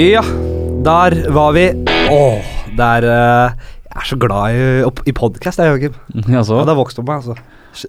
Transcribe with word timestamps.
Ja, 0.00 0.22
der 0.86 1.16
var 1.34 1.52
vi. 1.52 1.66
Åh, 2.10 2.46
det 2.72 2.86
er 2.86 3.04
eh, 3.04 3.66
Jeg 3.90 3.98
er 4.00 4.06
så 4.08 4.16
glad 4.22 4.54
i, 4.56 4.62
opp- 4.86 5.02
i 5.04 5.12
podkast, 5.12 5.60
jeg, 5.60 5.74
Joakim. 5.74 5.98
Altså, 6.38 6.56
Ja, 6.56 6.62
det 6.64 6.72
har 6.72 6.78
vokst 6.78 7.00
opp 7.02 7.10
meg, 7.10 7.20
altså. 7.20 7.36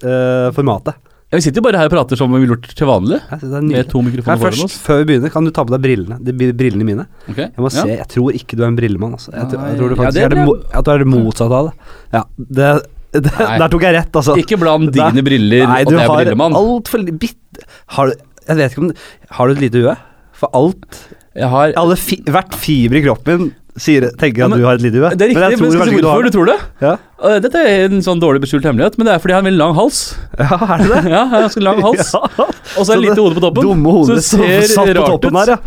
Eh, 0.02 0.50
formatet. 0.58 0.98
ja, 1.32 1.38
vi 1.40 1.42
sitter 1.46 1.62
jo 1.62 1.66
bare 1.70 1.80
her 1.80 1.88
og 1.88 1.94
prater 1.94 2.20
som 2.20 2.34
vi 2.36 2.42
ville 2.44 2.58
gjort 2.58 2.74
til 2.78 2.90
vanlig. 2.90 3.22
Med 3.64 3.88
to 3.94 4.02
mikrofoner 4.04 4.42
foran 4.42 4.58
først, 4.60 4.76
før 4.84 5.00
vi 5.02 5.08
begynner, 5.14 5.32
kan 5.34 5.48
du 5.48 5.54
ta 5.56 5.64
på 5.64 5.72
deg 5.72 5.86
brillene? 5.86 6.18
De 6.20 6.36
brillene 6.36 6.88
mine. 6.90 7.06
Okay. 7.32 7.48
Jeg 7.48 7.64
må 7.64 7.72
ja. 7.72 7.76
se, 7.78 7.88
jeg 7.96 8.10
tror 8.12 8.36
ikke 8.42 8.60
du 8.60 8.66
er 8.66 8.68
en 8.74 8.82
brillemann. 8.82 9.16
Altså. 9.16 9.32
Jeg, 9.38 9.48
tror- 9.54 9.64
jeg 9.72 9.80
tror 9.80 9.94
du 9.96 9.98
faktisk 10.02 10.20
ja, 10.22 10.28
det 10.28 10.42
er 10.42 10.52
det, 10.52 10.58
at 10.82 10.90
du 10.90 10.92
er 10.98 11.06
det 11.06 11.10
motsatte 11.14 11.62
av 11.62 11.72
det. 11.72 11.96
Ja, 12.18 12.24
det, 12.60 12.74
det 13.16 13.34
Der 13.64 13.68
tok 13.72 13.88
jeg 13.88 13.96
rett, 14.02 14.20
altså. 14.20 14.36
Ikke 14.44 14.60
bland 14.60 14.92
Nei. 14.92 14.98
dine 15.00 15.24
briller 15.30 15.64
Nei, 15.72 15.80
og 15.88 15.96
brillemann. 15.96 16.20
det 16.28 16.36
er 16.36 16.44
har 16.44 16.60
Alt 16.60 16.76
altfor 16.76 17.08
bitt... 17.24 17.66
Har 17.96 18.12
du 18.12 18.20
Jeg 18.52 18.58
vet 18.60 18.76
ikke 18.76 18.84
om 18.84 18.94
Har 19.40 19.48
du 19.48 19.56
et 19.56 19.64
lite 19.70 19.86
hue? 19.86 19.96
For 20.42 20.52
alt 20.58 21.02
Jeg 21.36 21.48
har 21.50 21.74
alle 21.80 21.96
fi, 21.96 22.18
Hvert 22.28 22.56
fiber 22.60 22.98
i 23.00 23.04
kroppen 23.06 23.52
sier, 23.80 24.10
tenker 24.20 24.42
Ja, 24.44 24.46
at 24.46 24.52
men- 24.52 24.60
du 24.60 24.66
har 24.68 24.76
et 24.76 24.82
lite 24.84 25.00
hue. 25.00 25.10
Det 25.16 25.22
er 25.24 25.30
riktig, 25.32 25.40
men 25.40 25.52
jeg 25.52 25.60
tror 25.60 25.72
si 25.72 25.92
ikke 25.94 26.02
du 26.02 26.08
hvorfor 26.10 26.24
du 26.28 26.30
tror 26.36 26.46
det? 26.50 26.58
Ja. 26.82 26.96
Dette 27.40 27.56
er 27.64 27.86
en 27.86 28.02
sånn 28.04 28.20
dårlig 28.20 28.42
beskjult 28.44 28.66
hemmelighet, 28.68 28.98
men 29.00 29.08
det 29.08 29.14
er 29.16 29.20
fordi 29.24 29.32
jeg 29.32 29.38
har 29.40 29.46
en 29.46 29.48
veldig 29.48 29.62
lang 29.64 29.76
hals. 29.78 30.02
ja, 30.38 30.58
er 30.60 30.78
det 30.82 30.88
det? 30.92 31.04
ja, 31.16 31.22
jeg 31.22 31.30
har 31.32 31.42
ganske 31.48 31.64
lang 31.64 31.80
hals. 31.88 32.12
Ja. 32.14 32.46
Og 32.76 32.84
så 32.84 32.92
er 32.92 32.96
det 33.00 33.06
lite 33.06 33.22
hode 33.24 33.36
på 33.40 33.44
toppen. 33.48 33.64
Dumme 33.70 33.92
hodet 33.96 34.24
som 34.28 34.44
satt 34.44 34.92
på 34.92 35.06
toppen 35.08 35.32
ut. 35.32 35.40
her, 35.40 35.54
ja. 35.56 35.58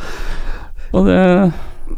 Og 0.95 1.07
det, 1.09 1.53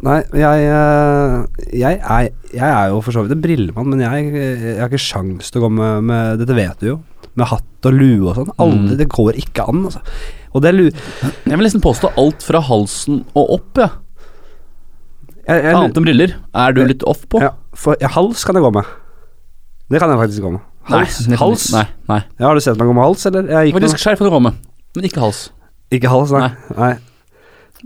Nei, 0.05 0.19
jeg, 0.37 0.65
eh, 0.69 1.67
jeg, 1.73 1.99
er, 2.05 2.27
jeg 2.53 2.69
er 2.69 2.89
jo 2.93 2.99
for 3.05 3.17
så 3.17 3.23
vidt 3.25 3.33
en 3.37 3.43
brillemann, 3.45 3.89
men 3.93 4.03
jeg, 4.05 4.33
jeg 4.37 4.81
har 4.81 4.91
ikke 4.91 5.01
sjans 5.01 5.49
til 5.53 5.63
å 5.63 5.67
gå 5.67 5.71
med, 5.79 6.09
med 6.11 6.43
Dette 6.43 6.57
vet 6.57 6.83
du 6.83 6.91
jo. 6.91 6.97
Med 7.37 7.49
hatt 7.51 7.89
og 7.89 7.97
lue 7.97 8.29
og 8.31 8.35
sånn. 8.39 8.53
Aldri, 8.57 8.97
Mm. 8.97 8.99
Det 9.01 9.09
går 9.13 9.39
ikke 9.41 9.65
an, 9.71 9.87
altså. 9.89 10.03
Og 10.53 10.63
det 10.65 10.71
er 10.71 10.77
lu... 10.77 10.85
jeg 10.89 11.53
vil 11.53 11.65
nesten 11.67 11.85
påstå 11.85 12.13
alt 12.21 12.45
fra 12.45 12.61
halsen 12.65 13.25
og 13.37 13.57
opp, 13.59 13.81
ja. 13.81 13.89
Jeg, 15.47 15.63
jeg, 15.63 15.75
Annet 15.79 15.99
enn 16.01 16.07
briller. 16.07 16.33
Er 16.59 16.73
du 16.75 16.81
litt 16.89 17.05
off 17.07 17.27
på? 17.31 17.41
ja, 17.45 17.53
for, 17.77 17.99
ja, 18.03 18.11
hals 18.17 18.43
kan 18.47 18.57
jeg 18.59 18.65
gå 18.65 18.73
med. 18.75 18.89
Det 19.93 20.01
kan 20.03 20.11
jeg 20.11 20.19
faktisk 20.19 20.43
gå 20.43 20.55
med. 20.57 20.65
Hals? 20.91 21.19
Nei, 21.27 21.39
hals? 21.39 21.67
Nei, 21.75 21.85
nei. 22.11 22.21
Ja, 22.39 22.49
har 22.49 22.59
du 22.59 22.63
sett 22.63 22.79
meg 22.79 22.89
gå 22.91 22.95
med 22.97 23.07
hals, 23.07 23.27
eller? 23.29 23.47
Jeg 23.51 23.71
gikk 23.71 23.79
Faktisk 23.79 24.03
skjerf 24.03 24.21
kan 24.23 24.29
du 24.29 24.35
gå 24.35 24.41
med, 24.43 24.59
men 24.97 25.07
ikke 25.09 25.23
hals. 25.23 25.45
Ikke 25.95 26.11
hals, 26.11 26.35
nei. 26.35 26.51
nei. 26.79 26.93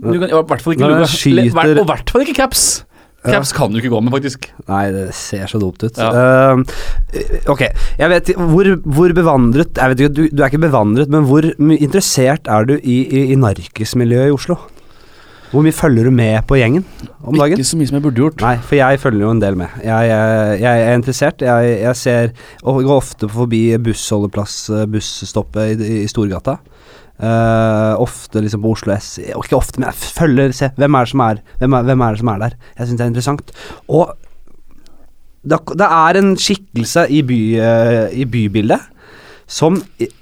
Du 0.01 0.15
kan, 0.17 0.29
I 0.29 0.33
hvert 0.33 0.63
fall 0.63 0.73
ikke 0.73 0.87
Når 0.87 1.03
skyter- 1.11 1.77
Og 1.77 1.83
i 1.85 1.89
hvert 1.91 2.09
fall 2.09 2.23
ikke 2.25 2.37
caps. 2.41 2.63
Ja. 3.21 3.35
Caps 3.35 3.51
kan 3.53 3.69
du 3.69 3.77
ikke 3.77 3.91
gå 3.93 3.99
med, 4.01 4.09
faktisk. 4.15 4.47
Nei, 4.65 4.87
det 4.95 5.03
ser 5.13 5.45
så 5.45 5.59
dumt 5.61 5.83
ut. 5.85 5.93
Ja. 6.01 6.55
Uh, 6.57 6.63
ok, 7.53 7.61
jeg 7.99 8.09
vet 8.09 8.31
hvor, 8.33 8.65
hvor 8.81 9.13
bevandret 9.13 9.77
Jeg 9.77 9.91
vet 9.91 9.99
ikke, 10.01 10.13
du, 10.17 10.23
du 10.31 10.41
er 10.41 10.49
ikke 10.49 10.63
bevandret, 10.63 11.11
men 11.13 11.27
hvor 11.29 11.45
interessert 11.77 12.49
er 12.49 12.65
du 12.65 12.79
i, 12.81 12.97
i, 13.05 13.27
i 13.35 13.37
narkismiljøet 13.37 14.31
i 14.31 14.33
Oslo? 14.33 14.57
Hvor 15.51 15.65
mye 15.65 15.75
følger 15.75 16.07
du 16.07 16.13
med 16.15 16.45
på 16.47 16.55
gjengen 16.57 16.85
om 17.27 17.35
dagen? 17.35 17.59
Ikke 17.59 17.67
så 17.67 17.77
mye 17.77 17.89
som 17.89 17.97
jeg 17.99 18.05
burde 18.07 18.21
gjort. 18.23 18.41
Nei, 18.41 18.55
for 18.63 18.77
jeg 18.79 18.99
følger 19.03 19.25
jo 19.25 19.31
en 19.35 19.41
del 19.43 19.57
med. 19.59 19.73
Jeg, 19.83 20.07
jeg, 20.07 20.59
jeg 20.63 20.83
er 20.87 20.93
interessert. 20.95 21.43
Jeg, 21.43 21.73
jeg 21.83 21.99
ser 21.99 22.31
og 22.63 22.79
går 22.87 22.95
ofte 22.95 23.27
forbi 23.29 23.59
bussholdeplass, 23.83 24.55
eh, 24.71 24.85
busstoppet 24.93 25.83
i, 25.83 25.89
i 26.05 26.07
Storgata. 26.09 26.55
Eh, 27.21 27.95
ofte 28.01 28.41
liksom 28.41 28.63
på 28.63 28.71
Oslo 28.73 28.95
S. 28.95 29.19
Ikke 29.21 29.57
ofte, 29.59 29.77
men 29.77 29.91
jeg 29.91 30.13
følger 30.17 30.53
Se, 30.57 30.71
hvem 30.73 30.95
er 30.97 31.05
det 31.05 31.11
som 31.11 31.21
er 31.21 31.41
Hvem 31.59 31.75
er, 31.77 31.83
hvem 31.85 32.01
er, 32.01 32.15
det 32.15 32.21
som 32.23 32.31
er 32.33 32.39
der? 32.41 32.55
Jeg 32.79 32.87
syns 32.87 32.97
det 32.97 33.05
er 33.05 33.11
interessant. 33.11 33.51
Og 33.85 34.13
det, 35.45 35.59
det 35.77 35.89
er 35.89 36.17
en 36.17 36.31
skikkelse 36.37 37.03
i, 37.13 37.21
by, 37.25 37.41
eh, 37.61 38.07
i 38.23 38.25
bybildet 38.25 38.89
som 39.51 39.77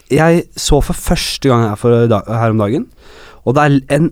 jeg 0.10 0.44
så 0.58 0.80
for 0.82 0.98
første 0.98 1.52
gang 1.52 1.68
her, 1.68 1.78
for, 1.78 1.94
her 2.10 2.56
om 2.56 2.60
dagen. 2.60 2.88
Og 3.46 3.56
det 3.56 3.64
er 3.64 4.00
en 4.00 4.12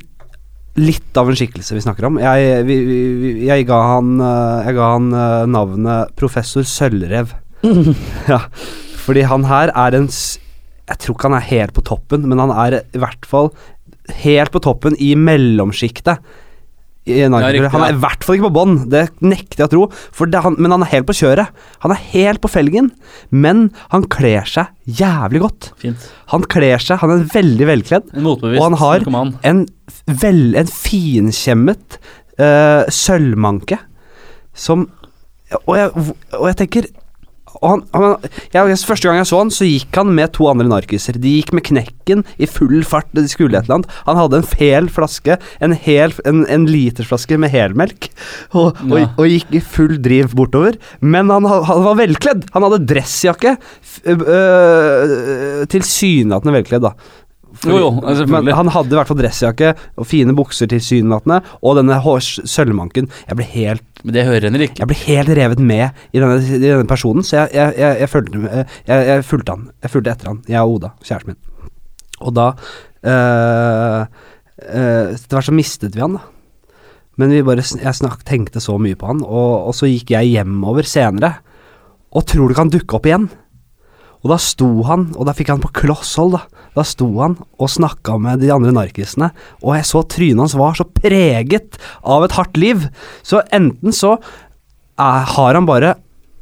litt 0.77 1.17
av 1.17 1.31
en 1.31 1.35
skikkelse 1.39 1.73
vi 1.73 1.81
snakker 1.81 2.05
om. 2.07 2.19
Jeg, 2.21 2.63
vi, 2.69 2.77
vi, 2.85 3.31
jeg 3.49 3.65
ga 3.67 3.81
han, 3.97 4.15
eh, 4.21 4.67
jeg 4.69 4.79
ga 4.79 4.91
han 4.93 5.11
navnet 5.51 6.15
Professor 6.15 6.63
Sølvrev. 6.63 7.35
ja, 8.31 8.43
fordi 9.03 9.27
han 9.27 9.47
her 9.49 9.75
er 9.75 9.97
en 9.97 10.11
Jeg 10.87 11.03
tror 11.03 11.17
ikke 11.17 11.29
han 11.29 11.39
er 11.39 11.49
helt 11.49 11.75
på 11.75 11.83
toppen, 11.85 12.27
men 12.29 12.39
han 12.39 12.53
er 12.55 12.81
i 12.81 13.01
hvert 13.01 13.25
fall 13.27 13.51
helt 14.23 14.53
på 14.53 14.61
toppen 14.63 14.95
i 15.03 15.13
mellomsjiktet. 15.19 16.21
Ja, 17.07 17.27
riktig, 17.31 17.69
han 17.71 17.83
er 17.85 17.93
i 17.93 17.99
hvert 18.01 18.25
fall 18.25 18.35
ikke 18.35 18.49
på 18.49 18.55
bånn, 18.57 18.73
det 18.91 19.05
nekter 19.23 19.61
jeg 19.61 19.69
å 19.69 19.71
tro. 19.71 19.83
Han, 20.43 20.57
men 20.59 20.73
han 20.75 20.83
er 20.83 20.91
helt 20.91 21.07
på 21.07 21.15
kjøret. 21.15 21.55
Han 21.85 21.93
er 21.95 22.01
helt 22.11 22.41
på 22.43 22.51
felgen. 22.51 22.89
Men 23.31 23.69
han 23.93 24.03
kler 24.11 24.47
seg 24.49 24.73
jævlig 24.99 25.43
godt. 25.45 25.69
Fint. 25.79 26.09
Han 26.33 26.43
kler 26.51 26.83
seg, 26.83 26.99
han 26.99 27.15
er 27.15 27.23
veldig 27.31 27.69
velkledd. 27.69 28.11
Og 28.19 28.59
han 28.59 28.77
har 28.83 29.07
en, 29.47 29.63
vel, 30.19 30.43
en 30.59 30.71
finkjemmet 30.71 31.99
uh, 32.41 32.83
sølvmanke 32.91 33.79
som 34.57 34.89
og 35.63 35.75
jeg, 35.77 35.91
og 36.35 36.47
jeg 36.49 36.57
tenker 36.59 36.87
og 37.62 37.69
han, 37.72 37.81
han, 37.94 38.16
jeg, 38.53 38.78
Første 38.88 39.07
gang 39.09 39.18
jeg 39.22 39.28
så 39.29 39.40
han, 39.41 39.51
så 39.53 39.66
gikk 39.68 39.95
han 39.97 40.12
med 40.16 40.34
to 40.38 40.47
andre 40.51 40.68
narkiser. 40.69 41.18
De 41.22 41.31
gikk 41.40 41.53
med 41.57 41.66
knekken 41.68 42.23
i 42.38 42.45
full 42.50 42.84
fart. 42.88 43.07
De 43.18 43.23
skulle 43.29 43.57
et 43.57 43.66
eller 43.68 43.79
annet. 43.79 43.95
Han 44.07 44.19
hadde 44.19 44.41
en 44.44 44.50
hel 44.59 44.90
flaske, 44.94 45.38
en, 45.63 45.73
hel, 45.88 46.13
en, 46.29 46.44
en 46.53 46.68
litersflaske 46.69 47.38
med 47.41 47.53
helmelk, 47.53 48.09
og, 48.53 48.78
og, 48.88 48.97
Ja. 49.00 49.09
og 49.18 49.28
gikk 49.31 49.56
i 49.57 49.63
full 49.63 49.97
driv 50.03 50.34
bortover. 50.38 50.78
Men 51.01 51.29
han, 51.34 51.45
han 51.45 51.84
var 51.85 51.97
velkledd. 52.00 52.47
Han 52.53 52.68
hadde 52.68 52.84
dressjakke. 52.90 53.56
øh, 54.07 55.66
Tilsynelatende 55.72 56.56
velkledd, 56.59 56.85
da. 56.88 56.94
Jo, 57.66 57.78
jo, 57.81 57.90
selvfølgelig. 58.03 58.44
Men 58.45 58.57
han 58.59 58.72
hadde 58.75 58.94
i 58.94 59.00
hvert 59.00 59.09
fall 59.09 59.19
dressjakke 59.19 59.73
og 59.97 60.07
fine 60.09 60.35
bukser 60.38 60.69
tilsynelatende, 60.72 61.41
og 61.62 61.79
denne 61.79 61.97
sølvmanken. 62.22 63.09
Jeg 63.28 63.40
ble 63.40 63.47
helt 63.53 64.03
Men 64.03 64.13
det 64.13 64.25
hører 64.28 64.50
Henrik. 64.50 64.78
jeg 64.79 64.88
ble 64.88 65.00
helt 65.07 65.34
revet 65.40 65.59
med 65.59 65.90
i 66.13 66.22
denne, 66.22 66.38
i 66.44 66.62
denne 66.62 66.88
personen, 66.90 67.25
så 67.25 67.41
jeg, 67.41 67.56
jeg, 67.57 67.73
jeg, 67.81 68.00
jeg, 68.03 68.09
fulgte, 68.09 69.23
fulgte 69.25 69.56
han. 69.56 69.68
Jeg 69.84 69.94
fulgte 69.94 70.13
etter 70.13 70.31
han, 70.31 70.41
jeg 70.47 70.62
og 70.62 70.78
Oda, 70.78 70.94
kjæresten 71.03 71.34
min. 71.34 71.44
Og 72.18 72.34
da 72.34 72.47
øh, 73.06 74.01
øh, 74.74 75.13
Etter 75.13 75.38
hvert 75.38 75.50
så 75.50 75.56
mistet 75.56 75.95
vi 75.97 76.01
han, 76.01 76.18
da. 76.18 76.25
Men 77.18 77.34
vi 77.34 77.41
bare, 77.41 77.66
jeg 77.66 77.97
snak, 77.97 78.22
tenkte 78.29 78.62
så 78.62 78.78
mye 78.78 78.97
på 78.97 79.09
han, 79.09 79.24
og, 79.25 79.69
og 79.69 79.75
så 79.75 79.89
gikk 79.89 80.13
jeg 80.13 80.35
hjemover 80.35 80.85
senere. 80.85 81.39
Og 82.13 82.25
tror 82.29 82.45
du 82.45 82.53
ikke 82.53 82.66
han 82.66 82.74
dukke 82.74 82.97
opp 82.97 83.09
igjen? 83.09 83.25
Og 84.23 84.31
da 84.31 84.38
sto 84.41 84.69
han, 84.88 85.11
og 85.16 85.28
da 85.28 85.35
fikk 85.38 85.51
han 85.53 85.61
på 85.63 85.72
kloss 85.83 86.16
hold, 86.19 86.38
da. 86.38 86.63
Da 86.78 86.83
sto 86.85 87.07
han 87.19 87.38
og 87.57 87.72
snakka 87.73 88.17
med 88.22 88.41
de 88.44 88.51
andre 88.53 88.73
narkisene, 88.75 89.31
og 89.63 89.78
jeg 89.78 89.88
så 89.89 90.03
trynet 90.09 90.44
hans 90.44 90.57
var 90.57 90.75
så 90.78 90.85
preget 90.85 91.79
av 92.05 92.25
et 92.25 92.35
hardt 92.38 92.59
liv. 92.61 92.89
Så 93.25 93.41
enten 93.56 93.95
så 93.95 94.17
er, 94.17 95.23
har 95.35 95.57
han 95.57 95.69
bare 95.69 95.95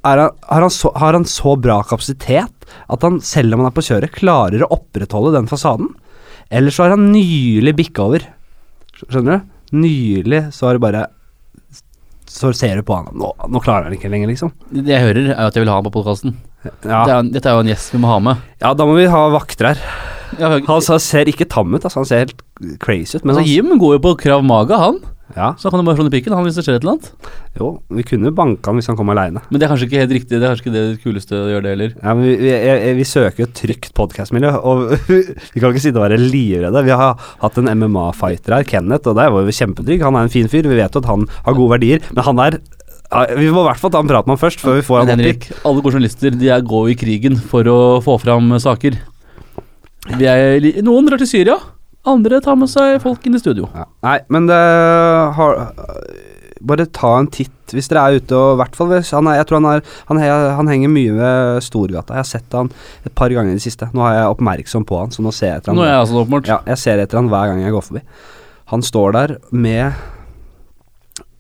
han, 0.06 0.20
har, 0.22 0.62
han 0.62 0.70
så, 0.70 0.92
har 0.96 1.16
han 1.18 1.26
så 1.26 1.56
bra 1.58 1.80
kapasitet 1.88 2.68
at 2.94 3.06
han, 3.06 3.18
selv 3.26 3.56
om 3.56 3.64
han 3.64 3.72
er 3.72 3.76
på 3.76 3.84
kjøret, 3.88 4.14
klarer 4.14 4.62
å 4.62 4.70
opprettholde 4.76 5.34
den 5.34 5.50
fasaden? 5.50 5.90
Eller 6.54 6.74
så 6.74 6.86
har 6.86 6.94
han 6.94 7.08
nylig 7.10 7.74
bikka 7.80 8.06
over. 8.06 8.28
Skjønner 9.02 9.40
du? 9.40 9.54
Nylig 9.82 10.44
så 10.54 10.68
har 10.68 10.78
det 10.78 10.84
bare 10.84 11.08
Så 12.30 12.52
ser 12.54 12.78
du 12.78 12.84
på 12.86 12.96
han 12.96 13.10
Nå, 13.18 13.32
nå 13.50 13.60
klarer 13.64 13.88
han 13.88 13.96
ikke 13.96 14.12
lenger, 14.14 14.30
liksom. 14.30 14.52
Det 14.70 14.94
jeg 14.94 15.08
hører, 15.08 15.32
er 15.34 15.48
at 15.48 15.58
jeg 15.58 15.66
vil 15.66 15.72
ha 15.74 15.80
han 15.80 15.88
på 15.88 15.96
podkasten. 15.98 16.36
Ja, 16.86 17.22
Dette 17.24 17.50
er 17.52 17.58
jo 17.60 17.64
en 17.66 17.72
gjest 17.74 17.94
vi 17.96 18.02
må 18.04 18.12
ha 18.14 18.20
med. 18.20 18.38
ja 18.62 18.74
da 18.74 18.86
må 18.88 18.96
vi 19.00 19.06
ha 19.12 19.24
vakter 19.34 19.72
her. 19.74 19.82
Ja, 20.40 20.50
Han 20.68 20.82
sa- 20.82 20.98
ser 21.00 21.26
ikke 21.32 21.48
tam 21.48 21.74
ut, 21.76 21.84
altså. 21.86 22.02
Han 22.02 22.06
ser 22.10 22.26
helt 22.26 22.42
crazy 22.82 23.18
ut. 23.18 23.24
Men 23.26 23.36
altså, 23.36 23.46
han, 23.46 23.52
Jim 23.72 23.80
går 23.80 23.98
jo 24.00 24.00
på 24.04 24.16
Krav 24.20 24.44
Maga, 24.44 24.78
han. 24.82 24.98
ja, 25.36 25.54
Så 25.58 25.70
han 25.70 25.72
kan 25.72 25.80
jo 25.80 25.86
bare 25.88 25.96
slå 25.98 26.04
ned 26.08 26.12
pikken 26.16 26.34
han 26.36 26.44
hvis 26.46 26.56
det 26.58 26.66
skjer 26.66 26.76
et 26.76 26.84
eller 26.84 26.98
annet. 26.98 27.12
jo, 27.60 27.70
vi 27.90 28.04
kunne 28.04 28.34
banka 28.36 28.68
han 28.72 28.76
hvis 28.82 28.88
han 28.92 28.98
kom 28.98 29.10
aleine. 29.14 29.40
Men 29.50 29.60
det 29.62 29.64
er 29.68 29.72
kanskje 29.72 29.88
ikke 29.88 30.02
helt 30.02 30.12
riktig. 30.18 30.40
Det 30.40 30.44
er 30.44 30.52
kanskje 30.52 30.66
ikke 30.66 30.76
det 30.76 31.04
kuleste 31.06 31.32
å 31.40 31.48
gjøre 31.54 31.64
det 31.64 31.72
heller. 31.76 31.94
Ja, 32.04 32.14
men 32.18 32.24
vi, 32.26 32.36
vi, 32.42 32.94
vi 33.00 33.04
søker 33.08 33.38
jo 33.46 33.48
et 33.48 33.56
trygt 33.62 33.94
podkastmiljø, 33.96 34.52
og 34.60 34.92
vi 35.54 35.62
kan 35.62 35.72
ikke 35.72 35.86
sitte 35.86 36.02
og 36.02 36.10
være 36.10 36.20
livredde. 36.20 36.84
Vi 36.90 36.92
har 37.00 37.16
hatt 37.46 37.58
en 37.62 37.72
MMA-fighter 37.80 38.58
her, 38.58 38.64
Kenneth, 38.68 39.08
og 39.08 39.16
der 39.22 39.32
var 39.32 39.46
vi 39.48 39.56
kjempetrygg. 39.56 40.04
Han 40.04 40.16
er 40.20 40.28
en 40.28 40.34
fin 40.36 40.48
fyr, 40.52 40.68
vi 40.68 40.82
vet 40.82 40.92
jo 40.94 41.00
at 41.06 41.12
han 41.14 41.28
har 41.46 41.54
gode 41.56 41.78
verdier, 41.78 42.04
men 42.12 42.24
han 42.28 42.40
er 42.50 42.60
Vi 43.38 43.50
må 43.54 43.64
i 43.64 43.68
hvert 43.70 43.82
fall 43.82 43.94
ta 43.94 44.02
en 44.04 44.10
prat 44.10 44.28
med 44.28 44.36
han 44.36 44.42
først, 44.42 44.64
før 44.64 44.80
vi 44.80 44.86
får 44.86 45.02
han 45.02 45.12
opp 45.14 45.22
hit. 45.22 45.26
Henrik, 45.26 45.48
alle 45.64 45.84
gode 45.84 45.96
journalister 45.96 46.36
de 46.36 46.52
er 46.52 46.66
går 46.66 46.92
i 46.94 46.98
krigen 47.00 47.38
for 47.52 47.68
å 47.72 47.80
få 48.06 48.18
fram 48.24 48.52
saker. 48.62 48.98
Vi 50.20 50.28
er, 50.30 50.70
noen 50.86 51.08
drar 51.08 51.22
til 51.22 51.30
Syria, 51.30 51.58
andre 52.06 52.40
tar 52.46 52.58
med 52.60 52.70
seg 52.70 53.00
folk 53.04 53.26
inn 53.26 53.38
i 53.38 53.42
studio. 53.42 53.70
Ja. 53.74 53.88
Nei, 54.06 54.20
men 54.30 54.50
det 54.52 54.62
har 55.40 55.68
Bare 56.66 56.88
ta 56.90 57.12
en 57.20 57.28
titt 57.30 57.52
hvis 57.76 57.90
dere 57.92 58.02
er 58.08 58.16
ute, 58.22 58.38
og 58.38 58.56
i 58.56 58.60
hvert 58.62 58.78
fall 58.78 58.90
han 58.90 59.28
er, 59.30 59.36
Jeg 59.38 59.48
tror 59.50 59.60
han, 59.60 59.68
er, 59.70 59.92
han, 60.08 60.22
han 60.58 60.70
henger 60.72 60.90
mye 60.90 61.14
ved 61.14 61.66
Storgata. 61.66 62.16
Jeg 62.16 62.24
har 62.24 62.30
sett 62.30 62.56
han 62.58 62.72
et 63.06 63.14
par 63.18 63.34
ganger 63.34 63.54
i 63.54 63.60
det 63.60 63.66
siste. 63.66 63.90
Nå 63.94 64.02
er 64.08 64.16
jeg 64.16 64.32
oppmerksom 64.34 64.86
på 64.88 64.98
han, 65.02 65.14
så 65.14 65.26
nå 65.26 65.34
ser 65.36 65.52
jeg 65.52 65.62
etter 65.62 65.74
han. 65.74 65.78
Nå 65.78 65.86
er 65.86 65.92
jeg 65.92 66.02
altså 66.06 66.24
åpenbart. 66.24 66.50
Ja, 66.50 66.58
jeg 66.72 66.82
ser 66.82 67.04
etter 67.04 67.20
han 67.20 67.30
hver 67.30 67.52
gang 67.52 67.62
jeg 67.62 67.76
går 67.76 67.86
forbi. 67.86 68.02
Han 68.72 68.86
står 68.86 69.18
der 69.18 69.36
med 69.54 70.00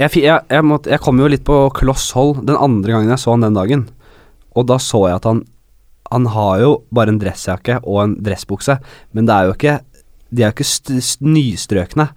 Jeg, 0.01 0.11
jeg, 0.19 0.43
jeg, 0.51 0.63
måtte, 0.67 0.91
jeg 0.91 0.99
kom 1.03 1.19
jo 1.21 1.29
litt 1.31 1.45
på 1.47 1.57
kloss 1.75 2.09
hold 2.17 2.41
den 2.47 2.57
andre 2.59 2.97
gangen 2.97 3.13
jeg 3.13 3.21
så 3.21 3.35
han 3.35 3.45
den 3.45 3.55
dagen. 3.55 3.85
Og 4.55 4.67
da 4.67 4.79
så 4.81 5.07
jeg 5.09 5.19
at 5.21 5.29
han 5.29 5.45
Han 6.13 6.27
har 6.29 6.59
jo 6.61 6.71
bare 6.93 7.09
en 7.11 7.19
dressjakke 7.19 7.79
og 7.81 7.97
en 8.03 8.11
dressbukse, 8.23 8.77
men 9.17 9.25
det 9.25 9.33
er 9.33 9.47
jo 9.47 9.55
ikke 9.55 9.79
De 10.29 10.43
er 10.43 10.51
jo 10.51 10.55
ikke 10.55 10.67
st 10.67 10.99
st 11.01 11.25
nystrøkne. 11.25 12.09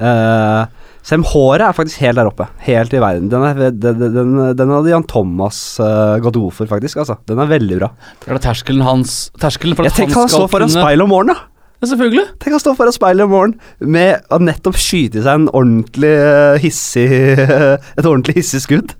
Uh, 0.00 0.66
Selv 1.06 1.22
om 1.22 1.28
håret 1.30 1.62
er 1.62 1.76
faktisk 1.76 2.00
helt 2.02 2.18
der 2.18 2.26
oppe. 2.26 2.48
Helt 2.66 2.94
i 2.96 3.00
verden. 3.00 3.28
Den, 3.30 3.44
er, 3.46 3.70
den, 3.70 4.00
den, 4.00 4.32
den 4.58 4.72
hadde 4.74 4.90
Jan 4.90 5.06
Thomas 5.06 5.60
uh, 5.78 6.16
gått 6.24 6.34
god 6.34 6.56
for, 6.56 6.66
faktisk. 6.66 6.98
Altså. 6.98 7.14
Den 7.30 7.38
er 7.38 7.52
veldig 7.52 7.78
bra. 7.78 7.92
Er 8.26 8.34
det 8.34 8.42
terskelen 8.42 8.82
hans 8.82 9.28
Terskelen 9.38 9.78
for 9.78 9.86
Jeg 9.86 9.94
at 9.94 10.00
han 10.00 10.08
tenker 10.08 10.24
han 10.24 10.32
så 10.32 10.48
foran 10.50 10.72
speilet 10.72 11.06
om 11.06 11.12
morgenen, 11.14 11.38
da. 11.38 11.55
Ja, 11.76 11.88
selvfølgelig. 11.90 12.24
Tenk 12.40 12.56
å 12.56 12.60
stå 12.62 12.72
foran 12.78 12.94
speilet 12.96 13.26
om 13.26 13.32
morgenen 13.34 13.90
med 13.92 14.24
å 14.32 14.38
nettopp 14.40 14.78
skyte 14.80 15.20
seg 15.20 15.42
en 15.42 15.48
ordentlig 15.52 16.12
eh, 16.16 16.56
hissig 16.62 17.08
Et 17.98 18.06
ordentlig 18.06 18.38
hissig 18.40 18.62
skudd. 18.64 18.94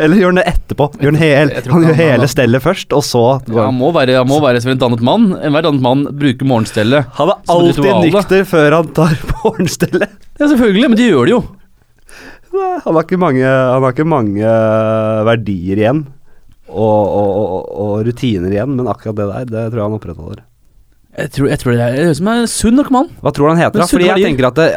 Eller 0.00 0.16
gjør 0.16 0.30
han 0.30 0.38
det 0.40 0.44
etterpå? 0.48 0.86
Gjør 1.02 1.10
han 1.12 1.20
hel, 1.20 1.50
han 1.68 1.82
gjør 1.84 1.98
hele 1.98 2.28
stellet 2.30 2.64
først, 2.64 2.94
og 2.96 3.02
så 3.04 3.24
går 3.44 3.58
Ja, 3.58 3.64
han 3.66 3.74
han. 3.74 3.80
må 3.82 3.90
være, 3.92 4.14
han 4.22 4.30
må 4.30 4.38
være 4.40 4.62
som 4.64 4.70
en 4.72 4.80
dannet 4.80 5.02
mann. 5.04 5.26
Enhver 5.44 5.66
dannet 5.66 5.84
mann 5.84 6.06
bruker 6.16 6.48
morgenstellet. 6.48 7.10
Han 7.18 7.32
er 7.34 7.52
alltid 7.52 7.90
nykter 8.06 8.46
før 8.48 8.78
han 8.78 8.88
tar 8.96 9.18
morgenstellet. 9.42 10.14
Ja, 10.38 10.46
selvfølgelig, 10.46 10.88
men 10.94 11.00
de 11.02 11.10
gjør 11.10 11.28
det 11.28 11.34
jo. 11.34 11.42
Nei, 12.52 12.70
Han 12.86 12.96
har 12.96 13.04
ikke 13.04 13.20
mange, 13.20 13.44
han 13.44 13.84
har 13.84 13.92
ikke 13.94 14.08
mange 14.08 14.46
eh, 14.46 15.20
verdier 15.28 15.82
igjen. 15.84 16.02
Og, 16.72 17.02
og, 17.04 17.28
og, 17.36 17.68
og 17.84 17.92
rutiner 18.06 18.52
igjen, 18.54 18.78
men 18.78 18.88
akkurat 18.88 19.18
det 19.18 19.28
der, 19.28 19.46
det 19.50 19.66
tror 19.74 19.82
jeg 19.82 19.88
han 19.90 19.98
opprettholder. 19.98 20.42
Jeg 21.12 21.28
tror, 21.34 21.48
jeg 21.50 21.60
tror 21.60 21.74
det 21.76 21.86
er 22.00 22.14
som 22.16 22.28
en 22.32 22.46
sunn 22.48 22.78
nok 22.78 22.88
mann. 22.94 23.08
Hva 23.20 23.30
tror 23.36 23.50
du 23.50 23.52
han 23.52 23.58
heter, 23.60 23.82
da? 23.82 23.86
Fordi 23.90 24.06
jeg 24.06 24.24
tenker 24.24 24.46
at 24.48 24.56
det, 24.56 24.68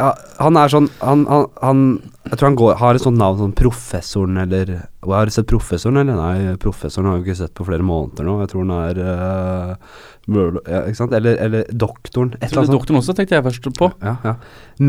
han 0.44 0.58
er 0.60 0.74
sånn 0.74 0.90
han, 1.00 1.22
han, 1.32 1.46
han 1.64 1.84
Jeg 2.26 2.40
tror 2.42 2.50
han 2.50 2.58
går, 2.60 2.74
har 2.82 2.98
et 2.98 3.06
sånt 3.06 3.20
navn 3.22 3.40
som 3.40 3.54
Professoren, 3.56 4.42
eller 4.44 4.74
har 5.08 5.30
du 5.30 5.32
sett 5.32 5.48
Professoren, 5.48 6.02
eller? 6.02 6.20
Nei, 6.20 6.58
Professoren 6.60 7.08
har 7.08 7.22
jeg 7.22 7.30
ikke 7.30 7.38
sett 7.40 7.54
på 7.56 7.68
flere 7.70 7.88
måneder 7.88 8.28
nå. 8.28 8.36
Jeg 8.44 8.52
tror 8.52 8.66
han 8.66 8.76
er 8.82 9.00
uh, 9.00 9.96
ja, 10.28 10.82
Ikke 10.90 11.00
sant? 11.00 11.16
Eller, 11.16 11.40
eller 11.46 11.72
Doktoren. 11.72 12.34
Et 12.42 12.50
eller 12.50 12.66
annet. 12.66 12.76
Doktoren 12.76 13.00
også, 13.00 13.16
tenkte 13.16 13.38
jeg 13.38 13.48
først 13.48 13.72
på. 13.80 13.92
Ja, 14.04 14.18
ja. 14.28 14.36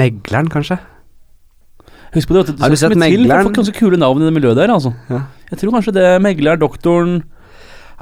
Megleren, 0.02 0.50
kanskje? 0.50 0.80
Husk 2.16 2.26
på 2.26 2.40
det, 2.40 2.46
det 2.48 2.58
Har 2.64 2.74
du 2.74 2.80
sett 2.80 2.98
mye 2.98 3.12
til 3.12 3.22
Megleren? 3.22 3.54
ganske 3.54 3.78
kule 3.78 4.02
navn 4.02 4.18
i 4.24 4.26
det 4.26 4.34
miljøet 4.34 4.58
der, 4.58 4.74
altså. 4.74 4.96
Ja. 5.12 5.28
Jeg 5.52 5.62
tror 5.62 5.78
kanskje 5.78 5.94
det 5.94 6.10
er 6.10 6.22
megler, 6.26 6.58
doktoren 6.58 7.20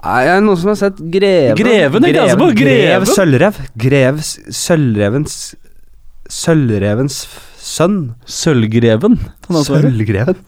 er 0.04 0.38
det 0.38 0.44
noen 0.44 0.60
som 0.60 0.70
har 0.72 0.78
sett 0.80 0.98
Greven? 1.00 1.56
Greven, 1.58 2.06
ikke 2.10 2.24
også 2.26 2.40
på. 2.40 2.48
Greven. 2.58 3.04
Grev 3.04 3.06
Sølvrev. 3.08 3.60
Grev 3.86 4.18
Sølvrevens 4.24 5.36
Sølvrevens 6.32 7.22
sønn. 7.64 7.98
Sølvgreven. 8.28 9.16
være. 9.48 9.64
Sølvgreven. 9.68 10.42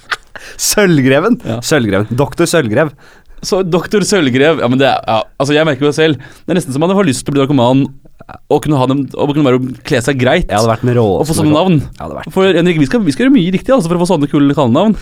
Sølvgreven. 0.70 1.36
Ja. 1.44 1.58
Sølvgreven. 1.64 2.16
Doktor 2.16 2.48
Sølvgrev. 2.48 2.94
Så 3.44 3.60
doktor 3.68 4.00
Sølvgrev 4.08 4.62
Ja, 4.62 4.68
men 4.72 4.80
det 4.80 4.86
er 4.88 5.02
ja, 5.04 5.18
Altså, 5.36 5.52
jeg 5.52 5.66
merker 5.68 5.84
jo 5.84 5.90
det 5.90 5.98
selv. 5.98 6.16
Det 6.16 6.54
er 6.54 6.60
nesten 6.60 6.72
som 6.72 6.80
man 6.84 6.94
har 6.96 7.04
lyst 7.04 7.26
til 7.26 7.32
å 7.32 7.36
bli 7.36 7.42
narkoman 7.44 7.84
og 8.48 8.62
kunne 8.64 8.78
ha 8.80 8.86
dem 8.88 9.02
Og 9.12 9.34
kunne 9.34 9.44
bare 9.44 9.82
kle 9.84 10.00
seg 10.00 10.16
greit. 10.20 10.48
Jeg 10.48 10.56
hadde 10.56 10.70
vært 10.70 10.84
den 10.86 10.94
råeste. 10.96 11.20
og 11.20 11.28
få 11.28 11.36
sånne 11.36 11.52
navn. 11.52 12.30
For 12.32 12.56
Henrik, 12.56 12.80
vi 12.80 12.88
skal, 12.88 13.02
vi 13.04 13.12
skal 13.12 13.26
gjøre 13.26 13.36
mye 13.36 13.52
riktig 13.52 13.74
altså 13.74 13.90
for 13.90 13.98
å 13.98 14.04
få 14.04 14.14
sånne 14.14 14.30
kule 14.32 14.56
kallenavn. 14.56 14.96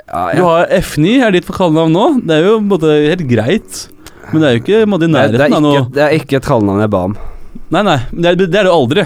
Ja, 0.00 0.22
Du 0.36 0.44
har 0.46 0.70
F9 0.78 1.16
er 1.26 1.34
ditt 1.34 1.48
kallenavn 1.52 1.92
nå. 1.94 2.06
Det 2.28 2.38
er 2.38 2.46
jo 2.48 2.60
både 2.68 2.94
helt 3.10 3.26
greit. 3.30 3.82
Men 4.30 4.42
det 4.42 4.48
er 4.48 4.54
jo 4.54 4.62
ikke 4.62 4.84
måte, 4.88 5.08
i 5.08 5.10
det, 5.10 5.12
det, 5.12 5.40
nærheten 5.40 5.58
av 5.58 5.64
noe 5.64 5.82
det 5.92 6.04
er 6.04 6.14
ikke 6.16 6.38
et 6.38 6.46
kallenavn 6.46 6.84
jeg 6.84 6.92
ba 6.92 7.02
om. 7.10 7.18
Nei, 7.72 7.82
nei, 7.88 7.98
det 8.12 8.30
er 8.30 8.38
det 8.40 8.48
er 8.48 8.68
det 8.68 8.72
aldri. 8.72 9.04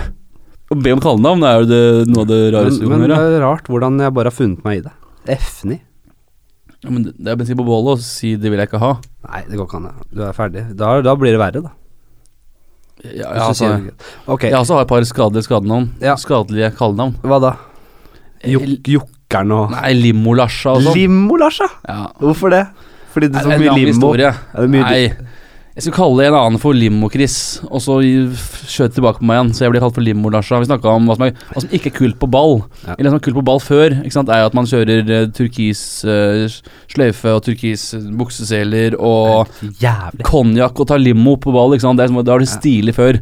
Å 0.66 0.78
be 0.82 0.94
om 0.94 1.02
kallenavn 1.02 1.46
er 1.46 1.62
jo 1.62 1.68
det, 1.70 1.82
noe 2.10 2.24
av 2.24 2.30
det 2.30 2.40
rareste 2.54 2.82
du 2.82 2.90
men 2.90 3.06
det 3.06 3.18
er 3.18 3.40
rart 3.42 3.68
hvordan 3.70 4.00
jeg 4.02 4.14
bare 4.16 4.32
har 4.32 4.36
funnet 4.36 4.62
meg 4.66 4.80
i 4.80 4.84
det. 4.86 4.94
F9? 5.36 5.80
Ja, 6.84 6.92
men 6.92 7.08
det 7.08 7.32
er 7.32 7.38
bensin 7.38 7.58
på 7.58 7.66
bålet 7.66 7.96
å 7.96 8.02
si 8.02 8.36
'det 8.36 8.50
vil 8.52 8.60
jeg 8.60 8.68
ikke 8.68 8.82
ha'. 8.82 8.94
Nei, 9.26 9.42
det 9.48 9.58
går 9.58 9.66
ikke 9.66 9.80
an. 9.80 10.06
Du 10.12 10.22
er 10.22 10.36
ferdig. 10.36 10.68
Da, 10.76 11.00
da 11.02 11.14
blir 11.18 11.34
det 11.34 11.40
verre, 11.42 11.62
da. 11.64 11.72
Ja, 13.04 13.30
jeg, 13.34 13.42
altså, 13.42 13.66
okay. 14.26 14.50
jeg 14.50 14.58
også 14.58 14.78
har 14.78 14.86
et 14.86 14.90
par 14.90 15.04
skadelige 15.04 15.46
skadenavn. 15.46 15.90
Ja. 16.00 16.14
Skadelige 16.16 16.70
kallenavn. 16.78 17.16
hva 17.22 17.40
da? 17.42 17.52
Juk 18.46 19.10
Jukkeren 19.26 19.54
og 19.56 19.72
Nei, 19.74 19.94
limolasja 19.98 20.76
og 20.76 20.84
sånn. 20.86 20.94
Limo-Lasja? 20.94 21.66
Ja. 21.88 22.02
Hvorfor 22.20 22.52
det? 22.54 22.66
Fordi 23.10 23.28
det 23.32 23.40
er 23.40 23.42
så 23.42 23.50
det 23.50 23.56
er 23.56 23.64
mye 23.64 23.86
limo. 23.88 24.12
Er 24.14 24.36
det 24.62 24.70
mye 24.70 24.84
Nei. 24.86 25.32
Jeg 25.76 25.84
skulle 25.84 25.96
kalle 25.98 26.24
en 26.24 26.34
annen 26.38 26.60
for 26.60 26.72
Limo-Chris, 26.72 27.34
og 27.66 27.82
så 27.84 27.98
skjøt 28.00 28.94
det 28.94 28.96
tilbake 28.96 29.20
på 29.20 29.26
meg 29.28 29.36
igjen. 29.36 29.50
Så 29.52 29.64
jeg 29.66 29.74
ble 29.74 29.82
kalt 29.82 29.96
for 29.98 30.06
Limo-Lasja. 30.06 30.60
Vi 30.62 30.70
snakka 30.70 30.94
om 30.94 31.10
hva 31.10 31.18
som, 31.18 31.26
er, 31.26 31.34
hva 31.50 31.64
som 31.64 31.74
ikke 31.76 31.90
er 31.90 31.96
kult 31.98 32.16
på 32.22 32.30
ball. 32.32 32.62
Ja. 32.86 32.94
Eller 32.94 33.12
som 33.12 33.18
er 33.18 33.24
kult 33.26 33.36
på 33.36 33.44
ball 33.50 33.60
før, 33.60 33.98
ikke 33.98 34.14
sant? 34.14 34.32
er 34.32 34.40
jo 34.40 34.48
at 34.48 34.56
man 34.56 34.70
kjører 34.70 35.12
eh, 35.18 35.28
turkis 35.36 35.82
uh, 36.08 36.46
sløyfe 36.94 37.34
og 37.34 37.44
turkis 37.44 37.90
eh, 37.98 38.08
bukseseler 38.22 38.96
og 38.96 39.52
konjakk 40.24 40.80
og 40.80 40.88
tar 40.94 41.02
limo 41.02 41.36
på 41.42 41.52
ball. 41.52 41.76
Ikke 41.76 41.84
sant? 41.90 42.00
Det 42.00 42.06
er 42.06 42.14
som, 42.14 42.22
da 42.24 42.38
var 42.38 42.46
det 42.46 42.54
stilig 42.54 42.96
før. 42.96 43.20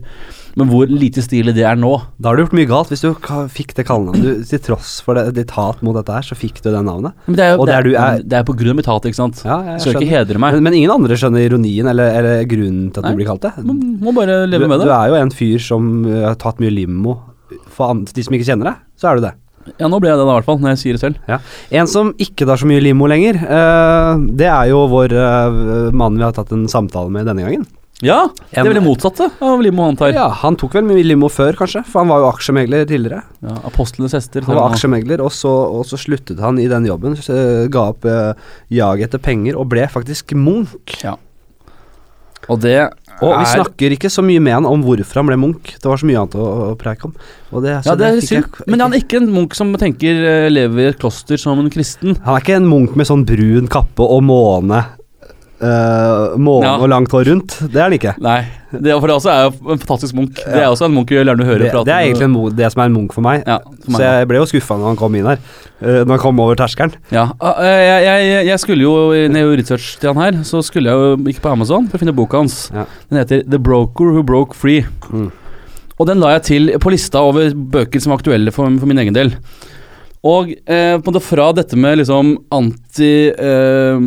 Men 0.56 0.68
hvor 0.70 0.86
lite 0.86 1.22
stilig 1.24 1.54
det 1.56 1.64
er 1.66 1.74
nå. 1.80 1.90
Da 2.22 2.28
har 2.30 2.36
du 2.38 2.44
gjort 2.44 2.54
mye 2.54 2.68
galt 2.70 2.90
hvis 2.92 3.02
du 3.02 3.08
fikk 3.50 3.74
det 3.74 3.86
kallenavnet. 3.88 4.22
Du- 4.22 4.44
Til 4.44 4.60
tross 4.62 5.00
for 5.02 5.14
det, 5.18 5.34
ditt 5.34 5.50
hat 5.56 5.82
mot 5.82 5.96
dette 5.98 6.12
her, 6.14 6.22
så 6.22 6.36
fikk 6.38 6.60
du 6.62 6.70
det 6.70 6.82
navnet. 6.86 7.12
Men 7.26 7.36
det 7.36 7.44
er 7.44 7.54
jo 7.56 7.60
Og 7.62 7.66
det 7.66 7.74
er, 7.74 7.82
du 7.82 7.94
er- 7.94 8.22
det 8.22 8.32
er 8.38 8.44
på 8.44 8.54
grunn 8.56 8.70
av 8.70 8.76
mitt 8.76 8.86
hat, 8.86 9.02
ikke 9.10 9.18
sant. 9.18 9.42
Ja, 9.44 9.58
jeg 9.62 9.72
jeg 9.74 9.80
Skal 9.80 10.02
ikke 10.02 10.10
hedre 10.14 10.38
meg. 10.38 10.54
Men, 10.54 10.62
men 10.62 10.72
ingen 10.74 10.90
andre 10.94 11.16
skjønner 11.18 11.42
ironien 11.48 11.86
eller, 11.90 12.10
eller 12.20 12.44
grunnen 12.44 12.92
til 12.92 13.00
at 13.00 13.04
Nei. 13.04 13.10
du 13.12 13.16
blir 13.18 13.26
kalt 13.26 13.40
det. 13.42 13.52
Man 13.64 13.80
må 14.00 14.14
bare 14.14 14.46
Du, 14.46 14.50
leve 14.54 14.68
med 14.68 14.80
du 14.80 14.90
er 14.90 15.08
jo 15.08 15.14
en 15.18 15.30
fyr 15.30 15.58
som 15.58 16.04
uh, 16.06 16.28
har 16.28 16.34
tatt 16.36 16.60
mye 16.62 16.70
limo. 16.70 17.18
For 17.74 17.90
andre, 17.90 18.12
de 18.14 18.22
som 18.22 18.34
ikke 18.34 18.46
kjenner 18.46 18.70
deg, 18.70 18.76
så 18.98 19.10
er 19.10 19.16
du 19.18 19.22
det. 19.26 19.34
Ja, 19.80 19.88
nå 19.88 19.98
ble 19.98 20.10
jeg 20.10 20.18
det 20.20 20.26
da, 20.26 20.32
i 20.34 20.36
hvert 20.38 20.44
fall, 20.44 20.58
når 20.60 20.74
jeg 20.74 20.78
sier 20.82 20.92
det 20.92 21.00
selv. 21.00 21.40
En 21.72 21.86
som 21.88 22.12
ikke 22.20 22.44
tar 22.46 22.58
så 22.60 22.66
mye 22.68 22.82
limo 22.84 23.06
lenger, 23.10 23.38
uh, 23.42 24.18
det 24.36 24.46
er 24.46 24.68
jo 24.70 24.86
vår 24.92 25.14
uh, 25.16 25.90
mann 25.90 26.14
vi 26.18 26.22
har 26.26 26.32
tatt 26.36 26.52
en 26.52 26.66
samtale 26.68 27.10
med 27.10 27.26
denne 27.26 27.42
gangen. 27.46 27.64
Ja, 28.02 28.24
det 28.50 28.58
er 28.58 28.66
vel 28.66 28.74
det 28.74 28.82
motsatte 28.82 29.28
av 29.44 29.60
limo 29.62 29.84
han 29.86 29.96
tar. 29.96 30.10
Ja, 30.16 30.26
Han 30.40 30.56
tok 30.58 30.72
vel 30.74 30.86
mye 30.88 31.04
limo 31.06 31.28
før, 31.30 31.54
kanskje, 31.60 31.84
for 31.86 32.02
han 32.02 32.10
var 32.10 32.24
jo 32.24 32.30
aksjemegler 32.32 32.88
tidligere. 32.90 33.22
Ja, 33.44 33.54
Apostlenes 33.70 34.16
hester. 34.16 34.42
Han 34.48 34.58
var 34.58 34.74
aksjemegler, 34.74 35.22
og 35.22 35.30
så, 35.32 35.52
og 35.70 35.86
så 35.86 35.98
sluttet 36.00 36.42
han 36.42 36.58
i 36.58 36.66
den 36.70 36.88
jobben. 36.90 37.14
Så, 37.14 37.36
eh, 37.38 37.68
ga 37.70 37.86
opp 37.92 38.08
uh, 38.08 38.34
jaget 38.74 39.08
etter 39.12 39.22
penger, 39.22 39.54
og 39.60 39.70
ble 39.70 39.86
faktisk 39.92 40.34
Munch. 40.34 40.98
Og 42.50 42.60
det 42.60 42.76
Og 43.22 43.30
vi 43.30 43.44
er 43.46 43.52
snakker 43.54 43.94
ikke 43.94 44.10
så 44.12 44.20
mye 44.26 44.42
med 44.42 44.52
han 44.52 44.66
om 44.68 44.82
hvorfor 44.84 45.22
han 45.22 45.30
ble 45.30 45.38
Munch. 45.40 45.76
Det 45.78 45.88
var 45.88 46.02
så 46.02 46.08
mye 46.10 46.18
annet 46.18 46.34
å, 46.34 46.48
å 46.66 46.74
preike 46.80 47.08
om. 47.08 47.14
Det, 47.62 47.78
Ja, 47.86 47.94
det 47.94 48.10
er 48.10 48.20
synd. 48.26 48.58
Men 48.66 48.82
han 48.82 48.92
er 48.92 49.04
ikke 49.04 49.22
en 49.22 49.30
munk 49.32 49.54
som 49.56 49.70
tenker 49.80 50.18
eh, 50.18 50.50
lever 50.50 50.82
i 50.82 50.90
et 50.90 51.00
kloster 51.00 51.40
som 51.40 51.62
en 51.62 51.70
kristen. 51.72 52.18
Han 52.26 52.34
er 52.36 52.42
ikke 52.42 52.58
en 52.58 52.68
Munch 52.68 52.98
med 52.98 53.08
sånn 53.08 53.24
brun 53.28 53.70
kappe 53.70 54.02
og 54.02 54.26
måne. 54.26 54.82
Eh, 55.64 56.34
måne 56.38 56.66
Ja. 56.68 56.74
og 56.78 56.88
langt 56.92 57.12
hår 57.14 57.24
rundt. 57.30 57.56
Det 57.72 57.80
er 57.80 57.86
han 57.88 57.96
ikke. 57.96 58.12
Nei, 58.22 58.40
det, 58.74 58.94
for 59.00 59.06
det 59.10 59.16
også 59.16 59.30
er 59.32 59.42
jo 59.46 59.72
en 59.74 59.80
fantastisk 59.82 60.16
munk. 60.18 60.34
Det 60.38 60.60
er 60.60 60.66
også 60.68 60.86
en 60.88 60.94
munk 60.94 61.10
vi 61.10 61.18
å 61.20 61.24
høre 61.24 61.64
Det, 61.64 61.70
prate 61.72 61.88
det 61.88 61.94
er 61.94 62.06
egentlig 62.08 62.28
en, 62.28 62.56
det 62.58 62.70
som 62.74 62.82
er 62.82 62.90
en 62.90 62.96
Munch 62.98 63.14
for 63.16 63.24
meg. 63.26 63.44
ja, 63.46 63.58
for 63.64 63.92
Så 63.92 63.98
meg. 63.98 64.06
jeg 64.06 64.28
ble 64.28 64.40
jo 64.42 64.48
skuffa 64.50 64.76
når 64.80 64.90
han 64.92 64.96
kom 65.00 65.14
inn 65.18 65.26
her. 65.30 65.38
eh, 65.80 66.00
når 66.04 66.10
han 66.14 66.18
kom 66.18 66.40
over 66.40 66.54
terskelen. 66.56 66.94
Ja, 67.10 67.28
ah, 67.40 67.60
jeg, 67.64 68.04
jeg, 68.04 68.46
jeg 68.46 68.58
skulle 68.60 68.82
jo 68.82 68.94
Når 69.12 69.40
jeg 69.40 69.58
research 69.62 69.98
til 70.00 70.12
han 70.14 70.22
her, 70.22 70.42
så 70.44 70.62
skulle 70.62 70.90
jeg 70.90 70.94
jo 70.98 71.16
gikk 71.30 71.40
på 71.42 71.52
Amazon 71.52 71.88
for 71.88 71.98
å 71.98 72.02
finne 72.04 72.14
boka 72.16 72.38
hans. 72.42 72.70
Ja. 72.74 72.84
Den 73.10 73.18
heter 73.22 73.42
The 73.48 73.58
Broker 73.58 74.12
Who 74.14 74.22
Broke 74.22 74.54
Free. 74.54 74.84
Mm. 75.10 75.30
Og 75.98 76.08
den 76.08 76.18
la 76.18 76.32
jeg 76.34 76.42
til 76.42 76.72
på 76.82 76.90
lista 76.90 77.20
over 77.22 77.52
bøker 77.54 78.02
som 78.02 78.12
er 78.12 78.18
aktuelle 78.18 78.50
for, 78.52 78.66
for 78.80 78.90
min 78.90 78.98
egen 78.98 79.14
del. 79.14 79.30
Og 80.24 80.54
eh, 80.54 80.94
på 80.96 81.10
måte 81.12 81.20
fra 81.20 81.50
dette 81.52 81.76
med 81.76 81.98
liksom 82.00 82.32
anti 82.54 83.28
eh, 83.28 84.00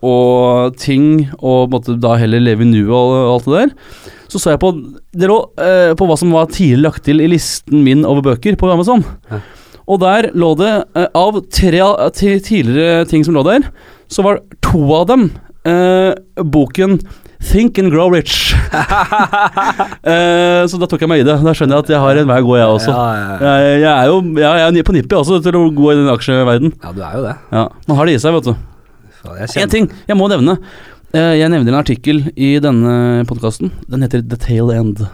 og 0.00 0.78
ting, 0.80 1.26
og 1.36 1.68
på 1.68 1.68
en 1.68 1.74
måte 1.74 1.96
da 2.00 2.14
heller 2.20 2.40
leve 2.40 2.64
i 2.64 2.70
nuet 2.70 2.88
og, 2.88 3.12
og 3.12 3.32
alt 3.34 3.48
det 3.48 3.58
der, 3.58 3.74
så 4.32 4.40
så 4.40 4.54
jeg 4.54 4.62
på 4.62 4.70
det 5.12 5.28
lå 5.28 5.36
eh, 5.60 5.92
på 5.98 6.08
hva 6.08 6.16
som 6.16 6.32
var 6.32 6.48
tidligere 6.48 6.86
lagt 6.86 7.04
til 7.04 7.20
i 7.20 7.28
listen 7.28 7.82
min 7.84 8.06
over 8.08 8.24
bøker 8.24 8.56
på 8.56 8.70
Amazon. 8.72 9.04
Ja. 9.28 9.42
Og 9.92 10.00
der 10.00 10.30
lå 10.32 10.54
det, 10.56 10.72
eh, 10.96 11.08
av 11.12 11.42
tre 11.52 11.82
tidligere 12.16 13.04
ting 13.10 13.26
som 13.26 13.36
lå 13.36 13.44
der, 13.44 13.68
så 14.08 14.24
var 14.24 14.40
to 14.64 14.80
av 14.96 15.10
dem 15.10 15.28
eh, 15.68 16.14
boken 16.40 17.00
Think 17.42 17.78
and 17.82 17.90
Grow 17.92 18.08
Rich. 18.12 18.54
Eh, 20.02 20.62
så 20.66 20.78
da 20.80 20.86
tok 20.90 21.02
jeg 21.04 21.10
meg 21.10 21.22
i 21.22 21.26
det. 21.26 21.34
Da 21.44 21.52
skjønner 21.54 21.76
jeg 21.78 21.84
at 21.84 21.90
jeg 21.94 22.00
har 22.02 22.18
en 22.22 22.28
vei 22.30 22.38
å 22.42 22.46
gå, 22.46 22.54
jeg 22.58 22.70
også. 22.76 22.92
Ja, 22.94 23.04
ja, 23.14 23.22
ja. 23.22 23.52
Jeg, 23.62 23.80
jeg 23.82 23.92
er 23.92 24.08
jo 24.10 24.16
jeg 24.42 24.80
er 24.82 24.86
på 24.88 24.94
nippet 24.96 25.14
også 25.18 25.38
til 25.44 25.58
å 25.58 25.62
gå 25.76 25.90
i 25.92 25.96
den 26.00 26.10
aksjeverden. 26.12 26.72
ja, 26.82 26.92
du 26.96 27.00
er 27.06 27.16
jo 27.18 27.22
det. 27.28 27.34
Ja, 27.54 27.64
Man 27.88 27.98
har 28.00 28.08
det 28.10 28.16
i 28.16 28.22
seg, 28.22 28.34
vet 28.38 28.48
du. 28.50 28.54
Én 29.62 29.70
ting 29.70 29.86
jeg 30.08 30.18
må 30.18 30.26
nevne. 30.32 30.56
Eh, 31.14 31.36
Jeg 31.38 31.50
nevner 31.52 31.70
en 31.74 31.78
artikkel 31.82 32.24
i 32.34 32.54
denne 32.62 32.94
podkasten. 33.30 33.70
Den 33.90 34.02
heter 34.02 34.24
The 34.26 34.38
Tail 34.42 34.72
End. 34.74 35.04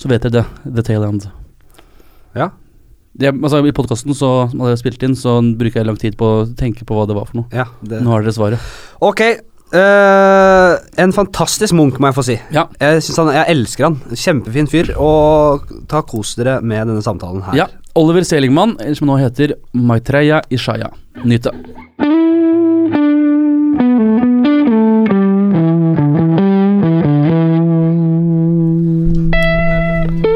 Så 0.00 0.08
vet 0.10 0.24
dere 0.26 0.40
det. 0.42 0.74
The 0.76 0.84
Tail 0.90 1.06
End. 1.08 1.28
Ja. 2.36 2.50
Jeg, 3.20 3.34
altså, 3.40 3.58
I 3.66 3.72
podkasten 3.74 4.14
som 4.16 4.52
jeg 4.68 4.78
spilt 4.80 5.02
inn, 5.06 5.16
så 5.18 5.38
bruker 5.58 5.80
jeg 5.80 5.88
lang 5.88 5.98
tid 6.00 6.16
på 6.20 6.28
å 6.42 6.44
tenke 6.56 6.84
på 6.86 6.94
hva 6.96 7.08
det 7.08 7.16
var 7.16 7.26
for 7.30 7.40
noe. 7.42 7.48
ja, 7.52 7.64
det. 7.82 8.02
Nå 8.04 8.12
har 8.12 8.22
dere 8.24 8.36
svaret. 8.36 8.68
Ok. 9.02 9.24
Eh, 9.76 10.74
en 11.02 11.12
fantastisk 11.14 11.74
Munch, 11.76 12.00
må 12.00 12.10
jeg 12.10 12.16
få 12.16 12.24
si. 12.26 12.38
Ja. 12.54 12.66
Jeg, 12.80 13.02
han, 13.16 13.32
jeg 13.36 13.54
elsker 13.54 13.88
han. 13.88 14.00
Kjempefin 14.14 14.70
fyr. 14.70 14.94
Og 15.00 15.70
ta 15.90 16.02
kos 16.06 16.34
dere 16.38 16.58
med 16.62 16.90
denne 16.90 17.04
samtalen 17.04 17.44
her. 17.48 17.64
Ja. 17.64 17.68
Oliver 17.98 18.26
Seligman, 18.26 18.76
eller 18.80 18.98
som 18.98 19.10
nå 19.10 19.18
heter 19.20 19.56
Maitreya 19.74 20.42
Ishaya. 20.50 20.92
Nyt 21.24 21.48
det. 21.48 21.54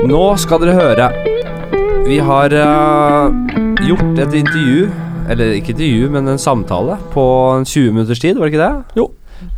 Nå 0.04 0.24
skal 0.38 0.60
dere 0.62 0.74
høre 0.76 1.06
Vi 2.04 2.18
har 2.22 2.52
uh, 2.52 3.32
gjort 3.82 4.18
et 4.20 4.34
intervju, 4.42 4.88
eller 5.32 5.54
ikke 5.56 5.72
intervju, 5.72 6.10
men 6.12 6.28
en 6.28 6.38
samtale 6.38 6.98
på 7.14 7.24
en 7.56 7.64
20 7.64 7.94
minutters 7.96 8.20
tid, 8.20 8.36
var 8.36 8.46
det 8.46 8.52
ikke 8.52 8.66
det? 8.66 8.98
Jo. 9.00 9.08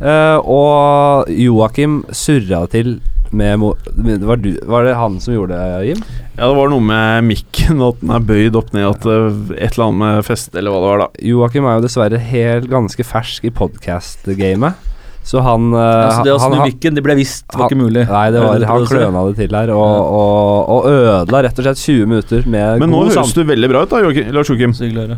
Eh, 0.01 0.37
og 0.43 1.29
Joakim 1.31 2.01
surra 2.11 2.65
til 2.71 2.99
med 3.31 3.59
med- 3.59 4.23
var, 4.23 4.37
du, 4.39 4.53
var 4.63 4.85
det 4.87 4.93
han 4.95 5.17
som 5.19 5.33
gjorde 5.35 5.57
det, 5.57 5.87
Jim? 5.89 6.03
Ja, 6.37 6.47
det 6.47 6.55
var 6.55 6.69
noe 6.71 6.79
med 6.79 7.25
mikken, 7.27 7.81
at 7.83 7.99
den 7.99 8.13
er 8.15 8.23
bøyd 8.23 8.55
opp 8.55 8.69
ned, 8.73 8.85
at 8.87 9.05
eh, 9.05 9.57
et 9.65 9.73
eller 9.75 9.87
annet 9.89 9.99
med 9.99 10.25
fest, 10.29 10.55
eller 10.55 10.71
hva 10.71 10.79
det 10.79 10.87
var, 10.93 11.01
da. 11.03 11.07
Joakim 11.27 11.65
er 11.67 11.75
jo 11.79 11.83
dessverre 11.87 12.21
helt 12.23 12.69
ganske 12.71 13.03
fersk 13.03 13.49
i 13.49 13.51
podcast-gamet, 13.51 14.79
så 15.27 15.41
han 15.43 15.65
Altså, 15.75 16.23
det 16.23 16.31
å 16.31 16.39
han- 16.39 16.53
snu 16.53 16.59
han- 16.61 16.69
mikken, 16.71 16.95
det 16.95 17.03
ble 17.03 17.15
visst 17.19 17.45
var 17.51 17.67
ikke 17.67 17.77
mulig. 17.81 18.05
Nei, 18.07 18.25
det 18.31 18.39
var, 18.41 18.63
han 18.69 18.85
kløna 18.87 19.23
det 19.27 19.35
til 19.41 19.55
her, 19.57 19.71
og, 19.75 20.13
og, 20.17 20.69
og 20.77 20.87
ødela 20.91 21.41
rett 21.43 21.59
og 21.59 21.65
slett 21.67 21.81
20 21.83 22.07
minutter 22.07 22.47
med, 22.47 22.79
Men 22.79 22.89
nå 22.95 23.01
høres 23.09 23.33
du 23.35 23.43
veldig 23.43 23.69
bra 23.73 23.81
ut, 23.83 23.91
da, 23.91 24.31
Lars 24.31 24.47
Joakim. 24.49 24.73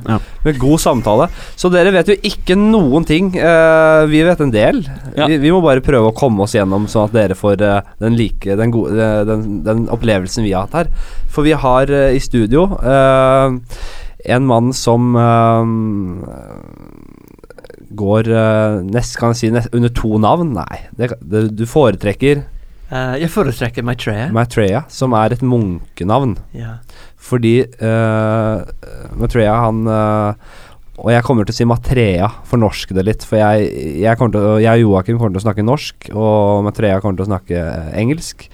Ja. 0.10 0.18
med 0.46 0.58
god 0.60 0.80
samtale. 0.82 1.30
Så 1.60 1.70
dere 1.72 1.92
vet 1.94 2.10
jo 2.10 2.16
ikke 2.26 2.58
noen 2.58 3.06
ting. 3.06 3.30
Eh, 3.38 4.06
vi 4.10 4.24
vet 4.26 4.42
en 4.42 4.52
del. 4.52 4.82
Ja. 5.16 5.28
Vi, 5.30 5.38
vi 5.38 5.52
må 5.54 5.62
bare 5.64 5.82
prøve 5.86 6.10
å 6.10 6.16
komme 6.18 6.42
oss 6.48 6.54
gjennom, 6.58 6.88
sånn 6.90 7.06
at 7.10 7.14
dere 7.16 7.38
får 7.38 7.62
eh, 7.62 7.82
den, 8.02 8.18
like, 8.18 8.58
den, 8.58 8.72
gode, 8.74 8.98
den, 9.30 9.48
den 9.64 9.86
opplevelsen 9.94 10.44
vi 10.44 10.54
har 10.58 10.66
hatt 10.68 10.74
her. 10.88 10.92
For 11.30 11.46
vi 11.46 11.54
har 11.54 11.86
i 11.94 12.20
studio 12.24 12.66
eh, 12.82 13.58
en 14.34 14.46
mann 14.50 14.74
som 14.74 15.14
går 17.98 18.30
uh, 18.30 18.80
nest, 18.86 19.18
kan 19.18 19.34
jeg 19.34 19.42
si, 19.42 19.52
nest, 19.56 19.74
under 19.74 19.92
to 19.94 20.20
navn. 20.22 20.54
Nei, 20.58 20.86
det, 20.98 21.14
det, 21.22 21.50
du 21.58 21.68
foretrekker 21.70 22.46
Uh, 22.90 23.14
jeg 23.22 23.30
foretrekker 23.30 23.86
Maitreya. 23.86 24.32
Maitreya, 24.34 24.80
som 24.90 25.14
er 25.14 25.36
et 25.36 25.44
munkenavn. 25.46 26.32
Yeah. 26.58 26.80
Fordi 27.22 27.60
uh, 27.86 28.64
Maitreya, 29.20 29.54
han 29.66 29.84
eh, 29.92 30.56
Og 31.00 31.12
jeg 31.14 31.24
kommer 31.28 31.46
til 31.46 31.54
å 31.54 31.58
si 31.58 31.68
Matrea, 31.68 32.30
fornorske 32.50 32.96
det 32.98 33.06
litt. 33.08 33.26
For 33.28 33.40
jeg, 33.40 33.70
jeg, 34.02 34.20
kommer 34.20 34.34
til, 34.36 34.48
jeg 34.66 34.82
og 34.82 34.82
Joakim 34.82 35.20
kommer 35.20 35.36
til 35.36 35.44
å 35.44 35.46
snakke 35.46 35.68
norsk, 35.68 36.10
og 36.12 36.66
Maitreya 36.66 37.00
kommer 37.04 37.20
til 37.20 37.28
å 37.28 37.30
snakke 37.30 37.62
eh, 37.62 37.94
engelsk. 38.02 38.48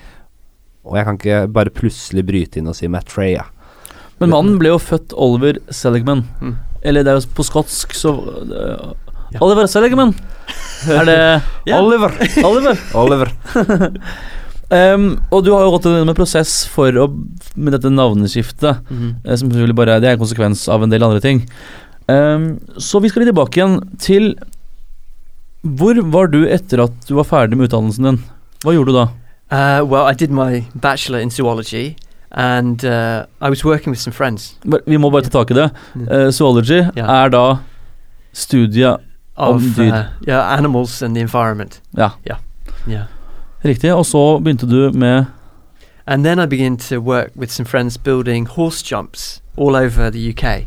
Og 0.86 1.00
jeg 1.00 1.08
kan 1.08 1.18
ikke 1.18 1.40
bare 1.56 1.74
plutselig 1.74 2.26
bryte 2.28 2.62
inn 2.62 2.70
og 2.70 2.78
si 2.78 2.92
Matreya. 2.92 3.48
Men 4.20 4.32
mannen 4.32 4.60
ble 4.62 4.76
jo 4.76 4.82
født 4.82 5.16
Oliver 5.18 5.58
Seligman. 5.74 6.26
Mm. 6.44 6.54
Eller 6.86 7.06
det 7.06 7.14
er 7.14 7.18
jo 7.18 7.34
på 7.40 7.48
skotsk, 7.48 7.96
så. 7.98 8.14
Oliver 9.42 9.68
Seligman. 9.72 10.16
Er 11.00 11.06
det 11.08 11.20
Ja. 11.66 11.80
Oliver! 11.82 12.14
Oliver? 12.44 12.80
Oliver. 13.02 13.32
Um, 14.66 15.20
og 15.30 15.44
du 15.46 15.52
har 15.54 15.62
jo 15.62 15.74
gått 15.76 15.86
gjennom 15.86 16.10
en 16.10 16.18
prosess 16.18 16.64
for 16.74 16.96
å 16.98 17.04
med 17.54 17.76
dette 17.76 17.92
navneskiftet, 17.94 18.80
mm. 18.90 19.12
som 19.38 19.52
selvfølgelig 19.52 19.76
bare 19.78 20.00
det 20.02 20.10
er 20.10 20.18
en 20.18 20.24
konsekvens 20.24 20.64
av 20.74 20.82
en 20.82 20.90
del 20.90 21.06
andre 21.06 21.22
ting. 21.22 21.44
Um, 22.10 22.48
så 22.82 22.98
vi 23.04 23.12
skal 23.12 23.22
litt 23.22 23.30
tilbake 23.30 23.60
igjen 23.60 23.78
til 24.02 24.28
Hvor 25.66 25.98
var 26.14 26.30
du 26.30 26.44
etter 26.46 26.84
at 26.84 26.98
du 27.08 27.16
var 27.18 27.26
ferdig 27.30 27.58
med 27.58 27.70
utdannelsen 27.70 28.10
din? 28.10 28.20
Hva 28.66 28.76
gjorde 28.76 28.94
du 28.94 29.00
da? 29.00 29.06
Uh, 29.50 29.86
well, 29.86 30.06
I 30.06 30.14
did 30.14 30.34
my 30.34 30.66
bachelor 30.74 31.20
in 31.20 31.30
zoology, 31.30 31.96
and 32.32 32.84
uh, 32.86 33.26
I 33.42 33.50
was 33.50 33.64
working 33.66 33.94
with 33.94 34.02
some 34.02 34.14
friends 34.14 34.56
Vi 34.66 34.98
må 34.98 35.10
bare 35.14 35.26
ta 35.30 35.34
tak 35.40 35.54
i 35.54 35.58
det. 35.58 35.70
Eh, 36.10 36.30
zoology 36.30 36.82
yeah. 36.82 37.10
er 37.24 37.30
da 37.30 37.46
studiet 38.34 39.02
of 39.38 39.62
dyr. 39.76 39.94
uh, 39.94 40.04
yeah, 40.28 40.58
animals 40.58 41.02
and 41.02 41.16
the 41.16 41.22
environment. 41.22 41.82
Ja, 41.98 42.10
Yeah. 42.28 42.38
Yeah. 42.88 43.04
riktig. 43.66 43.94
Og 43.94 44.06
så 44.06 44.40
begynte 44.40 44.68
du 44.70 44.92
med 44.94 45.26
And 46.08 46.24
then 46.24 46.40
I 46.40 46.46
began 46.46 46.78
to 46.78 47.00
work 47.00 47.30
with 47.36 47.52
some 47.52 47.66
friends 47.66 47.98
building 47.98 48.48
horse 48.48 48.84
jumps 48.84 49.42
all 49.58 49.76
over 49.76 50.10
the 50.12 50.30
UK 50.30 50.66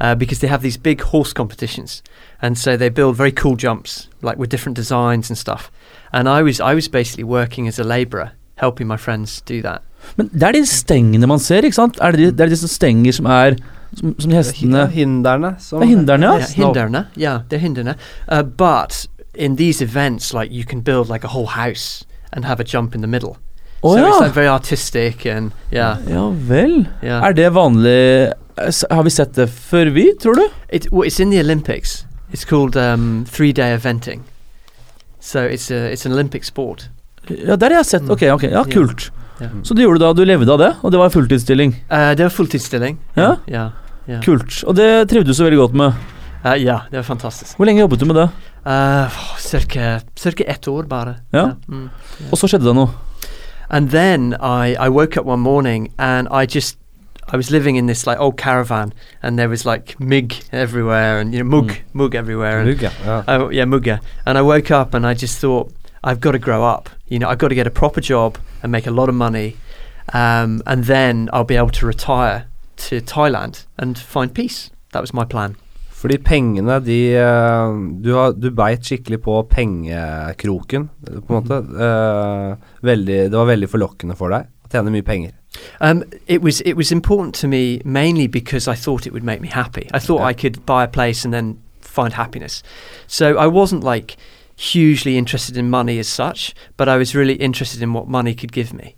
uh, 0.00 0.14
because 0.18 0.40
they 0.40 0.48
have 0.48 0.62
these 0.62 0.76
big 0.80 1.00
horse 1.02 1.32
competitions, 1.32 2.02
and 2.42 2.56
so 2.56 2.76
they 2.76 2.88
build 2.90 3.16
very 3.16 3.30
cool 3.30 3.56
jumps, 3.56 4.08
like 4.22 4.36
with 4.38 4.50
different 4.50 4.76
designs 4.76 5.30
and 5.30 5.38
stuff. 5.38 5.70
And 6.12 6.28
I 6.28 6.42
was 6.42 6.60
I 6.60 6.74
was 6.74 6.88
basically 6.88 7.24
working 7.24 7.68
as 7.68 7.78
a 7.78 7.84
labourer, 7.84 8.28
helping 8.56 8.88
my 8.88 8.96
friends 8.96 9.40
do 9.48 9.62
that. 9.62 9.80
Men 10.16 10.28
det 10.32 10.42
er 10.42 10.52
de 10.52 10.66
stengene 10.66 11.26
man 11.26 11.38
ser, 11.38 11.62
ikke 11.64 11.74
sant? 11.74 11.98
Er 12.02 12.10
det, 12.10 12.18
de, 12.20 12.24
det 12.32 12.40
er 12.40 12.48
disse 12.48 12.68
stenger 12.68 13.12
som 13.12 13.26
er 13.26 13.54
Som, 13.94 14.14
som 14.18 14.30
hestene 14.30 14.86
Hinderne. 14.90 15.54
Som, 15.58 15.80
Det 15.80 15.86
er 15.86 15.96
hinderne, 15.96 16.26
ja. 16.26 16.38
yeah, 16.38 16.54
hinderne, 16.56 17.06
yeah, 17.16 17.40
they're 17.48 17.62
hinderne. 17.62 17.94
Uh, 18.28 18.42
but 18.42 19.06
in 19.34 19.56
these 19.56 19.80
events, 19.84 20.32
like 20.32 20.50
you 20.52 20.64
can 20.64 20.80
build 20.80 21.08
like 21.08 21.24
a 21.24 21.28
whole 21.28 21.46
house 21.46 22.04
and 22.32 22.44
have 22.44 22.60
a 22.60 22.64
jump 22.64 22.94
in 22.94 23.00
the 23.00 23.06
middle. 23.08 23.36
Å 23.84 23.92
so 23.92 23.98
it's 23.98 24.16
ja. 24.16 24.20
like 24.24 24.34
very 24.34 24.48
artistic 24.48 25.26
and 25.26 25.52
yeah, 25.70 25.98
Ja 26.08 26.30
vel. 26.30 26.86
yeah. 27.02 27.20
Er 27.22 27.34
det 27.36 27.50
vanlig 27.52 28.32
eh, 28.56 28.70
Har 28.90 29.02
vi 29.04 29.10
sett 29.10 29.34
det 29.34 29.48
før, 29.50 29.90
vi, 29.92 30.06
tror 30.22 30.34
du? 30.34 30.46
It, 30.72 30.90
well, 30.90 31.04
it's 31.06 31.20
in 31.20 31.30
the 31.30 31.40
Olympics. 31.40 32.06
It's 32.32 32.44
called 32.48 32.76
um, 32.76 33.26
three-day 33.28 33.74
eventing. 33.74 34.22
So 35.20 35.44
it's 35.44 35.70
a 35.70 35.92
it's 35.92 36.06
an 36.06 36.12
Olympic 36.12 36.44
sport. 36.44 36.88
Ja, 37.28 37.56
der 37.56 37.70
har 37.70 37.82
jeg 37.82 37.86
sett. 37.86 38.02
Mm. 38.02 38.10
Ok, 38.10 38.22
ok, 38.32 38.42
ja, 38.50 38.64
kult. 38.64 39.10
Yeah. 39.40 39.52
Så 39.64 39.74
du 39.74 39.82
gjorde 39.82 39.98
du 39.98 40.04
da, 40.04 40.12
du 40.12 40.24
levde 40.24 40.52
av 40.52 40.58
det, 40.58 40.72
og 40.82 40.92
det 40.92 40.98
var 41.00 41.10
fulltidsstilling. 41.10 41.72
Uh, 41.90 42.12
det 42.16 42.24
var 42.24 42.32
fulltidsstilling. 42.32 42.98
Ja? 43.16 43.34
Yeah. 43.50 43.70
Yeah. 44.08 44.20
Kult. 44.24 44.64
Og 44.68 44.76
det 44.76 45.08
trivdes 45.08 45.36
du 45.38 45.44
veldig 45.44 45.58
godt 45.58 45.74
med. 45.80 45.92
Uh, 46.44 46.54
ja, 46.60 46.80
det 46.90 46.96
var 47.00 47.06
fantastisk. 47.08 47.56
Hvor 47.56 47.64
lenge 47.66 47.80
jobbet 47.80 48.00
du 48.00 48.04
med 48.06 48.16
det? 48.20 48.28
Uh, 48.66 49.18
cirka, 49.40 50.00
cirka 50.16 50.44
ett 50.44 50.68
år 50.68 50.82
bare. 50.88 51.14
Ja. 51.32 51.50
Mm. 51.68 51.88
Og 52.30 52.38
så 52.38 52.48
skjedde 52.48 52.66
det 52.68 52.74
noe. 52.76 52.90
And 53.70 53.90
then 53.90 54.34
I, 54.40 54.76
I 54.76 54.88
woke 54.88 55.16
up 55.20 55.26
one 55.26 55.40
morning 55.42 55.88
and 55.98 56.28
I 56.30 56.44
just 56.46 56.76
I 57.32 57.36
was 57.36 57.50
living 57.50 57.76
in 57.76 57.86
this 57.86 58.06
like 58.06 58.20
old 58.20 58.36
caravan 58.36 58.92
and 59.22 59.38
there 59.38 59.48
was 59.48 59.64
like 59.64 59.96
mig 59.98 60.42
everywhere 60.52 61.18
and 61.20 61.32
you 61.34 61.42
know 61.42 61.48
mug 61.56 61.70
Mm. 61.70 61.76
mug 61.94 62.14
everywhere 62.14 62.60
and 62.60 62.82
ja. 62.82 62.90
ja. 63.06 63.22
oh 63.26 63.48
yeah 63.50 63.64
mugga 63.66 63.98
and 64.26 64.36
I 64.36 64.42
woke 64.42 64.70
up 64.70 64.92
and 64.94 65.06
I 65.06 65.14
just 65.14 65.40
thought 65.40 65.72
I've 66.04 66.20
got 66.20 66.32
to 66.32 66.38
grow 66.38 66.62
up 66.62 66.90
you 67.08 67.18
know 67.18 67.30
I've 67.30 67.38
got 67.38 67.48
to 67.48 67.54
get 67.54 67.66
a 67.66 67.70
proper 67.70 68.02
job 68.02 68.36
and 68.62 68.70
make 68.70 68.86
a 68.86 68.90
lot 68.90 69.08
of 69.08 69.14
money 69.14 69.56
um, 70.12 70.62
and 70.66 70.84
then 70.84 71.30
I'll 71.32 71.44
be 71.48 71.56
able 71.56 71.70
to 71.70 71.86
retire 71.86 72.44
to 72.76 73.00
Thailand 73.00 73.66
and 73.78 73.98
find 73.98 74.34
peace 74.34 74.70
that 74.92 75.00
was 75.00 75.14
my 75.14 75.24
plan 75.24 75.56
Fordi 76.04 76.18
pengene, 76.20 76.80
de 76.84 77.14
eh, 77.16 77.76
Du, 78.04 78.10
har, 78.12 78.34
du 78.36 78.50
beit 78.50 78.84
skikkelig 78.84 79.22
på 79.24 79.38
pengekroken, 79.48 80.90
på 81.00 81.32
en 81.32 81.38
måte. 81.38 81.60
Uh, 81.64 82.74
veldig, 82.84 83.16
det 83.32 83.38
var 83.38 83.48
veldig 83.48 83.70
forlokkende 83.72 84.16
for 84.18 84.34
deg 84.34 84.50
å 84.64 84.72
tjene 84.74 84.92
mye 84.92 85.06
penger. 85.06 85.32
Um, 85.80 86.02
it 86.26 86.42
was 86.42 86.60
it 86.60 86.76
was 86.76 86.90
important 86.92 87.34
to 87.36 87.48
me 87.48 87.80
mainly 87.84 88.26
because 88.26 88.68
I 88.68 88.74
thought 88.74 89.06
it 89.06 89.12
would 89.12 89.24
make 89.24 89.40
me 89.40 89.48
happy. 89.48 89.88
I 89.92 89.98
thought 89.98 90.20
Yeah. 90.20 90.26
I 90.26 90.34
could 90.34 90.66
buy 90.66 90.84
a 90.84 90.88
place 90.88 91.24
and 91.24 91.32
then 91.32 91.58
find 91.80 92.14
happiness. 92.14 92.62
So 93.06 93.38
I 93.38 93.46
wasn't 93.46 93.84
like 93.84 94.16
hugely 94.56 95.16
interested 95.16 95.56
in 95.56 95.70
money 95.70 95.98
as 95.98 96.08
such, 96.08 96.54
but 96.76 96.88
I 96.88 96.96
was 96.96 97.14
really 97.14 97.34
interested 97.34 97.82
in 97.82 97.92
what 97.92 98.08
money 98.08 98.34
could 98.34 98.52
give 98.52 98.72
me. 98.72 98.96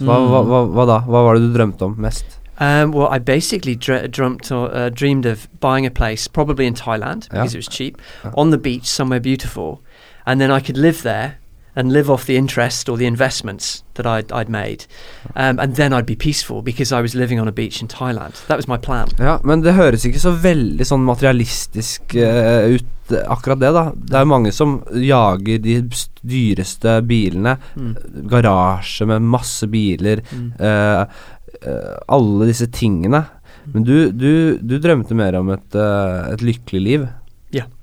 Mm. 0.00 0.06
hva, 0.06 0.16
hva, 0.16 0.44
hva, 0.48 0.60
hva 0.74 0.86
da? 0.86 0.98
Hva 1.06 1.24
var 1.24 1.34
det 1.36 1.48
du 1.48 1.54
drømte 1.54 1.84
om 1.84 1.96
mest? 2.00 2.39
Um, 2.60 2.92
well, 2.92 3.08
I 3.08 3.18
basically 3.18 3.74
dre- 3.74 4.06
dreamt 4.08 4.52
or 4.52 4.68
uh, 4.74 4.90
dreamed 4.90 5.24
of 5.26 5.48
buying 5.60 5.86
a 5.86 5.90
place, 5.90 6.28
probably 6.28 6.66
in 6.66 6.74
Thailand 6.74 7.26
Yeah. 7.32 7.44
it 7.46 7.56
was 7.56 7.66
cheap, 7.68 7.96
Yeah. 8.24 8.32
on 8.36 8.50
the 8.50 8.58
beach 8.58 8.84
somewhere 8.86 9.20
beautiful, 9.20 9.80
and 10.26 10.40
then 10.40 10.50
I 10.50 10.60
could 10.60 10.76
live 10.76 11.02
there 11.02 11.38
and 11.76 11.92
live 11.92 12.10
off 12.10 12.26
the 12.26 12.36
interest 12.36 12.88
or 12.88 12.98
the 12.98 13.06
investments 13.06 13.82
that 13.94 14.04
I'd, 14.06 14.30
I'd 14.32 14.48
made, 14.50 14.84
um, 15.36 15.58
and 15.58 15.76
then 15.76 15.92
I'd 15.94 16.04
be 16.04 16.16
peaceful 16.16 16.60
because 16.62 16.92
I 16.92 17.00
was 17.00 17.14
living 17.14 17.40
on 17.40 17.48
a 17.48 17.52
beach 17.52 17.80
in 17.80 17.88
Thailand. 17.88 18.44
That 18.48 18.56
was 18.58 18.68
my 18.68 18.76
plan. 18.76 19.08
Ja, 19.18 19.38
men 19.44 19.62
det 19.62 19.72
høres 19.78 20.04
ikke 20.04 20.20
så 20.20 20.32
veldig 20.42 20.84
sånn 20.84 21.04
materialistisk 21.06 22.14
uh, 22.16 22.74
ut, 22.76 23.14
akkurat 23.26 23.58
det, 23.62 23.72
da. 23.74 23.84
Det 23.94 24.18
er 24.20 24.24
mange 24.28 24.52
som 24.52 24.82
jager 24.94 25.58
de 25.62 25.78
dyreste 26.22 26.98
bilene. 27.08 27.56
Mm. 27.76 27.94
Garasje 28.30 29.06
med 29.06 29.22
masse 29.22 29.66
biler. 29.70 30.20
Mm. 30.30 30.52
Uh, 30.60 31.06
alle 32.08 32.48
disse 32.48 32.66
tingene. 32.72 33.24
Men 33.74 33.84
du, 33.86 33.96
du, 34.10 34.32
du 34.58 34.78
drømte 34.82 35.16
mer 35.18 35.36
om 35.38 35.50
et, 35.54 35.76
eh, 35.76 36.32
et 36.34 36.44
lykkelig 36.44 36.82
liv. 36.86 37.10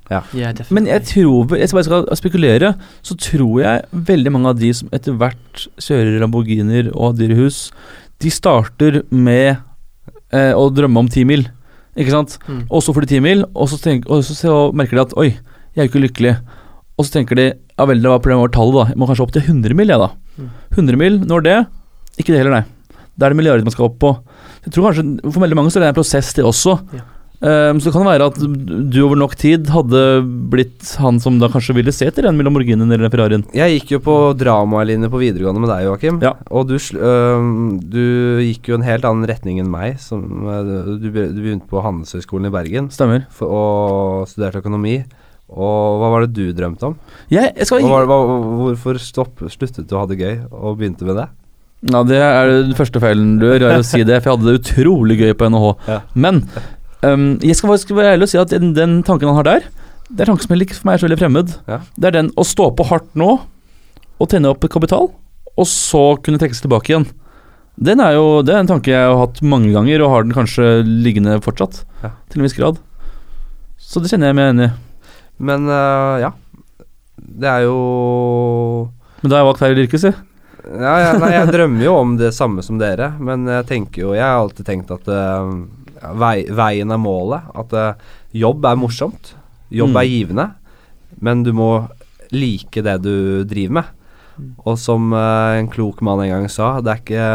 Yeah, 0.07 0.53
definitely. 0.55 0.75
Men 0.77 0.87
jeg 0.87 1.03
tror 1.09 1.57
jeg 1.57 1.67
skal 1.67 1.77
bare 1.77 1.87
skal 1.87 2.19
spekulere, 2.19 2.73
så 3.03 3.17
tror 3.19 3.57
jeg 3.59 4.03
veldig 4.07 4.31
mange 4.31 4.53
av 4.53 4.59
de 4.61 4.71
som 4.75 4.91
etter 4.95 5.17
hvert 5.19 5.65
kjører 5.83 6.19
Lamborghinier 6.21 6.93
og 6.93 7.09
har 7.09 7.17
dyre 7.19 7.39
hus, 7.41 7.57
de 8.23 8.31
starter 8.31 9.01
med 9.11 9.57
eh, 10.31 10.53
å 10.55 10.69
drømme 10.71 11.03
om 11.03 11.11
ti 11.11 11.25
mil. 11.27 11.43
Ikke 11.97 12.13
sant? 12.13 12.37
Mm. 12.47 12.63
Og 12.69 12.85
så 12.85 12.95
får 12.95 13.03
de 13.03 13.11
ti 13.15 13.21
mil, 13.25 13.43
og 13.51 13.67
så, 13.71 13.79
og 14.07 14.23
så, 14.23 14.55
merker 14.71 14.99
de 14.99 15.03
at 15.03 15.17
oi, 15.19 15.29
jeg 15.75 15.83
er 15.83 15.89
jo 15.89 15.91
ikke 15.91 16.05
lykkelig. 16.05 16.37
Og 16.97 17.05
så 17.05 17.19
tenker 17.19 17.37
de 17.37 17.49
ja 17.51 17.85
vel, 17.85 17.99
det 18.01 18.09
var 18.09 18.23
problemet 18.23 18.47
over 18.47 18.55
tallet, 18.55 18.79
da. 18.79 18.93
Jeg 18.93 19.01
må 19.01 19.09
kanskje 19.09 19.27
opp 19.27 19.35
til 19.35 19.43
100 19.43 19.77
mil, 19.77 19.91
jeg, 19.91 20.01
da. 20.01 20.39
Mm. 20.39 20.49
100 20.79 21.03
mil, 21.03 21.21
når 21.29 21.45
det? 21.45 21.59
Ikke 22.17 22.31
det 22.31 22.41
heller, 22.41 22.61
nei. 22.61 22.76
Da 23.17 23.27
er 23.27 23.33
det 23.33 23.39
milliarder 23.41 23.65
man 23.65 23.73
skal 23.73 23.89
opp 23.89 23.99
på. 24.01 24.13
Jeg 24.67 24.73
tror 24.75 24.89
kanskje 24.89 25.05
For 25.27 25.41
veldig 25.43 25.57
mange 25.57 25.73
så 25.73 25.79
er 25.79 25.87
det 25.87 25.93
en 25.93 26.01
prosess, 26.01 26.33
det 26.37 26.45
også. 26.45 26.77
Ja. 26.95 27.05
Um, 27.37 27.77
så 27.77 27.91
kan 27.93 28.01
være 28.01 28.31
at 28.31 28.37
du 28.41 28.95
over 29.03 29.19
nok 29.19 29.35
tid 29.37 29.67
hadde 29.69 29.99
blitt 30.49 30.95
han 30.97 31.19
som 31.21 31.35
da 31.37 31.45
kanskje 31.53 31.75
ville 31.77 31.93
se 31.93 32.07
til 32.09 32.25
en 32.25 32.33
mellom 32.33 32.55
Lamborghinien 32.55 32.89
eller 32.95 33.11
Ferrarien. 33.13 33.43
Jeg 33.53 33.75
gikk 33.75 33.93
jo 33.93 33.99
på 34.07 34.15
dramalinje 34.39 35.09
på 35.13 35.21
videregående 35.21 35.61
med 35.61 35.69
deg, 35.69 35.85
Joakim. 35.85 36.17
Ja. 36.25 36.33
Og 36.49 36.65
du, 36.71 36.79
um, 36.97 37.77
du 37.77 38.41
gikk 38.41 38.71
jo 38.71 38.79
en 38.79 38.87
helt 38.87 39.05
annen 39.05 39.29
retning 39.29 39.61
enn 39.61 39.69
meg. 39.69 39.99
Som, 40.01 40.25
øh, 40.49 40.97
du, 40.97 41.07
du 41.13 41.37
begynte 41.37 41.69
på 41.69 41.83
Handelshøyskolen 41.85 42.49
i 42.49 42.53
Bergen 42.57 42.89
Stemmer. 42.93 43.27
for, 43.29 43.53
og 43.53 44.31
studerte 44.31 44.63
økonomi. 44.65 45.03
Og 45.47 46.01
hva 46.01 46.09
var 46.11 46.25
det 46.25 46.33
du 46.35 46.49
drømte 46.57 46.89
om? 46.89 46.97
Jeg, 47.31 47.53
jeg 47.53 47.69
skal 47.69 47.85
Hva, 47.85 48.01
hva, 48.09 48.17
hvorfor 48.63 48.97
stopp, 48.99 49.45
sluttet 49.53 49.85
du 49.85 49.93
å 49.93 50.01
ha 50.01 50.09
det 50.09 50.17
gøy 50.19 50.41
og 50.49 50.81
begynte 50.81 51.05
med 51.05 51.21
det? 51.21 51.29
Ja, 51.85 52.01
det 52.07 52.17
er 52.17 52.49
den 52.65 52.73
første 52.77 52.99
feilen 53.03 53.35
du 53.37 53.45
gjør, 53.45 53.67
er 53.67 53.81
å 53.83 53.85
si 53.85 54.01
det, 54.01 54.21
for 54.23 54.31
jeg 54.31 54.37
hadde 54.39 54.47
det 54.49 54.61
utrolig 54.63 55.19
gøy 55.19 55.33
på 55.37 55.49
NHH. 55.53 55.67
Ja. 55.87 55.99
Men 56.17 56.39
um, 57.05 57.27
jeg 57.45 57.57
skal 57.59 57.69
faktisk 57.75 57.93
være 57.97 58.15
ærlig 58.15 58.25
og 58.25 58.31
si 58.33 58.39
at 58.41 58.49
den, 58.55 58.71
den 58.73 58.95
tanken 59.05 59.29
han 59.29 59.37
har 59.37 59.45
der, 59.47 59.67
det 60.09 60.23
er 60.23 60.31
en 60.31 60.37
tanke 60.37 60.47
som 60.47 60.55
ikke 60.57 60.77
for 60.79 60.87
meg 60.89 60.97
er 60.97 61.03
så 61.03 61.07
veldig 61.09 61.19
fremmed. 61.21 61.53
Ja. 61.69 61.77
Det 61.99 62.09
er 62.09 62.15
den 62.17 62.31
å 62.39 62.45
stå 62.47 62.71
på 62.79 62.87
hardt 62.89 63.13
nå 63.19 63.29
og 64.17 64.31
tjene 64.31 64.49
opp 64.49 64.65
kapital, 64.73 65.11
og 65.57 65.67
så 65.69 66.03
kunne 66.25 66.39
trekke 66.41 66.57
seg 66.57 66.65
tilbake 66.65 66.93
igjen. 66.93 67.05
Den 67.77 68.01
er 68.01 68.15
jo, 68.15 68.39
det 68.41 68.55
er 68.55 68.63
en 68.63 68.69
tanke 68.71 68.89
jeg 68.89 69.05
har 69.05 69.19
hatt 69.19 69.37
mange 69.45 69.69
ganger, 69.75 70.01
og 70.01 70.09
har 70.15 70.25
den 70.25 70.33
kanskje 70.33 70.79
liggende 70.87 71.37
fortsatt, 71.45 71.83
Ja. 72.01 72.15
til 72.31 72.41
en 72.41 72.47
viss 72.47 72.57
grad. 72.57 72.79
Så 73.77 74.01
det 74.01 74.09
kjenner 74.09 74.31
jeg 74.31 74.37
meg 74.39 74.49
enig 74.55 74.69
i. 74.71 74.73
Men 75.37 75.69
uh, 75.69 76.17
ja. 76.23 76.31
Det 77.17 77.45
er 77.49 77.65
jo 77.67 77.75
Men 79.21 79.29
da 79.29 79.35
har 79.37 79.43
jeg 79.43 79.47
valgt 79.51 79.61
feil 79.61 79.81
yrke, 79.83 79.99
si. 80.01 80.11
Ja, 80.67 80.93
ja, 81.01 81.11
nei, 81.21 81.31
Jeg 81.35 81.51
drømmer 81.53 81.83
jo 81.85 81.93
om 82.01 82.15
det 82.19 82.33
samme 82.35 82.63
som 82.65 82.79
dere, 82.81 83.11
men 83.19 83.45
jeg 83.47 83.65
tenker 83.69 84.01
jo 84.03 84.13
Jeg 84.17 84.23
har 84.25 84.39
alltid 84.41 84.65
tenkt 84.67 84.91
at 84.91 85.07
uh, 85.07 85.51
vei, 86.19 86.45
veien 86.53 86.91
er 86.93 86.99
målet. 87.01 87.47
At 87.55 87.73
uh, 87.73 87.93
jobb 88.35 88.65
er 88.65 88.79
morsomt. 88.79 89.33
Jobb 89.71 89.91
Mm. 89.95 89.99
er 90.01 90.07
givende, 90.07 90.45
men 91.21 91.43
du 91.43 91.51
må 91.53 91.69
like 92.31 92.81
det 92.83 92.97
du 93.03 93.43
driver 93.47 93.73
med. 93.79 93.93
Og 94.65 94.77
som 94.79 95.11
uh, 95.13 95.57
en 95.57 95.67
klok 95.71 96.01
mann 96.05 96.21
en 96.23 96.29
gang 96.35 96.47
sa, 96.51 96.77
det 96.81 96.91
er 96.93 97.01
ikke 97.01 97.29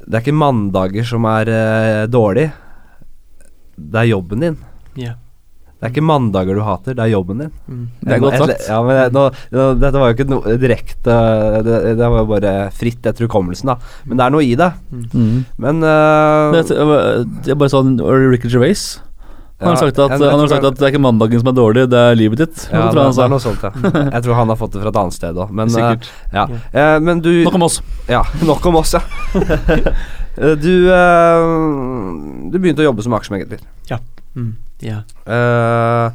Det 0.00 0.14
er 0.16 0.22
ikke 0.24 0.34
mandager 0.34 1.04
som 1.06 1.24
er 1.28 2.06
dårlig. 2.10 2.50
Det 3.76 3.98
er 4.00 4.08
jobben 4.10 4.40
din. 4.40 4.56
Yeah. 4.96 5.16
Det 5.80 5.86
er 5.88 5.92
ikke 5.94 6.04
mandager 6.04 6.54
du 6.54 6.60
hater, 6.60 6.92
det 6.92 7.00
er 7.06 7.12
jobben 7.14 7.38
din. 7.40 7.50
Mm. 7.66 7.84
Det 8.04 8.12
er 8.12 8.18
godt 8.20 8.34
sagt. 8.36 8.66
Ja, 8.68 8.82
men 8.84 8.98
jeg, 9.00 9.12
nå, 9.16 9.22
nå, 9.56 9.66
dette 9.80 9.96
var 10.02 10.10
jo 10.10 10.16
ikke 10.18 10.26
noe 10.28 10.56
direkte 10.60 11.14
det, 11.64 11.76
det 11.96 12.10
var 12.12 12.18
jo 12.20 12.26
bare 12.34 12.52
fritt 12.76 13.06
etter 13.08 13.24
hukommelsen, 13.24 13.70
da. 13.72 13.78
Men 14.04 14.20
det 14.20 14.26
er 14.26 14.34
noe 14.34 14.44
i 14.44 14.54
det. 14.60 14.68
Mm. 14.92 15.38
Men 15.56 15.80
uh, 15.80 16.52
Det, 16.52 16.66
det 16.68 17.54
er 17.54 17.60
bare 17.62 17.72
sånn 17.72 17.96
Ricky 18.28 18.52
Gervais. 18.52 18.84
Han 19.60 19.74
har 19.74 19.76
sagt 19.76 19.98
at, 20.00 20.12
jeg- 20.14 20.20
jeg 20.24 20.30
han 20.32 20.40
har 20.40 20.48
sagt 20.48 20.64
at 20.64 20.76
det 20.80 20.84
er 20.86 20.92
ikke 20.94 21.02
mandagen 21.04 21.40
som 21.42 21.48
er 21.50 21.56
dårlig, 21.56 21.82
det 21.92 21.98
er 22.00 22.14
livet 22.16 22.38
ditt. 22.40 22.62
ja, 22.72 22.86
tror 22.92 23.02
han 23.02 23.10
det 23.10 23.10
er 23.10 23.12
sa. 23.12 23.26
noe 23.28 23.42
sånt, 23.44 23.64
ja. 23.64 23.72
Jeg 24.14 24.22
tror 24.24 24.34
han 24.38 24.48
har 24.48 24.56
fått 24.56 24.72
det 24.72 24.80
fra 24.84 24.88
et 24.92 25.00
annet 25.02 25.16
sted 25.16 25.36
òg, 25.36 25.50
men 25.52 25.68
Sikkert. 25.72 26.08
ja. 26.32 26.46
Eh, 26.72 26.96
men 27.04 27.20
du 27.20 27.28
Nok 27.44 27.58
om 27.58 27.66
oss. 27.68 27.80
Ja, 28.08 28.22
nok 28.48 28.64
om 28.72 28.76
oss, 28.80 28.94
ja. 28.96 29.02
Eh, 30.40 30.54
du 30.56 30.86
Du 32.52 32.56
begynte 32.58 32.80
å 32.84 32.86
jobbe 32.88 33.02
som 33.04 33.12
aksjemegler. 33.18 33.60
Mm. 34.38 34.52
Yeah. 34.84 35.02
Uh, 35.28 36.10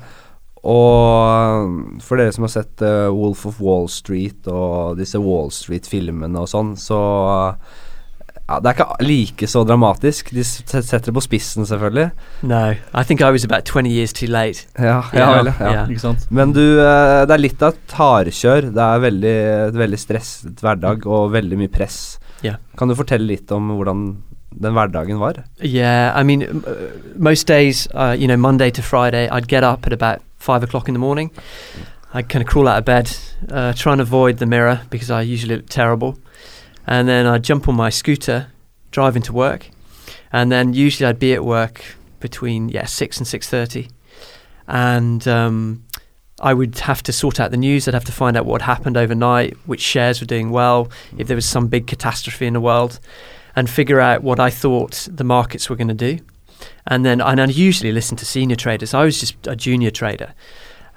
og 0.66 2.02
for 2.02 2.18
dere 2.18 2.34
som 2.34 2.48
har 2.48 2.54
sett 2.56 2.82
uh, 2.82 3.14
Wolf 3.14 3.46
of 3.46 3.60
Wall 3.62 3.90
Street 3.92 4.48
og 4.50 4.98
disse 4.98 5.22
Wall 5.22 5.52
Street-filmene 5.54 6.42
og 6.42 6.50
sånn, 6.50 6.74
så 6.80 7.00
ja, 8.46 8.60
Det 8.62 8.70
er 8.70 8.76
ikke 8.76 9.06
like 9.06 9.48
så 9.50 9.64
dramatisk. 9.66 10.30
De 10.34 10.44
setter 10.46 11.08
det 11.08 11.14
på 11.18 11.24
spissen, 11.26 11.66
selvfølgelig. 11.66 12.12
No, 12.46 12.76
I 12.94 13.04
think 13.04 13.22
I 13.22 13.32
was 13.34 13.46
about 13.46 13.66
20 13.66 13.90
years 13.90 14.14
too 14.14 14.30
late. 14.30 14.68
Ja, 14.78 15.02
ja, 15.14 15.20
Ja, 15.20 15.30
vel, 15.38 15.50
ja. 15.50 15.72
Yeah. 15.72 15.90
Ikke 15.90 16.04
sant? 16.04 16.28
Men 16.30 16.54
du, 16.54 16.62
det 16.62 17.34
er 17.34 17.42
litt 17.42 17.66
av 17.66 17.74
et 17.74 17.98
hardkjør. 17.98 18.70
Det 18.76 18.86
er 18.86 19.02
veldig, 19.08 19.34
et 19.72 19.80
veldig 19.82 19.98
stresset 20.02 20.62
hverdag 20.62 21.10
og 21.10 21.34
veldig 21.34 21.58
mye 21.64 21.74
press. 21.74 22.20
Yeah. 22.46 22.62
Kan 22.78 22.94
du 22.94 22.98
fortelle 22.98 23.26
litt 23.32 23.50
om 23.56 23.74
hvordan 23.80 24.06
den 24.62 24.74
hverdagen 24.74 25.20
var? 25.20 25.44
Yeah, 25.62 26.14
I 26.16 26.24
mean, 26.24 26.44
uh, 26.44 26.74
most 27.16 27.48
days, 27.48 27.88
uh, 27.94 28.16
you 28.18 28.28
know, 28.28 28.38
Monday 28.38 28.72
to 28.72 28.82
Friday, 28.82 29.28
I'd 29.30 29.48
get 29.48 29.64
up 29.64 29.86
at 29.86 29.94
about 29.94 30.22
five 30.38 30.64
o'clock 30.64 30.88
in 30.88 30.94
the 30.94 31.00
morning. 31.00 31.32
I'd 32.14 32.30
kind 32.30 32.42
of 32.42 32.48
crawl 32.48 32.68
out 32.68 32.78
of 32.78 32.86
bed, 32.86 33.18
uh, 33.52 33.74
try 33.74 33.92
and 33.92 34.02
avoid 34.02 34.38
the 34.38 34.46
mirror 34.46 34.82
because 34.90 35.12
I 35.12 35.22
usually 35.22 35.56
look 35.56 35.68
terrible. 35.68 36.18
And 36.88 37.08
then 37.08 37.26
I'd 37.26 37.44
jump 37.44 37.68
on 37.68 37.76
my 37.76 37.90
scooter, 37.90 38.48
drive 38.92 39.16
into 39.16 39.34
work. 39.34 39.70
And 40.32 40.52
then 40.52 40.74
usually 40.74 41.08
I'd 41.08 41.20
be 41.20 41.34
at 41.34 41.44
work 41.44 41.84
between, 42.20 42.70
yeah, 42.70 42.86
6 42.86 43.18
and 43.18 43.28
6.30. 43.28 43.90
And 44.68 45.28
um, 45.28 45.84
I 46.40 46.54
would 46.54 46.80
have 46.80 47.04
to 47.04 47.12
sort 47.12 47.40
out 47.40 47.52
the 47.52 47.58
news. 47.58 47.88
I'd 47.88 47.94
have 47.94 48.06
to 48.06 48.12
find 48.12 48.38
out 48.38 48.46
what 48.46 48.62
happened 48.62 48.98
overnight, 48.98 49.58
which 49.66 49.82
shares 49.82 50.22
were 50.22 50.28
doing 50.28 50.52
well, 50.52 50.90
if 51.18 51.28
there 51.28 51.36
was 51.36 51.46
some 51.46 51.68
big 51.68 51.88
catastrophe 51.88 52.46
in 52.46 52.54
the 52.54 52.62
world 52.62 53.00
and 53.56 53.70
figure 53.70 54.00
out 54.00 54.24
what 54.24 54.40
I 54.40 54.50
thought 54.50 55.08
the 55.12 55.24
markets 55.24 55.70
were 55.70 55.76
going 55.76 55.88
to 55.88 55.94
do. 55.94 56.20
And 56.88 57.06
then, 57.06 57.22
and 57.22 57.42
I 57.42 57.46
usually 57.46 57.92
listen 57.92 58.18
to 58.18 58.26
senior 58.26 58.56
traders. 58.56 58.94
I 58.94 59.04
was 59.04 59.20
just 59.20 59.36
a 59.48 59.56
junior 59.56 59.92
trader. 59.92 60.34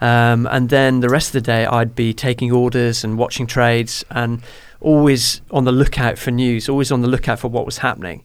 Um, 0.01 0.47
and 0.47 0.69
then 0.69 1.01
the 1.01 1.09
rest 1.09 1.29
of 1.29 1.33
the 1.33 1.41
day, 1.41 1.67
I'd 1.67 1.95
be 1.95 2.15
taking 2.15 2.53
orders 2.53 3.05
and 3.05 3.19
watching 3.19 3.47
trades 3.47 4.05
and 4.11 4.43
always 4.81 5.41
on 5.51 5.65
the 5.65 5.73
lookout 5.73 6.19
for 6.19 6.31
news, 6.31 6.69
always 6.69 6.93
on 6.93 7.01
the 7.01 7.09
lookout 7.09 7.41
for 7.41 7.49
what 7.49 7.67
was 7.67 7.79
happening. 7.79 8.25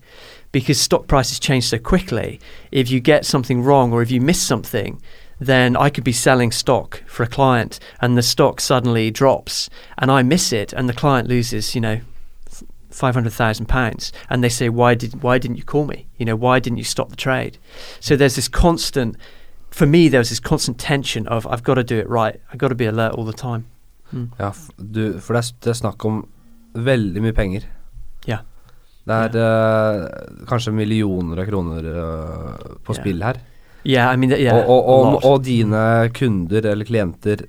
Because 0.51 0.79
stock 0.79 1.07
prices 1.07 1.39
change 1.39 1.65
so 1.65 1.79
quickly, 1.79 2.39
if 2.71 2.91
you 2.91 2.99
get 2.99 3.25
something 3.25 3.63
wrong 3.63 3.91
or 3.91 4.03
if 4.03 4.11
you 4.11 4.21
miss 4.21 4.41
something, 4.41 5.01
then 5.39 5.75
I 5.75 5.89
could 5.89 6.03
be 6.03 6.11
selling 6.11 6.51
stock 6.51 7.03
for 7.07 7.23
a 7.23 7.27
client 7.27 7.79
and 7.99 8.15
the 8.15 8.21
stock 8.21 8.61
suddenly 8.61 9.09
drops 9.09 9.69
and 9.97 10.11
I 10.11 10.21
miss 10.21 10.53
it 10.53 10.71
and 10.73 10.87
the 10.87 10.93
client 10.93 11.27
loses, 11.27 11.73
you 11.73 11.81
know, 11.81 12.01
five 12.93 13.15
hundred 13.15 13.33
thousand 13.33 13.65
pounds, 13.67 14.13
and 14.29 14.43
they 14.43 14.49
say, 14.49 14.69
"Why 14.69 14.95
did 14.95 15.23
why 15.23 15.37
didn't 15.39 15.57
you 15.57 15.65
call 15.65 15.85
me? 15.85 16.07
You 16.17 16.25
know, 16.25 16.35
why 16.35 16.59
didn't 16.59 16.77
you 16.77 16.85
stop 16.85 17.09
the 17.09 17.15
trade?" 17.15 17.57
So 17.99 18.15
there's 18.15 18.35
this 18.35 18.47
constant. 18.47 19.17
For 19.71 19.87
me, 19.87 20.07
there 20.07 20.19
was 20.19 20.29
this 20.29 20.39
constant 20.39 20.77
tension 20.77 21.27
of 21.27 21.47
I've 21.47 21.63
got 21.63 21.75
to 21.75 21.83
do 21.83 21.97
it 21.97 22.07
right. 22.07 22.39
I've 22.51 22.59
got 22.59 22.69
to 22.69 22.75
be 22.75 22.85
alert 22.85 23.13
all 23.13 23.25
the 23.25 23.33
time. 23.33 23.65
Mm. 24.13 24.29
Ja, 24.37 24.53
du, 24.77 25.19
for 25.19 25.33
det 25.33 25.39
er, 25.39 25.53
det 25.65 25.69
er 25.71 25.79
snakk 25.79 26.05
om 26.05 26.19
veldig 26.73 27.21
mye 27.21 27.33
penger. 27.33 27.65
Ja. 28.29 28.43
Det 29.03 29.15
er 29.15 29.39
eh, 29.41 30.03
kanskje 30.47 30.71
millioner 30.71 31.41
av 31.41 31.49
kroner 31.49 31.87
uh, 31.89 32.77
på 32.85 32.93
yeah. 32.93 33.01
spill 33.01 33.25
her. 33.25 33.41
Yeah, 33.83 34.13
I 34.13 34.15
mean, 34.15 34.31
yeah, 34.31 34.55
og, 34.55 34.69
og, 34.69 35.07
og, 35.07 35.25
og 35.27 35.41
dine 35.43 36.09
kunder 36.15 36.69
eller 36.71 36.87
klienter 36.87 37.43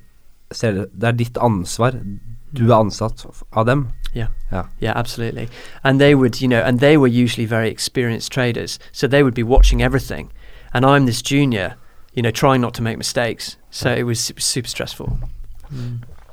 ser 0.50 0.72
det, 0.74 0.86
det 0.96 1.10
er 1.10 1.18
ditt 1.20 1.38
ansvar. 1.38 2.00
Du 2.54 2.70
er 2.70 2.76
ansatt 2.76 3.26
av 3.52 3.66
dem. 3.66 3.88
Yeah, 4.14 4.28
absolutely. 4.94 5.48
And 5.82 6.00
they 6.00 6.14
would, 6.14 6.40
you 6.40 6.48
know, 6.48 6.60
and 6.60 6.78
they 6.78 6.96
were 6.96 7.08
usually 7.08 7.46
very 7.46 7.68
experienced 7.68 8.32
traders, 8.32 8.78
so 8.92 9.08
they 9.08 9.22
would 9.22 9.34
be 9.34 9.42
watching 9.42 9.82
everything. 9.82 10.30
And 10.72 10.84
I'm 10.84 11.06
this 11.06 11.22
junior, 11.22 11.74
you 12.14 12.22
know, 12.22 12.30
trying 12.30 12.60
not 12.60 12.74
to 12.74 12.82
make 12.82 12.96
mistakes. 12.96 13.56
So 13.70 13.92
it 13.92 14.04
was, 14.04 14.32
super 14.38 14.68
stressful. 14.68 15.18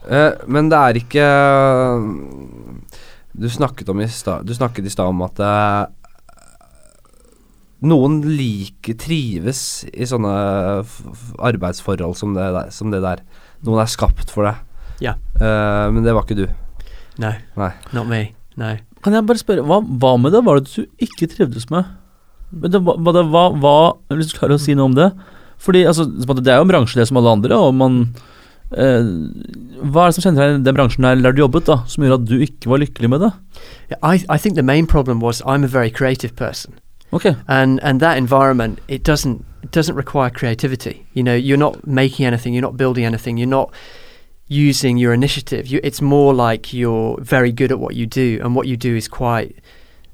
Eh, 0.07 0.31
men 0.47 0.69
det 0.69 0.77
er 0.77 0.97
ikke 0.97 1.25
Du 3.31 3.47
snakket 3.49 3.89
om 3.89 4.01
i 4.01 4.07
stad 4.09 4.45
Du 4.45 4.53
snakket 4.53 4.85
i 4.85 4.89
stad 4.89 5.07
om 5.07 5.21
at 5.21 5.39
uh, 5.39 5.85
noen 7.85 8.19
liker 8.25 8.97
trives 8.97 9.85
i 9.93 10.05
sånne 10.05 10.33
arbeidsforhold 11.41 12.17
som 12.17 12.35
det, 12.37 12.49
der, 12.53 12.67
som 12.73 12.91
det 12.93 13.01
der. 13.01 13.23
Noen 13.65 13.81
er 13.81 13.89
skapt 13.89 14.29
for 14.29 14.45
det. 14.45 14.55
Ja. 15.01 15.15
Uh, 15.39 15.89
men 15.93 16.03
det 16.05 16.13
var 16.15 16.23
ikke 16.27 16.37
du. 16.43 16.45
No, 17.21 17.33
Nei. 17.57 17.71
not 17.93 18.07
me. 18.07 18.21
No. 18.57 18.75
Kan 19.03 19.13
jeg 19.17 19.25
bare 19.27 19.41
spørre, 19.41 19.65
hva, 19.65 19.81
hva 19.81 20.15
med 20.21 20.33
det 20.35 20.43
var 20.45 20.59
det 20.61 20.69
du 20.75 20.85
ikke 21.01 21.27
trivdes 21.31 21.67
med? 21.73 21.89
Men 22.51 22.71
det, 22.73 22.81
hva, 22.85 22.95
hva, 22.99 23.13
det- 23.17 23.27
hva, 23.31 23.45
hva, 23.57 23.75
hvis 24.13 24.31
du 24.31 24.37
klarer 24.37 24.57
å 24.57 24.61
si 24.61 24.75
noe 24.77 24.91
om 24.91 24.97
det? 24.97 25.09
Fordi 25.61 25.83
altså, 25.85 26.05
Det 26.05 26.47
er 26.51 26.57
jo 26.59 26.65
en 26.65 26.71
bransje 26.71 26.97
det 26.99 27.07
som 27.09 27.17
alle 27.21 27.37
andre, 27.37 27.57
og 27.57 27.73
man 27.75 28.03
Uh, 28.71 29.27
Hva 29.91 30.05
er 30.05 30.11
det 30.13 30.15
som 30.15 30.23
kjennetegner 30.23 30.61
den 30.63 30.75
bransjen 30.77 31.03
der, 31.03 31.17
der 31.19 31.33
du 31.35 31.41
jobbet, 31.41 31.65
da, 31.67 31.81
som 31.91 32.05
gjorde 32.05 32.21
at 32.21 32.29
du 32.29 32.37
ikke 32.39 32.69
var 32.71 32.79
lykkelig 32.79 33.09
med 33.11 33.19
det? 33.19 33.31
Yeah, 33.91 33.99
I, 33.99 34.21
I 34.31 34.37
think 34.37 34.55
the 34.55 34.63
main 34.63 34.87
problem 34.87 35.19
was 35.19 35.41
I'm 35.43 35.65
a 35.65 35.67
very 35.67 35.89
creative 35.91 36.37
person. 36.37 36.77
Okay. 37.11 37.35
and 37.49 37.81
and 37.83 37.99
that 37.99 38.15
environment 38.17 38.79
it 38.87 39.03
doesn't 39.03 39.43
it 39.61 39.71
doesn't 39.71 39.95
require 39.95 40.29
creativity 40.29 41.05
you 41.13 41.21
know 41.21 41.35
you're 41.35 41.57
not 41.59 41.85
making 41.85 42.25
anything 42.25 42.53
you're 42.53 42.61
not 42.61 42.77
building 42.77 43.03
anything 43.03 43.35
you're 43.37 43.45
not 43.59 43.73
using 44.51 44.97
your 44.97 45.13
initiative 45.13 45.63
you, 45.71 45.79
it's 45.83 46.01
more 46.01 46.33
like 46.33 46.73
you're 46.79 47.15
very 47.35 47.51
good 47.51 47.71
at 47.71 47.79
what 47.79 47.93
you 47.95 48.05
do 48.05 48.39
and 48.43 48.55
what 48.55 48.67
you 48.67 48.75
do 48.77 48.95
is 48.95 49.07
quite 49.07 49.55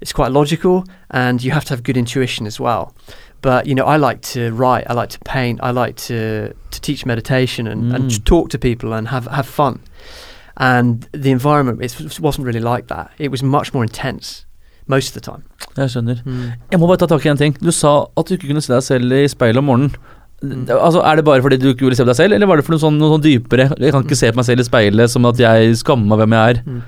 it's 0.01 0.13
quite 0.13 0.31
logical 0.31 0.83
and 1.09 1.43
you 1.43 1.51
have 1.51 1.65
to 1.65 1.71
have 1.73 1.81
good 1.83 1.97
intuition 1.97 2.45
as 2.47 2.59
well 2.59 2.93
but 3.41 3.65
you 3.65 3.73
know 3.75 3.85
I 3.85 3.97
like 3.97 4.21
to 4.33 4.41
write 4.61 4.85
I 4.89 4.93
like 4.93 5.09
to 5.09 5.19
paint 5.25 5.59
I 5.63 5.71
like 5.71 5.95
to 6.07 6.53
to 6.71 6.81
teach 6.81 7.05
meditation 7.05 7.67
and, 7.67 7.93
and 7.95 8.03
Mm. 8.05 8.09
to 8.15 8.19
talk 8.23 8.49
to 8.49 8.57
people 8.59 8.93
and 8.93 9.07
have 9.07 9.25
have 9.31 9.47
fun 9.47 9.79
and 10.57 11.07
the 11.13 11.31
environment 11.31 11.81
it 11.81 12.19
wasn't 12.19 12.45
really 12.47 12.59
like 12.73 12.87
that 12.87 13.11
it 13.17 13.31
was 13.31 13.41
much 13.43 13.73
more 13.73 13.83
intense 13.83 14.43
most 14.89 15.07
of 15.09 15.13
the 15.21 15.31
time. 15.31 15.43
Jeg 15.77 15.89
skjønner. 15.89 16.15
Mm. 16.25 16.51
Jeg 16.71 16.79
må 16.79 16.87
bare 16.87 16.97
ta 16.97 17.05
tak 17.05 17.25
i 17.25 17.29
en 17.29 17.37
ting. 17.37 17.57
Du 17.63 17.71
sa 17.71 18.05
at 18.17 18.29
du 18.29 18.33
ikke 18.33 18.47
kunne 18.47 18.61
se 18.61 18.73
deg 18.73 18.83
selv 18.83 19.11
i 19.11 19.27
speilet 19.27 19.57
om 19.57 19.63
morgenen. 19.67 19.95
Mm. 20.43 20.67
Altså, 20.69 21.01
Er 21.01 21.15
det 21.15 21.25
bare 21.25 21.41
fordi 21.41 21.57
du 21.57 21.69
ikke 21.73 21.87
ville 21.87 21.95
se 21.97 22.03
på 22.03 22.11
deg 22.11 22.15
selv, 22.15 22.33
eller 22.33 22.45
var 22.45 22.57
det 22.57 22.65
for 22.65 22.75
noe 22.75 22.81
sånn, 22.81 22.97
noe 23.01 23.15
sånn 23.15 23.23
dypere? 23.23 23.71
Jeg 23.81 23.91
kan 23.91 24.03
ikke 24.05 24.17
se 24.19 24.29
på 24.29 24.37
meg 24.37 24.45
selv 24.45 24.61
i 24.61 24.65
speilet 24.67 25.09
som 25.09 25.25
at 25.25 25.39
jeg 25.41 25.77
skammer 25.81 26.05
meg 26.11 26.19
hvem 26.21 26.35
jeg 26.37 26.49
er. 26.53 26.59
Mm. 26.67 26.81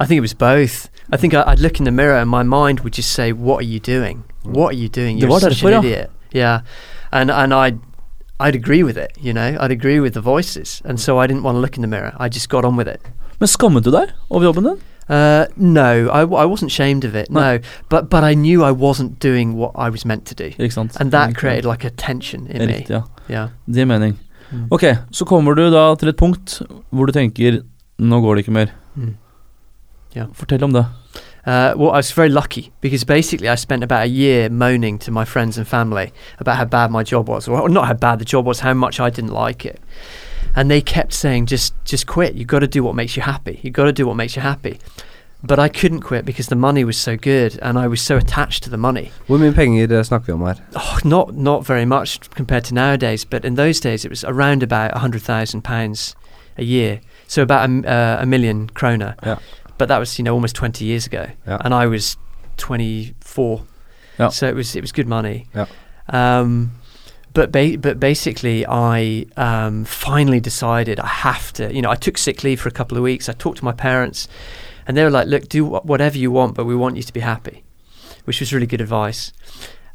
I 0.00 0.06
think 0.06 0.18
it 0.18 0.26
was 0.26 0.34
both. 0.34 0.88
I 1.12 1.16
think 1.16 1.32
I, 1.34 1.44
I'd 1.46 1.60
look 1.60 1.78
in 1.78 1.84
the 1.84 1.92
mirror 1.94 2.18
and 2.18 2.28
my 2.28 2.42
mind 2.42 2.80
would 2.80 2.94
just 2.96 3.12
say, 3.12 3.30
"What 3.32 3.62
are 3.62 3.68
you 3.68 3.78
doing? 3.78 4.24
What 4.42 4.74
are 4.74 4.78
you 4.78 4.88
doing? 4.88 5.18
You're 5.18 5.38
such 5.38 5.62
derfor, 5.62 5.78
an 5.78 5.84
idiot." 5.84 6.10
Yeah, 6.32 6.62
and 7.12 7.30
and 7.30 7.54
I'd 7.54 7.78
I'd 8.40 8.56
agree 8.56 8.82
with 8.82 8.98
it. 8.98 9.12
You 9.20 9.32
know, 9.32 9.56
I'd 9.60 9.70
agree 9.70 10.00
with 10.00 10.14
the 10.14 10.20
voices, 10.20 10.82
and 10.84 10.98
so 11.00 11.18
I 11.18 11.28
didn't 11.28 11.44
want 11.44 11.54
to 11.56 11.60
look 11.60 11.76
in 11.76 11.82
the 11.82 11.88
mirror. 11.88 12.12
I 12.18 12.28
just 12.28 12.48
got 12.48 12.64
on 12.64 12.76
with 12.76 12.88
it. 12.88 13.00
Men 13.38 13.46
skammet 13.48 13.84
du 13.84 13.90
deg 13.92 14.10
over 14.30 14.44
jobben 14.46 14.64
din? 14.64 14.82
Uh, 15.08 15.46
no, 15.56 16.10
I, 16.10 16.20
w- 16.20 16.36
I 16.36 16.44
wasn't 16.46 16.70
ashamed 16.70 17.04
of 17.04 17.14
it. 17.14 17.30
No. 17.30 17.40
No, 17.40 17.58
but 17.88 18.10
but 18.10 18.24
I 18.24 18.34
knew 18.34 18.64
I 18.64 18.72
wasn't 18.72 19.20
doing 19.22 19.54
what 19.54 19.70
I 19.76 19.88
was 19.90 20.04
meant 20.04 20.26
to 20.26 20.34
do, 20.34 20.50
Ikke 20.58 20.72
sant? 20.72 20.96
and 21.00 21.12
that 21.12 21.36
created 21.36 21.64
like 21.64 21.84
a 21.86 21.90
tension 21.90 22.46
in 22.50 22.58
me. 22.66 22.66
Riktig, 22.66 22.90
ja. 22.90 23.02
Yeah. 23.30 23.48
Det 23.66 23.74
gir 23.76 23.84
mening. 23.84 24.18
Mm. 24.50 24.68
Ok, 24.70 24.82
så 25.12 25.24
kommer 25.24 25.54
du 25.54 25.70
da 25.70 25.94
til 25.94 26.08
et 26.08 26.16
punkt 26.16 26.62
hvor 26.90 27.06
du 27.06 27.12
tenker 27.12 27.62
Nå 27.98 28.20
går 28.20 28.34
det 28.34 28.38
ikke 28.44 28.52
mer. 28.52 28.66
Mm. 28.94 29.14
Ja. 30.16 30.24
Fortell 30.34 30.62
om 30.64 30.72
det. 30.72 30.86
Uh, 31.46 31.72
well, 31.76 31.90
I 31.90 31.96
was 31.98 32.10
very 32.10 32.28
lucky 32.28 32.72
because 32.80 33.04
basically 33.04 33.48
I 33.48 33.54
spent 33.56 33.84
about 33.84 34.02
a 34.02 34.08
year 34.08 34.48
moaning 34.50 34.98
to 34.98 35.12
my 35.12 35.24
friends 35.24 35.56
and 35.58 35.66
family 35.66 36.10
about 36.40 36.56
how 36.56 36.64
bad 36.64 36.90
my 36.90 37.04
job 37.04 37.28
was, 37.28 37.48
or 37.48 37.68
not 37.68 37.86
how 37.86 37.94
bad 37.94 38.18
the 38.18 38.24
job 38.24 38.44
was, 38.46 38.60
how 38.60 38.74
much 38.74 38.98
I 39.00 39.10
didn't 39.10 39.32
like 39.46 39.64
it. 39.64 39.78
And 40.56 40.70
they 40.70 40.80
kept 40.80 41.12
saying, 41.12 41.46
"Just, 41.46 41.74
just 41.84 42.06
quit. 42.06 42.34
You've 42.34 42.48
got 42.48 42.60
to 42.60 42.66
do 42.66 42.82
what 42.82 42.94
makes 42.94 43.14
you 43.16 43.22
happy. 43.22 43.60
You've 43.62 43.74
got 43.74 43.84
to 43.84 43.92
do 43.92 44.06
what 44.06 44.16
makes 44.16 44.34
you 44.36 44.42
happy." 44.42 44.80
But 45.42 45.58
I 45.58 45.68
couldn't 45.68 46.00
quit 46.00 46.24
because 46.24 46.48
the 46.48 46.56
money 46.56 46.82
was 46.82 46.96
so 46.96 47.16
good, 47.16 47.58
and 47.60 47.78
I 47.78 47.86
was 47.86 48.00
so 48.00 48.16
attached 48.16 48.62
to 48.64 48.70
the 48.70 48.78
money. 48.78 49.10
Hvor 49.28 49.38
mye 49.38 49.52
penger 49.52 49.84
eh, 49.84 50.02
snakker 50.02 50.26
vi 50.26 50.32
om 50.32 50.40
her? 50.40 50.56
Oh, 50.74 50.98
not 51.04 51.34
not 51.36 51.66
very 51.66 51.84
much 51.84 52.18
compared 52.30 52.64
to 52.64 52.74
nowadays, 52.74 53.24
but 53.26 53.44
in 53.44 53.54
those 53.54 53.78
days 53.80 54.04
it 54.04 54.08
was 54.10 54.24
around 54.24 54.62
about 54.62 54.96
a 54.96 54.98
hundred 54.98 55.22
thousand 55.22 55.62
pounds 55.62 56.16
a 56.56 56.64
year, 56.64 57.00
so 57.28 57.42
about 57.42 57.60
a, 57.60 57.64
m- 57.64 57.84
uh, 57.86 58.16
a 58.22 58.26
million 58.26 58.68
kroner. 58.70 59.14
Yeah. 59.22 59.38
But 59.78 59.88
that 59.88 59.98
was 59.98 60.18
you 60.18 60.24
know 60.24 60.32
almost 60.34 60.56
twenty 60.56 60.86
years 60.86 61.06
ago, 61.06 61.26
Yeah. 61.46 61.58
and 61.60 61.74
I 61.74 61.86
was 61.86 62.16
twenty 62.56 63.14
four. 63.20 63.62
Yeah. 64.18 64.30
So 64.30 64.48
it 64.48 64.54
was 64.54 64.74
it 64.74 64.80
was 64.80 64.90
good 64.90 65.06
money. 65.06 65.46
Yeah. 65.54 65.66
Um, 66.08 66.72
but 67.36 67.52
ba- 67.52 67.76
but 67.76 68.00
basically, 68.00 68.64
I 68.66 69.26
um, 69.36 69.84
finally 69.84 70.40
decided 70.40 70.98
I 70.98 71.06
have 71.06 71.52
to. 71.52 71.70
You 71.72 71.82
know, 71.82 71.90
I 71.90 71.94
took 71.94 72.16
sick 72.16 72.42
leave 72.42 72.62
for 72.62 72.70
a 72.70 72.72
couple 72.72 72.96
of 72.96 73.04
weeks. 73.04 73.28
I 73.28 73.34
talked 73.34 73.58
to 73.58 73.64
my 73.64 73.72
parents, 73.72 74.26
and 74.86 74.96
they 74.96 75.04
were 75.04 75.10
like, 75.10 75.28
"Look, 75.28 75.46
do 75.50 75.66
wh- 75.66 75.84
whatever 75.84 76.16
you 76.16 76.30
want, 76.30 76.54
but 76.54 76.64
we 76.64 76.74
want 76.74 76.96
you 76.96 77.02
to 77.02 77.12
be 77.12 77.20
happy," 77.20 77.62
which 78.24 78.40
was 78.40 78.54
really 78.54 78.66
good 78.66 78.80
advice. 78.80 79.34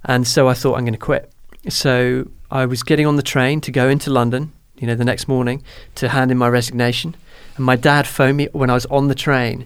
And 0.05 0.27
so 0.27 0.47
I 0.47 0.53
thought 0.53 0.75
I'm 0.77 0.85
going 0.85 0.93
to 0.93 0.99
quit. 0.99 1.33
So 1.67 2.29
I 2.51 2.67
was 2.67 2.83
getting 2.83 3.07
on 3.07 3.15
the 3.15 3.23
train 3.23 3.59
to 3.61 3.71
go 3.71 3.89
into 3.89 4.11
London, 4.11 4.51
you 4.77 4.85
know, 4.85 4.93
the 4.93 5.05
next 5.05 5.27
morning 5.27 5.63
to 5.95 6.09
hand 6.09 6.29
in 6.29 6.37
my 6.37 6.47
resignation. 6.47 7.15
And 7.55 7.65
my 7.65 7.75
dad 7.75 8.05
phoned 8.05 8.37
me 8.37 8.49
when 8.51 8.69
I 8.69 8.75
was 8.75 8.85
on 8.85 9.07
the 9.07 9.15
train, 9.15 9.65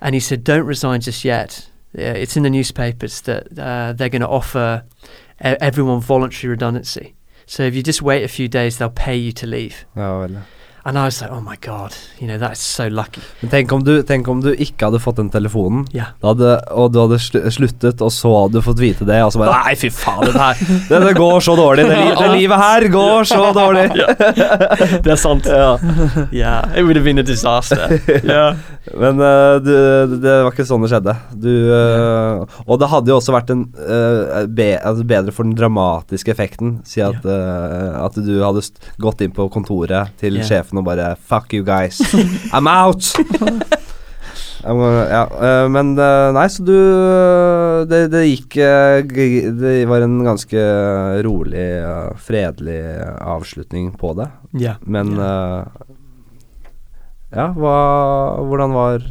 and 0.00 0.16
he 0.16 0.20
said, 0.20 0.42
"Don't 0.42 0.66
resign 0.66 1.00
just 1.00 1.24
yet. 1.24 1.68
It's 1.94 2.36
in 2.36 2.42
the 2.42 2.50
newspapers 2.50 3.20
that 3.20 3.56
uh, 3.56 3.92
they're 3.92 4.08
going 4.08 4.28
to 4.28 4.28
offer 4.28 4.82
everyone 5.40 6.00
voluntary 6.00 6.50
redundancy. 6.50 7.14
So 7.46 7.62
if 7.62 7.74
you 7.74 7.82
just 7.82 8.02
wait 8.02 8.24
a 8.24 8.28
few 8.28 8.48
days, 8.48 8.78
they'll 8.78 8.90
pay 8.90 9.16
you 9.16 9.32
to 9.32 9.46
leave." 9.46 9.84
Oh, 9.96 10.00
ja 10.00 10.26
vel. 10.26 10.42
And 10.86 10.98
I 10.98 11.04
was 11.04 11.22
like, 11.22 11.30
"Oh 11.32 11.40
my 11.40 11.56
god, 11.64 11.94
you 12.20 12.26
know, 12.28 12.36
that's 12.36 12.60
so 12.60 12.88
lucky." 12.88 13.22
Men 13.40 13.50
tenk 13.50 13.72
om, 13.72 13.84
du, 13.84 14.02
tenk 14.04 14.28
om 14.28 14.42
du 14.44 14.50
ikke 14.52 14.90
hadde 14.90 14.98
fått 15.00 15.16
den 15.16 15.30
telefonen, 15.32 15.86
Yeah. 15.94 16.10
hadde, 16.22 16.58
og 16.76 16.92
du 16.92 16.98
hadde 17.00 17.16
sluttet, 17.50 18.02
og 18.04 18.10
så 18.12 18.32
hadde 18.42 18.58
du 18.58 18.64
fått 18.66 18.82
vite 18.82 19.06
det, 19.08 19.16
og 19.24 19.32
så 19.32 19.40
bare 19.40 19.62
Nei, 19.64 19.74
fy 19.80 19.88
faen, 19.88 20.26
det 20.28 20.34
her 20.36 20.60
det, 20.90 21.00
det 21.06 21.14
går 21.16 21.40
så 21.46 21.54
dårlig. 21.56 21.86
Det, 21.88 21.96
det 22.18 22.28
livet 22.34 22.60
her 22.60 22.86
går 22.92 23.24
så 23.30 23.40
dårlig. 23.56 23.86
Det 25.04 25.10
er 25.12 25.18
sant. 25.20 25.46
Ja. 25.48 25.78
yeah, 26.32 26.68
it 26.76 26.84
would 26.84 26.96
have 26.96 27.04
been 27.04 27.18
a 27.18 27.22
disaster. 27.22 27.98
yeah. 28.24 28.56
Men 28.92 29.20
uh, 29.20 29.56
du, 29.64 29.72
det 30.20 30.34
var 30.44 30.52
ikke 30.52 30.66
sånn 30.68 30.84
det 30.84 30.90
skjedde. 30.92 31.14
Du, 31.32 31.50
uh, 31.72 32.44
og 32.66 32.78
det 32.82 32.90
hadde 32.92 33.12
jo 33.12 33.16
også 33.18 33.34
vært 33.34 33.52
en 33.54 33.64
uh, 33.78 34.44
be, 34.48 34.74
altså 34.76 35.06
bedre 35.08 35.32
for 35.32 35.48
den 35.48 35.56
dramatiske 35.56 36.32
effekten. 36.34 36.76
Si 36.88 37.00
at, 37.04 37.24
at 37.24 38.20
du 38.20 38.34
hadde 38.44 38.64
gått 39.00 39.24
inn 39.24 39.32
på 39.34 39.48
kontoret 39.52 40.12
til 40.20 40.36
Ja. 40.40 40.44
Sjefen 40.74 40.78
og 40.80 40.84
bare 40.86 41.16
Fuck 41.16 41.52
you 41.54 41.64
guys. 41.64 42.00
I'm 42.52 42.68
out! 42.68 43.14
Ja, 44.64 45.26
eh, 45.28 45.66
men 45.68 45.90
eh, 46.00 46.30
nei, 46.32 46.46
så 46.48 46.62
du 46.64 47.84
Det, 47.84 48.06
det 48.08 48.22
gikk 48.30 48.56
eh, 48.56 49.02
Det 49.04 49.84
var 49.84 50.00
en 50.00 50.22
ganske 50.24 50.56
rolig, 51.20 51.66
eh, 51.84 52.14
fredelig 52.16 52.78
avslutning 53.20 53.90
på 54.00 54.14
det. 54.16 54.30
Yeah. 54.56 54.80
Men 54.88 55.20
eh, 55.20 55.68
Ja, 57.36 57.50
hva 57.52 57.76
Hvordan 58.40 58.72
var 58.72 59.04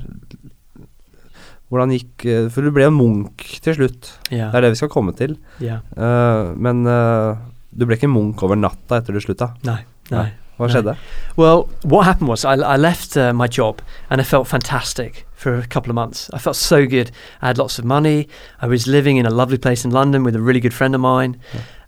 Hvordan 1.69 1.93
gikk 1.99 2.25
eh, 2.25 2.49
For 2.49 2.65
du 2.65 2.73
ble 2.73 2.89
en 2.89 2.97
munk 2.97 3.45
til 3.61 3.77
slutt. 3.77 4.15
Yeah. 4.31 4.49
Det 4.49 4.57
er 4.57 4.65
det 4.65 4.73
vi 4.73 4.81
skal 4.81 4.95
komme 4.97 5.13
til. 5.13 5.37
Yeah. 5.61 5.85
Eh, 5.93 6.49
men 6.57 6.81
eh, 6.89 7.37
du 7.77 7.85
ble 7.85 8.01
ikke 8.01 8.09
munk 8.09 8.41
over 8.41 8.57
natta 8.57 9.03
etter 9.03 9.13
du 9.13 9.21
slutta. 9.21 9.53
Nei, 9.69 9.83
nei. 10.09 10.17
Nei. 10.17 10.31
Hva 10.57 10.67
No. 10.67 10.73
skjedde? 10.73 10.97
Well, 11.35 11.69
what 11.83 12.05
happened 12.05 12.27
was 12.29 12.45
I, 12.45 12.53
I 12.53 12.77
left 12.77 13.17
uh, 13.17 13.33
my 13.33 13.47
job 13.47 13.81
and 14.09 14.21
I 14.21 14.23
felt 14.23 14.47
fantastic 14.47 15.25
for 15.35 15.55
a 15.57 15.65
couple 15.67 15.89
of 15.89 15.95
months. 15.95 16.29
I 16.33 16.37
felt 16.39 16.55
so 16.55 16.85
good. 16.85 17.11
I 17.41 17.47
had 17.47 17.57
lots 17.57 17.79
of 17.79 17.85
money. 17.85 18.27
I 18.61 18.67
was 18.67 18.85
living 18.87 19.17
in 19.17 19.25
a 19.25 19.29
lovely 19.31 19.57
place 19.57 19.83
in 19.83 19.91
London 19.91 20.23
with 20.23 20.35
a 20.35 20.41
really 20.41 20.59
good 20.59 20.73
friend 20.73 20.95
of 20.95 21.01
mine. 21.01 21.37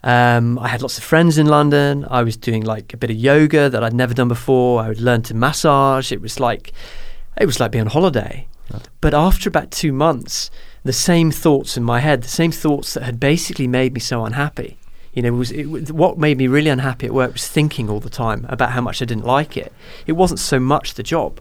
Um, 0.04 0.60
I 0.60 0.68
had 0.68 0.82
lots 0.82 0.98
of 0.98 1.04
friends 1.04 1.38
in 1.38 1.48
London. 1.48 2.06
I 2.10 2.24
was 2.24 2.38
doing 2.38 2.64
like 2.64 2.94
a 2.94 2.98
bit 2.98 3.10
of 3.10 3.16
yoga 3.16 3.70
that 3.70 3.84
I'd 3.84 3.94
never 3.94 4.14
done 4.14 4.28
before. 4.28 4.82
I 4.82 4.88
would 4.90 5.00
learn 5.02 5.22
to 5.24 5.34
massage. 5.34 6.12
It 6.12 6.22
was 6.22 6.40
like 6.40 6.74
it 7.42 7.46
was 7.46 7.60
like 7.60 7.72
being 7.72 7.84
on 7.86 7.92
holiday. 7.92 8.48
Yeah. 8.72 8.80
But 9.02 9.14
after 9.14 9.48
about 9.50 9.72
two 9.72 9.94
months, 9.94 10.50
the 10.84 10.94
same 10.94 11.32
thoughts 11.32 11.78
in 11.78 11.84
my 11.84 12.00
head, 12.00 12.22
the 12.24 12.28
same 12.28 12.52
thoughts 12.52 12.94
that 12.94 13.04
had 13.04 13.20
basically 13.20 13.68
made 13.68 13.94
me 13.94 14.00
so 14.00 14.26
unhappy. 14.26 14.78
You 15.16 15.22
know, 15.24 15.32
was 15.34 15.52
it, 15.52 15.66
was- 15.66 15.92
what 15.92 16.18
made 16.18 16.38
me 16.38 16.48
really 16.48 16.70
unhappy 16.70 17.08
at 17.08 17.14
work 17.14 17.34
was 17.34 17.48
thinking 17.48 17.90
all 17.90 18.00
the 18.00 18.10
time 18.10 18.46
about 18.50 18.72
how 18.72 18.82
much 18.82 19.02
I 19.02 19.06
didn't 19.06 19.26
like 19.26 19.58
it. 19.58 19.72
It 20.06 20.12
wasn't 20.14 20.40
so 20.40 20.60
much 20.60 20.94
the 20.94 21.04
job, 21.04 21.40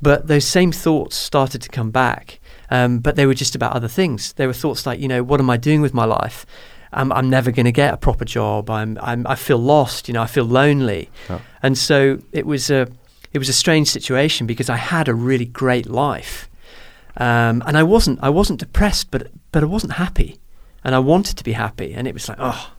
but 0.00 0.28
those 0.28 0.44
same 0.46 0.70
thoughts 0.72 1.16
started 1.16 1.62
to 1.62 1.68
come 1.68 1.90
back. 1.90 2.38
Um, 2.70 3.00
but 3.00 3.16
they 3.16 3.26
were 3.26 3.34
just 3.34 3.54
about 3.56 3.72
other 3.72 3.88
things. 3.88 4.32
They 4.34 4.46
were 4.46 4.52
thoughts 4.52 4.86
like, 4.86 5.00
you 5.00 5.08
know, 5.08 5.24
what 5.24 5.40
am 5.40 5.50
I 5.50 5.56
doing 5.56 5.80
with 5.80 5.92
my 5.92 6.04
life? 6.04 6.46
I'm, 6.92 7.10
I'm 7.12 7.28
never 7.28 7.50
going 7.50 7.66
to 7.66 7.72
get 7.72 7.92
a 7.94 7.96
proper 7.96 8.24
job. 8.24 8.70
I'm, 8.70 8.96
I'm, 9.02 9.26
I 9.26 9.34
feel 9.34 9.58
lost. 9.58 10.06
You 10.08 10.14
know, 10.14 10.22
I 10.22 10.26
feel 10.26 10.44
lonely. 10.44 11.10
Yeah. 11.28 11.40
And 11.62 11.76
so 11.76 12.18
it 12.32 12.46
was 12.46 12.70
a, 12.70 12.86
it 13.32 13.38
was 13.38 13.48
a 13.48 13.52
strange 13.52 13.88
situation 13.88 14.46
because 14.46 14.68
I 14.70 14.76
had 14.76 15.08
a 15.08 15.14
really 15.14 15.44
great 15.46 15.86
life, 15.88 16.48
um, 17.16 17.62
and 17.66 17.76
I 17.78 17.82
wasn't, 17.82 18.18
I 18.22 18.28
wasn't 18.28 18.58
depressed, 18.60 19.10
but 19.10 19.28
but 19.52 19.62
I 19.62 19.66
wasn't 19.66 19.92
happy, 19.94 20.38
and 20.84 20.94
I 20.94 20.98
wanted 20.98 21.36
to 21.38 21.44
be 21.44 21.52
happy, 21.52 21.94
and 21.94 22.06
it 22.08 22.14
was 22.14 22.28
like, 22.28 22.38
oh. 22.40 22.72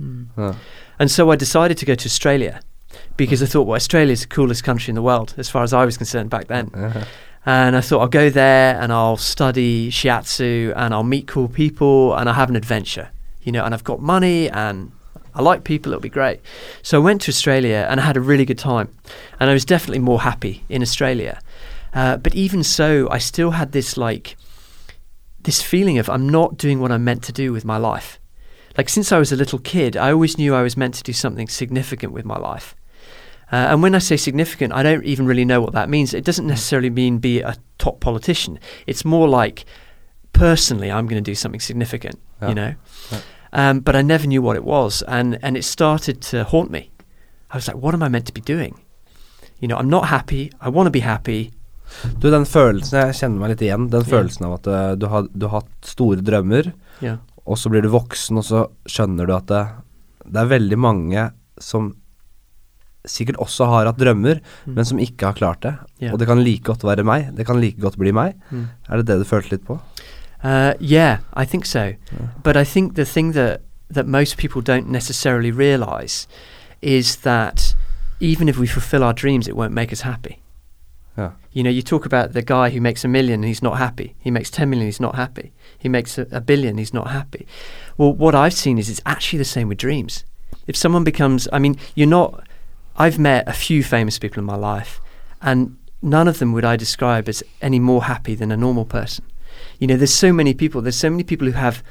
Hmm. 0.00 0.22
Ja. 0.36 0.54
And 0.98 1.10
so 1.10 1.30
I 1.30 1.36
decided 1.36 1.76
to 1.78 1.86
go 1.86 1.94
to 1.94 2.06
Australia 2.06 2.60
because 3.16 3.42
I 3.42 3.46
thought, 3.46 3.66
well, 3.66 3.76
Australia 3.76 4.12
is 4.12 4.22
the 4.22 4.34
coolest 4.34 4.64
country 4.64 4.90
in 4.90 4.94
the 4.94 5.02
world 5.02 5.34
as 5.36 5.50
far 5.50 5.62
as 5.62 5.72
I 5.72 5.84
was 5.84 5.96
concerned 5.96 6.30
back 6.30 6.46
then. 6.46 6.70
Ja. 6.74 7.04
And 7.46 7.74
I 7.74 7.80
thought 7.80 8.00
I'll 8.00 8.08
go 8.08 8.28
there 8.28 8.78
and 8.78 8.92
I'll 8.92 9.16
study 9.16 9.90
shiatsu 9.90 10.74
and 10.76 10.92
I'll 10.92 11.02
meet 11.02 11.26
cool 11.26 11.48
people 11.48 12.14
and 12.14 12.28
I'll 12.28 12.34
have 12.34 12.50
an 12.50 12.56
adventure, 12.56 13.08
you 13.42 13.50
know, 13.50 13.64
and 13.64 13.72
I've 13.72 13.82
got 13.82 14.02
money 14.02 14.50
and 14.50 14.92
I 15.34 15.40
like 15.40 15.64
people, 15.64 15.90
it'll 15.90 16.02
be 16.02 16.10
great. 16.10 16.40
So 16.82 17.00
I 17.00 17.04
went 17.04 17.22
to 17.22 17.30
Australia 17.30 17.86
and 17.88 17.98
I 17.98 18.04
had 18.04 18.18
a 18.18 18.20
really 18.20 18.44
good 18.44 18.58
time. 18.58 18.94
And 19.38 19.48
I 19.48 19.54
was 19.54 19.64
definitely 19.64 20.00
more 20.00 20.20
happy 20.20 20.64
in 20.68 20.82
Australia. 20.82 21.40
Uh, 21.94 22.18
but 22.18 22.34
even 22.34 22.62
so, 22.62 23.08
I 23.10 23.16
still 23.16 23.52
had 23.52 23.72
this 23.72 23.96
like, 23.96 24.36
this 25.40 25.62
feeling 25.62 25.98
of 25.98 26.10
I'm 26.10 26.28
not 26.28 26.58
doing 26.58 26.78
what 26.78 26.92
I'm 26.92 27.04
meant 27.04 27.22
to 27.24 27.32
do 27.32 27.54
with 27.54 27.64
my 27.64 27.78
life. 27.78 28.19
Like 28.80 28.88
since 28.88 29.12
I 29.16 29.18
was 29.18 29.32
a 29.32 29.36
little 29.36 29.58
kid, 29.58 29.96
I 29.96 30.10
always 30.12 30.38
knew 30.38 30.54
I 30.54 30.62
was 30.62 30.76
meant 30.76 30.94
to 30.94 31.02
do 31.02 31.12
something 31.12 31.48
significant 31.48 32.12
with 32.14 32.24
my 32.24 32.38
life. 32.38 32.74
Uh, 33.52 33.56
and 33.70 33.82
when 33.82 33.94
I 33.94 33.98
say 33.98 34.16
significant, 34.16 34.72
I 34.72 34.82
don't 34.82 35.04
even 35.04 35.26
really 35.26 35.44
know 35.44 35.60
what 35.60 35.72
that 35.74 35.88
means. 35.90 36.14
It 36.14 36.24
doesn't 36.24 36.46
necessarily 36.46 36.88
mean 36.90 37.18
be 37.18 37.40
a 37.42 37.54
top 37.78 38.00
politician. 38.00 38.58
It's 38.86 39.04
more 39.04 39.28
like 39.28 39.64
personally, 40.32 40.90
I'm 40.90 41.06
going 41.06 41.22
to 41.24 41.30
do 41.30 41.34
something 41.34 41.60
significant, 41.60 42.16
Yeah. 42.40 42.48
you 42.48 42.54
know. 42.54 42.74
Yeah. 43.12 43.18
Um, 43.52 43.80
but 43.80 43.96
I 43.96 44.02
never 44.02 44.26
knew 44.26 44.40
what 44.42 44.56
it 44.56 44.64
was, 44.64 45.02
and 45.08 45.38
and 45.42 45.56
it 45.56 45.64
started 45.64 46.22
to 46.30 46.44
haunt 46.44 46.70
me. 46.70 46.90
I 47.50 47.56
was 47.56 47.66
like, 47.68 47.76
what 47.82 47.94
am 47.94 48.02
I 48.02 48.08
meant 48.08 48.26
to 48.26 48.32
be 48.32 48.40
doing? 48.54 48.74
You 49.58 49.68
know, 49.68 49.76
I'm 49.76 49.90
not 49.90 50.04
happy. 50.06 50.52
I 50.60 50.68
want 50.70 50.86
to 50.86 50.90
be 50.90 51.00
happy. 51.00 51.50
Du, 52.20 52.30
den 52.30 52.44
følelsen 52.46 53.00
Jeg 53.00 53.14
kjenner 53.18 53.38
meg 53.42 53.48
litt 53.50 53.62
igjen. 53.66 53.88
Den 53.90 54.04
Ja. 54.06 54.10
følelsen 54.14 54.46
av 54.46 54.52
at 54.60 54.66
eh, 54.70 54.92
du, 54.94 55.06
har, 55.10 55.26
du 55.34 55.46
har 55.48 55.60
hatt 55.60 55.90
store 55.96 56.20
drømmer, 56.22 56.72
Yeah. 57.02 57.16
Og 57.50 57.58
så 57.58 57.70
blir 57.72 57.82
du 57.82 57.90
voksen, 57.92 58.38
og 58.38 58.44
så 58.46 58.60
skjønner 58.86 59.26
du 59.26 59.34
at 59.34 59.48
det, 59.50 59.62
det 60.30 60.40
er 60.44 60.50
veldig 60.52 60.78
mange 60.78 61.24
som 61.60 61.90
sikkert 63.08 63.38
også 63.40 63.64
har 63.70 63.88
hatt 63.88 63.98
drømmer, 63.98 64.40
Mm. 64.66 64.74
men 64.76 64.84
som 64.84 64.98
ikke 65.00 65.26
har 65.30 65.32
klart 65.38 65.62
det. 65.64 65.72
Yeah. 66.02 66.12
Og 66.12 66.18
det 66.20 66.26
kan 66.28 66.42
like 66.44 66.62
godt 66.64 66.84
være 66.84 67.02
meg. 67.04 67.30
Det 67.36 67.46
kan 67.48 67.60
like 67.60 67.80
godt 67.80 67.96
bli 67.98 68.12
meg. 68.12 68.34
Mm. 68.50 68.66
Er 68.88 68.96
det 69.00 69.06
det 69.08 69.18
du 69.20 69.24
følte 69.24 69.50
litt 69.56 69.64
på? 69.66 69.78
Uh, 70.44 70.72
yeah, 70.80 71.18
I 71.36 71.44
think 71.44 71.64
so. 71.66 71.92
But 72.44 72.56
I 72.56 72.64
think 72.64 72.94
the 72.94 73.04
thing 73.04 73.32
that 73.34 73.60
that 73.92 74.06
most 74.06 74.36
people 74.38 74.62
don't 74.62 74.86
necessarily 74.88 75.50
realize 75.50 76.28
is 76.82 77.16
that 77.16 77.74
even 78.20 78.48
if 78.48 78.56
we 78.58 78.66
fulfill 78.68 79.02
our 79.02 79.12
dreams, 79.12 79.48
it 79.48 79.54
won't 79.56 79.72
make 79.74 79.92
us 79.92 80.02
happy. 80.02 80.38
Yeah. 81.18 81.30
You 81.52 81.62
know, 81.64 81.70
you 81.70 81.82
talk 81.82 82.06
about 82.06 82.32
the 82.32 82.42
guy 82.42 82.70
who 82.70 82.80
makes 82.80 83.04
a 83.04 83.08
million 83.08 83.40
and 83.40 83.44
he's 83.48 83.62
not 83.62 83.78
happy. 83.78 84.14
He 84.20 84.30
makes 84.30 84.50
10 84.50 84.70
million, 84.70 84.86
he's 84.86 85.00
not 85.00 85.16
happy. 85.16 85.52
He 85.80 85.88
makes 85.88 86.18
a, 86.18 86.26
a 86.30 86.40
billion, 86.40 86.78
he's 86.78 86.94
not 86.94 87.08
happy. 87.08 87.46
Well, 87.96 88.12
what 88.12 88.34
I've 88.34 88.54
seen 88.54 88.78
is 88.78 88.88
it's 88.88 89.00
actually 89.04 89.38
the 89.38 89.44
same 89.44 89.66
with 89.68 89.78
dreams. 89.78 90.24
If 90.66 90.76
someone 90.76 91.04
becomes, 91.04 91.48
I 91.52 91.58
mean, 91.58 91.76
you're 91.94 92.06
not, 92.06 92.46
I've 92.96 93.18
met 93.18 93.48
a 93.48 93.52
few 93.52 93.82
famous 93.82 94.18
people 94.18 94.38
in 94.38 94.44
my 94.44 94.56
life, 94.56 95.00
and 95.40 95.76
none 96.02 96.28
of 96.28 96.38
them 96.38 96.52
would 96.52 96.64
I 96.64 96.76
describe 96.76 97.28
as 97.28 97.42
any 97.60 97.78
more 97.78 98.04
happy 98.04 98.34
than 98.34 98.52
a 98.52 98.56
normal 98.56 98.84
person. 98.84 99.24
You 99.78 99.86
know, 99.86 99.96
there's 99.96 100.14
so 100.14 100.32
many 100.32 100.54
people, 100.54 100.82
there's 100.82 100.96
so 100.96 101.10
many 101.10 101.24
people 101.24 101.46
who 101.46 101.54
have 101.54 101.82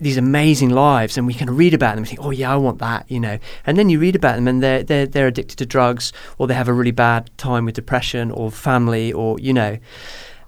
these 0.00 0.16
amazing 0.16 0.70
lives 0.70 1.18
and 1.18 1.26
we 1.26 1.34
can 1.34 1.54
read 1.54 1.74
about 1.74 1.90
them 1.90 1.98
and 1.98 2.08
think, 2.08 2.24
oh 2.24 2.30
yeah, 2.30 2.52
I 2.52 2.56
want 2.56 2.78
that, 2.78 3.10
you 3.10 3.20
know. 3.20 3.38
And 3.66 3.76
then 3.76 3.90
you 3.90 4.00
read 4.00 4.16
about 4.16 4.36
them 4.36 4.48
and 4.48 4.62
they're 4.62 4.82
they're 4.82 5.06
they're 5.06 5.26
addicted 5.26 5.58
to 5.58 5.66
drugs 5.66 6.12
or 6.38 6.46
they 6.46 6.54
have 6.54 6.68
a 6.68 6.72
really 6.72 6.90
bad 6.90 7.30
time 7.36 7.66
with 7.66 7.74
depression 7.74 8.30
or 8.30 8.50
family 8.50 9.12
or 9.12 9.38
you 9.38 9.52
know. 9.52 9.78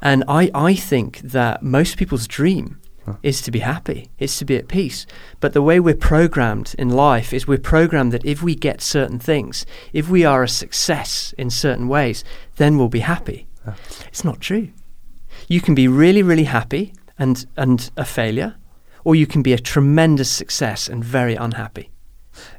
And 0.03 0.25
I, 0.29 0.51
I 0.55 0.75
think 0.75 1.21
that 1.33 1.63
most 1.63 1.97
people's 1.97 2.27
dream 2.29 2.79
Huh. 3.05 3.15
is 3.23 3.43
to 3.43 3.51
be 3.51 3.59
happy, 3.59 4.11
is 4.19 4.39
to 4.39 4.45
be 4.45 4.57
at 4.57 4.69
peace. 4.69 5.07
But 5.41 5.53
the 5.55 5.61
way 5.63 5.81
we're 5.81 5.97
programmed 5.97 6.75
in 6.79 6.89
life 6.89 7.33
is 7.37 7.49
we're 7.49 7.59
programmed 7.71 8.13
that 8.13 8.25
if 8.25 8.43
we 8.45 8.55
get 8.55 8.81
certain 8.81 9.19
things, 9.19 9.67
if 9.93 10.09
we 10.09 10.25
are 10.25 10.45
a 10.45 10.49
success 10.49 11.35
in 11.37 11.51
certain 11.51 11.89
ways, 11.89 12.25
then 12.57 12.77
we'll 12.79 12.89
be 12.89 13.01
happy. 13.01 13.47
Huh. 13.65 13.73
It's 14.07 14.23
not 14.25 14.41
true. 14.41 14.69
You 15.49 15.61
can 15.61 15.75
be 15.75 15.89
really, 15.89 16.23
really 16.23 16.45
happy 16.45 16.93
and, 17.19 17.45
and 17.57 17.91
a 17.97 18.05
failure, 18.05 18.55
or 19.05 19.17
you 19.17 19.27
can 19.27 19.43
be 19.43 19.53
a 19.53 19.59
tremendous 19.59 20.31
success 20.31 20.89
and 20.89 21.03
very 21.05 21.35
unhappy. 21.35 21.91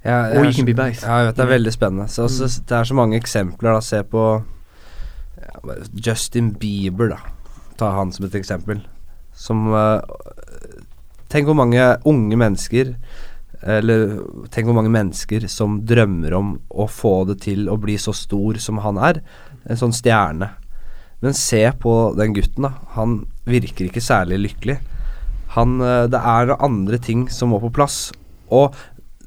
Ja, 0.06 0.28
Or 0.38 0.44
you 0.44 0.50
er 0.50 0.54
can 0.54 0.66
be 0.66 0.74
both. 0.74 1.04
Ja, 1.04 1.16
jeg 1.18 1.26
vet, 1.28 1.36
det 1.38 1.42
er 1.44 1.48
Yeah. 1.48 1.54
veldig 1.56 1.74
spennende. 1.74 2.08
Så, 2.08 2.28
så, 2.28 2.44
Mm. 2.44 2.66
Det 2.70 2.78
er 2.78 2.84
så 2.84 2.94
mange 2.94 3.16
eksempler. 3.18 3.74
da 3.74 3.80
Se 3.82 4.04
på 4.04 4.44
Justin 5.94 6.52
Bieber, 6.60 7.14
da. 7.16 7.20
Ta 7.80 7.94
han 7.98 8.12
som 8.14 8.26
et 8.28 8.36
eksempel. 8.38 8.84
Som 9.34 9.70
uh, 9.74 10.02
Tenk 11.34 11.48
hvor 11.50 11.58
mange 11.58 11.82
unge 12.06 12.38
mennesker 12.38 12.92
Eller 13.66 14.20
tenk 14.54 14.68
hvor 14.68 14.76
mange 14.78 14.92
mennesker 14.94 15.48
som 15.50 15.80
drømmer 15.90 16.36
om 16.38 16.52
å 16.70 16.86
få 16.86 17.24
det 17.32 17.40
til 17.48 17.66
å 17.72 17.80
bli 17.82 17.96
så 17.98 18.14
stor 18.14 18.60
som 18.62 18.82
han 18.84 19.00
er. 19.02 19.24
En 19.66 19.80
sånn 19.80 19.96
stjerne. 19.96 20.52
Men 21.24 21.38
se 21.38 21.62
på 21.80 21.94
den 22.20 22.36
gutten, 22.36 22.68
da. 22.68 22.74
Han 22.98 23.22
virker 23.48 23.88
ikke 23.88 24.04
særlig 24.04 24.42
lykkelig. 24.44 24.76
Han 25.56 25.80
eh, 25.80 26.10
Det 26.12 26.20
er 26.20 26.58
andre 26.58 27.00
ting 27.00 27.30
som 27.32 27.54
må 27.54 27.62
på 27.64 27.72
plass. 27.72 28.12
Og 28.52 28.76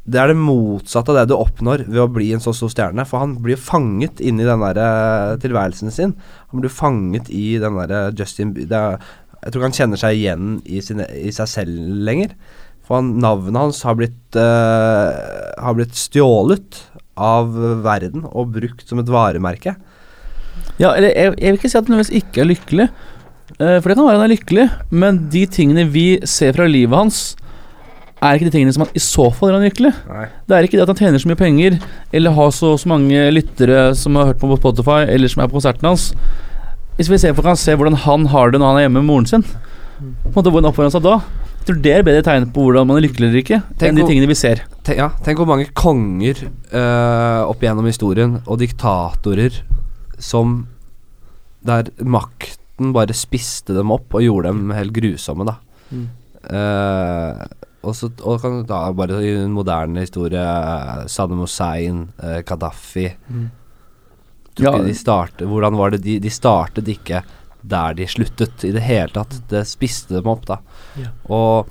det 0.06 0.20
er 0.22 0.30
det 0.30 0.38
motsatte 0.38 1.10
av 1.10 1.16
det 1.18 1.24
du 1.32 1.34
oppnår 1.34 1.82
ved 1.88 1.98
å 1.98 2.10
bli 2.14 2.28
en 2.34 2.42
så 2.42 2.52
stor 2.54 2.70
stjerne. 2.70 3.02
For 3.08 3.18
han 3.18 3.34
blir 3.42 3.58
fanget 3.58 4.20
inn 4.22 4.38
i 4.38 4.46
den 4.46 4.62
der 4.62 4.78
eh, 4.78 5.32
tilværelsen 5.42 5.90
sin. 5.94 6.12
Han 6.52 6.62
blir 6.62 6.70
fanget 6.70 7.30
i 7.34 7.56
den 7.62 7.78
der 7.80 8.14
Justin 8.14 8.52
Bie- 8.54 8.70
er, 8.70 9.00
Jeg 9.42 9.50
tror 9.50 9.60
ikke 9.60 9.70
han 9.70 9.78
kjenner 9.80 10.00
seg 10.00 10.20
igjen 10.20 10.52
i, 10.62 10.78
sine, 10.82 11.08
i 11.10 11.32
seg 11.34 11.50
selv 11.50 11.90
lenger. 12.06 12.36
For 12.86 13.00
han, 13.00 13.16
navnet 13.22 13.58
hans 13.58 13.82
har 13.82 13.96
blitt, 13.98 14.38
uh, 14.38 15.10
har 15.58 15.74
blitt 15.74 15.98
stjålet 15.98 16.78
av 17.18 17.50
verden 17.82 18.28
og 18.28 18.52
brukt 18.54 18.86
som 18.86 19.02
et 19.02 19.10
varemerke. 19.10 19.74
Ja, 20.78 20.92
eller 20.92 21.10
jeg, 21.10 21.34
jeg 21.34 21.50
vil 21.50 21.58
ikke 21.58 21.70
si 21.72 21.78
at 21.78 21.88
han 21.88 21.96
nødvendigvis 21.96 22.22
ikke 22.22 22.44
er 22.44 22.50
lykkelig. 22.52 22.86
uh, 23.58 23.78
for 23.80 23.88
det 23.90 23.96
kan 23.96 24.06
være 24.06 24.20
han 24.20 24.26
er 24.28 24.34
lykkelig, 24.36 24.68
men 25.02 25.18
de 25.34 25.42
tingene 25.50 25.88
vi 25.90 26.06
ser 26.30 26.54
fra 26.54 26.68
livet 26.70 26.94
hans, 26.94 27.24
er 28.24 28.38
ikke 28.38 28.48
de 28.48 28.54
tingene 28.54 28.72
som 28.72 28.86
han 28.86 28.96
i 28.96 29.02
så 29.02 29.28
fall 29.34 29.50
gjør 29.50 29.58
han 29.58 29.66
lykkelig. 29.68 29.92
Nei. 30.08 30.26
Det 30.48 30.56
er 30.56 30.66
ikke 30.66 30.78
det 30.78 30.84
at 30.86 30.92
han 30.92 31.00
tjener 31.00 31.20
så 31.20 31.28
mye 31.28 31.40
penger, 31.40 31.78
eller 32.16 32.36
har 32.38 32.52
så, 32.56 32.72
så 32.80 32.88
mange 32.88 33.24
lyttere 33.34 33.90
som 33.98 34.16
har 34.16 34.30
hørt 34.30 34.40
på 34.40 34.56
Spotify, 34.56 35.02
eller 35.04 35.32
som 35.32 35.42
er 35.44 35.50
på 35.50 35.58
konserten 35.58 35.88
hans. 35.90 36.10
Hvis 36.96 37.10
vi 37.12 37.18
ser 37.20 37.34
for 37.36 37.44
kan 37.44 37.58
se 37.60 37.74
hvordan 37.76 37.98
han 38.06 38.28
har 38.32 38.52
det 38.52 38.60
når 38.62 38.72
han 38.72 38.78
er 38.80 38.86
hjemme 38.86 39.02
med 39.02 39.10
moren 39.10 39.28
sin, 39.28 39.44
på 39.44 40.30
en 40.30 40.36
måte 40.38 40.52
hvordan 40.52 40.70
oppfører 40.70 40.88
han 40.88 40.96
seg 40.96 41.04
da? 41.04 41.18
Jeg 41.56 41.68
tror 41.68 41.80
det 41.82 41.92
er 41.92 42.06
bedre 42.06 42.24
tegn 42.24 42.46
på 42.54 42.64
hvordan 42.64 42.88
man 42.88 43.00
er 43.00 43.04
lykkelig 43.04 43.26
eller 43.26 43.42
ikke, 43.42 43.60
Tenk 43.74 43.90
enn 43.90 44.00
de 44.00 44.06
tingene 44.08 44.30
vi 44.30 44.38
ser. 44.38 44.62
Tenk, 44.86 45.00
ja, 45.02 45.10
tenk 45.26 45.42
hvor 45.42 45.48
mange 45.50 45.68
konger 45.76 46.40
eh, 46.46 47.42
opp 47.42 47.64
igjennom 47.64 47.88
historien, 47.90 48.38
og 48.46 48.62
diktatorer, 48.62 49.60
som 50.16 50.62
Der 51.66 51.88
makten 51.98 52.92
bare 52.94 53.12
spiste 53.16 53.74
dem 53.74 53.90
opp 53.90 54.14
og 54.14 54.22
gjorde 54.22 54.52
dem 54.52 54.70
helt 54.70 54.94
grusomme, 54.94 55.44
da. 55.48 55.56
Mm. 55.90 56.04
Eh, 56.54 57.40
og 57.86 57.94
så 57.96 58.10
og 58.26 58.40
kan 58.42 58.58
du 58.60 58.66
ta 58.68 58.80
bare 58.96 59.20
i 59.22 59.32
en 59.44 59.54
moderne 59.54 60.02
historie 60.04 60.42
Saddam 61.12 61.42
Hussein, 61.44 62.08
eh, 62.22 62.42
Gaddafi 62.46 63.08
Mm. 63.30 63.46
Ja. 64.58 64.70
de 64.80 64.94
startet, 64.96 65.44
Hvordan 65.46 65.76
var 65.76 65.90
det 65.92 65.98
de, 66.02 66.18
de 66.18 66.30
startet 66.32 66.86
ikke 66.88 67.22
der 67.66 67.96
de 67.98 68.06
sluttet 68.08 68.64
i 68.64 68.70
det 68.72 68.82
hele 68.86 69.10
tatt. 69.12 69.34
Det 69.50 69.64
spiste 69.68 70.14
dem 70.16 70.28
opp, 70.30 70.46
da. 70.48 70.60
Ja. 70.96 71.10
Og 71.28 71.66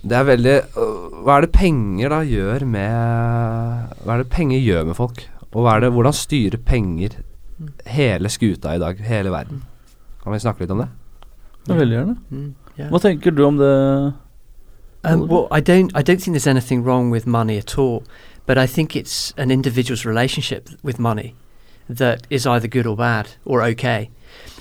det 0.00 0.16
er 0.16 0.24
veldig 0.24 0.54
øh, 0.80 1.18
Hva 1.26 1.34
er 1.36 1.44
det 1.44 1.52
penger 1.52 2.08
da 2.14 2.20
gjør 2.24 2.64
med 2.64 3.98
Hva 4.06 4.14
er 4.14 4.22
det 4.22 4.30
penger 4.32 4.62
gjør 4.64 4.86
med 4.88 4.96
folk? 4.96 5.20
Og 5.50 5.64
hva 5.66 5.74
er 5.76 5.84
det, 5.84 5.92
hvordan 5.92 6.16
styrer 6.16 6.62
penger 6.64 7.18
hele 7.90 8.30
skuta 8.32 8.72
i 8.76 8.80
dag? 8.80 9.02
Hele 9.04 9.32
verden? 9.34 9.60
Kan 10.22 10.32
vi 10.32 10.40
snakke 10.40 10.64
litt 10.64 10.72
om 10.72 10.80
det? 10.84 10.88
Ja, 11.68 11.74
veldig 11.76 11.96
gjerne. 11.98 12.16
Mm. 12.30 12.48
Hva 12.88 13.00
tenker 13.02 13.34
du 13.36 13.42
om 13.44 13.58
det? 13.60 13.72
Um, 15.04 15.28
well, 15.28 15.48
I 15.50 15.60
don't. 15.60 15.90
I 15.94 16.02
don't 16.02 16.20
think 16.20 16.34
there's 16.34 16.46
anything 16.46 16.82
wrong 16.84 17.10
with 17.10 17.26
money 17.26 17.56
at 17.58 17.78
all, 17.78 18.04
but 18.46 18.58
I 18.58 18.66
think 18.66 18.94
it's 18.94 19.32
an 19.36 19.50
individual's 19.50 20.04
relationship 20.04 20.68
with 20.82 20.98
money 20.98 21.34
that 21.88 22.26
is 22.30 22.46
either 22.46 22.68
good 22.68 22.86
or 22.86 22.96
bad 22.96 23.30
or 23.44 23.62
okay. 23.62 24.10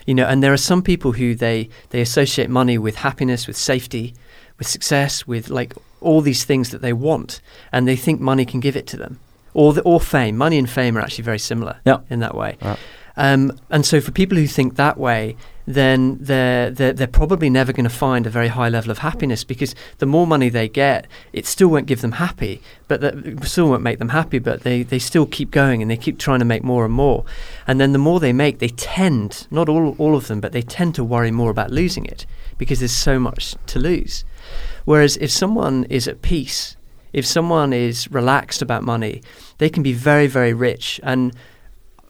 You 0.06 0.16
know, 0.16 0.26
and 0.26 0.42
there 0.42 0.54
are 0.54 0.58
some 0.58 0.82
people 0.82 1.12
who 1.14 1.36
they 1.36 1.70
they 1.90 2.02
associate 2.02 2.50
money 2.50 2.78
with 2.78 2.96
happiness, 2.96 3.48
with 3.48 3.58
safety, 3.58 4.14
with 4.58 4.68
success, 4.68 5.28
with 5.28 5.50
like 5.50 5.74
all 6.02 6.22
these 6.22 6.46
things 6.46 6.72
that 6.72 6.82
they 6.82 6.94
want, 6.94 7.42
and 7.72 7.88
they 7.88 7.96
think 7.98 8.22
money 8.22 8.46
can 8.46 8.60
give 8.62 8.76
it 8.78 8.88
to 8.88 8.98
them, 8.98 9.20
or 9.54 9.74
the, 9.74 9.82
or 9.82 10.00
fame. 10.00 10.38
Money 10.38 10.58
and 10.58 10.70
fame 10.70 10.98
are 10.98 11.02
actually 11.02 11.26
very 11.26 11.40
similar 11.40 11.78
Yeah. 11.86 12.00
in 12.10 12.20
that 12.20 12.34
way. 12.34 12.58
Yeah. 12.62 12.78
Um, 13.20 13.60
and 13.70 13.86
so 13.86 14.00
for 14.00 14.12
people 14.12 14.38
who 14.38 14.48
think 14.48 14.78
that 14.78 14.98
way, 14.98 15.36
then 15.68 16.18
they're 16.22 16.72
they're, 16.72 16.94
they're 16.94 17.06
probably 17.06 17.50
never 17.50 17.74
going 17.74 17.84
to 17.84 17.90
find 17.90 18.26
a 18.26 18.30
very 18.30 18.48
high 18.48 18.70
level 18.70 18.92
of 18.92 19.00
happiness 19.00 19.44
because 19.44 19.76
the 19.98 20.06
more 20.06 20.26
money 20.26 20.48
they 20.48 20.70
get, 20.70 21.06
it 21.34 21.46
still 21.46 21.68
won't 21.68 21.86
give 21.86 22.00
them 22.00 22.14
happy, 22.14 22.62
but 22.88 23.02
that 23.02 23.44
still 23.44 23.68
won't 23.68 23.84
make 23.84 24.00
them 24.00 24.10
happy. 24.10 24.40
But 24.40 24.64
they 24.64 24.84
they 24.84 25.00
still 25.00 25.26
keep 25.26 25.52
going 25.52 25.82
and 25.82 25.92
they 25.92 25.98
keep 25.98 26.18
trying 26.18 26.40
to 26.40 26.46
make 26.46 26.64
more 26.64 26.86
and 26.86 26.94
more, 26.94 27.26
and 27.68 27.80
then 27.80 27.92
the 27.92 28.00
more 28.00 28.22
they 28.22 28.32
make, 28.32 28.60
they 28.60 28.70
tend 28.70 29.48
not 29.52 29.68
all 29.68 29.96
all 29.98 30.16
of 30.16 30.28
them, 30.28 30.40
but 30.40 30.54
they 30.54 30.62
tend 30.62 30.96
to 30.96 31.04
worry 31.04 31.30
more 31.30 31.52
about 31.52 31.72
losing 31.72 32.06
it 32.06 32.26
because 32.58 32.80
there's 32.80 32.94
so 32.94 33.20
much 33.20 33.56
to 33.68 33.80
lose. 33.80 34.24
Whereas 34.86 35.18
if 35.18 35.30
someone 35.30 35.84
is 35.90 36.08
at 36.08 36.22
peace, 36.22 36.78
if 37.12 37.26
someone 37.26 37.74
is 37.74 38.10
relaxed 38.10 38.62
about 38.62 38.84
money, 38.84 39.22
they 39.58 39.70
can 39.70 39.84
be 39.84 39.92
very 39.92 40.28
very 40.28 40.54
rich 40.54 41.02
and 41.04 41.34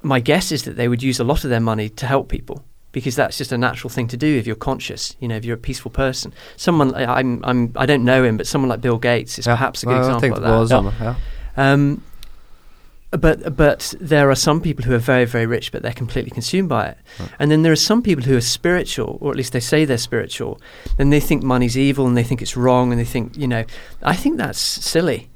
my 0.02 0.20
guess 0.20 0.52
is 0.52 0.64
that 0.64 0.76
they 0.78 0.88
would 0.88 1.04
use 1.04 1.20
a 1.20 1.24
lot 1.24 1.44
of 1.44 1.50
their 1.50 1.60
money 1.60 1.90
to 1.90 2.06
help 2.06 2.30
people 2.30 2.64
because 2.92 3.16
that's 3.16 3.38
just 3.38 3.52
a 3.52 3.58
natural 3.58 3.90
thing 3.90 4.08
to 4.08 4.18
do 4.18 4.38
if 4.38 4.48
you're 4.48 4.56
conscious. 4.56 5.16
You 5.20 5.28
know, 5.28 5.36
if 5.36 5.46
you're 5.46 5.56
a 5.58 5.60
peaceful 5.60 5.92
person. 5.92 6.34
Someone 6.58 6.94
I- 6.96 7.20
I'm 7.20 7.44
I'm 7.44 7.72
I 7.76 7.86
don't 7.86 8.04
know 8.04 8.24
him, 8.24 8.38
but 8.38 8.48
someone 8.48 8.70
like 8.70 8.82
Bill 8.82 8.98
Gates 8.98 9.38
is 9.40 9.46
perhaps 9.46 9.84
a 9.84 9.86
good 9.86 10.04
jeg 10.04 10.16
example 10.16 10.46
of 10.46 10.70
that. 10.70 10.76
samme. 10.76 10.94
Ja. 11.02 11.16
Um, 11.58 12.02
but 13.12 13.56
but 13.58 13.96
there 14.00 14.30
are 14.30 14.36
some 14.36 14.62
people 14.62 14.86
who 14.86 14.94
are 14.94 15.00
very 15.00 15.26
very 15.26 15.46
rich, 15.48 15.72
but 15.72 15.82
they're 15.82 15.92
completely 15.94 16.30
consumed 16.32 16.70
by 16.70 16.90
it. 16.90 16.98
Right. 17.20 17.30
And 17.40 17.50
then 17.52 17.64
there 17.64 17.72
are 17.72 17.76
some 17.76 18.02
people 18.02 18.24
who 18.24 18.38
are 18.38 18.42
spiritual, 18.42 19.18
or 19.20 19.32
at 19.32 19.38
least 19.38 19.52
they 19.52 19.60
say 19.60 19.84
they're 19.86 19.98
spiritual, 19.98 20.62
and 21.00 21.12
they 21.12 21.20
think 21.20 21.44
money's 21.44 21.76
evil 21.78 22.06
and 22.08 22.16
they 22.16 22.24
think 22.24 22.42
it's 22.42 22.56
wrong, 22.56 22.92
and 22.92 23.00
they 23.00 23.06
think 23.06 23.36
you 23.36 23.48
know, 23.48 23.66
I 24.04 24.16
think 24.16 24.38
that's 24.38 24.60
silly. 24.60 25.30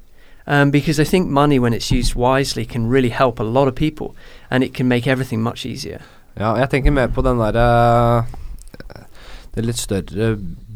Um, 0.46 0.72
because 0.72 1.00
I 1.00 1.06
think 1.06 1.30
money, 1.30 1.58
when 1.60 1.74
it's 1.74 1.92
used 1.92 2.16
wisely, 2.16 2.66
can 2.66 2.90
really 2.90 3.10
help 3.10 3.40
a 3.40 3.44
lot 3.44 3.68
of 3.68 3.76
people, 3.76 4.16
and 4.52 4.64
it 4.64 4.74
can 4.74 4.88
make 4.88 5.08
everything 5.08 5.42
much 5.42 5.66
easier. 5.66 6.02
Ja, 6.36 6.56
jeg 6.58 6.70
tenker 6.70 6.92
mer 6.92 7.08
på 7.14 7.22
den 7.22 7.38
derre 7.38 8.26
Det 9.54 9.62
litt 9.62 9.78
større 9.78 10.34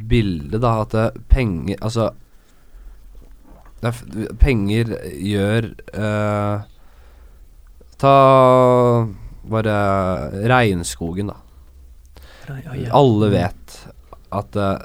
bildet, 0.07 0.61
da. 0.61 0.81
At 0.85 1.23
penger 1.29 1.79
Altså 1.81 2.11
er, 3.81 3.93
Penger 4.39 4.93
gjør 5.21 5.71
uh, 5.97 6.61
Ta 7.97 8.13
bare 9.47 9.77
regnskogen, 10.51 11.31
da. 11.31 11.37
Oh. 12.47 12.83
Alle 12.99 13.29
vet 13.33 13.77
at 14.37 14.57
eh, 14.59 14.83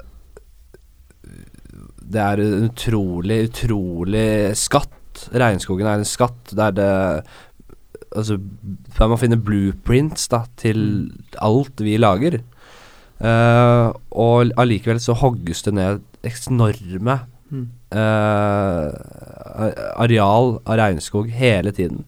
det 2.03 2.21
er 2.21 2.41
en 2.43 2.67
utrolig, 2.69 3.39
utrolig 3.49 4.27
skatt. 4.59 5.27
Regnskogen 5.33 5.87
er 5.87 6.01
en 6.01 6.07
skatt 6.07 6.55
der 6.57 6.77
det 6.77 6.93
Altså, 8.13 8.35
der 8.93 9.07
man 9.09 9.17
finner 9.17 9.39
blueprints 9.41 10.27
da 10.29 10.43
til 10.61 11.09
alt 11.41 11.81
vi 11.81 11.95
lager. 11.97 12.43
Uh, 13.17 13.89
og 14.13 14.51
allikevel 14.53 14.99
så 15.01 15.15
hogges 15.17 15.63
det 15.65 15.73
ned 15.73 16.03
enorme 16.21 17.15
Mm. 17.53 17.67
uh, 17.93 18.89
areal 20.01 20.55
av 20.65 20.77
regnskog 20.79 21.29
hele 21.29 21.73
tiden. 21.75 22.01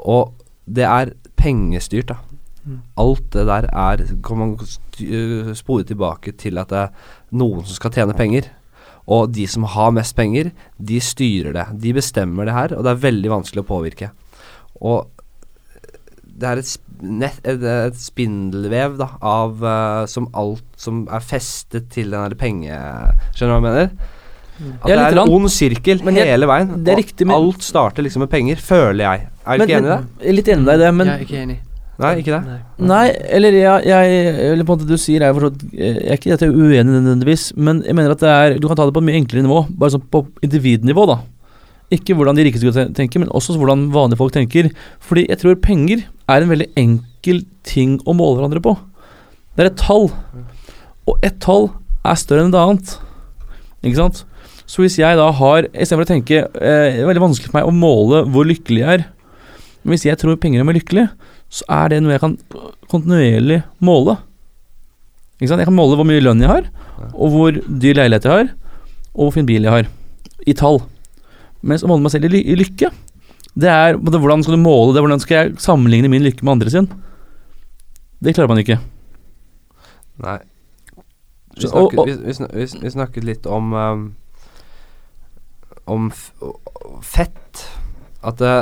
Og 0.00 0.32
det 0.64 0.86
er 0.88 1.12
pengestyrt, 1.36 2.08
da. 2.08 2.16
Mm. 2.64 2.78
Alt 3.02 3.32
det 3.34 3.42
der 3.48 3.66
er 3.74 4.04
Kan 4.22 4.38
man 4.38 4.58
øh, 5.02 5.54
spore 5.54 5.82
tilbake 5.82 6.32
til 6.38 6.58
at 6.58 6.70
det 6.70 6.78
er 6.78 6.88
noen 7.34 7.64
som 7.66 7.74
skal 7.74 7.90
tjene 7.90 8.14
penger. 8.14 8.48
Og 9.08 9.32
de 9.34 9.46
som 9.50 9.64
har 9.64 9.90
mest 9.90 10.14
penger, 10.16 10.52
de 10.78 11.00
styrer 11.02 11.52
det. 11.56 11.66
De 11.82 11.92
bestemmer 11.96 12.46
det 12.46 12.54
her, 12.54 12.76
og 12.76 12.84
det 12.86 12.92
er 12.92 13.00
veldig 13.08 13.30
vanskelig 13.32 13.64
å 13.64 13.68
påvirke. 13.72 14.10
Og 14.80 15.08
det 16.42 16.48
er 16.48 16.60
et, 16.62 16.70
nett, 17.02 17.40
et, 17.46 17.62
et 17.62 17.98
spindelvev 17.98 18.96
da, 18.98 19.08
av 19.20 19.60
uh, 19.62 20.06
som 20.10 20.28
alt 20.38 20.64
som 20.80 21.04
er 21.12 21.20
festet 21.22 21.90
til 21.94 22.10
den 22.14 22.22
der 22.30 22.34
penge... 22.38 22.78
Skjønner 23.36 23.52
du 23.52 23.52
hva 23.52 23.58
jeg 23.58 23.66
mener? 23.68 23.92
At 24.62 24.84
At 24.84 24.90
er, 24.92 24.96
det 24.96 25.04
er 25.04 25.18
en 25.24 25.32
ond 25.34 25.50
sirkel 25.50 26.02
Men 26.06 26.18
jeg- 26.18 26.28
hele 26.30 26.46
veien. 26.46 26.72
det 26.84 26.92
er 26.92 26.98
og 26.98 27.02
riktig, 27.02 27.26
men- 27.26 27.36
alt 27.36 27.62
starter 27.66 28.04
liksom 28.06 28.22
med 28.26 28.30
penger, 28.30 28.56
føler 28.62 29.02
jeg. 29.04 29.28
Er 29.46 29.58
du 29.58 29.58
Men- 29.58 29.68
ikke 29.68 29.78
enig 29.80 29.90
i 29.90 29.92
det? 29.92 30.00
Jeg 30.22 30.28
er 30.32 30.36
litt 30.38 30.50
enig 30.54 30.62
med 30.64 30.72
deg 30.72 30.74
i 30.80 30.84
det, 30.84 30.94
men 30.94 31.06
jeg 31.06 31.14
er 31.18 31.26
ikke 31.26 31.42
enig. 31.42 31.58
Nei, 32.02 32.12
ikke 32.20 32.34
det? 32.34 32.40
Nei. 32.46 32.58
Nei, 32.90 33.04
eller 33.38 33.56
jeg, 33.56 33.84
jeg 33.86 34.22
Eller 34.50 34.66
på 34.66 34.74
en 34.74 34.80
måte 34.80 34.88
du 34.88 34.98
sier 35.00 35.22
Jeg, 35.22 35.36
for 35.36 35.52
Jeg 35.76 36.00
er 36.02 36.18
ikke 36.18 36.32
dette 36.32 36.48
er 36.48 36.56
uenig 36.56 36.88
nødvendigvis, 36.90 37.44
men 37.56 37.82
jeg 37.86 37.94
mener 37.98 38.14
at 38.14 38.24
det 38.24 38.32
er 38.32 38.56
Du 38.58 38.66
kan 38.68 38.78
ta 38.78 38.86
det 38.88 38.94
på 38.96 39.02
et 39.02 39.08
mye 39.08 39.20
enklere 39.20 39.46
nivå, 39.46 39.62
bare 39.78 39.94
sånn 39.94 40.06
på 40.12 40.24
individnivå, 40.44 41.06
da. 41.10 41.20
Ikke 41.92 42.16
hvordan 42.16 42.38
de 42.38 42.46
rikeste 42.46 42.72
tenker, 42.72 42.94
tenke, 42.96 43.20
men 43.20 43.30
også 43.36 43.58
hvordan 43.60 43.90
vanlige 43.92 44.20
folk 44.22 44.32
tenker. 44.32 44.70
Fordi 45.04 45.26
jeg 45.28 45.40
tror 45.42 45.60
penger 45.60 46.06
er 46.32 46.40
en 46.40 46.52
veldig 46.52 46.70
enkel 46.80 47.42
ting 47.68 47.98
å 48.08 48.14
måle 48.16 48.38
hverandre 48.38 48.62
på. 48.64 48.72
Det 49.52 49.66
er 49.66 49.68
et 49.68 49.80
tall, 49.80 50.08
og 51.04 51.26
ett 51.26 51.36
tall 51.44 51.68
er 52.08 52.16
større 52.16 52.46
enn 52.46 52.54
et 52.54 52.60
annet. 52.62 52.94
Ikke 53.84 53.98
sant? 53.98 54.22
Så 54.64 54.80
hvis 54.80 54.96
jeg 54.96 55.18
da 55.18 55.26
har 55.36 55.66
Istedenfor 55.68 56.06
å 56.06 56.08
tenke 56.08 56.36
eh, 56.38 56.94
Det 56.94 57.02
er 57.02 57.08
veldig 57.08 57.24
vanskelig 57.24 57.50
for 57.50 57.58
meg 57.58 57.66
å 57.68 57.74
måle 57.74 58.22
hvor 58.32 58.46
lykkelig 58.48 58.80
jeg 58.80 59.00
er. 59.00 59.04
Men 59.82 59.96
hvis 59.96 60.06
jeg 60.06 60.20
tror 60.20 60.38
penger 60.40 60.60
gjør 60.60 60.68
meg 60.68 60.78
lykkelig, 60.78 61.08
så 61.52 61.66
er 61.68 61.90
det 61.92 61.98
noe 62.02 62.14
jeg 62.14 62.22
kan 62.22 62.36
kontinuerlig 62.88 63.58
måle. 63.84 64.14
Ikke 65.36 65.50
sant? 65.50 65.60
Jeg 65.60 65.68
kan 65.68 65.76
måle 65.76 65.98
hvor 65.98 66.06
mye 66.08 66.22
lønn 66.24 66.40
jeg 66.40 66.48
har, 66.48 66.68
og 67.12 67.34
hvor 67.34 67.56
dyr 67.66 67.98
leilighet 67.98 68.24
jeg 68.28 68.32
har, 68.38 68.52
og 69.12 69.26
hvor 69.26 69.34
fin 69.36 69.48
bil 69.48 69.66
jeg 69.66 69.74
har. 69.74 69.90
I 70.48 70.54
tall. 70.58 70.80
Mens 71.62 71.84
å 71.84 71.90
måle 71.90 72.02
meg 72.06 72.14
selv 72.14 72.26
i, 72.26 72.32
ly 72.32 72.40
i 72.54 72.56
lykke, 72.58 72.88
det 73.52 73.68
er 73.68 73.98
Hvordan 74.00 74.40
skal 74.42 74.56
du 74.56 74.62
måle 74.62 74.94
det? 74.96 75.02
Hvordan 75.04 75.20
skal 75.20 75.36
jeg 75.42 75.58
sammenligne 75.60 76.08
min 76.08 76.24
lykke 76.24 76.40
med 76.46 76.54
andre 76.54 76.70
sin? 76.72 76.86
Det 78.22 78.32
klarer 78.34 78.48
man 78.48 78.62
ikke. 78.62 78.78
Nei. 80.24 80.38
Vi 81.58 81.68
snakket, 81.68 81.76
og- 81.76 81.98
og- 81.98 82.08
vi, 82.08 82.14
vi, 82.32 82.66
vi, 82.80 82.90
snakket 82.94 83.24
litt 83.28 83.46
om 83.46 83.74
um, 83.76 84.06
Om 85.86 86.08
fett. 87.02 87.66
At 88.22 88.38
det, 88.38 88.52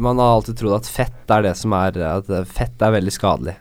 man 0.00 0.16
har 0.18 0.38
alltid 0.38 0.56
trodd 0.56 0.78
at 0.78 0.88
fett 0.88 1.32
er 1.34 1.42
det 1.44 1.52
som 1.60 1.74
er 1.76 1.98
At 2.08 2.30
eh, 2.32 2.44
fett 2.48 2.80
er 2.82 2.94
veldig 2.94 3.12
skadelig. 3.12 3.56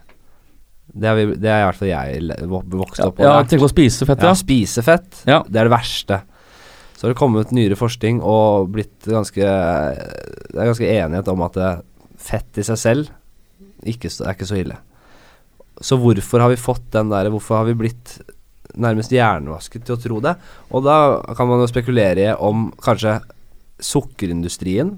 Det 0.89 1.06
er, 1.10 1.17
vi, 1.19 1.36
det 1.38 1.50
er 1.52 1.62
i 1.62 1.65
hvert 1.67 1.78
fall 1.78 1.89
jeg 1.91 2.38
vokst 2.50 3.02
opp 3.06 3.17
på. 3.19 3.24
ja 3.28 3.36
tenk 3.45 3.62
på 3.62 3.67
å 3.67 3.72
spise 3.72 4.08
fett, 4.10 4.24
Ja, 4.26 4.32
ja. 4.32 4.38
spise 4.39 4.82
fett, 4.86 5.19
Ja. 5.30 5.43
det 5.45 5.60
er 5.62 5.67
det 5.69 5.74
verste. 5.76 6.22
Så 6.98 7.06
har 7.06 7.13
det 7.13 7.19
kommet 7.19 7.52
nyere 7.56 7.78
forskning 7.80 8.17
og 8.26 8.72
blitt 8.74 9.06
ganske 9.08 9.39
Det 9.45 10.58
er 10.58 10.72
ganske 10.72 10.89
enighet 10.89 11.30
om 11.32 11.43
at 11.45 11.60
fett 12.19 12.58
i 12.60 12.65
seg 12.65 12.80
selv 12.82 13.12
ikke, 13.88 14.10
er 14.10 14.34
ikke 14.34 14.48
så 14.50 14.58
ille. 14.60 14.76
Så 15.80 15.95
hvorfor 16.02 16.41
har 16.43 16.50
vi 16.52 16.58
fått 16.60 16.89
den 16.91 17.08
der 17.13 17.30
Hvorfor 17.32 17.62
har 17.62 17.69
vi 17.69 17.78
blitt 17.80 18.17
nærmest 18.76 19.13
hjernevasket 19.15 19.86
til 19.88 19.95
å 19.95 20.02
tro 20.02 20.17
det? 20.26 20.34
Og 20.76 20.84
da 20.84 20.98
kan 21.38 21.48
man 21.48 21.62
jo 21.63 21.69
spekulere 21.72 22.26
i 22.26 22.34
om 22.36 22.72
kanskje 22.84 23.19
sukkerindustrien 23.80 24.98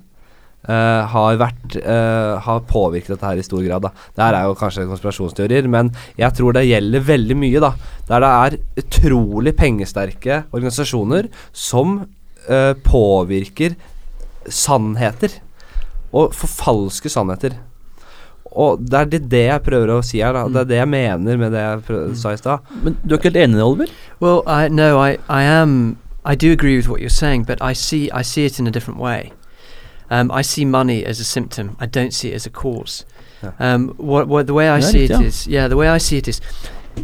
eh, 0.67 1.01
har 1.13 1.39
vært 1.41 1.77
uh, 1.81 2.37
Har 2.45 2.63
påvirket 2.69 3.15
dette 3.15 3.27
her 3.27 3.39
i 3.39 3.45
stor 3.45 3.63
grad. 3.65 3.81
da 3.87 3.91
Det 4.15 4.25
her 4.25 4.37
er 4.39 4.49
jo 4.49 4.57
kanskje 4.59 4.87
konspirasjonsteorier, 4.89 5.69
men 5.71 5.91
jeg 6.19 6.33
tror 6.37 6.57
det 6.57 6.67
gjelder 6.67 7.07
veldig 7.07 7.37
mye, 7.37 7.63
da. 7.63 7.73
Der 8.09 8.25
det 8.25 8.31
er 8.31 8.59
utrolig 8.83 9.55
pengesterke 9.57 10.43
organisasjoner 10.51 11.31
som 11.53 12.01
uh, 12.49 12.73
påvirker 12.85 13.77
sannheter. 14.47 15.39
Og 16.11 16.33
forfalske 16.35 17.09
sannheter. 17.09 17.55
Og 18.51 18.81
det 18.83 18.97
er 18.99 19.05
det, 19.07 19.21
det 19.31 19.43
jeg 19.45 19.63
prøver 19.63 19.93
å 19.93 20.01
si 20.03 20.19
her, 20.19 20.35
da. 20.35 20.47
Det 20.51 20.63
er 20.65 20.71
det 20.71 20.79
jeg 20.81 20.91
mener 20.91 21.37
med 21.39 21.53
det 21.55 21.61
jeg 21.63 21.83
prøv, 21.87 22.15
sa 22.19 22.33
i 22.35 22.39
stad. 22.39 22.71
Men 22.83 22.97
du 23.03 23.13
er 23.13 23.19
ikke 23.19 23.31
helt 23.31 23.43
enig 23.45 23.63
Oliver? 23.63 23.93
Well, 24.19 24.41
I 24.45 24.67
no, 24.67 24.99
I, 24.99 25.17
I 25.29 25.43
am. 25.47 25.97
I 26.23 26.35
do 26.35 26.51
agree 26.51 26.75
with 26.75 26.87
what 26.89 26.99
you're 26.99 27.09
saying, 27.09 27.45
but 27.45 27.61
I 27.61 27.73
see 27.73 28.11
I 28.11 28.21
see 28.21 28.45
it 28.45 28.59
in 28.59 28.67
a 28.67 28.71
different 28.71 28.99
way. 28.99 29.31
Um, 30.11 30.29
I 30.31 30.43
see 30.43 30.65
money 30.65 31.03
as 31.05 31.19
a 31.19 31.23
symptom. 31.23 31.75
I 31.79 31.87
don't 31.87 32.13
see 32.13 32.29
it 32.31 32.35
as 32.35 32.45
a 32.45 32.49
cause. 32.51 33.05
Yeah. 33.41 33.53
Um, 33.59 33.89
what, 33.97 34.27
what 34.27 34.45
the 34.45 34.53
way 34.53 34.67
I 34.69 34.77
Yeah, 34.77 34.85
see 34.91 35.03
it 35.05 35.09
yeah. 35.09 35.21
is, 35.21 35.47
yeah, 35.47 35.67
the 35.67 35.77
way 35.77 35.87
I 35.87 35.97
see 35.97 36.17
it 36.17 36.27
is, 36.27 36.41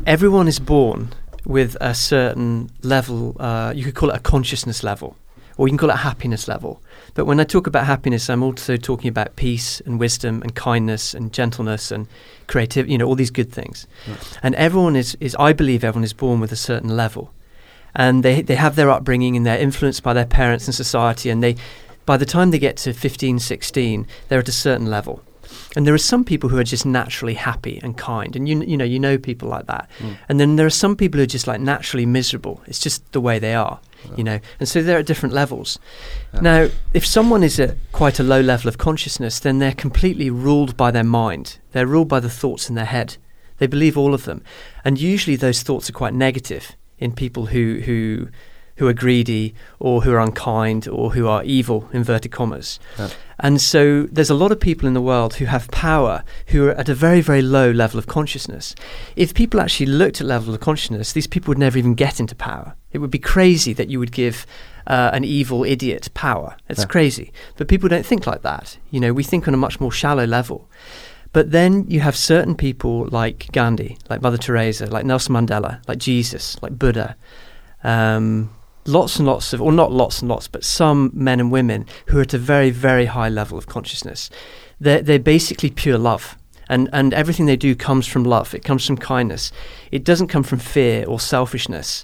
everyone 0.05 0.47
is 0.47 0.59
born 0.59 1.13
with 1.45 1.75
a 1.81 1.95
certain 1.95 2.69
level. 2.83 3.35
Uh, 3.39 3.71
you 3.75 3.85
could 3.85 3.95
call 3.95 4.09
it 4.09 4.15
a 4.17 4.19
consciousness 4.19 4.83
level, 4.83 5.15
or 5.57 5.67
you 5.67 5.71
can 5.71 5.77
call 5.77 5.89
it 5.89 5.93
a 5.93 5.97
happiness 5.97 6.47
level. 6.47 6.81
But 7.15 7.25
when 7.25 7.39
I 7.39 7.45
talk 7.45 7.65
about 7.65 7.85
happiness, 7.85 8.29
I'm 8.29 8.43
also 8.43 8.77
talking 8.77 9.07
about 9.07 9.35
peace 9.37 9.81
and 9.85 9.99
wisdom 9.99 10.41
and 10.43 10.53
kindness 10.53 11.13
and 11.15 11.31
gentleness 11.33 11.91
and 11.91 12.07
creativity. 12.47 12.91
You 12.91 12.97
know, 12.99 13.07
all 13.07 13.15
these 13.15 13.31
good 13.31 13.51
things. 13.51 13.87
And 14.43 14.53
everyone 14.55 14.95
is, 14.95 15.17
is 15.19 15.35
I 15.39 15.53
believe 15.53 15.83
everyone 15.83 16.03
is 16.03 16.13
born 16.13 16.39
with 16.41 16.51
a 16.51 16.57
certain 16.57 16.95
level. 16.95 17.31
And 17.95 18.21
they, 18.21 18.43
they 18.43 18.55
have 18.55 18.75
their 18.75 18.91
upbringing 18.91 19.35
and 19.35 19.45
they're 19.45 19.57
influenced 19.57 20.03
by 20.03 20.13
their 20.13 20.25
parents 20.27 20.67
and 20.67 20.75
society. 20.75 21.31
And 21.31 21.41
they, 21.41 21.55
by 22.07 22.17
the 22.17 22.25
time 22.25 22.49
they 22.49 22.57
get 22.57 22.77
to 22.77 22.93
15, 22.93 23.37
16, 23.37 24.07
they're 24.29 24.39
at 24.39 24.47
a 24.47 24.53
certain 24.53 24.87
level. 24.87 25.21
And 25.75 25.85
there 25.85 25.93
are 25.93 25.99
some 25.99 26.23
people 26.23 26.49
who 26.49 26.57
are 26.57 26.63
just 26.63 26.85
naturally 26.85 27.33
happy 27.33 27.79
and 27.83 27.97
kind. 27.97 28.35
And 28.35 28.47
you, 28.47 28.63
you 28.63 28.77
know, 28.77 28.85
you 28.85 28.97
know 28.97 29.17
people 29.17 29.49
like 29.49 29.67
that. 29.67 29.89
Hmm. 29.99 30.13
And 30.29 30.39
then 30.39 30.55
there 30.55 30.65
are 30.65 30.71
some 30.71 30.95
people 30.95 31.17
who 31.19 31.23
are 31.23 31.27
just 31.27 31.47
like 31.47 31.59
naturally 31.59 32.05
miserable. 32.05 32.61
It's 32.65 32.79
just 32.79 33.11
the 33.11 33.21
way 33.21 33.39
they 33.39 33.53
are, 33.53 33.79
you 34.15 34.23
know. 34.23 34.39
And 34.59 34.69
so 34.69 34.81
they're 34.81 34.99
at 34.99 35.05
different 35.05 35.35
levels. 35.35 35.79
Yeah. 36.33 36.39
Now, 36.39 36.69
if 36.93 37.05
someone 37.05 37.43
is 37.43 37.59
at 37.59 37.75
quite 37.91 38.19
a 38.19 38.23
low 38.23 38.41
level 38.41 38.69
of 38.69 38.77
consciousness, 38.77 39.39
then 39.39 39.59
they're 39.59 39.73
completely 39.73 40.29
ruled 40.29 40.77
by 40.77 40.91
their 40.91 41.03
mind. 41.03 41.59
They're 41.73 41.85
ruled 41.85 42.07
by 42.07 42.21
the 42.21 42.29
thoughts 42.29 42.69
in 42.69 42.75
their 42.75 42.85
head. 42.85 43.17
They 43.57 43.67
believe 43.67 43.97
all 43.97 44.13
of 44.13 44.23
them. 44.23 44.43
And 44.85 44.99
usually 44.99 45.35
those 45.35 45.61
thoughts 45.61 45.89
are 45.89 45.93
quite 45.93 46.13
negative 46.13 46.75
in 46.97 47.11
people 47.11 47.47
who, 47.47 47.81
who, 47.85 48.29
who 48.77 48.87
are 48.87 48.93
greedy 48.93 49.53
or 49.79 50.01
who 50.01 50.11
are 50.13 50.19
unkind 50.19 50.87
or 50.87 51.11
who 51.11 51.27
are 51.27 51.43
evil, 51.43 51.89
inverted 51.93 52.31
commas. 52.31 52.79
Yeah. 52.97 53.09
And 53.39 53.61
so 53.61 54.03
there's 54.11 54.31
a 54.31 54.33
lot 54.35 54.51
of 54.51 54.59
people 54.59 54.87
in 54.87 54.93
the 54.95 55.01
world 55.01 55.35
who 55.35 55.45
have 55.45 55.69
power 55.69 56.23
who 56.47 56.67
are 56.67 56.71
at 56.71 56.89
a 56.89 56.95
very, 56.95 57.21
very 57.21 57.41
low 57.43 57.69
level 57.71 57.99
of 57.99 58.07
consciousness. 58.07 58.73
If 59.15 59.33
people 59.35 59.59
actually 59.61 59.85
looked 59.87 60.19
at 60.21 60.27
level 60.27 60.53
of 60.53 60.59
consciousness, 60.59 61.13
these 61.13 61.27
people 61.27 61.51
would 61.51 61.59
never 61.59 61.77
even 61.77 61.93
get 61.93 62.19
into 62.19 62.33
power. 62.35 62.75
It 62.91 62.97
would 62.99 63.11
be 63.11 63.19
crazy 63.19 63.73
that 63.73 63.89
you 63.89 63.99
would 63.99 64.11
give 64.11 64.45
uh, 64.87 65.11
an 65.13 65.23
evil 65.23 65.63
idiot 65.65 66.09
power. 66.13 66.55
It's 66.69 66.79
Yeah. 66.79 66.85
crazy. 66.85 67.31
But 67.57 67.67
people 67.67 67.89
don't 67.89 68.05
think 68.05 68.25
like 68.25 68.41
that. 68.43 68.77
You 68.89 68.99
know, 68.99 69.13
we 69.13 69.23
think 69.23 69.47
on 69.47 69.53
a 69.53 69.57
much 69.57 69.79
more 69.79 69.91
shallow 69.91 70.25
level. 70.25 70.69
But 71.33 71.51
then 71.51 71.85
you 71.89 71.99
have 71.99 72.15
certain 72.15 72.55
people 72.55 73.07
like 73.11 73.49
Gandhi, 73.51 73.97
like 74.09 74.21
Mother 74.21 74.37
Teresa, 74.37 74.85
like 74.87 75.05
Nelson 75.05 75.35
Mandela, 75.35 75.85
like 75.87 75.97
Jesus, 75.99 76.57
like 76.63 76.79
Buddha, 76.79 77.15
um, 77.83 78.49
lots 78.87 79.17
and 79.17 79.27
lots 79.27 79.53
of, 79.53 79.61
or 79.61 79.71
not 79.71 79.91
lots 79.91 80.21
and 80.21 80.29
lots, 80.29 80.47
but 80.47 80.63
some 80.63 81.11
men 81.13 81.39
and 81.39 81.51
women 81.51 81.85
who 82.07 82.19
are 82.19 82.21
at 82.21 82.33
a 82.33 82.37
very, 82.37 82.69
very 82.69 83.05
high 83.05 83.29
level 83.29 83.57
of 83.57 83.67
consciousness. 83.67 84.29
They're, 84.79 85.01
they're 85.01 85.19
basically 85.19 85.69
pure 85.69 85.97
love. 85.97 86.37
And, 86.69 86.89
and 86.91 87.13
everything 87.13 87.45
they 87.45 87.55
do 87.55 87.75
comes 87.75 88.07
from 88.07 88.25
love. 88.25 88.53
It 88.53 88.63
comes 88.63 88.85
from 88.85 88.97
kindness. 88.97 89.51
It 89.91 90.03
doesn't 90.03 90.27
come 90.27 90.43
from 90.43 90.59
fear 90.59 91.05
or 91.07 91.17
selfishness, 91.19 92.03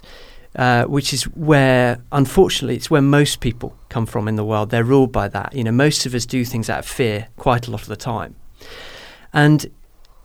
uh, 0.56 0.84
which 0.84 1.12
is 1.12 1.24
where, 1.24 2.00
unfortunately, 2.12 2.76
it's 2.76 2.90
where 2.90 3.02
most 3.02 3.40
people 3.40 3.76
come 3.90 4.06
from 4.06 4.26
in 4.26 4.36
the 4.36 4.44
world. 4.44 4.70
They're 4.70 4.84
ruled 4.84 5.12
by 5.12 5.28
that. 5.28 5.54
You 5.54 5.64
know, 5.64 5.72
most 5.72 6.06
of 6.06 6.14
us 6.14 6.24
do 6.24 6.44
things 6.46 6.70
out 6.70 6.78
of 6.80 6.86
fear 6.86 7.28
quite 7.36 7.68
a 7.68 7.70
lot 7.70 7.82
of 7.82 7.88
the 7.88 7.96
time. 7.96 8.36
And 9.34 9.70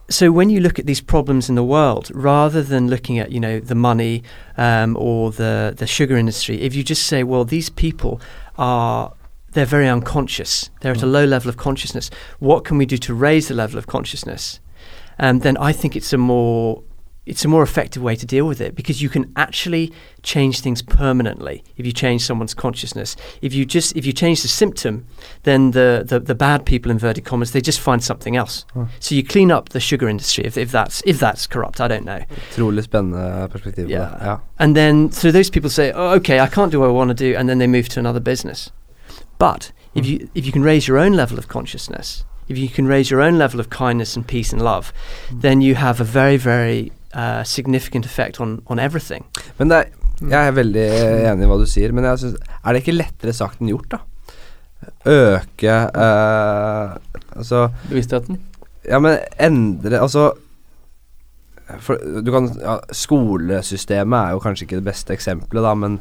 so 0.09 0.31
when 0.31 0.49
you 0.49 0.59
look 0.59 0.79
at 0.79 0.85
these 0.85 1.01
problems 1.01 1.49
in 1.49 1.55
the 1.55 1.63
world, 1.63 2.11
rather 2.13 2.63
than 2.63 2.89
looking 2.89 3.19
at 3.19 3.31
you 3.31 3.39
know 3.39 3.59
the 3.59 3.75
money 3.75 4.23
um, 4.57 4.97
or 4.99 5.31
the 5.31 5.73
the 5.77 5.87
sugar 5.87 6.17
industry, 6.17 6.61
if 6.61 6.75
you 6.75 6.83
just 6.83 7.05
say, 7.05 7.23
well, 7.23 7.45
these 7.45 7.69
people 7.69 8.19
are 8.57 9.13
they're 9.51 9.65
very 9.65 9.87
unconscious, 9.87 10.69
they're 10.81 10.91
at 10.91 11.03
a 11.03 11.07
low 11.07 11.25
level 11.25 11.49
of 11.49 11.57
consciousness. 11.57 12.09
What 12.39 12.65
can 12.65 12.77
we 12.77 12.85
do 12.85 12.97
to 12.97 13.13
raise 13.13 13.47
the 13.47 13.55
level 13.55 13.77
of 13.77 13.87
consciousness? 13.87 14.59
Um, 15.17 15.39
then 15.39 15.57
I 15.57 15.71
think 15.73 15.95
it's 15.95 16.13
a 16.13 16.17
more 16.17 16.83
it's 17.29 17.45
a 17.45 17.47
more 17.47 17.63
effective 17.63 18.01
way 18.01 18.15
to 18.15 18.25
deal 18.25 18.47
with 18.47 18.59
it 18.59 18.75
because 18.75 19.01
you 19.03 19.09
can 19.09 19.31
actually 19.35 19.91
change 20.23 20.61
things 20.61 20.81
permanently 20.81 21.63
if 21.77 21.85
you 21.85 21.91
change 21.91 22.21
someone's 22.23 22.55
consciousness. 22.55 23.15
If 23.41 23.53
you 23.53 23.65
just 23.65 23.95
if 23.95 24.05
you 24.05 24.13
change 24.13 24.41
the 24.41 24.47
symptom, 24.47 25.05
then 25.43 25.71
the 25.71 26.03
the, 26.05 26.19
the 26.19 26.35
bad 26.35 26.65
people 26.65 26.91
inverted 26.91 27.25
commas 27.25 27.51
they 27.51 27.61
just 27.61 27.79
find 27.79 28.03
something 28.03 28.35
else. 28.35 28.65
Huh. 28.73 28.85
So 28.99 29.15
you 29.15 29.23
clean 29.23 29.51
up 29.51 29.69
the 29.69 29.79
sugar 29.79 30.09
industry 30.09 30.45
if, 30.45 30.57
if 30.57 30.71
that's 30.71 31.01
if 31.05 31.19
that's 31.19 31.47
corrupt. 31.47 31.79
I 31.79 31.87
don't 31.87 32.05
know. 32.05 32.19
Utrolig 32.51 32.83
spennende 32.83 33.49
perspektiv 33.51 33.85
på 33.85 33.91
Ja. 33.91 34.39
And 34.57 34.75
then, 34.75 35.11
so 35.11 35.31
those 35.31 35.49
people 35.49 35.69
say, 35.69 35.91
oh, 35.95 36.15
okay, 36.15 36.39
I 36.39 36.47
can't 36.47 36.71
do 36.71 36.79
what 36.79 36.89
I 36.89 36.91
want 36.91 37.17
to 37.17 37.31
do, 37.31 37.37
and 37.37 37.47
then 37.47 37.59
they 37.59 37.67
move 37.67 37.87
to 37.89 37.99
another 37.99 38.19
business. 38.19 38.71
But 39.37 39.71
if 39.95 40.05
hmm. 40.05 40.11
you 40.11 40.29
if 40.35 40.45
you 40.45 40.51
can 40.51 40.63
raise 40.63 40.87
your 40.87 40.97
own 40.97 41.13
level 41.13 41.37
of 41.37 41.47
consciousness, 41.47 42.25
if 42.47 42.57
you 42.57 42.69
can 42.69 42.87
raise 42.87 43.11
your 43.11 43.21
own 43.21 43.37
level 43.37 43.59
of 43.59 43.69
kindness 43.69 44.15
and 44.15 44.27
peace 44.27 44.53
and 44.53 44.61
love, 44.61 44.91
hmm. 45.29 45.39
then 45.41 45.61
you 45.61 45.75
have 45.75 46.01
a 46.01 46.03
very 46.03 46.37
very 46.37 46.91
uh, 47.15 47.43
significant 47.43 48.05
effect 48.05 48.39
on 48.39 48.59
on 48.69 48.79
everything. 48.79 49.25
Men 49.57 49.71
det 49.71 49.77
er, 49.77 49.91
jeg 50.19 50.47
er 50.47 50.55
veldig 50.57 50.85
enig 51.31 51.47
i 51.47 51.49
hva 51.49 51.59
du 51.59 51.65
sier, 51.69 51.93
men 51.95 52.07
jeg 52.09 52.23
synes, 52.23 52.55
er 52.59 52.75
det 52.75 52.83
ikke 52.83 52.97
lettere 52.97 53.35
sagt 53.35 53.61
enn 53.61 53.71
gjort, 53.71 53.95
da? 53.95 54.01
Øke 55.09 55.73
uh, 55.91 56.95
Altså 57.35 57.65
Bevisstheten. 57.89 58.37
Ja, 58.87 58.99
men 59.03 59.17
endre 59.35 59.99
Altså 59.99 60.29
for, 61.83 61.99
du 61.99 62.31
kan, 62.33 62.47
ja, 62.57 62.79
Skolesystemet 62.95 64.17
er 64.17 64.33
jo 64.33 64.41
kanskje 64.41 64.65
ikke 64.65 64.79
det 64.79 64.87
beste 64.87 65.13
eksempelet, 65.13 65.61
da, 65.61 65.73
men 65.77 65.99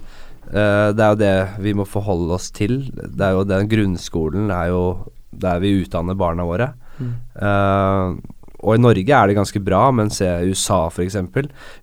uh, 0.48 0.94
det 0.96 1.04
er 1.04 1.11
jo 1.11 1.18
det 1.20 1.34
vi 1.66 1.74
må 1.76 1.84
forholde 1.84 2.32
oss 2.38 2.48
til. 2.56 2.86
Det 2.94 3.26
er 3.26 3.36
jo 3.36 3.44
den 3.44 3.68
Grunnskolen 3.68 4.48
er 4.54 4.70
jo 4.72 4.82
der 5.28 5.61
vi 5.61 5.74
utdanner 5.82 6.16
barna 6.18 6.46
våre. 6.48 6.72
Eh, 6.98 8.16
og 8.59 8.74
i 8.74 8.82
Norge 8.82 9.14
er 9.14 9.30
det 9.30 9.38
ganske 9.38 9.62
bra, 9.62 9.86
men 9.94 10.11
se 10.11 10.26
USA 10.48 10.86
f.eks. 10.90 11.16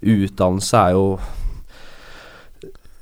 Utdannelse 0.01 0.83
er 0.83 0.95
jo 0.97 1.07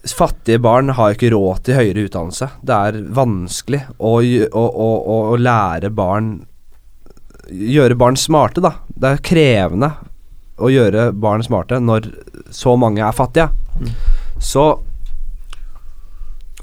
Fattige 0.03 0.59
barn 0.59 0.91
har 0.97 1.13
ikke 1.13 1.29
råd 1.31 1.61
til 1.63 1.77
høyere 1.79 2.01
utdannelse. 2.09 2.49
Det 2.59 2.75
er 2.75 2.97
vanskelig 3.15 3.85
å, 4.03 4.17
å, 4.19 4.63
å, 4.67 4.87
å, 5.31 5.37
lære 5.39 5.93
barn 5.95 6.33
Gjøre 7.47 7.95
barn 7.99 8.17
smarte, 8.19 8.61
da. 8.63 8.73
Det 8.87 9.09
er 9.09 9.23
krevende 9.23 9.89
å 10.63 10.69
gjøre 10.71 11.09
barn 11.11 11.43
smarte 11.43 11.79
når 11.83 12.07
så 12.55 12.75
mange 12.79 13.03
er 13.03 13.15
fattige. 13.15 13.49
Mm. 13.79 13.89
Så 14.39 14.63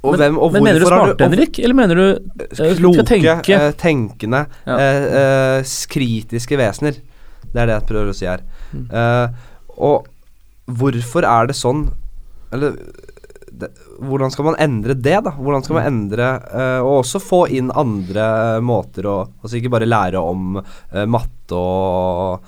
Og 0.00 0.14
men, 0.14 0.20
hvem 0.22 0.38
og 0.40 0.54
men 0.54 0.64
mener 0.64 0.80
du 0.80 0.86
smarte, 0.88 1.26
Henrik? 1.28 1.58
Eller 1.60 1.76
mener 1.76 1.98
du 1.98 2.04
eh, 2.08 2.76
Kloke, 2.78 3.04
tenke? 3.04 3.36
eh, 3.52 3.70
tenkende, 3.76 4.46
Ja. 4.64 4.78
eh, 4.80 5.72
kritiske 5.92 6.56
vesener. 6.56 6.96
Det 7.50 7.60
er 7.60 7.66
det 7.68 7.76
jeg 7.80 7.88
prøver 7.90 8.12
å 8.12 8.16
si 8.16 8.28
her. 8.28 8.42
Mm. 8.72 8.86
Uh, 8.94 9.28
og 9.80 10.06
hvorfor 10.70 11.24
er 11.26 11.48
det 11.50 11.56
sånn 11.58 11.88
Eller 12.54 12.76
det, 13.50 13.70
hvordan 13.98 14.30
skal 14.30 14.46
man 14.46 14.58
endre 14.62 14.94
det, 14.94 15.16
da? 15.26 15.32
Hvordan 15.34 15.64
skal 15.66 15.80
man 15.80 15.88
endre 15.88 16.28
uh, 16.52 16.78
Og 16.84 17.00
også 17.00 17.18
få 17.18 17.40
inn 17.50 17.72
andre 17.74 18.60
måter 18.62 19.08
å 19.10 19.16
Altså 19.42 19.58
ikke 19.58 19.72
bare 19.74 19.88
lære 19.90 20.22
om 20.22 20.60
matte 21.10 21.58
og 21.58 22.46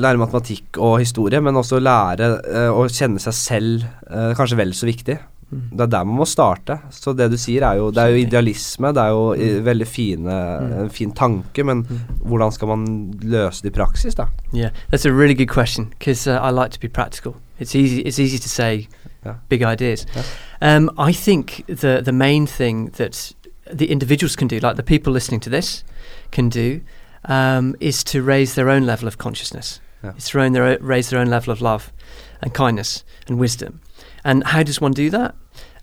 Lære 0.00 0.20
matematikk 0.20 0.78
og 0.78 0.98
historie, 1.00 1.40
men 1.40 1.56
også 1.56 1.80
lære 1.82 2.30
eh, 2.46 2.70
å 2.70 2.86
kjenne 2.90 3.20
seg 3.22 3.36
selv 3.36 3.84
eh, 4.10 4.32
kanskje 4.38 4.58
vel 4.60 4.72
så 4.76 4.88
viktig. 4.88 5.18
Mm. 5.50 5.62
Det 5.74 5.82
er 5.82 5.90
der 5.90 6.04
man 6.06 6.20
må 6.20 6.26
starte. 6.30 6.76
Så 6.94 7.12
det 7.18 7.26
du 7.32 7.36
sier, 7.40 7.64
er 7.66 7.80
jo 7.80 7.90
Det 7.90 8.02
er 8.02 8.12
jo 8.14 8.20
idealisme. 8.22 8.92
Det 8.94 9.02
er 9.02 9.08
jo 9.10 9.32
i, 9.34 9.48
veldig 9.66 9.86
fine, 9.88 10.36
en 10.84 10.90
fin 10.94 11.10
tanke, 11.12 11.64
men 11.66 11.82
hvordan 12.22 12.52
skal 12.54 12.68
man 12.70 12.86
løse 13.22 13.62
det 13.62 13.72
i 13.72 13.78
praksis, 13.80 14.14
da? 14.14 14.28
Yeah, 14.54 14.70
that's 14.92 15.04
a 15.08 15.12
really 15.12 15.34
good 15.34 15.50
question 15.50 15.90
because 15.98 16.26
uh, 16.30 16.38
I 16.38 16.50
like 16.50 16.70
to 16.70 16.80
be 16.80 16.88
practical. 16.88 17.34
It's 17.58 17.74
easy. 17.74 18.00
It's 18.06 18.18
easy 18.18 18.38
to 18.38 18.48
say 18.48 18.88
Yeah. 19.26 19.34
big 19.50 19.62
ideas. 19.62 20.06
Yeah. 20.14 20.76
Um, 20.76 20.90
I 20.96 21.12
think 21.12 21.64
the 21.66 22.00
the 22.02 22.12
main 22.12 22.46
thing 22.46 22.90
that 22.96 23.34
the 23.78 23.84
individuals 23.90 24.34
can 24.36 24.48
do, 24.48 24.58
like 24.60 24.76
the 24.76 24.82
people 24.82 25.12
listening 25.12 25.40
to 25.42 25.50
this, 25.50 25.84
can 26.30 26.48
do, 26.48 26.80
um, 27.24 27.76
is 27.80 28.04
to 28.04 28.22
raise 28.22 28.54
their 28.54 28.68
own 28.68 28.86
level 28.86 29.08
of 29.08 29.18
consciousness. 29.18 29.80
Yeah. 30.02 30.12
It's 30.16 30.30
to 30.30 30.40
own 30.40 30.52
their, 30.52 30.78
raise 30.80 31.10
their 31.10 31.20
own 31.20 31.28
level 31.28 31.52
of 31.52 31.60
love, 31.60 31.92
and 32.40 32.54
kindness 32.54 33.04
and 33.26 33.38
wisdom. 33.38 33.80
And 34.24 34.44
how 34.44 34.62
does 34.62 34.80
one 34.80 34.92
do 34.92 35.10
that? 35.10 35.34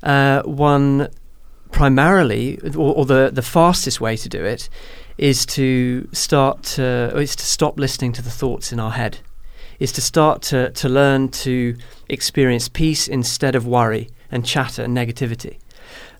Uh, 0.01 0.41
one 0.43 1.09
primarily, 1.71 2.59
or, 2.75 2.95
or 2.95 3.05
the 3.05 3.29
the 3.31 3.41
fastest 3.41 3.99
way 4.01 4.17
to 4.17 4.29
do 4.29 4.43
it, 4.43 4.69
is 5.17 5.45
to 5.47 6.07
start 6.13 6.63
to 6.63 7.11
is 7.17 7.35
to 7.35 7.45
stop 7.45 7.79
listening 7.79 8.13
to 8.13 8.21
the 8.21 8.31
thoughts 8.31 8.71
in 8.71 8.79
our 8.79 8.91
head 8.91 9.19
is 9.79 9.91
to 9.93 10.01
start 10.01 10.41
to, 10.41 10.71
to 10.71 10.89
learn 10.89 11.29
to 11.29 11.75
experience 12.09 12.67
peace 12.67 13.07
instead 13.07 13.55
of 13.55 13.65
worry 13.65 14.09
and 14.31 14.45
chatter 14.45 14.83
and 14.83 14.97
negativity. 14.97 15.57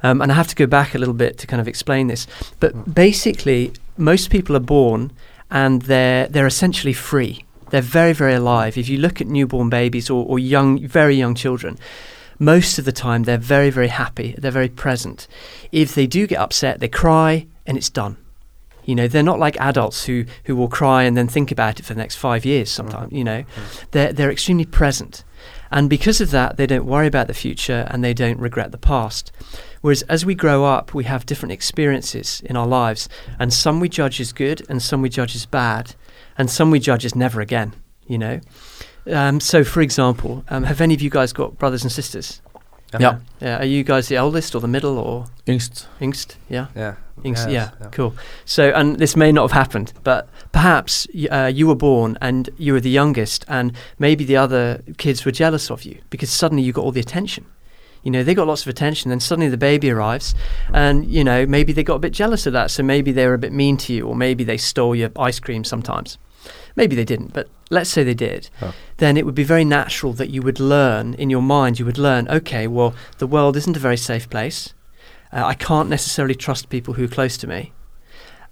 Um, 0.03 0.21
and 0.21 0.31
I 0.31 0.35
have 0.35 0.47
to 0.47 0.55
go 0.55 0.67
back 0.67 0.93
a 0.93 0.97
little 0.97 1.13
bit 1.13 1.37
to 1.39 1.47
kind 1.47 1.59
of 1.59 1.67
explain 1.67 2.07
this. 2.07 2.27
But 2.59 2.93
basically, 2.93 3.73
most 3.97 4.29
people 4.29 4.55
are 4.55 4.61
born 4.61 5.11
and 5.49 5.83
they're, 5.83 6.27
they're 6.27 6.47
essentially 6.47 6.93
free. 6.93 7.43
They're 7.69 7.81
very, 7.81 8.13
very 8.13 8.33
alive. 8.33 8.77
If 8.77 8.89
you 8.89 8.97
look 8.97 9.19
at 9.21 9.27
newborn 9.27 9.69
babies 9.69 10.09
or, 10.09 10.25
or 10.25 10.39
young, 10.39 10.85
very 10.87 11.15
young 11.15 11.35
children, 11.35 11.77
most 12.39 12.79
of 12.79 12.85
the 12.85 12.91
time 12.91 13.23
they're 13.23 13.37
very, 13.37 13.69
very 13.69 13.89
happy. 13.89 14.35
They're 14.37 14.51
very 14.51 14.69
present. 14.69 15.27
If 15.71 15.95
they 15.95 16.07
do 16.07 16.27
get 16.27 16.39
upset, 16.39 16.79
they 16.79 16.87
cry 16.87 17.47
and 17.65 17.77
it's 17.77 17.89
done. 17.89 18.17
You 18.85 18.95
know, 18.95 19.07
they're 19.09 19.21
not 19.21 19.39
like 19.39 19.59
adults 19.59 20.05
who, 20.05 20.25
who 20.45 20.55
will 20.55 20.69
cry 20.69 21.03
and 21.03 21.17
then 21.17 21.27
think 21.27 21.51
about 21.51 21.79
it 21.79 21.85
for 21.85 21.93
the 21.93 21.99
next 21.99 22.15
five 22.15 22.45
years 22.45 22.71
sometimes, 22.71 23.11
you 23.11 23.23
know. 23.23 23.41
Mm-hmm. 23.41 23.61
Mm-hmm. 23.61 23.85
They're, 23.91 24.13
they're 24.13 24.31
extremely 24.31 24.65
present. 24.65 25.25
And 25.71 25.89
because 25.89 26.21
of 26.21 26.31
that, 26.31 26.55
they 26.55 26.65
don't 26.65 26.85
worry 26.85 27.07
about 27.07 27.27
the 27.27 27.33
future 27.33 27.85
and 27.91 28.01
they 28.01 28.13
don't 28.13 28.39
regret 28.39 28.71
the 28.71 28.77
past. 28.77 29.33
Whereas 29.87 30.01
as 30.09 30.25
we 30.25 30.35
grow 30.35 30.65
up, 30.65 30.93
we 30.93 31.05
have 31.05 31.25
different 31.25 31.53
experiences 31.53 32.41
in 32.43 32.57
our 32.57 32.67
lives, 32.67 33.07
and 33.39 33.53
some 33.53 33.79
we 33.79 33.87
judge 33.87 34.19
as 34.19 34.33
good 34.33 34.61
and 34.67 34.81
some 34.81 35.01
we 35.01 35.07
judge 35.07 35.33
as 35.33 35.45
bad, 35.45 35.95
and 36.37 36.51
some 36.51 36.71
we 36.71 36.79
judge 36.79 37.05
as 37.05 37.15
never 37.15 37.39
again, 37.39 37.71
you 38.05 38.17
know. 38.17 38.41
Um, 39.09 39.39
so, 39.39 39.63
for 39.63 39.79
example, 39.79 40.43
um, 40.49 40.65
have 40.65 40.81
any 40.81 40.93
of 40.93 40.99
you 41.01 41.09
guys 41.09 41.31
got 41.31 41.57
brothers 41.57 41.83
and 41.83 41.91
sisters? 41.91 42.41
Ja. 42.99 43.19
Yeah. 43.39 43.59
Are 43.59 43.65
you 43.65 43.85
guys 43.85 44.09
the 44.09 44.17
oldest 44.17 44.55
or 44.55 44.59
the 44.59 44.67
middle 44.67 44.97
or 44.97 45.27
Yngst. 45.45 45.85
youngest? 46.01 46.35
Yeah. 46.49 46.67
Yeah. 46.75 46.95
Inks, 47.23 47.45
Yes, 47.45 47.51
yeah, 47.51 47.69
yeah. 47.79 47.87
cool. 47.91 48.13
So, 48.43 48.71
and 48.71 48.97
this 48.99 49.15
may 49.15 49.31
not 49.31 49.43
have 49.43 49.53
happened, 49.53 49.93
but 50.03 50.27
perhaps 50.51 51.07
uh, 51.31 51.49
you 51.55 51.65
were 51.65 51.75
born 51.75 52.17
and 52.19 52.49
you 52.57 52.73
were 52.73 52.81
the 52.81 52.89
youngest, 52.89 53.45
and 53.47 53.71
maybe 53.97 54.25
the 54.25 54.35
other 54.35 54.83
kids 54.97 55.23
were 55.23 55.31
jealous 55.31 55.71
of 55.71 55.83
you 55.83 56.01
because 56.09 56.29
suddenly 56.29 56.61
you 56.63 56.73
got 56.73 56.83
all 56.83 56.91
the 56.91 56.99
attention. 56.99 57.45
You 58.03 58.11
know, 58.11 58.23
they 58.23 58.33
got 58.33 58.47
lots 58.47 58.61
of 58.61 58.67
attention, 58.67 59.09
then 59.09 59.19
suddenly 59.19 59.49
the 59.49 59.57
baby 59.57 59.89
arrives, 59.89 60.35
and 60.73 61.05
you 61.05 61.23
know, 61.23 61.45
maybe 61.45 61.73
they 61.73 61.83
got 61.83 61.95
a 61.95 61.99
bit 61.99 62.13
jealous 62.13 62.45
of 62.45 62.53
that, 62.53 62.71
so 62.71 62.83
maybe 62.83 63.11
they 63.11 63.27
were 63.27 63.33
a 63.33 63.39
bit 63.39 63.51
mean 63.51 63.77
to 63.77 63.93
you, 63.93 64.07
or 64.07 64.15
maybe 64.15 64.43
they 64.43 64.57
stole 64.57 64.95
your 64.95 65.11
ice 65.17 65.39
cream 65.39 65.63
sometimes. 65.63 66.17
Maybe 66.75 66.95
they 66.95 67.05
didn't, 67.05 67.33
but 67.33 67.49
let's 67.69 67.89
say 67.89 68.03
they 68.03 68.13
did. 68.13 68.49
Then 68.97 69.17
it 69.17 69.25
would 69.25 69.35
be 69.35 69.43
very 69.43 69.65
natural 69.65 70.13
that 70.13 70.29
you 70.29 70.41
would 70.41 70.59
learn 70.59 71.15
in 71.15 71.29
your 71.29 71.41
mind, 71.41 71.79
you 71.79 71.85
would 71.85 71.97
learn, 71.97 72.27
okay, 72.29 72.67
well, 72.67 72.93
the 73.17 73.27
world 73.27 73.57
isn't 73.57 73.75
a 73.75 73.79
very 73.79 73.97
safe 73.97 74.29
place. 74.29 74.73
Uh, 75.33 75.43
I 75.43 75.55
can't 75.55 75.89
necessarily 75.89 76.35
trust 76.35 76.69
people 76.69 76.93
who 76.93 77.05
are 77.05 77.09
close 77.09 77.35
to 77.37 77.47
me. 77.47 77.73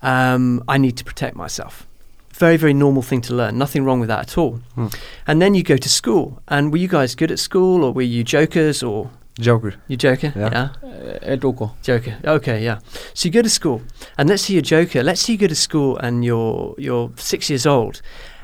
Um, 0.01 0.63
I 0.67 0.77
need 0.77 0.97
to 0.97 1.03
protect 1.05 1.35
myself. 1.35 1.87
Very, 2.33 2.57
very 2.57 2.73
normal 2.73 3.01
thing 3.01 3.21
to 3.21 3.33
learn. 3.33 3.57
Nothing 3.57 3.85
wrong 3.85 4.01
with 4.01 4.09
that 4.09 4.19
at 4.19 4.37
all. 4.37 4.59
Hmm. 4.75 4.87
And 5.25 5.41
then 5.41 5.55
you 5.55 5.63
go 5.63 5.77
to 5.77 5.89
school. 5.89 6.41
And 6.49 6.71
were 6.71 6.77
you 6.77 6.89
guys 6.89 7.15
good 7.15 7.31
at 7.31 7.39
school, 7.39 7.85
or 7.85 7.93
were 7.93 8.01
you 8.01 8.23
jokers, 8.25 8.83
or 8.83 9.09
Joker. 9.39 9.73
you 9.87 9.97
joker? 9.97 10.31
Yeah. 10.35 10.69
Eh, 10.83 11.19
Helt 11.27 11.43
ok. 11.43 11.71
Joker. 11.83 12.17
Okay, 12.23 12.63
yeah. 12.63 12.79
So 13.13 13.27
you 13.27 13.31
go 13.31 13.41
to 13.41 13.49
school, 13.49 13.81
and 14.17 14.29
let's 14.29 14.43
say 14.43 14.53
you're 14.53 14.61
joker. 14.61 15.03
Let's 15.03 15.21
say 15.21 15.33
you 15.33 15.39
go 15.39 15.47
to 15.47 15.55
school 15.55 15.97
and 15.97 16.23
you're 16.23 16.73
you're 16.77 17.11
six 17.17 17.49
years 17.49 17.65
old, 17.65 18.01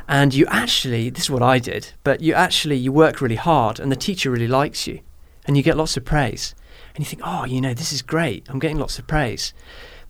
and 0.07 0.33
you 0.33 0.45
actually 0.47 1.09
this 1.09 1.23
is 1.23 1.29
what 1.29 1.41
I 1.41 1.59
did, 1.59 1.93
but 2.03 2.19
you 2.19 2.33
actually 2.33 2.75
you 2.75 2.91
work 2.91 3.21
really 3.21 3.37
hard, 3.37 3.79
and 3.79 3.89
the 3.91 3.95
teacher 3.95 4.29
really 4.29 4.49
likes 4.49 4.85
you, 4.85 4.99
and 5.47 5.55
you 5.55 5.63
get 5.63 5.77
lots 5.77 5.95
of 5.95 6.03
praise, 6.03 6.53
and 6.93 6.99
you 6.99 7.05
think, 7.09 7.21
oh, 7.25 7.45
you 7.45 7.61
know, 7.61 7.73
this 7.73 7.93
is 7.93 8.01
great. 8.01 8.45
I'm 8.49 8.59
getting 8.59 8.79
lots 8.79 8.99
of 8.99 9.07
praise, 9.07 9.53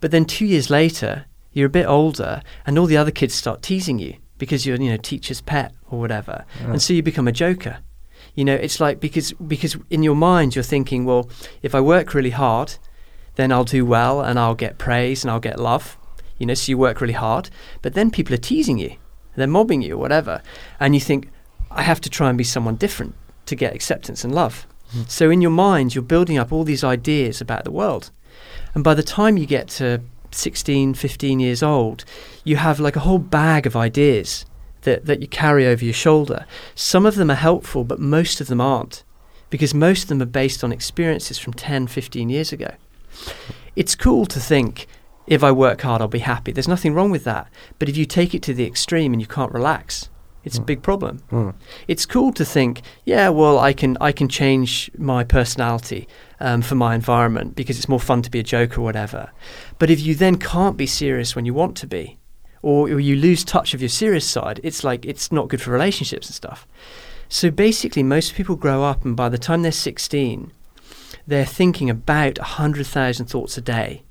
but 0.00 0.10
then 0.10 0.24
two 0.24 0.46
years 0.46 0.68
later, 0.68 1.26
you're 1.52 1.66
a 1.68 1.70
bit 1.70 1.86
older, 1.86 2.42
and 2.66 2.76
all 2.76 2.86
the 2.86 2.96
other 2.96 3.12
kids 3.12 3.34
start 3.34 3.62
teasing 3.62 4.00
you 4.00 4.14
because 4.38 4.66
you're 4.66 4.80
you 4.80 4.90
know 4.90 4.96
teacher's 4.96 5.40
pet 5.40 5.72
or 5.90 6.00
whatever, 6.00 6.44
and 6.60 6.82
so 6.82 6.92
you 6.92 7.02
become 7.04 7.28
a 7.28 7.32
joker. 7.32 7.78
You 8.34 8.44
know, 8.44 8.54
it's 8.54 8.80
like 8.80 9.00
because 9.00 9.32
because 9.32 9.76
in 9.90 10.02
your 10.02 10.14
mind 10.14 10.54
you're 10.54 10.62
thinking, 10.62 11.04
well, 11.04 11.28
if 11.62 11.74
I 11.74 11.80
work 11.80 12.14
really 12.14 12.30
hard, 12.30 12.74
then 13.34 13.52
I'll 13.52 13.64
do 13.64 13.84
well 13.84 14.20
and 14.20 14.38
I'll 14.38 14.54
get 14.54 14.78
praise 14.78 15.22
and 15.22 15.30
I'll 15.30 15.40
get 15.40 15.58
love. 15.58 15.98
You 16.38 16.46
know, 16.46 16.54
so 16.54 16.70
you 16.70 16.78
work 16.78 17.00
really 17.00 17.12
hard, 17.12 17.50
but 17.82 17.94
then 17.94 18.10
people 18.10 18.34
are 18.34 18.38
teasing 18.38 18.78
you, 18.78 18.96
they're 19.36 19.46
mobbing 19.46 19.82
you, 19.82 19.94
or 19.94 19.98
whatever, 19.98 20.42
and 20.80 20.92
you 20.94 21.00
think, 21.00 21.30
I 21.70 21.82
have 21.82 22.00
to 22.00 22.10
try 22.10 22.28
and 22.30 22.36
be 22.36 22.42
someone 22.42 22.74
different 22.76 23.14
to 23.46 23.54
get 23.54 23.74
acceptance 23.74 24.24
and 24.24 24.34
love. 24.34 24.66
Hmm. 24.90 25.02
So 25.06 25.30
in 25.30 25.40
your 25.40 25.52
mind, 25.52 25.94
you're 25.94 26.02
building 26.02 26.38
up 26.38 26.50
all 26.50 26.64
these 26.64 26.82
ideas 26.82 27.40
about 27.40 27.62
the 27.62 27.70
world, 27.70 28.10
and 28.74 28.82
by 28.82 28.94
the 28.94 29.04
time 29.04 29.36
you 29.36 29.46
get 29.46 29.68
to 29.68 30.00
16, 30.32 30.94
15 30.94 31.38
years 31.38 31.62
old, 31.62 32.04
you 32.42 32.56
have 32.56 32.80
like 32.80 32.96
a 32.96 33.00
whole 33.00 33.18
bag 33.18 33.66
of 33.66 33.76
ideas 33.76 34.44
that, 34.82 35.06
that 35.06 35.20
you 35.20 35.28
carry 35.28 35.66
over 35.66 35.84
your 35.84 35.94
shoulder. 35.94 36.46
Some 36.74 37.06
of 37.06 37.14
them 37.16 37.30
are 37.30 37.34
helpful, 37.34 37.84
but 37.84 37.98
most 37.98 38.40
of 38.40 38.46
them 38.48 38.60
aren't 38.60 39.04
because 39.50 39.74
most 39.74 40.04
of 40.04 40.08
them 40.08 40.22
are 40.22 40.26
based 40.26 40.64
on 40.64 40.72
experiences 40.72 41.38
from 41.38 41.52
10, 41.52 41.86
15 41.86 42.28
years 42.30 42.52
ago. 42.52 42.72
It's 43.76 43.94
cool 43.94 44.26
to 44.26 44.40
think, 44.40 44.86
if 45.26 45.42
I 45.44 45.52
work 45.52 45.82
hard, 45.82 46.00
I'll 46.02 46.08
be 46.08 46.18
happy. 46.20 46.52
There's 46.52 46.68
nothing 46.68 46.94
wrong 46.94 47.10
with 47.10 47.24
that. 47.24 47.48
But 47.78 47.88
if 47.88 47.96
you 47.96 48.04
take 48.06 48.34
it 48.34 48.42
to 48.42 48.54
the 48.54 48.66
extreme 48.66 49.12
and 49.12 49.20
you 49.20 49.26
can't 49.28 49.52
relax, 49.52 50.08
it's 50.44 50.58
a 50.58 50.60
Mm. 50.60 50.66
big 50.66 50.82
problem. 50.82 51.22
Mm. 51.30 51.54
It's 51.86 52.04
cool 52.06 52.32
to 52.32 52.44
think, 52.44 52.82
yeah, 53.04 53.28
well, 53.28 53.58
I 53.58 53.72
can 53.72 53.96
I 54.00 54.10
can 54.12 54.28
change 54.28 54.90
my 54.98 55.22
personality 55.22 56.08
um, 56.40 56.62
for 56.62 56.74
my 56.74 56.94
environment 56.96 57.54
because 57.54 57.78
it's 57.78 57.88
more 57.88 58.00
fun 58.00 58.22
to 58.22 58.30
be 58.30 58.40
a 58.40 58.42
joke 58.42 58.76
or 58.76 58.82
whatever. 58.82 59.30
But 59.78 59.88
if 59.90 60.00
you 60.00 60.14
then 60.16 60.36
can't 60.38 60.76
be 60.76 60.86
serious 60.86 61.36
when 61.36 61.44
you 61.46 61.54
want 61.54 61.76
to 61.76 61.86
be, 61.86 62.18
or, 62.62 62.88
or 62.88 63.00
you 63.00 63.16
lose 63.16 63.44
touch 63.44 63.74
of 63.74 63.82
your 63.82 63.88
serious 63.88 64.28
side, 64.28 64.60
it's 64.62 64.84
like 64.84 65.04
it's 65.04 65.30
not 65.30 65.48
good 65.48 65.60
for 65.60 65.70
relationships 65.70 66.28
and 66.28 66.34
stuff. 66.34 66.66
So 67.28 67.50
basically, 67.50 68.02
most 68.02 68.34
people 68.34 68.56
grow 68.56 68.84
up, 68.84 69.04
and 69.04 69.16
by 69.16 69.28
the 69.28 69.38
time 69.38 69.62
they're 69.62 69.72
16, 69.72 70.52
they're 71.26 71.46
thinking 71.46 71.88
about 71.90 72.38
100,000 72.38 73.26
thoughts 73.26 73.56
a 73.56 73.60
day. 73.60 74.02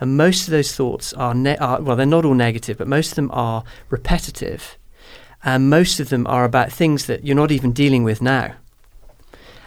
And 0.00 0.16
most 0.16 0.48
of 0.48 0.50
those 0.50 0.74
thoughts 0.74 1.12
are, 1.14 1.34
ne- 1.34 1.56
are, 1.58 1.80
well, 1.80 1.96
they're 1.96 2.06
not 2.06 2.24
all 2.24 2.34
negative, 2.34 2.78
but 2.78 2.88
most 2.88 3.10
of 3.10 3.14
them 3.16 3.30
are 3.32 3.64
repetitive. 3.88 4.76
And 5.44 5.70
most 5.70 6.00
of 6.00 6.08
them 6.08 6.26
are 6.26 6.44
about 6.44 6.72
things 6.72 7.06
that 7.06 7.24
you're 7.24 7.36
not 7.36 7.52
even 7.52 7.72
dealing 7.72 8.04
with 8.04 8.20
now. 8.20 8.54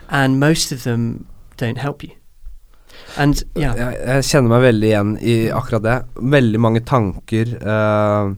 And 0.09 0.39
most 0.39 0.71
of 0.71 0.83
them 0.83 1.27
don't 1.57 1.77
help 1.77 2.03
you. 2.03 2.11
And 3.21 3.39
yeah, 3.55 3.75
Jeg, 3.79 3.99
jeg 4.09 4.25
kjenner 4.29 4.51
meg 4.55 4.63
veldig 4.65 4.89
igjen 4.89 5.13
i 5.23 5.35
akkurat 5.55 5.85
det. 5.85 5.95
Veldig 6.35 6.61
mange 6.65 6.81
tanker 6.87 7.53
uh, 7.63 8.33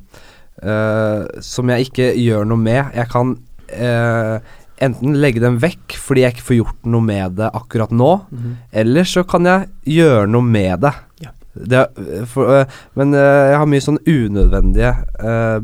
uh, 0.61 1.25
som 1.43 1.73
jeg 1.73 1.89
ikke 1.89 2.11
gjør 2.21 2.45
noe 2.49 2.61
med. 2.61 2.93
Jeg 2.97 3.09
kan 3.13 3.33
uh, 3.73 4.37
enten 4.85 5.17
legge 5.17 5.41
dem 5.41 5.57
vekk 5.63 5.97
fordi 5.97 6.21
jeg 6.27 6.35
ikke 6.35 6.47
får 6.51 6.59
gjort 6.59 6.91
noe 6.93 7.01
med 7.07 7.39
det 7.39 7.49
akkurat 7.57 7.89
nå, 7.97 8.11
Mhm. 8.29 8.51
eller 8.83 9.07
så 9.09 9.23
kan 9.25 9.49
jeg 9.49 9.69
gjøre 9.97 10.29
noe 10.29 10.45
med 10.45 10.83
det. 10.85 10.93
Yeah. 11.23 11.33
det 11.57 12.27
for, 12.29 12.67
men 12.93 13.15
jeg 13.17 13.55
har 13.57 13.65
mye 13.65 13.81
sånn 13.81 13.97
unødvendige 14.05 14.91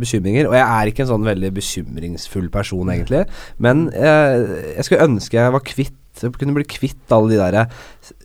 bekymringer, 0.01 0.47
og 0.49 0.55
jeg 0.57 0.66
er 0.66 0.89
ikke 0.89 1.03
en 1.05 1.11
sånn 1.11 1.28
veldig 1.30 1.51
bekymringsfull 1.53 2.47
person, 2.49 2.89
egentlig. 2.89 3.28
Men 3.61 3.91
jeg 3.93 4.88
skulle 4.88 5.05
ønske 5.05 5.38
jeg 5.38 5.53
var 5.53 5.61
kvitt 5.70 5.93
kunne 6.39 6.55
bli 6.55 6.66
kvitt 6.70 7.11
alle 7.16 7.34
de 7.34 7.39
der 7.41 7.72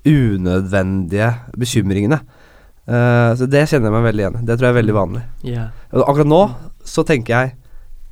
unødvendige 0.08 1.30
bekymringene. 1.58 2.20
Uh, 2.88 3.36
så 3.36 3.44
det 3.44 3.66
kjenner 3.68 3.90
jeg 3.90 3.96
meg 3.98 4.04
veldig 4.08 4.22
igjen 4.24 4.36
i. 4.38 4.44
Det 4.48 4.56
tror 4.56 4.68
jeg 4.68 4.74
er 4.74 4.80
veldig 4.80 4.96
vanlig. 4.96 5.24
yeah. 5.44 5.72
Akkurat 5.92 6.28
nå 6.28 6.42
så 6.88 7.04
tenker 7.04 7.34
jeg 7.34 7.50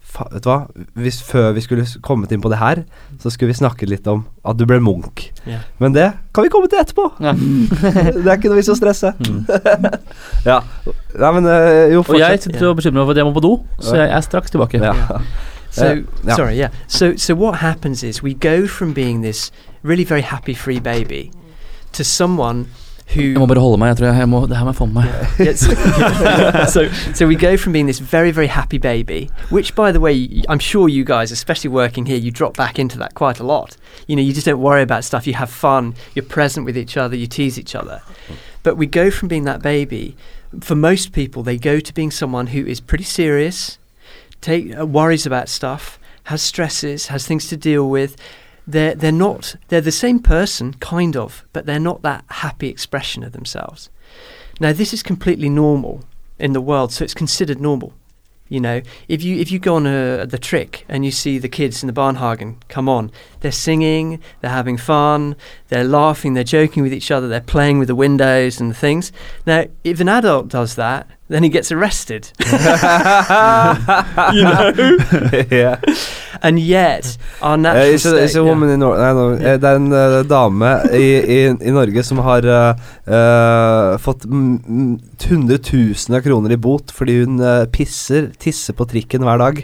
fa, 0.05 0.27
Vet 0.35 0.45
du 0.45 0.51
hva, 0.51 0.59
Hvis 1.01 1.22
før 1.24 1.55
vi 1.57 1.62
skulle 1.64 1.87
kommet 2.05 2.33
inn 2.35 2.43
på 2.45 2.51
det 2.53 2.59
her, 2.61 2.83
så 3.22 3.33
skulle 3.33 3.55
vi 3.55 3.57
snakket 3.57 3.89
litt 3.89 4.07
om 4.12 4.27
at 4.45 4.59
du 4.61 4.66
ble 4.68 4.77
Munch. 4.85 5.31
Yeah. 5.49 5.64
Men 5.81 5.97
det 5.97 6.11
kan 6.37 6.45
vi 6.45 6.53
komme 6.53 6.68
til 6.68 6.83
etterpå. 6.83 7.09
Yeah. 7.24 7.41
det 8.20 8.27
er 8.29 8.37
ikke 8.37 8.53
noe 8.53 8.61
vits 8.61 8.68
å 8.72 8.77
stresse. 8.77 9.14
Mm. 9.16 9.49
ja. 10.51 10.61
Nei, 11.16 11.33
men 11.39 11.49
uh, 11.49 11.87
jo, 11.95 12.05
Og 12.05 12.20
jeg 12.20 12.37
fortsett. 12.37 12.49
sitter 12.51 12.68
og 12.68 12.77
bekymrer 12.83 13.01
meg 13.01 13.09
for 13.09 13.16
at 13.16 13.22
jeg 13.22 13.29
må 13.31 13.37
på 13.37 13.45
do, 13.49 13.55
så 13.81 13.97
jeg 14.03 14.12
er 14.12 14.27
straks 14.29 14.53
tilbake. 14.53 14.83
Ja. 14.85 15.20
So 15.77 16.05
Uh, 16.29 16.37
sorry, 16.37 16.57
yeah. 16.59 16.70
So 16.87 17.16
so 17.16 17.35
what 17.35 17.59
happens 17.59 18.03
is 18.03 18.22
we 18.22 18.35
go 18.35 18.66
from 18.66 18.93
being 18.93 19.22
this 19.22 19.51
really 19.83 20.05
very 20.05 20.22
happy 20.22 20.55
free 20.55 20.81
baby 20.81 21.31
to 21.93 22.03
someone 22.05 22.66
who 23.14 23.20
Jeg 23.22 23.39
må 23.39 23.47
bare 23.47 23.61
holde 23.61 23.79
meg. 23.79 23.89
Jeg 23.89 23.97
tror 23.97 24.07
jeg, 24.07 24.18
jeg 24.18 24.29
må, 24.29 24.41
det 24.47 24.57
her 24.57 24.64
må 24.64 24.70
jeg 24.70 24.77
få 24.77 24.87
med 24.87 24.95
meg. 24.95 25.09
Yes. 25.49 25.61
so, 26.74 26.81
so 27.14 27.27
we 27.27 27.37
go 27.37 27.57
from 27.57 27.72
being 27.72 27.87
this 27.87 28.01
very, 28.01 28.33
very 28.33 28.49
happy 28.49 28.79
baby, 28.79 29.31
which, 29.51 29.74
by 29.77 29.93
the 29.93 30.01
way, 30.01 30.43
I'm 30.49 30.59
sure 30.59 30.89
you 30.89 31.05
guys, 31.05 31.31
especially 31.31 31.70
working 31.70 32.07
here, 32.07 32.18
you 32.18 32.33
drop 32.33 32.57
back 32.57 32.79
into 32.79 32.99
that 32.99 33.14
quite 33.14 33.39
a 33.39 33.45
lot. 33.47 33.77
You 34.09 34.16
know, 34.16 34.22
you 34.22 34.33
just 34.33 34.47
don't 34.47 34.61
worry 34.61 34.83
about 34.83 35.05
stuff. 35.05 35.27
You 35.27 35.35
have 35.35 35.51
fun. 35.51 35.95
You're 36.14 36.29
present 36.29 36.66
with 36.66 36.77
each 36.77 36.97
other. 36.97 37.14
You 37.16 37.29
tease 37.29 37.61
each 37.61 37.77
other. 37.77 38.01
But 38.64 38.77
we 38.77 38.87
go 38.87 39.11
from 39.11 39.29
being 39.29 39.45
that 39.45 39.62
baby. 39.62 40.16
For 40.61 40.74
most 40.74 41.12
people, 41.12 41.45
they 41.45 41.59
go 41.59 41.79
to 41.79 41.95
being 41.95 42.11
someone 42.11 42.49
who 42.49 42.66
is 42.66 42.81
pretty 42.81 43.05
serious, 43.05 43.79
take 44.47 44.78
uh, 44.78 44.86
worries 44.86 45.26
about 45.26 45.49
stuff, 45.49 45.99
has 46.24 46.40
stresses, 46.40 47.09
has 47.09 47.26
things 47.26 47.49
to 47.49 47.57
deal 47.57 47.88
with. 47.90 48.16
They're 48.66 48.94
they're 48.94 49.12
not 49.12 49.57
they're 49.68 49.80
the 49.80 49.92
same 49.92 50.20
person, 50.20 50.74
kind 50.74 51.16
of, 51.16 51.44
but 51.53 51.66
they're 51.66 51.78
not 51.90 52.03
that 52.03 52.24
happy 52.28 52.68
expression 52.68 53.22
of 53.22 53.32
themselves. 53.32 53.90
Now, 54.59 54.72
this 54.72 54.92
is 54.92 55.03
completely 55.03 55.49
normal 55.49 56.05
in 56.38 56.53
the 56.53 56.61
world, 56.61 56.92
so 56.92 57.05
it's 57.05 57.14
considered 57.14 57.61
normal. 57.61 57.92
You 58.49 58.61
know, 58.61 58.80
if 59.09 59.24
you 59.24 59.36
if 59.36 59.51
you 59.51 59.59
go 59.59 59.74
on 59.74 59.86
a, 59.86 60.24
the 60.24 60.38
trick 60.38 60.84
and 60.88 61.05
you 61.05 61.11
see 61.11 61.38
the 61.38 61.49
kids 61.49 61.82
in 61.82 61.88
the 61.88 61.92
Barnhagen 61.92 62.57
come 62.68 62.88
on, 62.88 63.11
they're 63.40 63.51
singing, 63.51 64.20
they're 64.40 64.53
having 64.53 64.76
fun, 64.76 65.34
they're 65.68 65.84
laughing, 65.84 66.34
they're 66.34 66.44
joking 66.44 66.84
with 66.84 66.94
each 66.94 67.11
other, 67.11 67.26
they're 67.26 67.40
playing 67.40 67.80
with 67.80 67.88
the 67.88 67.97
windows 67.97 68.61
and 68.61 68.70
the 68.70 68.74
things. 68.74 69.11
Now, 69.47 69.64
if 69.82 69.99
an 70.01 70.09
adult 70.09 70.47
does 70.49 70.76
that, 70.76 71.09
then 71.29 71.43
he 71.43 71.49
gets 71.49 71.72
arrested. 71.72 72.31
you 72.47 74.43
know, 74.43 74.72
yeah. 75.51 75.81
and 76.43 76.61
yet 76.61 77.16
our 77.43 77.55
Eh, 77.55 77.61
natural 77.61 77.95
it's, 77.95 78.05
a, 78.07 78.24
it's 78.24 78.35
a 78.35 78.39
yeah. 78.39 78.45
woman 78.45 78.70
in 78.70 78.81
Norway 78.81 79.01
nei, 79.01 79.12
no, 79.12 79.24
yeah. 79.35 79.57
Det 79.57 79.70
er 79.70 79.81
en 79.81 79.93
uh, 79.93 80.22
dame 80.29 80.72
i, 80.95 81.07
i, 81.18 81.39
i 81.51 81.72
Norge 81.74 82.03
som 82.07 82.20
har 82.22 82.47
uh, 82.47 82.74
uh, 83.09 83.97
fått 84.03 84.27
hundretusener 85.27 86.20
av 86.20 86.27
kroner 86.27 86.55
i 86.55 86.61
bot 86.61 86.93
fordi 86.95 87.18
hun 87.24 87.41
pisser, 87.74 88.31
tisser 88.39 88.77
på 88.77 88.87
trikken 88.91 89.24
hver 89.27 89.41
dag. 89.43 89.62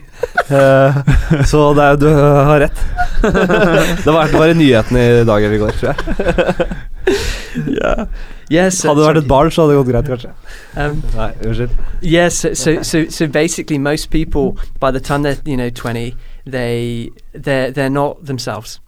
Så 1.51 1.67
det 1.77 1.85
er, 1.85 2.01
du 2.01 2.09
har 2.11 2.65
rett. 2.65 2.81
det, 3.23 4.11
var, 4.11 4.33
det 4.33 4.39
var 4.39 4.49
i 4.51 4.59
nyhetene 4.59 5.05
i 5.21 5.29
dag 5.29 5.45
eller 5.45 5.57
i 5.59 5.63
går, 5.63 5.79
tror 5.79 5.93
jeg. 5.93 6.83
Yes, 8.53 8.83
Hadde 8.83 9.01
det 9.01 9.07
vært 9.07 9.19
et 9.23 9.29
barn, 9.29 9.51
så 9.51 9.63
hadde 9.63 9.73
det 9.73 9.79
gått 9.81 9.91
greit, 9.93 10.09
kanskje. 10.13 10.31
Um, 10.77 10.99
Nei, 11.17 11.31
unnskyld. 11.47 11.71
Yes, 12.03 12.35
so, 12.55 12.83
so 12.83 13.05
so 13.09 13.27
basically, 13.27 13.79
most 13.79 14.11
people 14.11 14.57
by 14.81 14.91
the 14.91 15.01
time 15.01 15.23
they're 15.23 15.39
you 15.47 15.57
know 15.57 15.71
twenty, 15.71 16.15
they 16.45 17.09
they're 17.33 17.71
they're 17.71 17.89
not 17.91 18.27
themselves. 18.27 18.81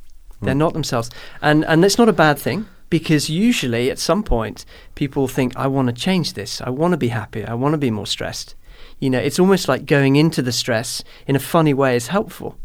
They're 0.43 0.55
Mm. 0.55 0.59
not 0.59 0.73
themselves, 0.75 1.11
and 1.41 1.65
and 1.65 1.83
that's 1.83 1.97
not 1.99 2.09
a 2.09 2.13
bad 2.13 2.39
thing 2.39 2.67
because 2.91 3.31
usually 3.31 3.91
at 3.91 3.99
some 3.99 4.23
point 4.23 4.67
people 4.95 5.27
think 5.29 5.57
I 5.57 5.67
want 5.67 5.89
to 5.89 5.95
change 5.95 6.35
this. 6.35 6.61
I 6.61 6.69
want 6.71 6.93
to 6.93 6.99
be 6.99 7.09
happy. 7.09 7.43
I 7.45 7.55
want 7.55 7.73
to 7.73 7.79
be 7.79 7.91
more 7.91 8.07
stressed. 8.07 8.55
You 9.01 9.09
know, 9.11 9.19
it's 9.19 9.39
almost 9.41 9.67
like 9.69 9.87
going 9.87 10.17
into 10.17 10.43
the 10.43 10.53
stress 10.53 11.03
in 11.27 11.37
a 11.37 11.41
funny 11.41 11.73
way 11.73 11.97
is 11.97 12.09
helpful 12.09 12.57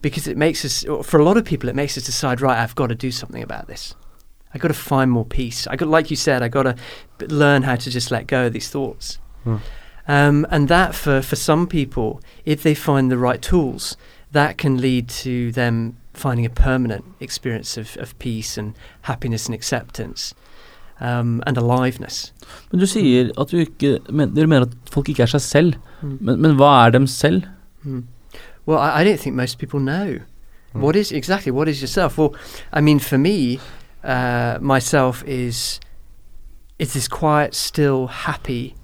because 0.00 0.26
it 0.26 0.36
makes 0.36 0.64
us 0.64 0.84
for 1.06 1.20
a 1.20 1.24
lot 1.24 1.36
of 1.36 1.44
people 1.44 1.68
it 1.68 1.76
makes 1.76 1.96
us 1.96 2.04
decide 2.04 2.40
right 2.40 2.58
I've 2.58 2.74
got 2.74 2.88
to 2.88 2.96
do 2.96 3.10
something 3.12 3.42
about 3.42 3.68
this. 3.68 3.94
I 4.54 4.58
got 4.58 4.68
to 4.68 4.74
find 4.74 5.10
more 5.10 5.24
peace. 5.24 5.66
I 5.66 5.76
got 5.76 5.88
like 5.88 6.10
you 6.10 6.16
said 6.16 6.42
I 6.42 6.48
got 6.48 6.64
to 6.64 6.76
learn 7.26 7.62
how 7.62 7.76
to 7.76 7.90
just 7.90 8.10
let 8.10 8.26
go 8.26 8.46
of 8.46 8.52
these 8.52 8.68
thoughts. 8.68 9.18
Hmm. 9.44 9.56
Um, 10.08 10.46
and 10.50 10.68
that 10.68 10.94
for, 10.94 11.22
for 11.22 11.36
some 11.36 11.66
people, 11.66 12.20
if 12.44 12.62
they 12.62 12.74
find 12.74 13.10
the 13.10 13.18
right 13.18 13.40
tools, 13.40 13.96
that 14.32 14.58
can 14.58 14.80
lead 14.80 15.08
to 15.08 15.52
them 15.52 15.96
finding 16.12 16.44
a 16.44 16.50
permanent 16.50 17.04
experience 17.20 17.76
of, 17.76 17.96
of 17.98 18.18
peace 18.18 18.58
and 18.58 18.74
happiness 19.02 19.46
and 19.46 19.54
acceptance 19.54 20.34
um, 21.00 21.42
and 21.46 21.56
aliveness. 21.56 22.32
Men 22.70 22.80
du 22.80 22.86
sier 22.86 23.30
at 23.38 23.50
du 23.50 23.62
ikke 23.62 23.98
men, 24.10 24.34
Dere 24.34 24.46
mener 24.46 24.66
at 24.66 24.92
folk 24.92 25.08
ikke 25.08 25.22
er 25.22 25.32
seg 25.34 25.40
selv. 25.40 25.78
Mm. 26.02 26.18
Men, 26.20 26.42
men 26.42 26.58
hva 26.58 26.72
er 26.86 26.90
dem 26.90 27.06
selv? 27.06 27.46
Mm. 27.82 28.04
Well, 28.66 28.78
I, 28.78 29.00
I 29.00 29.04
don't 29.04 29.20
think 29.20 29.36
most 29.36 29.58
people 29.58 29.80
know. 29.80 30.20
What 30.74 30.96
is 30.96 31.12
exactly 31.12 31.52
what 31.52 31.68
is 31.68 31.82
yourself? 31.82 32.16
Well, 32.16 32.34
I 32.72 32.80
mean, 32.80 32.98
for 32.98 33.18
me, 33.18 33.60
uh, 34.04 34.58
myself 34.60 35.22
is 35.24 35.80
is 36.78 36.94
this 36.94 37.06
quiet, 37.06 37.54
still, 37.54 38.08
happy, 38.08 38.74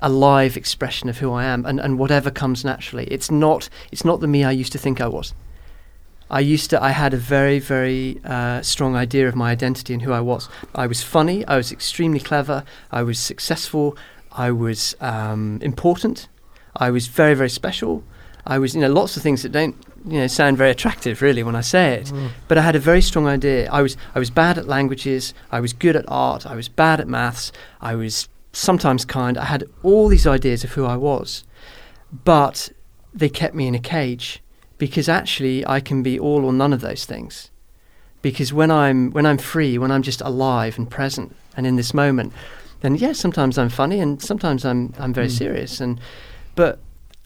alive 0.00 0.56
expression 0.56 1.08
of 1.08 1.18
who 1.18 1.32
I 1.32 1.44
am, 1.44 1.66
and, 1.66 1.80
and 1.80 1.98
whatever 1.98 2.30
comes 2.30 2.64
naturally. 2.64 3.06
It's 3.06 3.30
not 3.30 3.68
it's 3.90 4.04
not 4.04 4.20
the 4.20 4.28
me 4.28 4.44
I 4.44 4.52
used 4.52 4.72
to 4.72 4.78
think 4.78 5.00
I 5.00 5.08
was. 5.08 5.34
I 6.30 6.40
used 6.40 6.70
to 6.70 6.82
I 6.82 6.90
had 6.90 7.14
a 7.14 7.16
very 7.16 7.58
very 7.58 8.20
uh, 8.24 8.62
strong 8.62 8.96
idea 8.96 9.28
of 9.28 9.34
my 9.34 9.50
identity 9.50 9.94
and 9.94 10.02
who 10.02 10.12
I 10.12 10.20
was. 10.20 10.48
I 10.74 10.86
was 10.86 11.02
funny. 11.02 11.44
I 11.46 11.56
was 11.56 11.72
extremely 11.72 12.20
clever. 12.20 12.64
I 12.90 13.02
was 13.02 13.18
successful. 13.18 13.96
I 14.32 14.50
was 14.50 14.94
um, 15.00 15.58
important. 15.62 16.28
I 16.76 16.90
was 16.90 17.06
very 17.06 17.34
very 17.34 17.50
special. 17.50 18.04
I 18.46 18.58
was 18.58 18.74
you 18.74 18.80
know 18.80 18.92
lots 18.92 19.16
of 19.16 19.22
things 19.22 19.42
that 19.42 19.52
don't 19.52 19.76
you 20.06 20.18
know 20.20 20.26
sound 20.28 20.56
very 20.56 20.70
attractive 20.70 21.20
really 21.22 21.42
when 21.42 21.56
I 21.56 21.62
say 21.62 21.94
it. 21.94 22.12
But 22.48 22.56
I 22.58 22.62
had 22.62 22.76
a 22.76 22.78
very 22.90 23.02
strong 23.02 23.26
idea. 23.26 23.68
I 23.70 23.82
was 23.82 23.96
I 24.14 24.18
was 24.18 24.30
bad 24.30 24.56
at 24.58 24.66
languages. 24.66 25.34
I 25.52 25.60
was 25.60 25.72
good 25.72 25.96
at 25.96 26.04
art. 26.08 26.46
I 26.46 26.54
was 26.54 26.68
bad 26.68 27.00
at 27.00 27.08
maths. 27.08 27.52
I 27.80 27.94
was 27.94 28.28
sometimes 28.52 29.04
kind. 29.04 29.36
I 29.36 29.44
had 29.44 29.64
all 29.82 30.08
these 30.08 30.26
ideas 30.26 30.64
of 30.64 30.72
who 30.72 30.84
I 30.84 30.96
was, 30.96 31.44
but 32.24 32.70
they 33.12 33.28
kept 33.28 33.54
me 33.54 33.66
in 33.66 33.74
a 33.74 33.78
cage 33.80 34.42
because 34.78 35.08
actually 35.08 35.66
I 35.66 35.80
can 35.80 36.02
be 36.02 36.18
all 36.18 36.44
or 36.44 36.52
none 36.52 36.72
of 36.72 36.80
those 36.80 37.04
things. 37.04 37.50
Because 38.22 38.52
when 38.52 38.70
I'm 38.70 39.10
when 39.12 39.26
I'm 39.26 39.38
free, 39.38 39.78
when 39.78 39.90
I'm 39.90 40.02
just 40.02 40.20
alive 40.20 40.78
and 40.78 40.90
present 40.90 41.34
and 41.56 41.66
in 41.66 41.76
this 41.76 41.94
moment, 41.94 42.32
then 42.80 42.94
yeah, 42.96 43.12
sometimes 43.12 43.56
I'm 43.58 43.68
funny 43.68 44.00
and 44.00 44.22
sometimes 44.22 44.64
I'm 44.64 44.92
I'm 44.98 45.12
very 45.12 45.28
Mm. 45.28 45.38
serious 45.38 45.80
and 45.80 46.00
but 46.54 46.78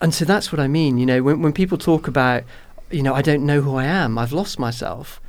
and 0.03 0.14
so 0.14 0.24
that's 0.24 0.51
what 0.53 0.61
I 0.61 0.68
mean. 0.68 0.99
You 0.99 1.07
know, 1.07 1.22
when 1.22 1.43
when 1.43 1.53
people 1.53 1.78
talk 1.78 2.09
about, 2.09 2.43
you 2.91 3.03
know, 3.03 3.14
I 3.14 3.22
don't 3.22 3.45
know 3.47 3.61
who 3.61 3.76
I 3.76 3.84
am. 3.84 4.18
I've 4.18 4.32
lost 4.32 4.59
myself, 4.59 5.20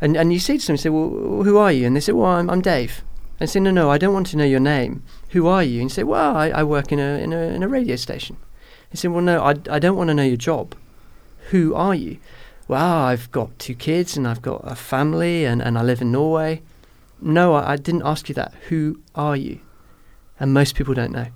and 0.00 0.16
and 0.16 0.32
you 0.32 0.38
say 0.38 0.58
to 0.58 0.66
them, 0.66 0.74
you 0.74 0.78
say, 0.78 0.90
well, 0.90 1.42
who 1.44 1.56
are 1.58 1.72
you? 1.72 1.86
And 1.86 1.96
they 1.96 2.00
say, 2.00 2.12
well, 2.12 2.30
I'm 2.30 2.50
I'm 2.50 2.60
Dave. 2.62 3.02
And 3.40 3.48
say, 3.48 3.60
no, 3.60 3.70
no, 3.70 3.88
I 3.88 3.98
don't 3.98 4.14
want 4.14 4.26
to 4.28 4.36
know 4.36 4.44
your 4.44 4.60
name. 4.60 5.02
Who 5.30 5.46
are 5.46 5.62
you? 5.62 5.80
And 5.80 5.90
you 5.90 5.94
say, 5.94 6.02
well, 6.02 6.36
I, 6.36 6.48
I 6.48 6.64
work 6.64 6.92
in 6.92 6.98
a 6.98 7.18
in 7.22 7.32
a 7.32 7.54
in 7.54 7.62
a 7.62 7.68
radio 7.68 7.96
station. 7.96 8.36
They 8.90 8.96
say, 8.96 9.08
well, 9.08 9.22
no, 9.24 9.42
I 9.42 9.54
I 9.70 9.78
don't 9.78 9.96
want 9.96 10.08
to 10.08 10.14
know 10.14 10.24
your 10.24 10.36
job. 10.36 10.74
Who 11.50 11.74
are 11.74 11.94
you? 11.94 12.18
Well, 12.68 13.10
I've 13.10 13.30
got 13.30 13.58
two 13.58 13.74
kids 13.74 14.16
and 14.16 14.26
I've 14.28 14.42
got 14.42 14.60
a 14.64 14.74
family 14.74 15.46
and, 15.46 15.62
and 15.62 15.78
I 15.78 15.82
live 15.82 16.02
in 16.02 16.12
Norway. 16.12 16.60
No, 17.20 17.54
I, 17.54 17.72
I 17.72 17.76
didn't 17.76 18.02
ask 18.04 18.28
you 18.28 18.34
that. 18.34 18.52
Who 18.68 19.00
are 19.14 19.36
you? 19.36 19.60
And 20.38 20.52
most 20.52 20.74
people 20.74 20.94
don't 20.94 21.12
know. 21.12 21.26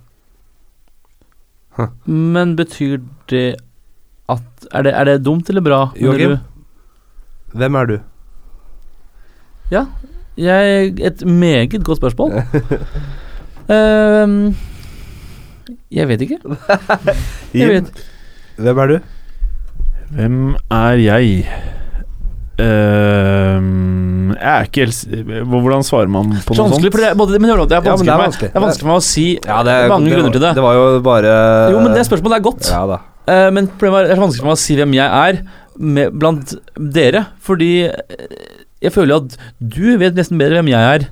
Men 2.05 2.55
betyr 2.55 2.99
det 3.25 3.55
at 4.33 4.67
Er 4.73 4.83
det, 4.87 4.93
er 4.93 5.03
det 5.09 5.15
dumt 5.25 5.49
eller 5.49 5.61
bra? 5.65 5.79
Joakim? 5.99 6.37
Hvem 7.53 7.75
er 7.81 7.85
du? 7.91 7.97
Ja, 9.71 9.85
jeg, 10.37 10.93
et 10.99 11.21
meget 11.25 11.75
godt 11.83 11.97
spørsmål. 12.01 12.33
Ehm, 13.73 14.55
jeg 15.91 16.07
vet 16.09 16.21
ikke. 16.25 16.39
Jeg 17.53 17.61
Jim, 17.61 17.69
vet. 17.69 18.01
hvem 18.57 18.77
er 18.83 18.87
du? 18.91 18.97
Hvem 20.17 20.39
er 20.71 20.99
jeg? 20.99 21.45
Ehm, 22.63 24.33
jeg 24.35 24.49
er 24.51 24.67
ikke 24.67 24.83
helt 24.83 25.47
Hvordan 25.49 25.85
svarer 25.87 26.11
man 26.11 26.33
på 26.45 26.53
noe 26.57 26.69
sånt? 26.73 26.85
for 26.91 27.01
det, 27.01 27.13
både- 27.17 27.39
men 27.39 27.49
det 27.49 27.55
er 27.55 27.61
Ja, 27.63 27.63
men 27.63 27.67
det 27.67 27.77
er 27.77 27.81
for 27.81 28.03
meg- 28.05 28.19
vanskelig. 28.27 28.49
det 28.51 28.55
er 28.59 28.65
vanskelig 28.65 28.83
for 28.83 28.91
meg 28.91 28.99
å 28.99 29.05
si 29.07 29.25
Ja, 29.45 29.63
det 29.63 29.71
er, 29.73 29.87
mange 29.89 30.09
det, 30.09 30.13
grunner 30.17 30.31
til 30.35 30.41
det. 30.43 30.51
Det 30.59 30.63
var 30.63 30.73
jo 30.77 30.99
bare 31.01 31.71
Jo, 31.71 31.79
men 31.79 31.93
det 31.95 32.05
spørsmålet 32.05 32.37
er 32.37 32.43
godt. 32.49 32.69
Ja 32.69 32.85
da. 32.87 32.97
Eh, 33.29 33.49
men 33.55 33.69
problemet 33.71 34.03
er, 34.03 34.09
det 34.09 34.15
er 34.15 34.19
så 34.19 34.25
vanskelig 34.25 34.43
for 34.43 34.51
meg 34.51 34.57
å 34.57 34.63
si 34.63 34.77
hvem 34.79 34.95
jeg 34.97 35.19
er 35.19 35.41
med, 35.79 36.15
blant 36.19 36.55
dere. 36.97 37.25
Fordi 37.43 37.71
eh, 37.87 38.39
jeg 38.83 38.95
føler 38.95 39.21
at 39.21 39.37
du 39.59 39.95
vet 40.01 40.17
nesten 40.17 40.41
bedre 40.41 40.59
hvem 40.59 40.73
jeg 40.73 40.97
er, 40.97 41.07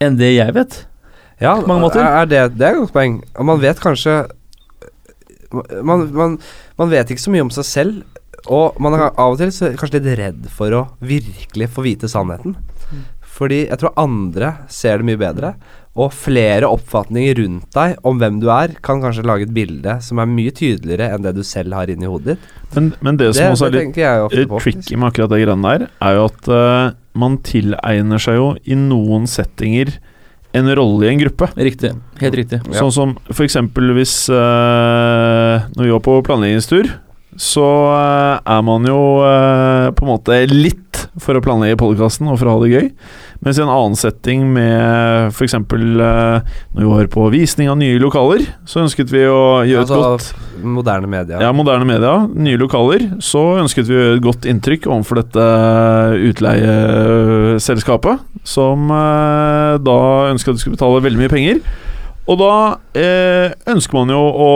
enn 0.00 0.16
det 0.20 0.34
jeg 0.34 0.56
vet. 0.56 0.82
Ja, 1.40 1.56
På 1.60 1.68
mange 1.68 1.86
måter. 1.86 2.04
Er 2.04 2.28
det, 2.28 2.42
det 2.60 2.66
er 2.66 2.76
et 2.76 2.82
godt 2.82 2.96
poeng. 2.96 3.20
Og 3.36 3.48
man 3.48 3.60
vet 3.62 3.80
kanskje 3.80 4.22
man, 5.50 6.06
man, 6.14 6.36
man 6.78 6.90
vet 6.92 7.10
ikke 7.10 7.22
så 7.22 7.32
mye 7.34 7.42
om 7.42 7.52
seg 7.54 7.66
selv, 7.66 8.18
og 8.50 8.76
man 8.80 8.94
er 8.96 9.08
av 9.08 9.34
og 9.34 9.40
til 9.40 9.50
så 9.52 9.72
kanskje 9.76 9.98
litt 9.98 10.18
redd 10.20 10.44
for 10.54 10.74
å 10.76 10.84
virkelig 11.04 11.68
få 11.74 11.84
vite 11.84 12.08
sannheten. 12.10 12.54
Mm. 12.90 13.02
Fordi 13.40 13.64
jeg 13.66 13.80
tror 13.80 13.98
andre 14.00 14.52
ser 14.72 15.00
det 15.00 15.08
mye 15.10 15.20
bedre, 15.20 15.54
og 15.98 16.12
flere 16.14 16.68
oppfatninger 16.70 17.34
rundt 17.40 17.74
deg 17.74 17.96
om 18.06 18.20
hvem 18.20 18.38
du 18.42 18.46
er, 18.54 18.76
kan 18.84 19.00
kanskje 19.02 19.24
lage 19.26 19.48
et 19.48 19.54
bilde 19.54 19.96
som 20.04 20.20
er 20.22 20.28
mye 20.30 20.52
tydeligere 20.54 21.08
enn 21.10 21.24
det 21.24 21.34
du 21.34 21.42
selv 21.46 21.74
har 21.74 21.90
inni 21.90 22.06
hodet 22.06 22.36
ditt. 22.36 22.52
Men, 22.76 22.92
men 23.02 23.18
det 23.18 23.32
Det, 23.32 23.40
som 23.40 23.56
også 23.56 23.70
det 23.74 23.82
er 23.98 24.28
litt 24.30 24.52
på. 24.52 24.60
tricky 24.62 24.94
med 24.94 25.10
akkurat 25.10 25.32
det 25.32 25.42
greiene 25.42 25.74
der, 25.74 25.88
er 25.98 26.14
jo 26.14 26.28
at 26.28 26.50
uh, 26.54 26.94
man 27.18 27.40
tilegner 27.42 28.22
seg 28.22 28.38
jo 28.38 28.52
i 28.62 28.78
noen 28.78 29.26
settinger 29.30 29.96
en 30.54 30.70
rolle 30.78 31.06
i 31.06 31.10
en 31.10 31.22
gruppe. 31.24 31.50
Riktig. 31.58 31.92
Helt 32.22 32.38
riktig. 32.38 32.62
Ja. 32.70 32.84
Sånn 32.84 32.94
som 32.94 33.16
eksempel 33.30 33.92
hvis 33.94 34.14
uh, 34.34 35.62
Når 35.76 35.84
vi 35.86 35.92
var 35.94 36.02
på 36.02 36.16
planleggingstur, 36.26 36.90
så 37.38 37.66
uh, 37.90 38.38
er 38.42 38.62
man 38.66 38.86
jo 38.86 39.00
på 39.94 40.06
en 40.06 40.10
måte 40.10 40.38
litt 40.50 40.89
for 41.18 41.34
å 41.34 41.42
planlegge 41.42 41.78
podkasten 41.80 42.28
og 42.30 42.38
for 42.38 42.46
å 42.46 42.54
ha 42.54 42.62
det 42.62 42.70
gøy. 42.70 42.86
Mens 43.42 43.58
i 43.58 43.64
en 43.64 43.72
annen 43.72 43.96
setting 43.98 44.44
med 44.54 45.32
f.eks. 45.32 45.56
Uh, 45.56 45.64
når 46.76 46.80
vi 46.80 46.88
var 46.90 47.10
på 47.12 47.26
visning 47.34 47.70
av 47.72 47.78
nye 47.80 47.98
lokaler, 48.02 48.44
så 48.68 48.84
ønsket 48.84 49.10
vi 49.12 49.24
å 49.26 49.62
gjøre 49.66 49.86
et 49.88 49.90
godt 49.90 50.30
moderne 50.62 51.08
media. 51.10 51.40
ja, 51.42 51.52
moderne 51.56 51.86
media, 51.88 52.28
nye 52.30 52.60
lokaler. 52.60 53.00
Så 53.24 53.40
ønsket 53.62 53.88
vi 53.88 53.96
å 53.96 54.02
gjøre 54.04 54.18
et 54.18 54.26
godt 54.26 54.48
inntrykk 54.50 54.86
overfor 54.90 55.22
dette 55.22 55.44
utleieselskapet, 56.30 58.26
som 58.46 58.90
eh, 58.94 59.78
da 59.82 60.00
ønska 60.30 60.52
at 60.52 60.58
du 60.58 60.62
skulle 60.62 60.78
betale 60.78 61.04
veldig 61.06 61.20
mye 61.24 61.32
penger. 61.32 61.64
Og 62.30 62.38
da 62.38 62.54
eh, 62.94 63.50
ønsker 63.72 63.96
man 63.96 64.12
jo 64.12 64.20
å 64.20 64.50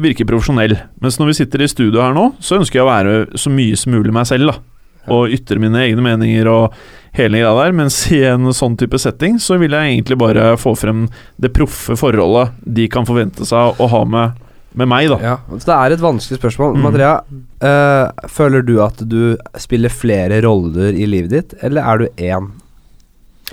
virke 0.00 0.26
profesjonell. 0.28 0.78
Mens 1.02 1.18
når 1.20 1.32
vi 1.32 1.38
sitter 1.42 1.64
i 1.64 1.70
studio 1.70 2.00
her 2.00 2.14
nå, 2.16 2.30
så 2.40 2.56
ønsker 2.60 2.80
jeg 2.80 2.86
å 2.86 2.90
være 2.90 3.38
så 3.38 3.52
mye 3.52 3.76
som 3.76 3.92
mulig 3.96 4.14
meg 4.14 4.28
selv, 4.30 4.52
da. 4.52 4.77
Og 5.14 5.34
ytre 5.34 5.60
mine 5.62 5.80
egne 5.86 6.04
meninger 6.04 6.50
og 6.50 6.76
hele 7.16 7.40
greia 7.40 7.54
der. 7.56 7.76
Mens 7.76 8.00
i 8.14 8.22
en 8.28 8.50
sånn 8.54 8.76
type 8.80 9.00
setting, 9.00 9.38
så 9.42 9.58
vil 9.60 9.74
jeg 9.76 9.94
egentlig 9.94 10.18
bare 10.20 10.52
få 10.60 10.74
frem 10.78 11.06
det 11.40 11.52
proffe 11.56 11.96
forholdet 11.98 12.54
de 12.64 12.88
kan 12.92 13.08
forvente 13.08 13.46
seg 13.48 13.80
å 13.80 13.90
ha 13.90 14.04
med, 14.08 14.38
med 14.78 14.90
meg, 14.90 15.10
da. 15.12 15.18
Ja, 15.24 15.36
det 15.50 15.74
er 15.74 15.96
et 15.96 16.04
vanskelig 16.04 16.40
spørsmål. 16.40 16.78
Mm. 16.78 16.88
Andrea, 16.90 17.12
eh, 17.64 18.30
føler 18.30 18.64
du 18.66 18.78
at 18.84 19.02
du 19.02 19.36
spiller 19.58 19.92
flere 19.92 20.42
roller 20.46 20.94
i 20.94 21.08
livet 21.08 21.34
ditt, 21.34 21.58
eller 21.64 21.84
er 21.84 22.04
du 22.04 22.24
én? 22.30 22.52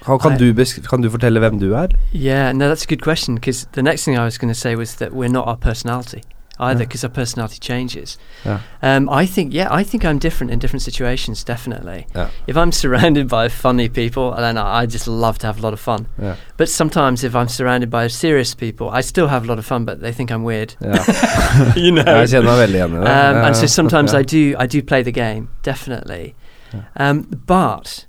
Kan, 0.06 0.36
du 0.38 0.52
kan 0.86 1.02
du 1.02 1.08
fortelle 1.10 1.40
hvem 1.40 1.56
du 1.58 1.70
er? 1.74 1.94
Yeah, 2.12 2.52
no, 2.52 2.68
that's 2.68 2.84
a 2.84 2.90
good 2.90 3.02
question 3.02 3.36
because 3.36 3.66
the 3.74 3.82
next 3.82 4.04
thing 4.04 4.18
I 4.18 4.26
was 4.26 4.38
going 4.38 4.54
to 4.54 4.60
say 4.60 4.76
was 4.76 4.96
that 4.96 5.14
we're 5.14 5.32
not 5.32 5.48
our 5.48 5.56
personality 5.56 6.22
either 6.60 6.80
Yeah. 6.82 6.86
because 6.88 7.04
our 7.04 7.10
personality 7.14 7.58
changes. 7.60 8.18
Yeah. 8.46 8.60
Um, 8.82 9.10
I 9.10 9.26
think, 9.26 9.54
yeah, 9.54 9.68
I 9.72 9.84
think 9.84 10.04
I'm 10.04 10.20
different 10.20 10.52
in 10.54 10.60
different 10.60 10.82
situations, 10.84 11.44
definitely. 11.44 12.08
Yeah. 12.16 12.30
If 12.48 12.56
I'm 12.58 12.72
surrounded 12.72 13.28
by 13.28 13.50
funny 13.50 13.90
people, 13.90 14.32
then 14.38 14.58
I, 14.58 14.86
just 14.86 15.08
love 15.08 15.38
to 15.40 15.48
have 15.48 15.60
a 15.60 15.62
lot 15.62 15.74
of 15.74 15.80
fun. 15.80 16.08
Yeah. 16.22 16.36
But 16.58 16.70
sometimes 16.70 17.24
if 17.24 17.36
I'm 17.36 17.48
surrounded 17.48 17.90
by 17.90 18.08
serious 18.08 18.56
people, 18.56 18.90
I 18.90 19.02
still 19.02 19.28
have 19.28 19.44
a 19.44 19.48
lot 19.48 19.60
of 19.60 19.66
fun, 19.66 19.86
but 19.86 20.00
they 20.02 20.12
think 20.14 20.32
I'm 20.32 20.44
weird. 20.44 20.76
You 21.76 21.92
know. 21.98 22.04
Jeg 22.04 22.30
kjenner 22.30 22.58
meg 22.58 22.70
i 22.70 22.72
det. 22.72 22.84
Um, 22.84 23.46
and 23.46 23.56
so 23.56 23.66
sometimes. 23.68 24.14
I 24.14 24.22
do 24.24 24.56
I 24.60 24.66
do 24.68 24.82
play 24.82 25.04
the 25.04 25.12
game 25.12 25.48
definitely, 25.64 26.34
Yeah. 26.74 26.82
um, 27.10 27.22
but 27.48 28.06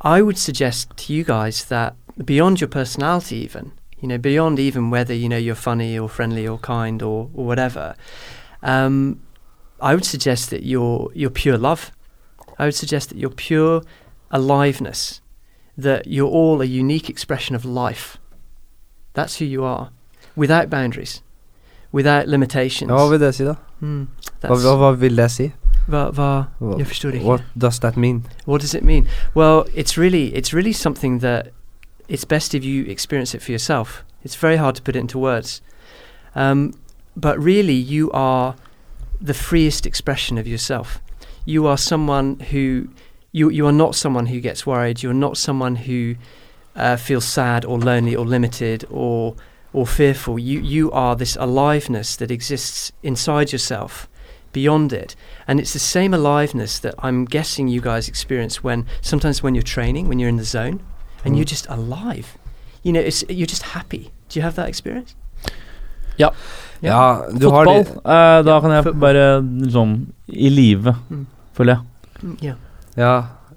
I 0.00 0.22
would 0.22 0.38
suggest 0.38 0.88
to 0.96 1.12
you 1.12 1.24
guys 1.24 1.64
that 1.64 1.94
beyond 2.24 2.60
your 2.60 2.68
personality, 2.68 3.36
even 3.44 3.72
you 4.00 4.08
know, 4.08 4.18
beyond 4.18 4.58
even 4.58 4.90
whether 4.90 5.14
you 5.14 5.28
know 5.28 5.38
you're 5.38 5.54
funny 5.54 5.98
or 5.98 6.08
friendly 6.08 6.46
or 6.48 6.58
kind 6.58 7.02
or, 7.02 7.30
or 7.34 7.46
whatever, 7.46 7.94
um, 8.62 9.20
I 9.80 9.94
would 9.94 10.04
suggest 10.04 10.50
that 10.50 10.62
you're 10.62 11.10
you're 11.14 11.30
pure 11.30 11.58
love. 11.58 11.90
I 12.58 12.64
would 12.64 12.74
suggest 12.74 13.08
that 13.10 13.18
you're 13.18 13.30
pure 13.48 13.82
aliveness, 14.30 15.20
that 15.78 16.06
you're 16.06 16.28
all 16.30 16.60
a 16.62 16.64
unique 16.64 17.08
expression 17.10 17.56
of 17.56 17.64
life. 17.64 18.18
That's 19.14 19.38
who 19.38 19.44
you 19.44 19.64
are, 19.64 19.90
without 20.36 20.68
boundaries, 20.70 21.22
without 21.92 22.28
limitations. 22.28 22.90
Ja, 22.90 23.08
vil 23.08 23.18
det 23.18 23.34
si, 23.34 23.44
da? 23.44 23.54
Hva, 24.42 24.76
hva 24.76 24.90
vil 25.00 25.16
det 25.16 25.30
si? 25.30 25.52
Va, 25.88 26.10
va, 26.10 26.44
Hva- 26.60 26.78
jag 26.78 26.86
förstår 26.88 27.14
inte. 27.14 27.26
What 27.26 27.42
does 27.54 27.78
that 27.80 27.96
mean? 27.96 28.22
What 28.46 28.60
does 28.60 28.74
it 28.74 28.82
mean? 28.82 29.06
Well, 29.34 29.64
it's 29.74 29.96
really 29.98 30.34
it's 30.34 30.52
really 30.52 30.72
something 30.72 31.20
that 31.20 31.48
it's 32.08 32.24
best 32.24 32.54
if 32.54 32.64
you 32.64 32.84
experience 32.84 33.34
it 33.34 33.42
for 33.42 33.52
yourself. 33.52 34.04
It's 34.22 34.34
very 34.34 34.56
hard 34.56 34.74
to 34.76 34.82
put 34.82 34.96
it 34.96 35.00
into 35.00 35.18
words. 35.18 35.60
Um, 36.34 36.74
but 37.16 37.38
really, 37.38 37.74
you 37.74 38.10
are 38.12 38.56
the 39.20 39.34
freest 39.34 39.86
expression 39.86 40.38
of 40.38 40.46
yourself. 40.46 41.00
You 41.44 41.66
are 41.66 41.78
someone 41.78 42.40
who 42.40 42.88
you 43.32 43.48
you 43.50 43.66
are 43.66 43.72
not 43.72 43.94
someone 43.94 44.26
who 44.26 44.40
gets 44.40 44.66
worried. 44.66 45.02
You're 45.02 45.14
not 45.14 45.36
someone 45.36 45.76
who 45.76 46.16
uh, 46.74 46.96
feels 46.96 47.24
sad 47.24 47.64
or 47.64 47.78
lonely 47.78 48.14
or 48.14 48.24
limited 48.24 48.84
or 48.90 49.34
or 49.72 49.86
fearful. 49.86 50.38
You 50.38 50.60
you 50.60 50.90
are 50.92 51.16
this 51.16 51.36
aliveness 51.36 52.16
that 52.16 52.30
exists 52.30 52.92
inside 53.02 53.52
yourself, 53.52 54.08
beyond 54.52 54.92
it, 54.92 55.16
and 55.46 55.58
it's 55.60 55.72
the 55.72 55.78
same 55.78 56.12
aliveness 56.12 56.78
that 56.80 56.94
I'm 56.98 57.24
guessing 57.24 57.68
you 57.68 57.80
guys 57.80 58.08
experience 58.08 58.62
when 58.62 58.86
sometimes 59.00 59.42
when 59.42 59.54
you're 59.54 59.62
training, 59.62 60.08
when 60.08 60.18
you're 60.18 60.28
in 60.28 60.36
the 60.36 60.44
zone, 60.44 60.82
and 61.26 61.34
Mm. 61.34 61.40
you're 61.42 61.50
just 61.50 61.66
alive. 61.68 62.30
You 62.86 62.92
know, 62.94 63.02
it's 63.02 63.24
you're 63.28 63.50
just 63.50 63.62
happy. 63.74 64.10
Do 64.30 64.38
you 64.38 64.42
have 64.46 64.54
that 64.56 64.68
experience? 64.70 65.16
Ja. 66.18 66.30
Ja, 66.82 67.22
du 67.34 67.50
Fotball. 67.50 67.82
de, 67.84 67.96
uh, 68.04 68.42
da 68.46 68.60
kan 68.60 68.70
jeg 68.70 68.84
football. 68.84 69.00
bare 69.00 69.42
liksom 69.64 70.06
I 70.28 70.48
live, 70.48 70.94
Mm. 71.10 71.26
føler 71.56 71.74
jeg. 71.74 71.80
Mm, 72.22 72.36
yeah. 72.44 72.56
Ja 72.96 73.16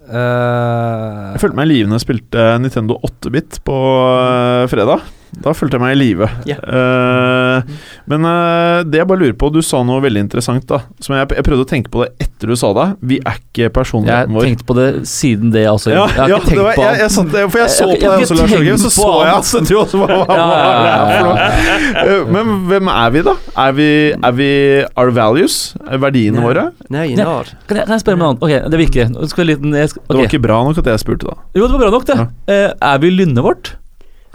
Uh, 0.09 1.33
Jeg 1.35 1.41
følte 1.43 1.55
meg 1.55 1.67
i 1.67 1.69
live 1.69 1.87
når 1.87 1.99
jeg 1.99 2.01
spilte 2.01 2.45
Nintendo 2.63 2.95
8-bit 3.05 3.59
på 3.63 3.73
uh, 3.77 4.65
fredag. 4.71 5.03
Da 5.43 5.53
følte 5.53 5.77
jeg 5.77 5.83
meg 5.83 5.93
i 5.93 5.99
live. 5.99 6.27
Yeah. 6.49 6.59
Uh, 6.65 7.89
men 8.09 8.25
uh, 8.25 8.81
det 8.87 9.01
jeg 9.01 9.07
bare 9.09 9.21
lurer 9.21 9.35
på 9.37 9.49
Du 9.53 9.59
sa 9.65 9.81
noe 9.85 10.01
veldig 10.03 10.23
interessant, 10.25 10.65
da. 10.69 10.81
Som 11.03 11.15
jeg, 11.17 11.27
jeg 11.37 11.45
prøvde 11.45 11.65
å 11.65 11.69
tenke 11.69 11.91
på 11.93 12.03
det 12.03 12.09
etter 12.25 12.49
du 12.49 12.57
sa 12.59 12.71
det. 12.75 12.87
Vi 13.11 13.19
er 13.21 13.37
ikke 13.37 13.69
personligheten 13.75 14.33
vår. 14.35 14.45
Jeg 14.47 14.55
tenkte 14.55 14.67
på 14.69 14.77
det 14.79 14.87
siden 15.09 15.53
det, 15.53 15.65
også. 15.69 15.93
ja, 15.93 16.05
jeg 16.07 16.19
har 16.19 16.33
ja, 16.33 16.39
ikke 16.39 16.51
tenkt 16.53 16.63
var, 16.65 16.79
på 16.79 16.85
jeg, 16.85 16.99
jeg, 16.99 17.11
jeg, 17.13 17.33
der, 17.33 17.49
for 17.49 17.61
jeg 17.61 17.73
så 17.75 17.87
på 17.89 17.97
deg 17.99 18.25
også, 18.25 18.37
Lars 18.39 18.55
Jørgen, 18.55 18.81
så 18.81 18.91
så 18.95 19.09
jeg 19.19 19.33
at 19.39 19.69
du 19.69 19.75
også 19.79 20.01
var 20.01 20.13
hva, 20.15 20.37
Ja, 20.39 20.47
ja, 20.49 20.97
det 21.09 21.19
ja? 21.19 21.77
Eh, 22.03 22.31
Men 22.33 22.53
hvem 22.69 22.91
er 22.93 23.13
vi, 23.15 23.23
da? 23.29 23.35
Er 23.65 23.75
vi, 23.77 23.89
er 24.15 24.37
vi 24.39 24.49
Our 24.93 25.13
values? 25.15 25.59
Er 25.85 26.01
Verdiene 26.01 26.43
våre? 26.43 26.69
Nei, 26.89 27.09
nei. 27.17 27.27
Kan 27.69 27.81
jeg, 27.81 27.85
kan 27.85 27.95
jeg 27.95 28.05
spørre 28.05 28.19
om 28.19 28.23
noe 28.23 28.31
annet? 28.33 28.47
Ok, 28.47 28.71
det 28.71 28.81
virker. 28.81 29.11
skal 29.31 29.45
jeg 29.45 29.51
liten, 29.53 29.75
jeg 29.77 29.93
skal, 29.93 30.05
Det 30.07 30.21
var 30.21 30.31
ikke 30.31 30.43
bra 30.43 30.61
nok 30.67 30.81
at 30.81 30.89
jeg 30.93 31.03
spurte, 31.03 31.29
da. 31.29 31.37
Jo, 31.57 31.67
det 31.67 31.75
var 31.75 31.85
bra 31.85 31.93
nok, 31.97 32.07
det. 32.09 32.17
Eh, 32.49 32.65
er 32.71 33.03
vi 33.03 33.13
lynnet 33.13 33.45
vårt? 33.45 33.75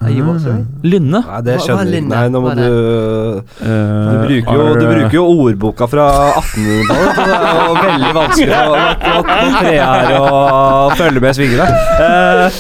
Sorry? 0.01 0.65
Lynne. 0.83 1.21
Nei, 1.23 1.41
det 1.47 1.53
er 1.55 1.61
skjønner 1.63 1.91
jeg 1.93 2.03
ikke. 2.03 2.11
Nei, 2.11 2.25
nå 2.35 2.41
må 2.43 2.51
du 2.59 2.63
Eh, 2.65 3.65
du 3.65 4.17
bruker, 4.25 4.57
jo, 4.59 4.65
du 4.75 4.85
bruker 4.89 5.15
jo 5.15 5.25
ordboka 5.45 5.87
fra 5.91 6.07
1800-tallet, 6.41 7.15
så 7.15 7.27
det 7.29 7.37
er 7.39 7.59
jo 7.61 7.75
veldig 7.79 8.11
vanskelig 8.17 8.57
å, 8.59 8.75
å, 9.11 9.23
å 9.23 9.47
tre 9.61 9.75
her 9.79 10.15
og 10.19 10.95
følge 10.99 11.23
med 11.25 11.39
svingene. 11.39 11.67
Eh, 12.05 12.59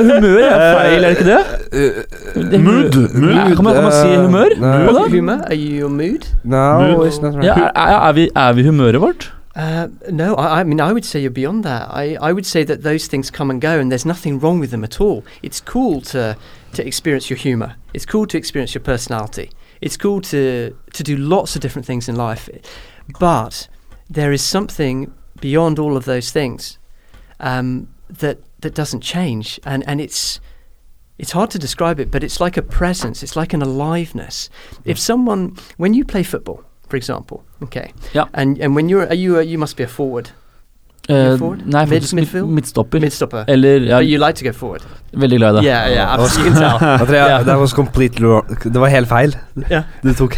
Humør 0.00 0.42
er 0.46 0.64
feil, 0.76 0.98
er 0.98 1.08
det 1.08 1.14
ikke 1.16 1.28
det? 1.30 1.42
Mood. 2.60 2.98
Mood. 3.14 3.56
Kan 3.56 3.64
man, 3.64 3.72
kan 3.78 3.88
man 3.88 3.96
si 3.96 4.12
humør? 4.14 4.56
Mood. 4.60 5.00
Humor? 5.16 5.40
Are 5.48 5.54
you 5.56 5.72
your 5.86 5.90
mood? 5.92 6.28
no, 6.44 6.66
Mood. 6.80 7.06
it's 7.08 7.20
not 7.22 7.34
right. 7.34 7.44
Ja, 7.48 7.70
er, 7.74 8.12
vi, 8.12 8.28
er 8.36 8.52
vi 8.52 8.68
humøret 8.68 9.00
vårt? 9.00 9.32
Uh, 9.56 9.88
no, 10.12 10.34
I, 10.34 10.60
I 10.60 10.64
mean, 10.64 10.80
I 10.80 10.92
would 10.92 11.04
say 11.06 11.18
you're 11.18 11.30
beyond 11.30 11.64
that. 11.64 11.88
I, 11.90 12.16
I 12.20 12.32
would 12.32 12.44
say 12.44 12.62
that 12.64 12.82
those 12.82 13.06
things 13.08 13.30
come 13.30 13.50
and 13.50 13.58
go, 13.62 13.78
and 13.80 13.90
there's 13.90 14.04
nothing 14.04 14.38
wrong 14.38 14.60
with 14.60 14.70
them 14.70 14.84
at 14.84 15.00
all. 15.00 15.24
It's 15.42 15.60
cool 15.62 16.02
to, 16.12 16.36
to 16.76 16.86
experience 16.86 17.28
your 17.28 17.36
humor. 17.38 17.76
It's 17.92 18.06
cool 18.06 18.26
to 18.26 18.38
experience 18.38 18.74
your 18.74 18.82
personality. 18.82 19.50
It's 19.80 19.96
cool 19.96 20.20
to, 20.22 20.76
to 20.92 21.02
do 21.02 21.16
lots 21.16 21.56
of 21.56 21.62
different 21.62 21.86
things 21.86 22.08
in 22.08 22.16
life. 22.16 22.48
But 23.18 23.68
there 24.08 24.32
is 24.32 24.42
something 24.42 25.12
beyond 25.40 25.78
all 25.78 25.96
of 25.96 26.04
those 26.04 26.30
things 26.30 26.78
um, 27.40 27.88
that, 28.08 28.38
that 28.60 28.74
doesn't 28.74 29.02
change. 29.02 29.60
And, 29.64 29.86
and 29.88 30.00
it's, 30.00 30.40
it's 31.18 31.32
hard 31.32 31.50
to 31.50 31.58
describe 31.58 31.98
it, 32.00 32.10
but 32.10 32.22
it's 32.22 32.40
like 32.40 32.56
a 32.56 32.62
presence, 32.62 33.22
it's 33.22 33.36
like 33.36 33.52
an 33.54 33.62
aliveness. 33.62 34.50
If 34.84 34.98
someone, 34.98 35.56
when 35.76 35.94
you 35.94 36.04
play 36.04 36.22
football, 36.22 36.62
for 36.88 36.96
example, 36.96 37.44
okay, 37.62 37.92
yeah, 38.14 38.26
and 38.32 38.58
and 38.60 38.76
when 38.76 38.88
you're, 38.88 39.08
are 39.08 39.14
you, 39.14 39.38
uh, 39.38 39.40
you 39.40 39.58
must 39.58 39.76
be 39.76 39.82
a 39.82 39.88
forward, 39.88 40.30
Eh, 41.08 41.36
forward? 41.38 41.60
nei, 41.70 41.84
faktisk 41.86 42.14
mid, 42.14 42.24
midfield? 42.24 42.48
midtstopper. 42.50 43.00
midstopper, 43.00 43.44
Eller 43.48 43.84
ja, 43.86 43.98
but 44.00 44.08
you 44.08 44.18
like 44.18 44.34
to 44.40 44.44
go 44.44 44.52
forward. 44.52 44.82
Veldig 45.14 45.38
glad 45.38 45.54
i 45.54 45.60
det. 45.60 45.64
Yeah, 45.68 45.90
yeah. 45.90 46.18
Jeg 46.18 47.06
tror 47.06 47.14
jeg, 47.14 47.28
Ja. 47.30 47.38
Det 47.46 47.54
var 47.60 47.66
completely 47.76 48.26
wrong. 48.26 48.48
Det 48.64 48.80
var 48.82 48.88
helt 48.88 49.08
feil. 49.08 49.36
Yeah. 49.70 49.84
Du 50.02 50.12
tok 50.18 50.34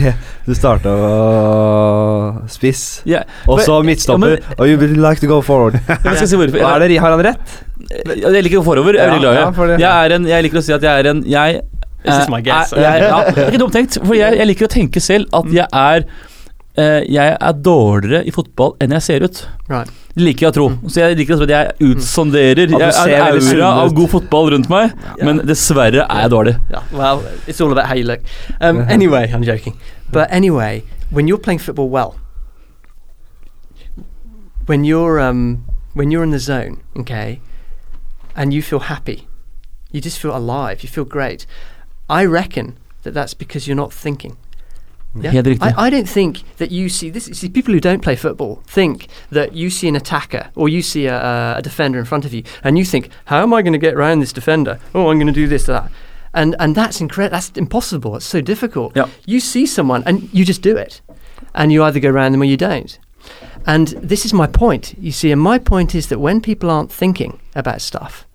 Du 0.46 0.52
starta 0.54 0.92
å 0.92 2.48
spiss, 2.52 3.02
yeah. 3.06 3.24
og 3.48 3.60
så 3.64 3.78
men- 3.80 3.86
midtstopper. 3.94 4.36
ja, 4.38 4.54
Og 4.58 4.68
you 4.68 4.76
like 5.00 5.20
to 5.20 5.26
go 5.26 5.40
forward. 5.40 5.72
men 5.88 6.12
jeg 6.12 6.16
skal 6.16 6.28
si 6.28 6.36
hvorfor. 6.36 6.58
Er 6.60 6.86
det, 6.88 6.98
har 7.00 7.10
han 7.16 7.24
rett? 7.24 7.56
Jeg 8.04 8.44
liker 8.44 8.58
å 8.58 8.62
gå 8.62 8.64
forover. 8.68 8.92
Jeg 8.98 9.06
er 9.06 9.10
veldig 9.14 9.24
glad 9.24 9.34
i 9.36 9.40
Ja, 9.40 9.50
for 9.50 9.66
det- 9.66 9.78
det. 9.78 9.86
Jeg, 9.86 10.04
er 10.04 10.14
en, 10.16 10.26
jeg 10.26 10.42
liker 10.44 10.58
å 10.58 10.62
si 10.62 10.72
at 10.72 10.82
jeg 10.82 11.00
er 11.04 11.10
en 11.10 11.22
Jeg 11.24 11.62
guess. 12.44 12.72
Er, 12.72 12.80
jeg, 12.82 13.02
ja, 13.08 13.24
det 13.24 13.38
er 13.42 13.50
ikke 13.50 13.58
dumt 13.64 13.72
tenkt. 13.74 13.98
For 14.04 14.14
jeg, 14.14 14.36
jeg 14.38 14.46
liker 14.46 14.66
å 14.68 14.70
tenke 14.70 15.00
selv 15.00 15.26
at 15.32 15.48
jeg 15.52 15.66
er 15.72 16.04
eh, 16.78 17.02
Jeg 17.10 17.36
er 17.40 17.52
dårligere 17.64 18.22
i 18.26 18.32
fotball 18.34 18.76
enn 18.80 18.94
jeg 18.96 19.02
ser 19.02 19.24
ut. 19.26 19.40
Right. 19.68 19.90
Det 20.14 20.24
liker 20.24 20.46
jeg 20.46 20.50
å 20.52 20.54
tro. 20.56 20.68
Så 20.90 21.02
jeg 21.02 21.18
liker 21.18 21.34
å 21.34 21.38
tro 21.38 21.46
at 21.46 21.52
jeg 21.54 21.90
utsonderer. 21.92 22.62
At 22.64 22.70
du 22.70 22.78
Jeg 22.78 23.18
er 23.18 23.36
aura 23.38 23.68
av 23.84 23.92
god 23.94 24.08
fotball 24.14 24.50
rundt 24.54 24.70
meg, 24.72 24.94
Ja. 25.18 25.24
men 25.24 25.42
dessverre 25.46 26.06
er 26.08 26.22
jeg 26.24 26.30
dårlig. 26.32 26.54
Yeah, 26.70 26.82
well, 26.92 27.22
it's 27.46 27.60
all 27.60 27.70
about 27.72 27.86
how 27.86 27.94
you 27.94 28.04
look. 28.04 28.20
Um, 28.60 28.80
anyway, 28.96 29.28
I'm 29.32 29.42
joking. 29.44 29.76
But 30.10 30.28
anyway, 30.32 30.82
when 31.10 31.28
you're 31.28 31.38
playing 31.38 31.60
football 31.60 31.88
well, 31.88 32.14
when 34.66 34.84
you're 34.84 35.20
um, 35.20 35.64
when 35.94 36.10
you're 36.10 36.22
in 36.24 36.30
the 36.30 36.38
zone, 36.38 36.82
okay, 36.96 37.40
and 38.36 38.52
you 38.52 38.62
feel 38.62 38.80
happy, 38.80 39.26
you 39.92 40.00
just 40.00 40.18
feel 40.18 40.36
alive. 40.36 40.82
You 40.82 40.88
feel 40.88 41.04
great. 41.04 41.46
I 42.08 42.24
reckon 42.24 42.76
that 43.02 43.14
that's 43.14 43.34
because 43.34 43.66
you're 43.68 43.76
not 43.76 43.92
thinking. 43.92 44.36
Yeah? 45.14 45.42
I, 45.60 45.86
I 45.86 45.90
don't 45.90 46.08
think 46.08 46.42
that 46.58 46.70
you 46.70 46.88
see 46.88 47.10
this. 47.10 47.24
See, 47.24 47.48
people 47.48 47.72
who 47.72 47.80
don't 47.80 48.02
play 48.02 48.14
football 48.14 48.62
think 48.66 49.08
that 49.30 49.54
you 49.54 49.70
see 49.70 49.88
an 49.88 49.96
attacker 49.96 50.50
or 50.54 50.68
you 50.68 50.82
see 50.82 51.06
a, 51.06 51.56
a, 51.56 51.62
defender 51.62 51.98
in 51.98 52.04
front 52.04 52.24
of 52.24 52.34
you, 52.34 52.42
and 52.62 52.78
you 52.78 52.84
think, 52.84 53.10
"How 53.24 53.42
am 53.42 53.54
I 53.54 53.62
going 53.62 53.72
to 53.72 53.78
get 53.78 53.94
around 53.94 54.20
this 54.20 54.32
defender? 54.32 54.78
Oh, 54.94 55.10
I'm 55.10 55.18
going 55.18 55.26
to 55.26 55.32
do 55.32 55.48
this, 55.48 55.68
or 55.68 55.72
that." 55.72 55.90
And 56.34 56.54
and 56.58 56.74
that's 56.74 57.00
incredible. 57.00 57.34
That's 57.36 57.50
impossible. 57.56 58.16
It's 58.16 58.26
so 58.26 58.40
difficult. 58.40 58.94
Yeah. 58.94 59.08
You 59.26 59.40
see 59.40 59.66
someone 59.66 60.02
and 60.06 60.32
you 60.32 60.44
just 60.44 60.62
do 60.62 60.76
it, 60.76 61.00
and 61.54 61.72
you 61.72 61.82
either 61.82 62.00
go 62.00 62.10
around 62.10 62.32
them 62.32 62.42
or 62.42 62.46
you 62.46 62.56
don't. 62.56 62.98
And 63.66 63.88
this 63.88 64.24
is 64.24 64.32
my 64.32 64.46
point. 64.46 64.94
You 64.98 65.12
see, 65.12 65.32
and 65.32 65.40
my 65.40 65.58
point 65.58 65.94
is 65.94 66.08
that 66.08 66.20
when 66.20 66.40
people 66.40 66.70
aren't 66.70 66.92
thinking 66.92 67.40
about 67.54 67.80
stuff, 67.80 68.26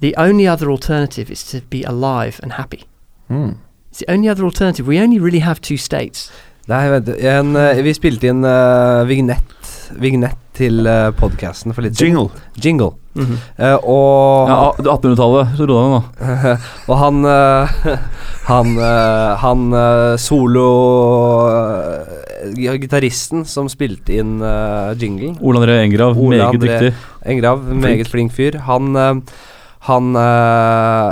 the 0.00 0.16
only 0.16 0.46
other 0.46 0.70
alternative 0.70 1.30
is 1.30 1.44
to 1.50 1.60
be 1.60 1.82
alive 1.82 2.40
and 2.42 2.52
happy. 2.52 2.84
Mm. 3.28 3.58
It's 3.98 4.06
the 4.06 4.12
only 4.12 4.28
other 4.28 4.44
alternative. 4.44 4.86
We 4.86 5.00
only 5.00 5.18
really 5.18 5.40
have 5.40 5.60
two 5.60 5.76
states. 5.76 6.30
Nei, 6.68 6.84
vent 6.88 7.08
en, 7.08 7.56
eh, 7.56 7.80
Vi 7.82 7.94
spilte 7.96 8.28
inn 8.30 8.44
uh, 8.46 9.02
vignett, 9.08 9.72
vignett 9.98 10.38
til 10.54 10.86
uh, 10.86 11.10
podkasten 11.18 11.74
for 11.74 11.82
litt 11.82 11.96
siden. 11.98 12.14
Jingle. 12.14 12.42
Jingle. 12.62 12.92
Mm-hmm. 13.18 13.40
uh, 13.58 13.78
og 13.82 14.52
Ja, 14.52 14.58
1800-tallet. 14.78 15.56
Så 15.58 15.66
ro 15.66 15.80
deg 15.80 15.88
ned 15.88 15.96
nå. 15.96 16.52
Og 16.92 17.00
han 17.00 17.26
uh, 17.26 17.98
Han, 18.48 18.78
eh, 18.80 19.32
han 19.42 19.72
eh, 19.76 20.14
solo 20.16 20.68
eh, 21.52 22.78
Gitaristen 22.80 23.42
som 23.44 23.66
spilte 23.68 24.14
inn 24.16 24.38
uh, 24.40 24.94
jinglen, 24.96 25.34
Ole 25.44 25.60
André 25.60 25.74
Engrav, 25.82 26.16
Ole 26.16 26.38
meget 26.38 26.56
André 26.56 26.78
dyktig. 26.78 26.94
Engrav, 27.28 27.66
meget 27.76 28.08
flink 28.08 28.32
fyr, 28.32 28.56
han 28.64 28.96
eh, 28.96 29.10
Han 29.90 30.16
eh, 30.16 31.10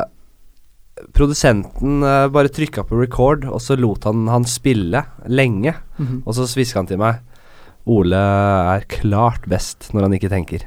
Produsenten 1.17 2.05
uh, 2.05 2.27
bare 2.33 2.53
trykka 2.53 2.85
på 2.87 3.01
record, 3.01 3.47
og 3.49 3.61
så 3.65 3.79
lot 3.81 4.05
han 4.09 4.27
han 4.29 4.47
spille 4.49 5.03
lenge. 5.27 5.73
Mm-hmm. 5.97 6.23
Og 6.27 6.37
så 6.37 6.47
hviska 6.51 6.83
han 6.83 6.91
til 6.91 7.01
meg 7.01 7.23
Ole 7.87 8.19
er 8.19 8.87
klart 8.91 9.45
best 9.49 9.93
når 9.95 10.09
han 10.09 10.17
ikke 10.17 10.33
tenker. 10.33 10.65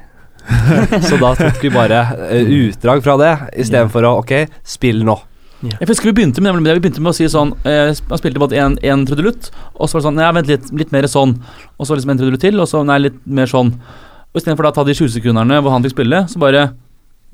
så 1.08 1.18
da 1.20 1.34
tok 1.36 1.58
vi 1.62 1.72
bare 1.72 2.04
uh, 2.16 2.54
utdrag 2.64 3.02
fra 3.04 3.18
det, 3.20 3.34
istedenfor 3.60 4.08
å 4.08 4.14
Ok, 4.22 4.32
spill 4.66 5.04
nå. 5.06 5.18
Jeg 5.60 5.90
husker 5.90 6.08
vi 6.08 6.14
begynte 6.16 6.40
med, 6.40 6.56
vi 6.64 6.80
begynte 6.80 7.02
med 7.04 7.12
å 7.12 7.16
si 7.18 7.26
sånn 7.28 7.50
eh, 7.68 7.90
Han 7.92 8.16
spilte 8.16 8.40
bare 8.40 8.56
en, 8.56 8.78
en 8.80 9.02
trudelutt, 9.04 9.50
og 9.76 9.90
så 9.90 9.98
var 9.98 10.00
det 10.00 10.06
sånn 10.06 10.16
Nei, 10.16 10.28
vent 10.38 10.48
litt, 10.48 10.70
litt 10.72 10.94
mer 10.94 11.08
sånn. 11.10 11.34
Og 11.76 11.84
så 11.84 11.98
liksom 11.98 12.14
en 12.14 12.22
trudelutt 12.22 12.44
til, 12.46 12.56
og 12.62 12.68
så 12.70 12.80
nei, 12.88 12.96
litt 13.04 13.18
mer 13.28 13.50
sånn. 13.50 13.74
Og 14.30 14.40
istedenfor 14.40 14.70
å 14.70 14.72
ta 14.72 14.86
de 14.88 14.96
20 14.96 15.18
sekundene 15.18 15.60
hvor 15.60 15.74
han 15.74 15.84
fikk 15.84 15.98
spille, 15.98 16.24
så 16.32 16.40
bare 16.40 16.70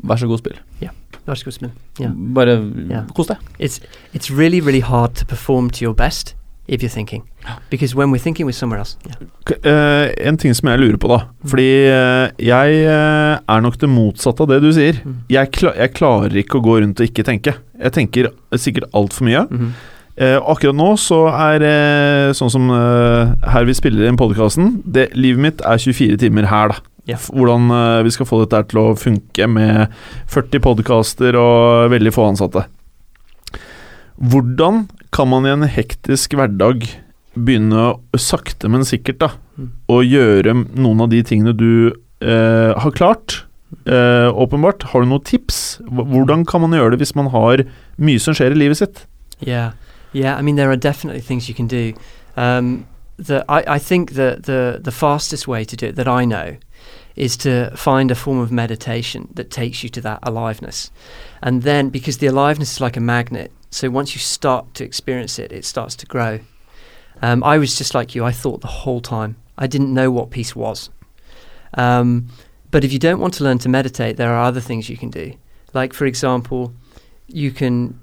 Vær 0.05 0.19
så 0.21 0.27
god, 0.29 0.43
spill. 0.43 0.59
That's 0.83 1.06
good 1.27 1.55
spin. 1.55 1.73
Yeah. 1.99 2.13
Bare 2.15 2.59
yeah. 2.89 3.07
kos 3.15 3.27
deg. 3.27 3.39
It's 3.59 3.81
it's 4.15 4.31
really 4.31 4.61
really 4.61 4.81
hard 4.81 5.15
to 5.17 5.27
perform 5.27 5.71
to 5.71 5.83
your 5.85 5.95
best 5.95 6.35
if 6.69 6.83
you're 6.83 6.91
thinking, 6.91 7.23
because 7.71 7.95
when 7.95 8.11
we're 8.11 8.19
thinking, 8.19 8.47
we're 8.47 8.53
somewhere 8.53 8.81
else. 8.81 8.97
Yeah. 9.07 9.15
K- 9.47 9.59
eh, 9.63 10.29
en 10.29 10.37
ting 10.37 10.55
som 10.55 10.69
jeg 10.69 10.81
lurer 10.81 10.99
på, 10.99 11.11
da. 11.13 11.21
Fordi 11.47 11.69
uh, 11.87 12.31
jeg 12.43 12.81
uh, 12.87 13.39
er 13.39 13.61
nok 13.63 13.79
det 13.81 13.91
motsatte 13.91 14.43
av 14.43 14.51
det 14.51 14.61
du 14.65 14.73
sier. 14.75 14.99
Mm. 15.05 15.21
Jeg, 15.31 15.53
kla 15.55 15.75
jeg 15.79 15.95
klarer 15.95 16.41
ikke 16.43 16.59
å 16.59 16.65
gå 16.65 16.81
rundt 16.83 17.03
og 17.03 17.07
ikke 17.07 17.27
tenke. 17.27 17.55
Jeg 17.79 17.95
tenker 17.95 18.33
sikkert 18.59 18.91
altfor 18.95 19.29
mye. 19.29 19.47
Mm 19.51 19.61
-hmm. 19.61 19.93
akkurat 20.51 20.75
nå 20.75 20.97
så 20.97 21.29
er 21.29 22.33
sånn 22.33 22.51
som 22.51 22.71
her 23.53 23.65
vi 23.65 23.75
spiller 23.75 24.09
inn 24.09 24.17
podkasten 24.17 24.83
Livet 25.13 25.39
mitt 25.39 25.61
er 25.61 25.77
24 25.77 26.17
timer 26.17 26.47
her, 26.47 26.69
da. 26.69 26.77
F- 27.15 27.31
Hvordan 27.31 27.71
eh, 27.71 28.03
vi 28.03 28.11
skal 28.11 28.27
få 28.27 28.41
dette 28.43 28.65
til 28.73 28.81
å 28.83 28.97
funke 28.99 29.47
med 29.47 29.93
40 30.33 30.59
podkaster 30.65 31.37
og 31.39 31.91
veldig 31.93 32.11
få 32.17 32.25
ansatte. 32.33 32.65
Hvordan 34.17 34.87
kan 35.13 35.29
man 35.29 35.47
i 35.47 35.53
en 35.53 35.67
hektisk 35.69 36.35
hverdag 36.39 36.87
begynne 37.37 37.91
sakte, 38.17 38.69
men 38.73 38.87
sikkert 38.89 39.19
da 39.23 39.31
Mm. 39.57 39.71
å 39.89 40.03
gjøre 40.05 40.53
noen 40.77 41.01
av 41.01 41.09
de 41.09 41.23
tingene 41.25 41.55
du 41.57 41.93
eh, 42.21 42.73
har 42.77 42.91
klart? 42.93 43.45
Eh, 43.87 44.29
åpenbart. 44.29 44.83
Har 44.93 45.01
du 45.01 45.07
noen 45.09 45.25
tips? 45.25 45.79
Hvordan 45.89 46.45
kan 46.45 46.61
man 46.61 46.73
gjøre 46.77 46.91
det 46.93 46.99
hvis 47.01 47.15
man 47.17 47.31
har 47.33 47.63
mye 47.97 48.21
som 48.21 48.35
skjer 48.37 48.53
i 48.53 48.59
livet 48.61 48.77
sitt? 48.77 49.07
Yeah, 49.41 49.73
yeah. 50.13 50.37
I 50.39 50.43
mean, 50.43 50.57
there 50.57 50.69
are 50.71 50.77
definitely 50.77 51.23
things 51.23 51.49
you 51.49 51.55
can 51.55 51.67
do. 51.69 51.95
Um, 52.37 52.85
the 53.17 53.45
I, 53.49 53.77
I 53.77 53.79
think 53.79 54.13
the 54.13 54.37
the 54.45 54.79
the 54.83 54.91
fastest 54.93 55.49
way 55.49 55.65
to 55.65 55.75
do 55.77 55.87
it 55.87 55.97
that 55.97 56.07
I 56.07 56.27
know 56.27 56.57
is 57.17 57.37
to 57.39 57.75
find 57.75 58.11
a 58.11 58.15
form 58.15 58.39
of 58.39 58.53
meditation 58.53 59.29
that 59.35 59.51
takes 59.51 59.83
you 59.83 59.89
to 59.89 60.01
that 60.03 60.21
aliveness, 60.23 60.91
and 61.43 61.63
then 61.63 61.89
because 61.89 62.19
the 62.19 62.27
aliveness 62.27 62.73
is 62.75 62.81
like 62.81 62.97
a 62.97 63.01
magnet, 63.01 63.51
so 63.71 63.91
once 63.91 64.15
you 64.15 64.21
start 64.21 64.75
to 64.75 64.85
experience 64.85 65.39
it, 65.39 65.51
it 65.53 65.65
starts 65.65 65.97
to 65.97 66.07
grow. 66.07 66.41
Um, 67.23 67.43
I 67.43 67.59
was 67.59 67.77
just 67.77 67.95
like 67.95 68.15
you. 68.15 68.25
I 68.25 68.33
thought 68.33 68.61
the 68.61 68.67
whole 68.67 69.01
time. 69.01 69.37
I 69.59 69.67
didn't 69.67 69.93
know 69.93 70.11
what 70.11 70.31
peace 70.31 70.55
was. 70.55 70.91
Um, 71.75 72.29
but 72.71 72.85
if 72.85 72.93
you 72.93 72.99
don't 72.99 73.21
want 73.21 73.35
to 73.35 73.45
learn 73.45 73.59
to 73.59 73.69
meditate, 73.69 74.17
there 74.17 74.33
are 74.33 74.45
other 74.45 74.61
things 74.61 74.89
you 74.89 74.97
can 74.97 75.11
do. 75.11 75.35
Like, 75.73 75.93
for 75.93 76.07
example, 76.07 76.73
you 77.27 77.51
can 77.51 78.01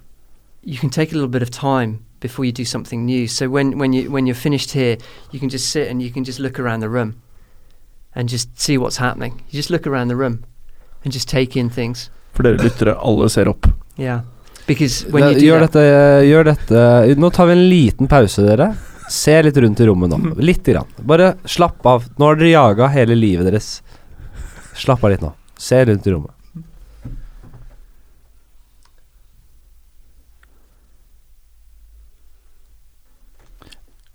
you 0.64 0.78
can 0.78 0.90
take 0.90 1.12
a 1.12 1.16
little 1.16 1.30
bit 1.30 1.42
of 1.42 1.52
time 1.52 2.06
before 2.20 2.46
you 2.46 2.52
do 2.52 2.66
something 2.66 3.06
new. 3.06 3.28
So 3.28 3.50
when, 3.50 3.78
when 3.78 3.94
you 3.94 4.10
when 4.10 4.26
you're 4.26 4.36
finished 4.36 4.72
here, 4.72 4.98
you 5.32 5.40
can 5.40 5.50
just 5.50 5.70
sit 5.70 5.88
and 5.90 6.02
you 6.02 6.12
can 6.12 6.24
just 6.24 6.40
look 6.40 6.60
around 6.60 6.80
the 6.80 6.90
room 6.90 7.22
and 8.16 8.30
just 8.30 8.50
see 8.60 8.78
what's 8.78 8.98
happening. 8.98 9.42
You 9.50 9.58
just 9.60 9.70
look 9.70 9.88
around 9.88 10.08
the 10.10 10.16
room 10.16 10.44
and 11.04 11.14
just 11.14 11.28
take 11.30 11.56
in 11.60 11.70
things. 11.70 12.10
For 12.34 12.44
dere 12.44 12.58
lyttere, 12.58 12.96
alle 12.98 13.30
ser 13.30 13.50
opp. 13.50 13.68
Yeah. 13.98 14.22
Because 14.68 15.06
when 15.12 15.24
Da, 15.24 15.30
you 15.32 15.40
do 15.40 15.46
gjør, 15.48 15.60
that, 15.66 15.74
dette, 15.74 16.26
gjør 16.30 16.46
dette 16.48 17.16
Nå 17.20 17.30
tar 17.36 17.50
vi 17.50 17.52
en 17.58 17.64
liten 17.70 18.08
pause, 18.08 18.46
dere. 18.48 18.70
Se 19.12 19.36
litt 19.44 19.58
rundt 19.60 19.82
i 19.84 19.86
rommet 19.90 20.10
nå. 20.14 20.20
Litt. 20.50 20.64
Grann. 20.66 20.88
Bare 21.04 21.34
slapp 21.46 21.84
av. 21.86 22.06
Nå 22.18 22.30
har 22.30 22.40
dere 22.40 22.54
jaga 22.54 22.88
hele 22.94 23.18
livet 23.20 23.50
deres. 23.50 23.82
Slapp 24.80 25.04
av 25.04 25.12
litt 25.12 25.22
nå. 25.22 25.34
Se 25.60 25.82
rundt 25.86 26.08
i 26.08 26.14
rommet. 26.16 26.32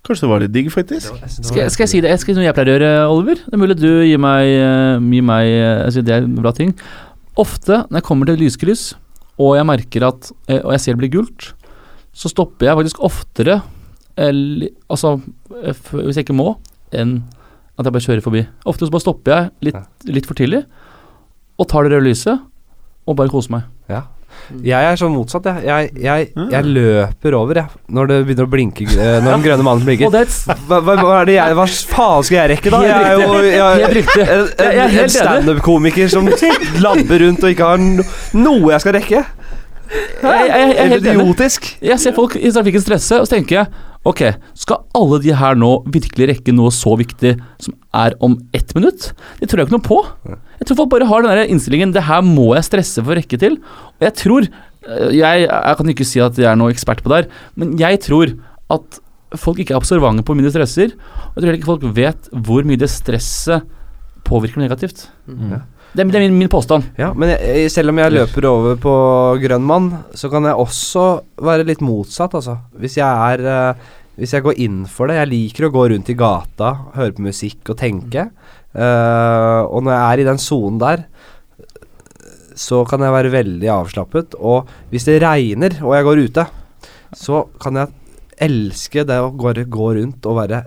Kanskje 0.09 0.25
det 0.25 0.31
var 0.33 0.41
litt 0.41 0.53
digg, 0.55 0.71
faktisk. 0.73 1.11
Skal, 1.29 1.59
jeg- 1.61 1.71
skal 1.75 1.85
jeg 1.85 1.91
si 1.93 2.01
det? 2.01 2.15
Skal 2.21 2.33
jeg 2.33 2.37
si 2.37 2.41
noe 2.41 2.47
jeg 2.49 2.57
pleier 2.57 2.71
å 2.73 2.77
gjøre, 2.79 2.93
Oliver? 3.13 3.43
Det 3.45 3.53
er 3.55 3.61
mulig 3.61 3.77
du 3.79 3.89
gir 4.09 4.19
meg, 4.25 4.49
eh, 4.49 4.99
gir 5.13 5.23
meg 5.29 5.51
altså 5.85 6.03
Det 6.05 6.15
er 6.17 6.25
en 6.25 6.35
bra 6.41 6.53
ting. 6.57 6.73
Ofte 7.37 7.83
når 7.91 8.01
jeg 8.01 8.07
kommer 8.09 8.27
til 8.27 8.41
lyskryss, 8.41 8.95
og 9.39 9.55
jeg 9.59 9.67
merker 9.69 10.07
at 10.09 10.33
eh, 10.49 10.59
Og 10.65 10.73
jeg 10.75 10.81
ser 10.81 10.97
det 10.97 11.03
blir 11.05 11.13
gult, 11.21 11.53
så 12.17 12.27
stopper 12.33 12.67
jeg 12.67 12.79
faktisk 12.81 12.99
oftere 13.07 13.61
eller, 14.19 14.71
Altså 14.91 15.21
hvis 15.93 16.17
jeg 16.17 16.25
ikke 16.27 16.35
må, 16.35 16.57
enn 16.91 17.21
at 17.79 17.85
jeg 17.87 17.93
bare 17.95 18.03
kjører 18.03 18.23
forbi. 18.25 18.41
Ofte 18.67 18.89
så 18.89 18.91
bare 18.91 19.05
stopper 19.05 19.31
jeg 19.37 19.51
litt, 19.69 19.77
litt 20.11 20.27
for 20.27 20.35
tidlig, 20.35 20.65
og 21.61 21.69
tar 21.71 21.85
det 21.87 21.93
røde 21.93 22.09
lyset, 22.09 22.41
og 23.07 23.15
bare 23.21 23.31
koser 23.31 23.53
meg. 23.55 23.63
Ja. 23.89 24.01
Jeg 24.65 24.89
er 24.91 24.99
sånn 25.01 25.13
motsatt, 25.13 25.47
jeg. 25.49 25.67
Jeg, 25.69 25.91
jeg, 26.03 26.29
jeg 26.53 26.69
løper 26.77 27.37
over, 27.37 27.61
jeg. 27.61 27.81
Når 27.95 28.11
det 28.11 28.19
begynner 28.29 28.49
å 28.49 28.53
blinke 28.53 28.87
eh, 28.89 29.19
Når 29.25 29.35
den 29.35 29.45
grønne 29.45 29.67
mannen 29.67 29.85
blinker. 29.89 30.15
er 30.21 30.31
Hva, 30.69 30.81
hva, 30.81 30.97
hva 31.01 31.19
er 31.21 31.29
det 31.29 31.37
jeg 31.37 31.59
Hva 31.59 31.67
faen 31.93 32.29
skal 32.29 32.39
jeg 32.41 32.53
rekke, 32.55 32.73
da? 32.75 32.81
Jeg 32.87 33.09
er 33.09 33.23
jo 33.23 33.41
jeg, 33.49 34.23
en, 34.25 34.97
en, 35.03 35.13
standup-komiker 35.13 36.13
som 36.13 36.31
labber 36.83 37.27
rundt 37.27 37.45
og 37.45 37.53
ikke 37.53 37.69
har 37.73 37.83
no, 37.83 38.07
noe 38.39 38.73
jeg 38.75 38.85
skal 38.85 38.97
rekke. 38.99 39.23
jeg, 40.23 40.49
er 40.55 40.93
helt. 40.95 41.05
Idiotisk. 41.05 41.71
Jeg 41.85 42.01
ser 42.03 42.17
folk 42.17 42.37
i 42.39 42.51
trafikken 42.53 42.85
stresse, 42.85 43.21
og 43.21 43.29
så 43.29 43.39
tenker 43.39 43.63
jeg 43.63 43.85
Ok, 44.07 44.23
skal 44.57 44.85
alle 44.97 45.19
de 45.21 45.35
her 45.37 45.57
nå 45.59 45.73
virkelig 45.91 46.29
rekke 46.31 46.53
noe 46.55 46.71
så 46.73 46.95
viktig 46.97 47.35
som 47.61 47.75
er 47.97 48.15
om 48.25 48.39
ett 48.57 48.71
minutt? 48.77 49.11
Det 49.41 49.51
tror 49.51 49.61
jeg 49.61 49.69
ikke 49.69 49.77
noe 49.77 49.85
på. 49.85 49.99
Jeg 50.59 50.69
tror 50.69 50.81
folk 50.83 50.93
bare 50.97 51.09
har 51.09 51.23
den 51.23 51.31
der 51.31 51.51
innstillingen 51.53 51.93
Det 51.95 52.03
her 52.09 52.23
må 52.27 52.51
jeg 52.57 52.67
stresse 52.67 53.03
for 53.05 53.15
å 53.15 53.19
rekke 53.21 53.39
til. 53.41 53.59
Og 53.99 54.07
jeg 54.09 54.17
tror 54.19 54.49
øh, 54.49 55.11
jeg, 55.15 55.47
jeg 55.47 55.79
kan 55.81 55.93
ikke 55.95 56.09
si 56.09 56.23
at 56.25 56.39
jeg 56.41 56.51
er 56.51 56.59
noe 56.59 56.75
ekspert 56.75 57.05
på 57.05 57.13
det 57.13 57.23
her, 57.23 57.33
men 57.59 57.77
jeg 57.81 58.03
tror 58.05 58.35
at 58.75 59.01
folk 59.39 59.61
ikke 59.61 59.75
er 59.77 59.81
observante 59.81 60.25
på 60.25 60.33
hvor 60.33 60.39
mye 60.41 60.49
de 60.49 60.55
stresser. 60.55 60.95
Og 60.95 61.37
jeg 61.37 61.41
tror 61.41 61.49
heller 61.49 61.59
ikke 61.61 61.73
folk 61.73 61.89
vet 61.97 62.31
hvor 62.33 62.69
mye 62.69 62.81
det 62.81 62.91
stresset 62.93 63.67
påvirker 64.29 64.61
negativt. 64.61 65.07
Mm. 65.27 65.61
Det 65.89 66.03
er, 66.05 66.11
det 66.11 66.19
er 66.19 66.25
min, 66.27 66.37
min 66.43 66.51
påstand. 66.53 66.91
Ja, 67.01 67.13
men 67.17 67.33
jeg, 67.33 67.71
selv 67.73 67.93
om 67.93 68.01
jeg 68.01 68.13
løper 68.13 68.47
over 68.51 68.77
på 68.81 68.95
grønn 69.41 69.65
mann, 69.65 69.89
så 70.17 70.29
kan 70.33 70.45
jeg 70.45 70.61
også 70.61 71.07
være 71.45 71.65
litt 71.69 71.81
motsatt, 71.85 72.37
altså. 72.37 72.59
Hvis 72.77 72.99
jeg 73.01 73.09
er 73.09 73.47
uh, 73.49 73.95
Hvis 74.19 74.35
jeg 74.35 74.43
går 74.43 74.59
inn 74.59 74.79
for 74.91 75.07
det. 75.07 75.15
Jeg 75.15 75.31
liker 75.31 75.69
å 75.69 75.71
gå 75.71 75.85
rundt 75.93 76.09
i 76.11 76.17
gata, 76.19 76.73
høre 76.97 77.15
på 77.15 77.23
musikk 77.23 77.71
og 77.71 77.79
tenke. 77.79 78.25
Eh, 78.75 79.61
og 79.65 79.85
når 79.85 79.95
jeg 79.95 80.03
er 80.05 80.23
i 80.23 80.29
den 80.29 80.43
sonen 80.43 80.81
der, 80.83 81.07
så 82.59 82.83
kan 82.89 83.05
jeg 83.05 83.15
være 83.15 83.33
veldig 83.33 83.71
avslappet. 83.71 84.37
Og 84.39 84.69
hvis 84.93 85.07
det 85.09 85.21
regner, 85.23 85.79
og 85.85 85.95
jeg 85.95 86.09
går 86.09 86.25
ute, 86.27 86.47
så 87.17 87.47
kan 87.63 87.81
jeg 87.81 87.95
elske 88.49 89.07
det 89.07 89.19
å 89.23 89.33
gå, 89.35 89.55
gå 89.67 89.89
rundt 89.99 90.27
og 90.29 90.39
være 90.41 90.63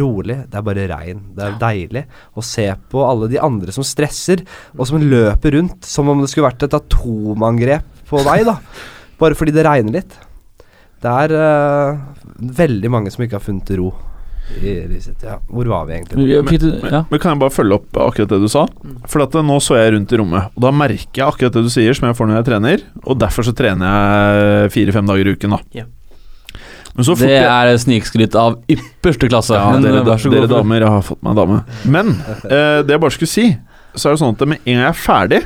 rolig. 0.00 0.38
Det 0.48 0.58
er 0.58 0.66
bare 0.66 0.86
regn. 0.90 1.22
Det 1.36 1.44
er 1.46 1.58
deilig 1.60 2.04
å 2.34 2.44
se 2.44 2.66
på 2.90 3.02
alle 3.06 3.28
de 3.32 3.40
andre 3.42 3.74
som 3.74 3.86
stresser, 3.86 4.44
og 4.76 4.88
som 4.88 5.02
løper 5.02 5.58
rundt 5.58 5.88
som 5.88 6.08
om 6.10 6.22
det 6.22 6.30
skulle 6.32 6.48
vært 6.48 6.66
et 6.66 6.78
atomangrep 6.78 8.06
på 8.08 8.22
vei, 8.24 8.40
da. 8.46 8.58
Bare 9.20 9.36
fordi 9.38 9.54
det 9.54 9.66
regner 9.66 10.00
litt. 10.00 10.16
Det 11.04 11.12
er 11.12 11.34
uh, 11.36 12.00
veldig 12.34 12.90
mange 12.92 13.12
som 13.12 13.24
ikke 13.24 13.38
har 13.38 13.44
funnet 13.44 13.74
ro. 13.78 13.92
Ja, 15.24 15.38
hvor 15.48 15.66
var 15.66 15.86
vi 15.88 15.94
egentlig? 15.96 16.16
Men, 16.20 16.44
men, 16.44 16.90
Ja. 16.92 17.00
Men 17.10 17.20
kan 17.22 17.32
jeg 17.32 17.40
bare 17.40 17.50
følge 17.54 17.78
opp 17.78 17.96
akkurat 17.96 18.28
det 18.28 18.40
du 18.42 18.48
sa? 18.52 18.66
For 19.08 19.22
at 19.24 19.34
eh, 19.34 19.42
nå 19.42 19.56
så 19.64 19.78
jeg 19.80 19.94
rundt 19.96 20.12
i 20.12 20.18
rommet, 20.20 20.50
og 20.54 20.62
da 20.66 20.70
merker 20.70 21.20
jeg 21.22 21.26
akkurat 21.26 21.52
det 21.56 21.62
du 21.64 21.70
sier, 21.72 21.96
som 21.96 22.08
jeg 22.10 22.16
får 22.18 22.28
når 22.28 22.36
jeg 22.42 22.48
trener. 22.50 22.84
Og 23.08 23.18
derfor 23.18 23.46
så 23.48 23.54
trener 23.56 23.88
jeg 23.88 24.72
fire-fem 24.76 25.06
dager 25.08 25.30
i 25.30 25.34
uken, 25.36 25.56
da. 25.56 25.60
Ja. 25.80 25.84
Men 26.94 27.04
så 27.08 27.16
fort 27.16 27.26
Det 27.26 27.40
jeg- 27.40 27.72
er 27.74 27.78
snikskryt 27.82 28.34
av 28.38 28.60
ypperste 28.70 29.26
klasse. 29.28 29.54
Ja, 29.56 29.70
Men, 29.72 29.82
dere, 29.82 30.04
da, 30.04 30.14
dere 30.16 30.46
damer, 30.46 30.78
jeg 30.84 30.88
har 30.88 31.02
fått 31.02 31.22
meg 31.24 31.30
en 31.32 31.40
dame. 31.40 31.64
Men 31.90 32.08
eh, 32.44 32.82
det 32.86 32.90
jeg 32.94 33.00
bare 33.00 33.10
skulle 33.16 33.32
si, 33.32 33.48
så 33.96 34.08
er 34.10 34.14
det 34.14 34.20
sånn 34.22 34.36
at 34.36 34.46
med 34.46 34.58
en 34.60 34.74
gang 34.74 34.84
jeg 34.84 34.92
er 34.92 35.00
ferdig 35.00 35.42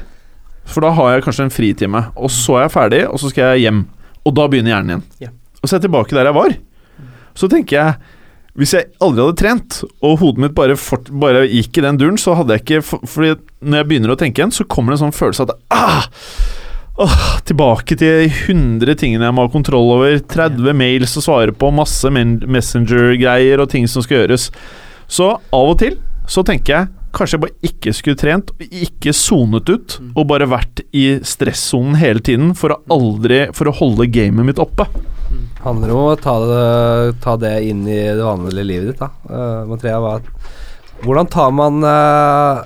For 0.69 0.81
da 0.85 0.91
har 0.93 1.15
jeg 1.15 1.23
kanskje 1.25 1.45
en 1.47 1.51
fritime, 1.55 2.01
og 2.17 2.29
så 2.29 2.59
er 2.59 2.67
jeg 2.67 2.73
ferdig, 2.75 3.01
og 3.09 3.17
så 3.23 3.31
skal 3.31 3.55
jeg 3.57 3.63
hjem. 3.71 3.87
Og 4.27 4.35
da 4.37 4.45
begynner 4.49 4.75
hjernen 4.75 4.91
igjen. 4.91 5.03
Ja. 5.21 5.29
Og 5.63 5.69
så 5.69 5.77
er 5.77 5.81
jeg 5.81 5.87
tilbake 5.91 6.11
der 6.13 6.25
jeg 6.29 6.35
var. 6.37 6.53
Så 7.35 7.49
tenker 7.49 7.73
jeg 7.79 7.95
Hvis 8.59 8.73
jeg 8.75 8.89
aldri 9.05 9.23
hadde 9.23 9.39
trent, 9.39 9.81
og 10.03 10.19
hodet 10.23 10.43
mitt 10.47 10.55
bare, 10.57 10.77
fort, 10.81 11.11
bare 11.11 11.45
gikk 11.47 11.79
i 11.79 11.85
den 11.85 11.99
duren, 12.01 12.19
så 12.19 12.35
hadde 12.39 12.57
jeg 12.57 12.65
ikke 12.65 12.81
for, 12.87 13.05
Fordi 13.07 13.37
når 13.61 13.83
jeg 13.83 13.89
begynner 13.91 14.15
å 14.15 14.19
tenke 14.19 14.43
igjen, 14.43 14.55
så 14.55 14.67
kommer 14.67 14.93
det 14.93 14.99
en 14.99 15.09
sånn 15.09 15.19
følelse 15.19 15.47
at 15.47 15.55
ah, 15.75 16.09
Åh, 16.99 17.27
tilbake 17.47 17.95
til 17.95 18.25
100 18.27 18.97
tingene 18.99 19.29
jeg 19.29 19.35
må 19.37 19.45
ha 19.45 19.51
kontroll 19.53 19.93
over. 19.95 20.17
30 20.19 20.75
mails 20.75 21.13
å 21.15 21.23
svare 21.23 21.55
på, 21.55 21.71
masse 21.71 22.11
Messenger-greier 22.11 23.63
og 23.63 23.71
ting 23.71 23.87
som 23.87 24.03
skal 24.03 24.25
gjøres. 24.25 24.49
Så 25.07 25.29
av 25.39 25.71
og 25.71 25.79
til 25.79 25.95
så 26.29 26.43
tenker 26.43 26.75
jeg 26.75 26.89
kanskje 27.15 27.39
jeg 27.39 27.45
bare 27.45 27.71
ikke 27.71 27.95
skulle 27.97 28.21
trent, 28.21 28.51
ikke 28.67 29.15
sonet 29.17 29.71
ut, 29.71 29.95
og 30.13 30.27
bare 30.29 30.51
vært 30.51 30.83
i 30.91 31.07
stressonen 31.27 31.97
hele 32.03 32.21
tiden 32.25 32.51
for 32.59 32.75
å 32.75 32.81
aldri 32.99 33.47
For 33.57 33.71
å 33.71 33.77
holde 33.79 34.11
gamet 34.13 34.51
mitt 34.51 34.61
oppe. 34.63 34.89
Handler 35.65 35.93
om 35.95 36.11
å 36.13 36.17
ta 36.17 36.35
det, 36.47 37.21
ta 37.25 37.37
det 37.41 37.55
inn 37.69 37.87
i 37.89 38.01
det 38.09 38.25
vanlige 38.25 38.67
livet 38.67 38.93
ditt, 38.93 39.03
da. 39.03 39.11
Uh, 39.29 39.69
Matrea, 39.69 40.21
Hvordan 41.05 41.27
tar 41.31 41.51
man 41.55 41.85
uh, 41.85 42.65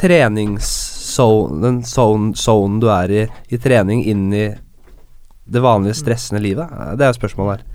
treningszone, 0.00 1.62
den 1.62 1.82
zone, 1.84 2.80
du 2.80 2.88
er 2.92 3.10
i, 3.10 3.26
i 3.48 3.58
trening, 3.58 4.04
inn 4.04 4.32
i 4.32 4.46
det 5.50 5.62
vanlige 5.62 5.98
stressende 5.98 6.42
livet? 6.42 6.70
Eh, 6.70 6.92
det 6.96 7.06
er 7.06 7.12
jo 7.14 7.20
spørsmålet 7.20 7.58
her. 7.58 7.66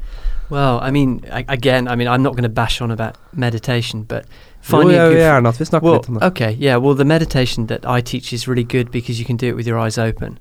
Well, 0.50 0.80
I 0.80 0.92
mean, 0.92 1.22
again, 1.32 1.88
I 1.88 1.96
mean, 1.96 2.08
I'm 2.08 2.22
not 2.22 2.34
going 2.34 2.44
to 2.44 2.50
bash 2.50 2.80
on 2.82 2.92
about 2.92 3.16
meditation, 3.34 4.04
but 4.04 4.26
Jo, 4.26 4.78
finding 4.78 4.96
jeg 4.96 5.10
vil 5.10 5.18
gjerne 5.18 5.50
at 5.50 5.60
vi 5.60 5.66
snakker 5.66 5.88
well, 5.88 5.98
litt 6.00 6.10
om 6.10 6.16
det. 6.20 6.24
okay, 6.24 6.52
yeah. 6.54 6.78
Well, 6.78 6.96
the 6.96 7.06
meditation 7.06 7.68
that 7.68 7.86
I 7.86 8.02
teach 8.02 8.32
is 8.34 8.48
really 8.48 8.64
good 8.64 8.92
because 8.92 9.20
you 9.20 9.26
can 9.26 9.38
do 9.38 9.48
it 9.48 9.56
with 9.56 9.68
your 9.68 9.80
eyes 9.80 9.98
open 9.98 10.38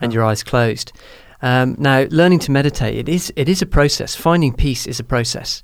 and 0.00 0.12
your 0.12 0.24
eyes 0.24 0.42
closed. 0.42 0.92
Um, 1.42 1.74
now, 1.78 2.06
learning 2.10 2.38
to 2.40 2.52
meditate, 2.52 2.96
it 2.96 3.08
is 3.08 3.32
it 3.36 3.48
is 3.48 3.62
a 3.62 3.66
process. 3.66 4.14
Finding 4.14 4.52
peace 4.54 4.86
is 4.86 5.00
a 5.00 5.04
process. 5.04 5.62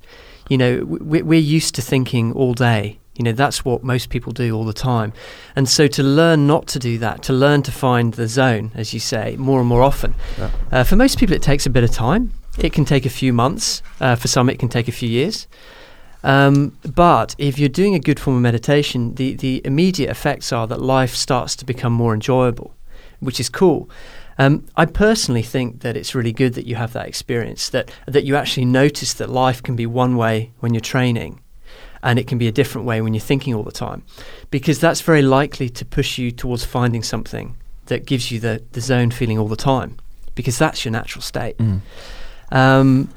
You 0.49 0.57
know, 0.57 0.85
we, 0.85 1.21
we're 1.21 1.39
used 1.39 1.75
to 1.75 1.81
thinking 1.81 2.33
all 2.33 2.53
day. 2.53 2.99
You 3.15 3.23
know, 3.23 3.33
that's 3.33 3.65
what 3.65 3.83
most 3.83 4.09
people 4.09 4.31
do 4.31 4.55
all 4.55 4.63
the 4.63 4.73
time. 4.73 5.11
And 5.55 5.67
so 5.67 5.87
to 5.87 6.03
learn 6.03 6.47
not 6.47 6.67
to 6.67 6.79
do 6.79 6.97
that, 6.99 7.21
to 7.23 7.33
learn 7.33 7.63
to 7.63 7.71
find 7.71 8.13
the 8.13 8.27
zone, 8.27 8.71
as 8.75 8.93
you 8.93 8.99
say, 9.01 9.35
more 9.37 9.59
and 9.59 9.67
more 9.67 9.81
often. 9.81 10.15
Yeah. 10.37 10.51
Uh, 10.71 10.83
for 10.85 10.95
most 10.95 11.19
people, 11.19 11.35
it 11.35 11.41
takes 11.41 11.65
a 11.65 11.69
bit 11.69 11.83
of 11.83 11.91
time. 11.91 12.31
It 12.57 12.71
can 12.71 12.85
take 12.85 13.05
a 13.05 13.09
few 13.09 13.33
months. 13.33 13.81
Uh, 13.99 14.15
for 14.15 14.29
some, 14.29 14.49
it 14.49 14.57
can 14.57 14.69
take 14.69 14.87
a 14.87 14.93
few 14.93 15.09
years. 15.09 15.47
Um, 16.23 16.77
but 16.95 17.35
if 17.37 17.59
you're 17.59 17.69
doing 17.69 17.93
a 17.93 17.99
good 17.99 18.19
form 18.19 18.37
of 18.37 18.41
meditation, 18.41 19.15
the, 19.15 19.35
the 19.35 19.61
immediate 19.65 20.09
effects 20.09 20.51
are 20.51 20.67
that 20.67 20.81
life 20.81 21.13
starts 21.13 21.55
to 21.57 21.65
become 21.65 21.93
more 21.93 22.13
enjoyable, 22.13 22.73
which 23.19 23.39
is 23.39 23.49
cool. 23.49 23.89
Um, 24.39 24.65
I 24.77 24.85
personally 24.85 25.43
think 25.43 25.81
that 25.81 25.97
it's 25.97 26.15
really 26.15 26.31
good 26.31 26.53
that 26.53 26.65
you 26.65 26.75
have 26.75 26.93
that 26.93 27.07
experience, 27.07 27.69
that, 27.69 27.91
that 28.07 28.23
you 28.23 28.37
actually 28.37 28.65
notice 28.65 29.13
that 29.15 29.29
life 29.29 29.61
can 29.61 29.75
be 29.75 29.85
one 29.85 30.15
way 30.15 30.53
when 30.61 30.73
you're 30.73 30.79
training 30.79 31.41
and 32.01 32.17
it 32.17 32.25
can 32.25 32.37
be 32.37 32.47
a 32.47 32.51
different 32.51 32.87
way 32.87 33.01
when 33.01 33.13
you're 33.13 33.19
thinking 33.19 33.53
all 33.53 33.63
the 33.63 33.71
time, 33.73 34.03
because 34.49 34.79
that's 34.79 35.01
very 35.01 35.21
likely 35.21 35.67
to 35.69 35.83
push 35.83 36.17
you 36.17 36.31
towards 36.31 36.63
finding 36.63 37.03
something 37.03 37.57
that 37.87 38.05
gives 38.05 38.31
you 38.31 38.39
the, 38.39 38.63
the 38.71 38.79
zone 38.79 39.11
feeling 39.11 39.37
all 39.37 39.49
the 39.49 39.57
time, 39.57 39.97
because 40.35 40.57
that's 40.57 40.85
your 40.85 40.93
natural 40.93 41.21
state. 41.21 41.57
Um, 42.51 43.09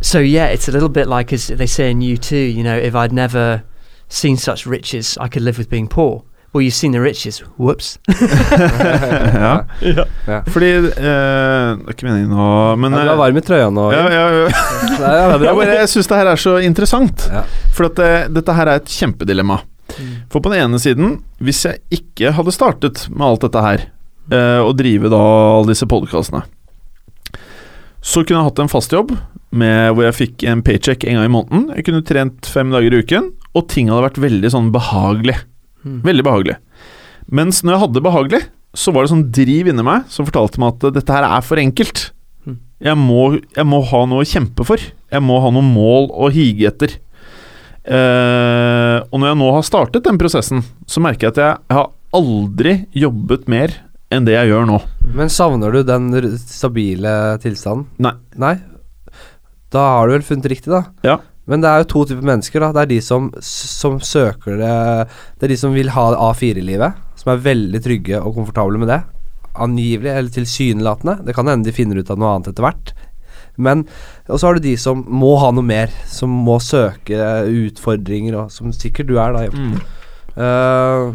so 0.00 0.18
yeah, 0.18 0.46
it's 0.46 0.68
a 0.68 0.72
little 0.72 0.88
bit 0.88 1.06
like 1.06 1.34
as 1.34 1.48
they 1.48 1.66
say 1.66 1.90
in 1.90 2.00
you 2.00 2.16
too. 2.16 2.36
You 2.36 2.64
know, 2.64 2.78
if 2.78 2.94
I'd 2.94 3.12
never 3.12 3.62
seen 4.08 4.38
such 4.38 4.64
riches, 4.64 5.18
I 5.18 5.28
could 5.28 5.42
live 5.42 5.58
with 5.58 5.68
being 5.68 5.86
poor. 5.86 6.24
Well, 6.52 6.60
you've 6.62 6.76
seen 6.76 6.92
the 6.92 7.00
riches. 7.00 7.40
Whoops. 7.56 7.98
ja. 8.12 9.64
Ja. 10.26 10.42
Fordi 10.52 10.68
eh, 10.76 10.84
Det 10.92 11.88
er 11.88 11.94
ikke 11.94 12.08
meningen 12.10 12.34
å 12.36 12.48
Men 12.76 12.92
Ja, 12.92 13.06
du 13.06 13.08
eh, 13.08 13.12
er 13.14 13.20
varm 13.22 13.40
i 13.40 13.44
trøya 13.46 13.70
nå. 13.72 13.86
ja, 13.94 14.02
ja, 14.12 14.24
ja. 14.36 14.46
Ja, 15.02 15.12
ja, 15.16 15.26
det 15.30 15.32
er 15.32 15.38
bra. 15.38 15.46
Jeg, 15.48 15.56
bare, 15.62 15.76
jeg 15.80 15.92
syns 15.94 16.10
det 16.12 16.18
her 16.20 16.32
er 16.34 16.42
så 16.42 16.56
interessant. 16.60 17.24
Ja. 17.32 17.44
For 17.72 17.88
at 17.88 18.02
dette 18.36 18.56
her 18.58 18.68
er 18.68 18.82
et 18.82 18.92
kjempedilemma. 18.92 19.62
For 20.32 20.40
på 20.44 20.52
den 20.52 20.60
ene 20.66 20.80
siden, 20.80 21.18
hvis 21.42 21.64
jeg 21.66 21.80
ikke 21.92 22.32
hadde 22.36 22.54
startet 22.54 23.06
med 23.12 23.26
alt 23.26 23.44
dette 23.44 23.62
her, 23.64 23.86
eh, 24.32 24.60
og 24.62 24.76
drive 24.78 25.10
da 25.12 25.20
alle 25.56 25.72
disse 25.72 25.88
podkastene, 25.88 26.44
så 28.02 28.24
kunne 28.24 28.40
jeg 28.40 28.48
hatt 28.50 28.62
en 28.64 28.72
fast 28.72 28.92
jobb 28.94 29.12
med, 29.54 29.92
hvor 29.94 30.06
jeg 30.08 30.16
fikk 30.18 30.44
en 30.50 30.62
paycheck 30.64 31.04
en 31.06 31.18
gang 31.20 31.28
i 31.28 31.32
måneden. 31.32 31.66
Jeg 31.76 31.86
kunne 31.86 32.04
trent 32.06 32.48
fem 32.50 32.72
dager 32.74 32.94
i 32.94 33.02
uken, 33.04 33.30
og 33.56 33.68
ting 33.70 33.90
hadde 33.92 34.06
vært 34.08 34.22
veldig 34.22 34.50
sånn 34.54 34.70
behagelig. 34.74 35.36
Mm. 35.84 36.00
Veldig 36.06 36.24
behagelig. 36.26 36.56
Mens 37.32 37.62
når 37.62 37.76
jeg 37.76 37.82
hadde 37.84 37.98
det 37.98 38.06
behagelig, 38.06 38.42
så 38.72 38.92
var 38.94 39.04
det 39.04 39.12
sånn 39.12 39.28
driv 39.34 39.68
inni 39.68 39.84
meg 39.84 40.08
som 40.12 40.26
fortalte 40.28 40.60
meg 40.62 40.74
at 40.76 40.96
dette 40.96 41.14
her 41.14 41.26
er 41.28 41.44
for 41.44 41.60
enkelt. 41.60 42.06
Mm. 42.48 42.58
Jeg 42.88 42.98
må, 42.98 43.22
jeg 43.56 43.68
må 43.68 43.82
ha 43.92 44.02
noe 44.08 44.24
å 44.24 44.28
kjempe 44.28 44.66
for. 44.66 44.80
Jeg 44.82 45.24
må 45.24 45.38
ha 45.44 45.52
noen 45.54 45.72
mål 45.74 46.10
å 46.12 46.30
hige 46.32 46.70
etter. 46.72 46.96
Eh, 47.82 48.98
og 49.10 49.16
når 49.18 49.32
jeg 49.32 49.40
nå 49.40 49.48
har 49.56 49.66
startet 49.66 50.06
den 50.06 50.20
prosessen, 50.20 50.62
så 50.86 51.02
merker 51.02 51.28
jeg 51.28 51.34
at 51.34 51.42
jeg, 51.42 51.62
jeg 51.68 51.78
har 51.80 51.90
aldri 52.14 52.76
jobbet 52.94 53.48
mer 53.50 53.74
enn 54.12 54.26
det 54.28 54.36
jeg 54.36 54.52
gjør 54.52 54.68
nå. 54.68 54.78
Men 55.16 55.32
savner 55.32 55.72
du 55.74 55.82
den 55.88 56.10
stabile 56.40 57.38
tilstanden? 57.42 57.88
Nei. 58.02 58.14
Nei? 58.40 58.56
Da 59.72 59.84
har 59.96 60.08
du 60.08 60.16
vel 60.18 60.26
funnet 60.26 60.50
riktig, 60.52 60.68
da? 60.72 60.82
Ja. 61.06 61.18
Men 61.50 61.62
det 61.62 61.70
er 61.70 61.82
jo 61.82 61.88
to 61.90 62.04
typer 62.10 62.26
mennesker. 62.26 62.62
da 62.62 62.70
Det 62.72 62.82
er 62.84 62.90
de 62.92 63.00
som, 63.02 63.30
som 63.42 63.98
søker 63.98 64.60
det 64.60 64.74
Det 65.40 65.48
er 65.48 65.54
de 65.54 65.58
som 65.58 65.74
vil 65.74 65.90
ha 65.90 66.04
A4-livet, 66.30 67.00
som 67.18 67.32
er 67.32 67.42
veldig 67.42 67.80
trygge 67.82 68.20
og 68.22 68.36
komfortable 68.38 68.78
med 68.78 68.92
det. 68.92 69.00
Angivelig, 69.52 70.12
eller 70.12 70.30
tilsynelatende. 70.32 71.18
Det 71.26 71.34
kan 71.34 71.50
hende 71.50 71.66
de 71.66 71.74
finner 71.74 71.98
ut 71.98 72.10
av 72.10 72.20
noe 72.20 72.36
annet 72.36 72.52
etter 72.52 72.64
hvert. 72.64 72.94
Men 73.56 73.86
Og 74.28 74.38
så 74.38 74.46
har 74.46 74.54
du 74.54 74.64
de 74.64 74.76
som 74.80 75.02
må 75.08 75.34
ha 75.42 75.50
noe 75.52 75.66
mer, 75.66 75.90
som 76.08 76.30
må 76.30 76.60
søke 76.62 77.18
utfordringer, 77.50 78.38
og 78.38 78.54
som 78.54 78.72
sikkert 78.72 79.10
du 79.10 79.18
er, 79.18 79.34
da. 79.34 79.50
Mm. 79.50 79.76
Uh, 80.38 81.12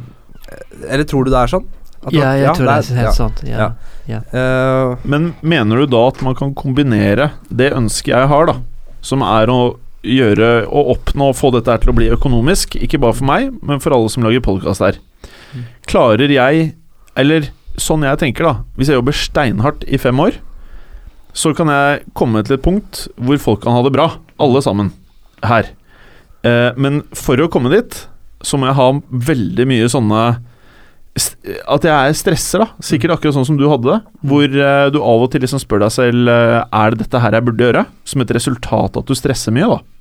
eller 0.88 1.08
tror 1.08 1.26
du 1.26 1.32
det 1.34 1.40
er 1.40 1.56
sånn? 1.56 1.66
At 2.06 2.14
Ja, 2.14 2.36
jeg 2.38 2.54
tror 2.56 2.68
det 2.68 2.76
er 2.76 2.88
ja. 2.92 3.02
helt 3.02 3.18
sant. 3.18 3.42
Ja. 3.48 3.72
Eh, 4.08 4.98
Men 5.04 5.34
mener 5.42 5.82
du 5.82 5.90
da 5.92 6.04
at 6.08 6.22
man 6.24 6.38
kan 6.38 6.54
kombinere 6.56 7.32
det 7.50 7.74
ønsket 7.76 8.14
jeg 8.14 8.30
har, 8.32 8.46
da, 8.48 8.56
som 9.02 9.26
er 9.26 9.50
å 9.52 9.60
gjøre 10.08 10.50
og 10.68 10.94
oppnå 10.96 11.32
og 11.32 11.38
få 11.38 11.52
dette 11.56 11.72
her 11.72 11.84
til 11.84 11.92
å 11.94 11.98
bli 11.98 12.10
økonomisk, 12.16 12.78
ikke 12.80 13.00
bare 13.04 13.18
for 13.20 13.28
meg, 13.30 13.54
men 13.62 13.84
for 13.84 13.96
alle 13.96 14.12
som 14.14 14.26
lager 14.26 14.44
podkast 14.46 14.84
her. 14.86 15.00
Klarer 15.90 16.32
jeg, 16.32 16.72
eller 17.18 17.50
sånn 17.78 18.06
jeg 18.08 18.20
tenker, 18.22 18.48
da, 18.48 18.68
hvis 18.78 18.92
jeg 18.92 19.00
jobber 19.00 19.16
steinhardt 19.16 19.86
i 19.88 20.00
fem 20.02 20.20
år, 20.22 20.40
så 21.38 21.54
kan 21.58 21.70
jeg 21.70 22.06
komme 22.18 22.42
til 22.46 22.58
et 22.58 22.66
punkt 22.66 23.06
hvor 23.22 23.38
folk 23.42 23.62
kan 23.66 23.76
ha 23.78 23.84
det 23.86 23.94
bra, 23.94 24.10
alle 24.42 24.62
sammen, 24.66 24.92
her. 25.46 25.70
Eh, 26.46 26.72
men 26.80 27.04
for 27.18 27.40
å 27.42 27.50
komme 27.52 27.72
dit, 27.74 28.00
så 28.46 28.58
må 28.58 28.70
jeg 28.70 28.78
ha 28.78 28.92
veldig 29.32 29.66
mye 29.66 29.88
sånne 29.90 30.22
At 31.66 31.86
jeg 31.88 31.90
er 31.90 32.14
stresser, 32.14 32.62
da. 32.62 32.68
Sikkert 32.86 33.16
akkurat 33.16 33.34
sånn 33.34 33.48
som 33.48 33.58
du 33.58 33.64
hadde 33.66 33.90
det. 33.90 33.98
Hvor 34.30 34.46
eh, 34.46 34.90
du 34.94 35.00
av 35.02 35.24
og 35.26 35.32
til 35.34 35.42
liksom 35.42 35.62
spør 35.64 35.82
deg 35.82 35.94
selv 35.96 36.30
eh, 36.30 36.60
Er 36.62 36.94
det 36.94 37.02
dette 37.02 37.22
her 37.24 37.34
jeg 37.34 37.48
burde 37.48 37.66
gjøre? 37.66 37.84
Som 38.06 38.22
et 38.22 38.34
resultat 38.38 38.94
av 38.94 39.02
at 39.02 39.10
du 39.10 39.18
stresser 39.18 39.56
mye, 39.56 39.72
da. 39.72 39.97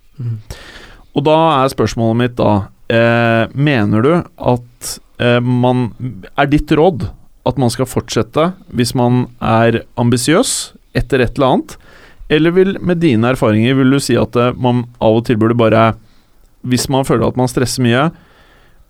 Og 1.17 1.25
da 1.25 1.37
er 1.63 1.73
spørsmålet 1.73 2.21
mitt 2.21 2.35
da 2.39 2.51
eh, 2.93 3.53
Mener 3.57 4.05
du 4.05 4.13
at 4.21 4.93
eh, 5.21 5.41
man 5.41 5.89
Er 6.37 6.51
ditt 6.53 6.73
råd 6.77 7.09
at 7.47 7.61
man 7.63 7.71
skal 7.71 7.87
fortsette 7.87 8.49
hvis 8.75 8.91
man 8.99 9.29
er 9.39 9.85
ambisiøs 10.01 10.55
etter 10.99 11.23
et 11.23 11.37
eller 11.37 11.53
annet? 11.53 11.77
Eller 12.29 12.51
vil, 12.51 12.73
med 12.83 12.99
dine 12.99 13.31
erfaringer, 13.31 13.77
vil 13.79 13.95
du 13.95 14.01
si 14.03 14.17
at 14.19 14.35
eh, 14.37 14.55
man 14.59 14.87
av 14.99 15.21
og 15.21 15.27
til 15.29 15.39
burde 15.39 15.55
bare 15.59 15.93
Hvis 16.67 16.89
man 16.91 17.07
føler 17.07 17.29
at 17.29 17.39
man 17.39 17.47
stresser 17.47 17.85
mye, 17.87 18.09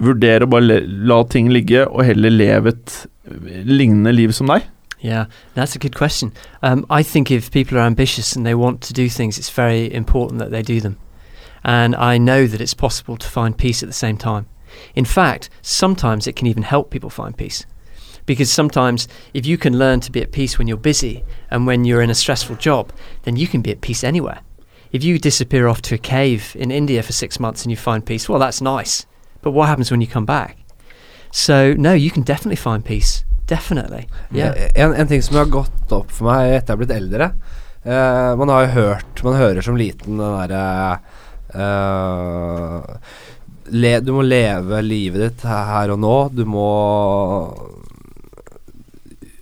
vurdere 0.00 0.46
å 0.46 0.50
bare 0.50 0.80
la 0.86 1.20
ting 1.28 1.50
ligge 1.52 1.84
og 1.84 2.06
heller 2.08 2.32
leve 2.32 2.72
et 2.72 2.96
eh, 3.28 3.60
lignende 3.68 4.14
liv 4.16 4.32
som 4.32 4.48
deg? 4.48 4.64
Yeah, 5.04 5.26
that's 5.54 5.76
a 5.76 5.78
good 5.78 5.94
question. 5.94 6.32
Um, 6.62 6.86
I 6.88 7.02
think 7.02 7.30
if 7.30 7.50
people 7.50 7.76
are 7.76 7.86
ambitious 7.86 8.34
and 8.34 8.46
they 8.46 8.54
want 8.54 8.80
to 8.88 8.94
do 8.94 9.10
things, 9.10 9.38
it's 9.38 9.50
very 9.50 9.92
important 9.92 10.40
that 10.40 10.50
they 10.50 10.62
do 10.62 10.80
them. 10.80 10.96
And 11.66 11.96
I 11.96 12.16
know 12.16 12.46
that 12.46 12.60
it's 12.60 12.74
possible 12.74 13.16
to 13.16 13.28
find 13.28 13.58
peace 13.58 13.82
at 13.82 13.88
the 13.88 13.92
same 13.92 14.16
time. 14.16 14.46
In 14.94 15.04
fact, 15.04 15.50
sometimes 15.62 16.28
it 16.28 16.36
can 16.36 16.46
even 16.46 16.62
help 16.62 16.90
people 16.90 17.10
find 17.10 17.36
peace. 17.36 17.66
Because 18.24 18.52
sometimes, 18.52 19.08
if 19.34 19.44
you 19.44 19.58
can 19.58 19.76
learn 19.76 19.98
to 20.00 20.12
be 20.12 20.22
at 20.22 20.30
peace 20.30 20.58
when 20.58 20.68
you're 20.68 20.76
busy 20.76 21.24
and 21.50 21.66
when 21.66 21.84
you're 21.84 22.02
in 22.02 22.10
a 22.10 22.14
stressful 22.14 22.56
job, 22.56 22.92
then 23.24 23.34
you 23.34 23.48
can 23.48 23.62
be 23.62 23.72
at 23.72 23.80
peace 23.80 24.04
anywhere. 24.04 24.42
If 24.92 25.02
you 25.02 25.18
disappear 25.18 25.66
off 25.66 25.82
to 25.82 25.96
a 25.96 25.98
cave 25.98 26.54
in 26.54 26.70
India 26.70 27.02
for 27.02 27.12
six 27.12 27.40
months 27.40 27.64
and 27.64 27.72
you 27.72 27.76
find 27.76 28.06
peace, 28.06 28.28
well, 28.28 28.38
that's 28.38 28.60
nice. 28.60 29.04
But 29.42 29.50
what 29.50 29.66
happens 29.66 29.90
when 29.90 30.00
you 30.00 30.06
come 30.06 30.24
back? 30.24 30.58
So, 31.32 31.72
no, 31.72 31.94
you 31.94 32.12
can 32.12 32.22
definitely 32.22 32.56
find 32.56 32.84
peace. 32.84 33.24
Definitely. 33.46 34.06
Yeah. 34.30 34.70
En, 34.74 34.94
en 34.94 35.08
ting 35.08 35.22
som 35.22 35.36
har 35.36 35.50
gått 35.50 35.92
opp 35.92 36.10
for 36.14 36.30
meg 36.30 36.52
etter 36.52 36.72
jeg 36.72 36.74
har 36.74 36.80
blitt 36.80 36.94
eldre 36.96 37.28
eh, 37.86 38.32
Man 38.38 38.50
har 38.50 38.64
jo 38.64 38.72
hørt 38.74 39.20
Man 39.22 39.36
hører 39.38 39.62
som 39.62 39.76
liten 39.78 40.18
den 40.18 40.32
derre 40.50 40.62
eh, 40.96 41.15
le, 43.72 43.92
Du 44.04 44.12
må 44.16 44.24
leve 44.26 44.82
livet 44.84 45.22
ditt 45.22 45.46
her 45.48 45.94
og 45.94 46.00
nå. 46.02 46.16
Du 46.36 46.44
må 46.48 46.68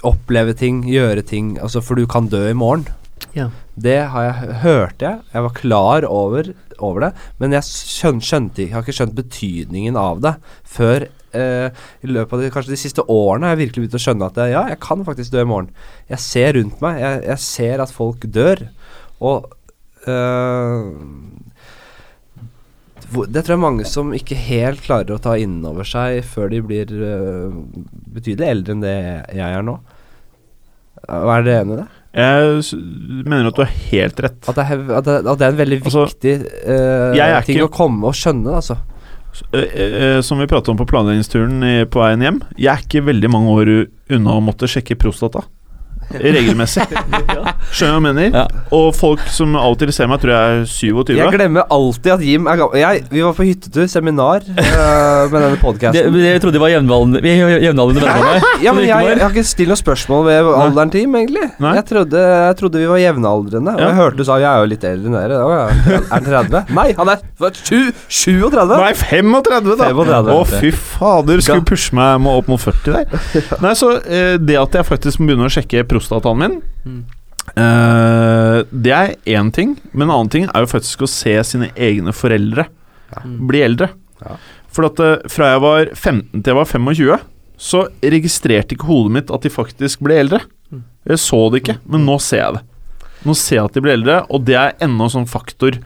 oppleve 0.05 0.53
ting, 0.59 0.83
gjøre 0.89 1.25
ting 1.27 1.57
Altså, 1.62 1.81
for 1.85 1.97
du 1.97 2.07
kan 2.11 2.29
dø 2.33 2.45
i 2.51 2.57
morgen. 2.57 2.87
Ja. 3.35 3.49
Det 3.75 3.99
har 4.12 4.29
jeg 4.29 4.61
hørte 4.62 5.09
jeg. 5.09 5.23
Jeg 5.33 5.47
var 5.47 5.57
klar 5.57 6.07
over, 6.07 6.53
over 6.79 7.09
det, 7.09 7.12
men 7.41 7.57
jeg 7.57 7.67
skjønte, 7.67 8.27
skjønte 8.29 8.62
Jeg 8.62 8.75
har 8.75 8.85
ikke 8.85 8.97
skjønt 9.01 9.17
betydningen 9.19 9.99
av 9.99 10.23
det 10.23 10.35
før 10.62 11.09
eh, 11.35 11.83
i 12.05 12.11
løpet 12.11 12.37
av 12.37 12.45
de, 12.45 12.53
kanskje 12.55 12.75
de 12.75 12.81
siste 12.81 13.05
årene 13.11 13.49
har 13.49 13.57
jeg 13.57 13.65
virkelig 13.65 13.85
begynt 13.85 13.99
å 13.99 14.03
skjønne 14.05 14.31
at 14.31 14.41
ja, 14.53 14.62
jeg 14.71 14.81
kan 14.85 15.03
faktisk 15.07 15.35
dø 15.35 15.43
i 15.43 15.51
morgen. 15.51 15.73
Jeg 16.11 16.23
ser 16.23 16.55
rundt 16.59 16.81
meg, 16.85 17.01
jeg, 17.03 17.21
jeg 17.33 17.45
ser 17.49 17.83
at 17.85 17.95
folk 17.95 18.27
dør, 18.35 18.67
og 19.25 19.51
eh, 20.11 20.79
det 23.31 23.43
tror 23.45 23.55
jeg 23.55 23.62
mange 23.62 23.85
som 23.89 24.12
ikke 24.17 24.37
helt 24.39 24.83
klarer 24.85 25.15
å 25.17 25.21
ta 25.23 25.37
innover 25.41 25.87
seg 25.89 26.23
før 26.27 26.51
de 26.53 26.61
blir 26.65 26.91
eh, 26.91 27.59
betydelig 28.17 28.49
eldre 28.51 28.75
enn 28.75 28.83
det 28.85 28.95
jeg 29.37 29.45
er 29.45 29.65
nå. 29.67 29.77
Hva 31.05 31.37
Er 31.39 31.47
dere 31.47 31.62
enig 31.65 31.77
i 31.77 31.81
det? 31.83 31.87
Jeg 32.15 32.81
mener 33.27 33.49
at 33.51 33.57
du 33.59 33.62
har 33.65 33.73
helt 33.91 34.21
rett. 34.23 34.39
At 34.49 34.59
det 34.59 34.65
er, 34.71 34.83
at 35.01 35.09
det, 35.09 35.17
at 35.27 35.41
det 35.41 35.47
er 35.47 35.53
en 35.53 35.59
veldig 35.59 35.79
Altså, 35.83 36.05
viktig 36.07 36.35
uh, 36.71 37.41
ting 37.45 37.59
ikke- 37.59 37.67
å 37.67 37.73
komme 37.75 38.07
og 38.11 38.15
skjønne, 38.15 38.55
altså. 38.61 38.79
Uh, 39.51 40.21
som 40.23 40.39
vi 40.39 40.47
pratet 40.47 40.71
om 40.71 40.79
på 40.79 40.87
planleggingsturen 40.87 41.59
på 41.91 41.99
veien 42.05 42.23
hjem, 42.23 42.39
jeg 42.55 42.71
er 42.71 42.85
ikke 42.87 43.03
veldig 43.11 43.31
mange 43.35 43.57
år 43.59 43.73
unna 44.15 44.37
å 44.39 44.45
måtte 44.47 44.71
sjekke 44.71 44.95
prostata. 45.01 45.43
Regelmessig. 46.12 46.84
Skjønner 47.74 47.74
du 47.74 47.84
hva 47.84 47.94
jeg 47.94 48.05
mener? 48.05 48.28
Ja. 48.34 48.44
Og 48.76 48.90
folk 48.96 49.22
som 49.32 49.55
av 49.59 49.72
og 49.74 49.78
til 49.80 49.92
ser 49.94 50.09
meg, 50.11 50.20
tror 50.22 50.32
jeg 50.34 50.59
er 50.61 50.66
27. 50.68 51.14
Jeg 51.18 51.32
glemmer 51.34 51.66
alltid 51.74 52.12
at 52.14 52.24
Jim 52.26 52.48
er 52.50 52.61
gammel. 52.61 52.78
Jeg, 52.82 53.05
vi 53.11 53.22
var 53.24 53.34
på 53.38 53.46
hyttetur, 53.48 53.86
seminar, 53.90 54.44
eh, 54.44 55.24
med 55.32 55.34
denne 55.38 55.52
Det, 55.55 55.61
podkasten. 55.62 56.18
jeg 56.24 56.42
trodde 56.42 56.57
de 56.59 56.62
var 56.62 56.72
jevnaldrende 56.74 57.20
er 57.24 57.40
venner 57.64 58.11
av 58.11 58.24
meg. 58.24 58.48
Ja, 58.64 58.72
men 58.76 58.86
jeg, 58.88 59.09
jeg 59.11 59.22
har 59.22 59.32
ikke 59.34 59.46
stilt 59.46 59.72
noe 59.72 59.80
spørsmål 59.80 60.24
ved 60.28 60.50
alderen 60.55 60.92
til 60.94 61.05
Jim, 61.05 61.16
egentlig. 61.18 61.48
Nei. 61.62 61.74
Jeg 61.80 61.86
trodde, 61.90 62.22
jeg 62.48 62.57
trodde 62.61 62.82
vi 62.82 62.88
var 62.90 63.00
jevnaldrende. 63.02 63.74
Og 63.74 63.80
Ja. 63.84 63.88
jeg 63.90 63.98
hørte 64.00 64.20
du 64.20 64.24
sa 64.28 64.38
jeg 64.40 64.48
er 64.50 64.62
jo 64.64 64.70
litt 64.70 64.84
eldre 64.88 65.11
enn 65.11 65.16
dere. 65.18 65.40
Er 65.44 66.07
han 66.11 66.24
30? 66.28 66.74
Nei, 66.76 66.86
han 66.98 67.11
er 67.14 67.22
hva, 67.40 67.50
sju- 67.55 67.92
37! 68.09 68.74
Nei, 68.74 68.92
35, 68.98 69.74
da! 69.78 69.88
35. 69.90 70.30
Å, 70.34 70.44
fy 70.48 70.70
fader, 70.74 71.42
skulle 71.44 71.66
pushe 71.68 71.94
meg 71.96 72.28
opp 72.30 72.48
mot 72.50 72.61
40 72.62 72.94
der. 72.94 73.48
Nei, 73.64 73.72
så 73.78 73.90
eh, 74.05 74.36
det 74.40 74.57
at 74.61 74.78
jeg 74.78 74.86
faktisk 74.88 75.20
må 75.20 75.28
begynne 75.30 75.48
å 75.48 75.52
sjekke 75.52 75.84
prostataen 75.95 76.42
min 76.42 76.59
Mm. 76.84 77.05
Uh, 77.53 78.64
Det 78.72 78.92
er 78.92 79.14
én 79.36 79.51
ting, 79.53 79.76
men 79.92 80.09
en 80.09 80.14
annen 80.14 80.32
ting 80.32 80.47
er 80.49 80.64
jo 80.64 80.70
faktisk 80.70 81.05
å 81.05 81.11
se 81.11 81.34
sine 81.47 81.70
egne 81.76 82.14
foreldre 82.16 82.66
ja. 83.12 83.22
bli 83.22 83.61
eldre. 83.66 83.90
Ja. 84.22 84.38
For 84.74 84.88
at 84.88 85.03
uh, 85.03 85.18
fra 85.30 85.53
jeg 85.53 85.62
var 85.64 85.90
15 85.92 86.40
til 86.40 86.51
jeg 86.51 86.59
var 86.59 86.70
25, 86.70 87.26
så 87.64 87.82
registrerte 88.03 88.74
ikke 88.74 88.88
hodet 88.88 89.16
mitt 89.18 89.34
at 89.34 89.45
de 89.45 89.53
faktisk 89.53 90.03
ble 90.05 90.16
eldre. 90.24 90.40
Mm. 90.72 90.86
Jeg 91.12 91.22
så 91.22 91.42
det 91.53 91.62
ikke, 91.62 91.76
men 91.84 92.09
nå 92.09 92.16
ser 92.24 92.42
jeg 92.42 92.57
det. 92.57 92.64
Nå 93.24 93.36
ser 93.38 93.61
jeg 93.61 93.68
at 93.68 93.76
de 93.76 93.84
blir 93.84 93.97
eldre, 93.99 94.18
og 94.32 94.49
det 94.49 94.57
er 94.61 94.74
enda 94.84 95.07
en 95.07 95.14
sånn 95.14 95.30
faktor 95.30 95.78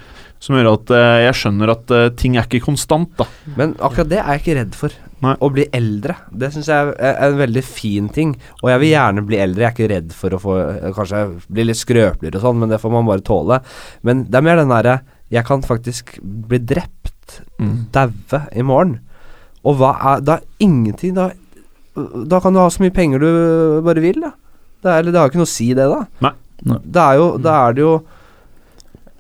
som 0.42 0.54
gjør 0.54 0.72
at 0.76 0.94
uh, 0.94 1.18
jeg 1.26 1.36
skjønner 1.42 1.74
at 1.74 1.94
ting 2.22 2.38
er 2.38 2.46
ikke 2.46 2.64
konstant, 2.70 3.11
da. 3.18 3.26
Men 3.59 3.74
akkurat 3.82 4.14
det 4.14 4.22
er 4.22 4.30
jeg 4.36 4.44
ikke 4.44 4.59
redd 4.62 4.78
for. 4.78 4.94
Nei. 5.24 5.32
Å 5.42 5.48
bli 5.50 5.64
eldre. 5.74 6.14
Det 6.30 6.52
syns 6.54 6.68
jeg 6.70 6.92
er 7.02 7.16
en 7.26 7.38
veldig 7.40 7.62
fin 7.66 8.08
ting. 8.14 8.36
Og 8.62 8.68
jeg 8.70 8.80
vil 8.84 8.92
gjerne 8.92 9.24
bli 9.26 9.40
eldre. 9.42 9.64
Jeg 9.64 9.70
er 9.72 9.74
ikke 9.74 9.88
redd 9.94 10.12
for 10.14 10.30
å 10.36 10.38
få 10.42 10.54
Kanskje 10.94 11.22
bli 11.50 11.64
litt 11.66 11.80
skrøpeligere 11.80 12.38
og 12.38 12.44
sånn, 12.46 12.60
men 12.62 12.70
det 12.70 12.78
får 12.82 12.92
man 12.94 13.08
bare 13.08 13.24
tåle. 13.26 13.58
Men 14.06 14.22
det 14.30 14.38
er 14.38 14.46
mer 14.46 14.56
den 14.62 14.70
derre 14.70 15.00
Jeg 15.30 15.44
kan 15.44 15.60
faktisk 15.66 16.18
bli 16.22 16.58
drept, 16.58 17.14
Mm. 17.60 17.90
daue, 17.92 18.38
i 18.56 18.62
morgen. 18.62 19.00
Og 19.66 19.76
hva 19.76 19.90
er 20.14 20.20
Da 20.24 20.36
er 20.38 20.44
ingenting 20.64 21.12
Da, 21.14 21.26
da 22.24 22.38
kan 22.40 22.54
du 22.54 22.58
ha 22.60 22.68
så 22.70 22.80
mye 22.80 22.94
penger 22.94 23.18
du 23.20 23.82
bare 23.84 24.00
vil, 24.00 24.20
da. 24.22 24.30
Det 24.82 24.88
er, 24.92 24.98
eller 25.02 25.12
det 25.12 25.20
har 25.20 25.28
ikke 25.28 25.42
noe 25.42 25.48
å 25.50 25.50
si, 25.50 25.66
det, 25.74 25.88
da. 25.90 26.06
Nei. 26.22 26.32
Nei. 26.64 26.78
Det 26.86 27.02
er 27.02 27.18
jo 27.18 27.26
Da 27.42 27.56
er 27.68 27.72
det 27.74 27.82
jo 27.84 27.92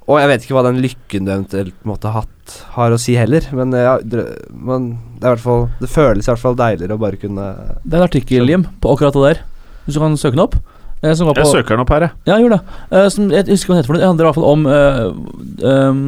Og 0.08 0.16
jeg 0.22 0.28
vet 0.30 0.44
ikke 0.46 0.54
hva 0.56 0.62
den 0.64 0.78
lykken 0.80 1.26
du 1.26 1.30
eventuelt 1.34 1.74
måtte 1.88 2.08
ha 2.08 2.22
hatt, 2.22 2.54
har 2.78 2.94
å 2.94 2.98
si 3.00 3.12
heller, 3.20 3.44
men, 3.52 3.74
ja, 3.76 3.98
drø- 4.00 4.38
men 4.56 4.86
det 5.20 5.26
er 5.28 5.34
hvert 5.34 5.42
fall 5.44 5.66
Det 5.82 5.90
føles 5.92 6.24
i 6.24 6.30
hvert 6.32 6.40
fall 6.40 6.56
deiligere 6.56 6.96
å 6.96 7.02
bare 7.02 7.18
kunne 7.20 7.44
Det 7.84 7.92
er 7.92 8.00
en 8.00 8.06
artikkel, 8.06 8.48
Jim, 8.48 8.64
på 8.80 8.94
akkurat 8.94 9.12
det 9.18 9.24
der. 9.26 9.42
Hvis 9.84 9.98
du 9.98 10.00
kan 10.00 10.16
søke 10.16 10.36
den 10.38 10.44
opp. 10.46 10.56
Eh, 11.02 11.12
som 11.14 11.28
var 11.28 11.36
på, 11.36 11.44
Jeg 11.44 11.52
søker 11.60 11.76
den 11.76 11.84
opp 11.84 11.92
her, 11.92 12.06
jeg. 12.08 12.12
Ja, 12.30 12.38
gjør 12.40 12.54
det. 12.56 12.60
Eh, 12.90 13.08
som, 13.14 13.28
jeg 13.30 13.46
husker 13.52 13.70
hva 13.70 13.76
den 13.76 13.82
heter 13.82 13.90
for 13.92 13.98
noe. 13.98 14.00
Det 14.02 14.08
handler 14.08 14.24
i 14.24 14.28
hvert 14.28 14.38
fall 14.40 14.50
om 14.54 14.66
eh, 14.72 15.90
um, 15.92 16.00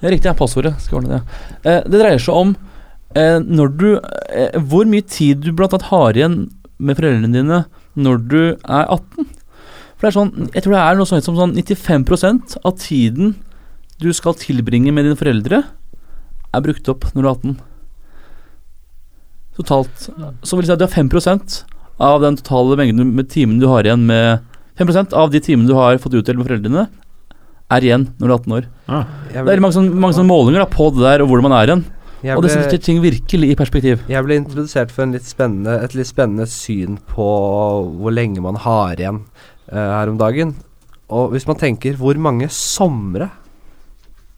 Det 0.00 0.08
er 0.08 0.14
riktig, 0.16 0.30
ja, 0.32 0.36
passordet. 0.40 0.74
Skal 0.82 1.02
ordne 1.02 1.20
det. 1.20 1.22
Eh, 1.68 1.80
det 1.84 2.00
dreier 2.00 2.24
seg 2.24 2.40
om 2.40 2.56
eh, 3.14 3.38
når 3.44 3.76
du 3.78 3.86
eh, 4.00 4.56
Hvor 4.72 4.88
mye 4.90 5.04
tid 5.06 5.44
du 5.44 5.52
blant 5.52 5.76
annet 5.76 5.90
har 5.92 6.16
igjen 6.18 6.38
med 6.80 6.96
foreldrene 6.98 7.30
dine 7.36 7.60
når 7.94 8.24
du 8.26 8.40
er 8.56 8.88
18. 8.90 9.28
For 9.94 10.06
det 10.06 10.10
er 10.10 10.16
sånn 10.18 10.48
Jeg 10.52 10.64
tror 10.64 10.74
det 10.74 10.82
er 10.82 10.98
noe 10.98 11.08
sånt 11.08 11.26
som 11.26 11.36
sånn 11.38 11.54
95% 11.56 12.58
av 12.64 12.78
tiden 12.82 13.34
du 14.02 14.10
skal 14.12 14.34
tilbringe 14.36 14.90
med 14.92 15.06
dine 15.06 15.16
foreldre, 15.16 15.60
er 16.54 16.64
brukt 16.64 16.88
opp 16.90 17.06
når 17.14 17.22
du 17.22 17.28
er 17.28 17.30
18. 17.30 17.54
Totalt. 19.54 20.08
Så 20.42 20.56
vil 20.56 20.64
jeg 20.64 20.72
si 20.72 20.74
at 20.74 20.82
du 20.82 20.86
har 20.88 20.96
5% 20.96 21.60
av 22.02 22.24
den 22.24 22.36
totale 22.40 22.76
mengden 22.80 23.14
med 23.14 23.30
timene 23.30 23.62
du 23.62 23.68
har 23.70 23.86
igjen 23.86 24.02
med 24.08 24.42
5% 24.80 25.14
av 25.14 25.30
de 25.30 25.40
timene 25.42 25.70
du 25.70 25.76
har 25.78 26.00
fått 26.02 26.16
utdelt 26.18 26.40
med 26.40 26.48
foreldrene, 26.48 26.88
er 27.74 27.86
igjen 27.86 28.08
når 28.18 28.26
du 28.26 28.32
er 28.32 28.38
18 28.38 28.56
år. 28.58 28.70
Ah. 28.90 29.04
Det 29.30 29.44
er 29.54 29.62
mange 29.62 29.76
sånne, 29.76 29.94
mange 29.94 30.18
sånne 30.18 30.30
målinger 30.30 30.64
da, 30.64 30.70
på 30.70 30.88
det 30.94 31.04
der 31.06 31.22
og 31.22 31.30
hvor 31.30 31.44
man 31.44 31.54
er 31.54 31.70
igjen. 31.70 31.84
Ble, 32.24 32.34
Og 32.38 32.46
det 32.46 32.54
setter 32.54 32.80
ting 32.80 33.02
virkelig 33.04 33.50
i 33.52 33.56
perspektiv. 33.58 34.00
jeg 34.08 34.24
ble 34.24 34.38
introdusert 34.40 34.90
for 34.90 35.04
en 35.04 35.12
litt 35.12 35.28
et 35.28 35.94
litt 35.94 36.08
spennende 36.08 36.46
syn 36.48 36.96
på 36.96 37.26
hvor 38.00 38.14
lenge 38.16 38.40
man 38.40 38.56
har 38.56 38.96
igjen 38.96 39.26
her 39.72 40.12
om 40.12 40.20
dagen. 40.20 40.54
Og 41.14 41.34
hvis 41.34 41.46
man 41.48 41.58
tenker 41.60 41.98
hvor 42.00 42.16
mange 42.20 42.48
somre 42.52 43.30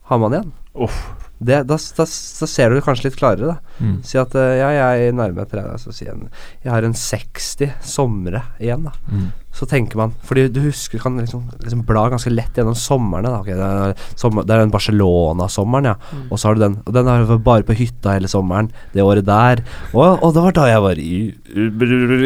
har 0.06 0.20
man 0.22 0.34
igjen? 0.36 0.50
Oh. 0.74 0.98
Det, 1.36 1.58
da, 1.68 1.76
da, 1.76 2.04
da 2.06 2.48
ser 2.48 2.70
du 2.70 2.78
det 2.78 2.84
kanskje 2.86 3.10
litt 3.10 3.18
klarere, 3.18 3.56
da. 3.56 3.74
Mm. 3.82 3.96
Si 4.06 4.16
at 4.16 4.32
eh, 4.40 4.54
ja, 4.56 4.70
jeg 4.72 5.12
nærmer 5.12 5.42
meg 5.42 5.50
30, 5.52 5.82
så 5.82 5.92
sier 5.92 6.08
jeg 6.14 6.30
jeg 6.64 6.72
har 6.72 6.86
en 6.86 6.96
60 6.96 7.74
somre 7.84 8.40
igjen, 8.62 8.86
da. 8.88 8.94
Mm. 9.10 9.26
Så 9.56 9.64
tenker 9.68 9.96
man 9.96 10.12
Fordi 10.26 10.46
du 10.52 10.60
husker 10.66 11.00
kan 11.00 11.16
liksom, 11.16 11.46
liksom 11.62 11.84
bla 11.88 12.06
ganske 12.12 12.32
lett 12.32 12.58
gjennom 12.58 12.76
somrene. 12.76 13.30
Da. 13.30 13.40
Okay, 13.40 13.56
det, 13.56 13.68
er, 13.68 14.10
sommer, 14.18 14.44
det 14.44 14.52
er 14.52 14.64
den 14.64 14.74
Barcelona-sommeren, 14.74 15.90
ja. 15.92 15.96
Mm. 16.12 16.26
Og 16.28 16.40
så 16.40 16.50
har 16.50 16.58
du 16.58 16.64
den. 16.66 16.76
Og 16.84 16.96
den 16.96 17.08
er 17.12 17.24
jo 17.24 17.38
bare 17.46 17.66
på 17.66 17.78
hytta 17.78 18.16
hele 18.18 18.30
sommeren 18.30 18.68
det 18.92 19.04
året 19.04 19.26
der. 19.28 19.64
Og, 19.94 20.20
og 20.20 20.36
det 20.36 20.44
var 20.44 20.58
da 20.58 20.68
jeg 20.68 20.84
var 20.84 21.00
i, 21.00 21.16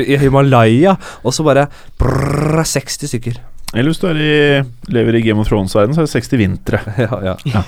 i 0.08 0.18
Himalaya. 0.24 0.96
Og 1.22 1.36
så 1.36 1.46
bare 1.46 1.68
brrr, 2.00 2.64
60 2.66 3.14
stykker. 3.14 3.40
Eller 3.70 3.92
hvis 3.92 4.00
du 4.02 4.08
er 4.10 4.18
i, 4.18 4.62
lever 4.90 5.20
i 5.20 5.22
Game 5.22 5.38
of 5.38 5.46
Thrones-verden, 5.46 5.94
så 5.94 6.02
er 6.02 6.08
det 6.08 6.14
60 6.16 6.40
vintre. 6.40 6.80
ja, 7.04 7.18
ja. 7.22 7.62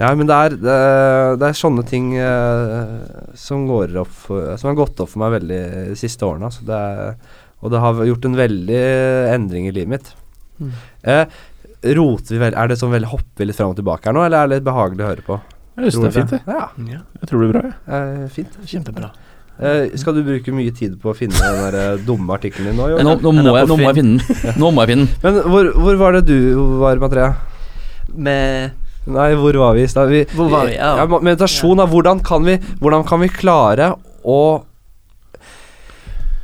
ja, 0.00 0.12
men 0.16 0.24
det 0.30 0.38
er, 0.38 0.56
det 0.56 0.76
er, 0.76 1.36
det 1.36 1.50
er 1.50 1.58
sånne 1.58 1.84
ting 1.88 2.14
eh, 2.16 2.94
som 3.36 3.66
går 3.68 3.92
opp 4.00 4.14
for, 4.24 4.54
Som 4.56 4.70
har 4.70 4.78
gått 4.80 5.02
opp 5.04 5.12
for 5.12 5.20
meg 5.20 5.36
veldig 5.36 5.60
de 5.90 5.98
siste 6.00 6.24
årene. 6.24 6.48
Altså. 6.48 6.64
Det 6.64 6.78
er, 6.80 7.12
og 7.60 7.70
det 7.74 7.80
har 7.82 8.02
gjort 8.08 8.24
en 8.28 8.36
veldig 8.38 8.82
endring 9.34 9.66
i 9.68 9.72
livet 9.76 9.88
mitt. 9.94 10.12
Mm. 10.60 10.72
Eh, 11.04 11.24
roter 11.96 12.34
vi 12.34 12.38
vel 12.42 12.52
Er 12.52 12.68
det 12.68 12.76
sånn 12.76 12.90
veldig 12.92 13.08
hopper 13.08 13.46
litt 13.48 13.56
fram 13.56 13.70
og 13.72 13.78
tilbake 13.78 14.04
her 14.10 14.12
nå, 14.12 14.20
eller 14.26 14.42
er 14.42 14.50
det 14.50 14.58
litt 14.58 14.66
behagelig 14.66 15.00
å 15.06 15.08
høre 15.08 15.24
på? 15.24 15.38
Jeg 15.80 15.94
syns 15.94 16.02
det 16.04 16.08
er 16.10 16.16
fint, 16.18 16.30
det. 16.34 16.40
Ja, 16.44 16.66
Ja, 16.90 16.98
Jeg 17.22 17.28
tror 17.30 17.40
det 17.40 17.46
blir 17.48 17.54
bra, 17.56 17.70
jeg. 17.70 18.24
eh, 18.24 18.28
fint. 18.34 18.58
kjempebra. 18.68 19.10
Eh, 19.60 19.96
skal 20.00 20.14
du 20.16 20.22
bruke 20.24 20.52
mye 20.56 20.72
tid 20.76 20.98
på 21.00 21.10
å 21.12 21.16
finne 21.16 21.36
den 21.36 21.62
der 21.64 21.78
eh, 21.80 22.02
dumme 22.04 22.32
artikkelen 22.36 22.72
din 22.72 22.76
nå? 22.80 22.90
Nå, 23.04 23.14
nå, 23.20 23.32
må 23.32 23.56
jeg, 23.56 23.68
nå 23.68 23.76
må 23.76 23.88
jeg 23.88 23.98
finne 24.00 24.20
den. 24.20 24.54
Nå 24.60 24.70
må 24.72 24.84
jeg 24.84 24.92
finne 24.94 25.06
den. 25.06 25.16
Men 25.24 25.40
hvor, 25.52 25.70
hvor 25.84 25.98
var 26.00 26.16
det 26.16 26.22
du 26.28 26.36
var, 26.80 27.00
Matrea? 27.00 27.34
Med 28.16 28.72
Nei, 29.10 29.30
hvor 29.40 29.56
var 29.56 29.74
vi 29.76 29.82
i 29.86 29.88
stad? 29.88 30.10
Vi? 30.12 30.26
Ja. 30.76 30.90
Ja, 31.00 31.06
meditasjon, 31.08 31.80
da. 31.80 31.86
Hvordan 31.88 32.20
kan 32.24 32.44
vi, 32.44 32.58
hvordan 32.80 33.04
kan 33.08 33.20
vi 33.24 33.30
klare 33.32 33.94
å 34.28 34.40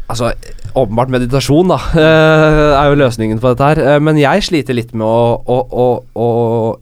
Altså, 0.09 0.31
åpenbart 0.77 1.09
meditasjon, 1.12 1.70
da, 1.70 1.79
eh, 1.97 2.72
er 2.77 2.91
jo 2.91 2.99
løsningen 3.01 3.41
på 3.41 3.53
dette 3.53 3.68
her. 3.68 3.79
Eh, 3.81 4.01
Men 4.01 4.18
jeg 4.20 4.45
sliter 4.45 4.77
litt 4.77 4.93
med 4.95 5.07
å, 5.07 5.41
å, 5.41 5.57
å, 5.72 5.87
å 6.12 6.27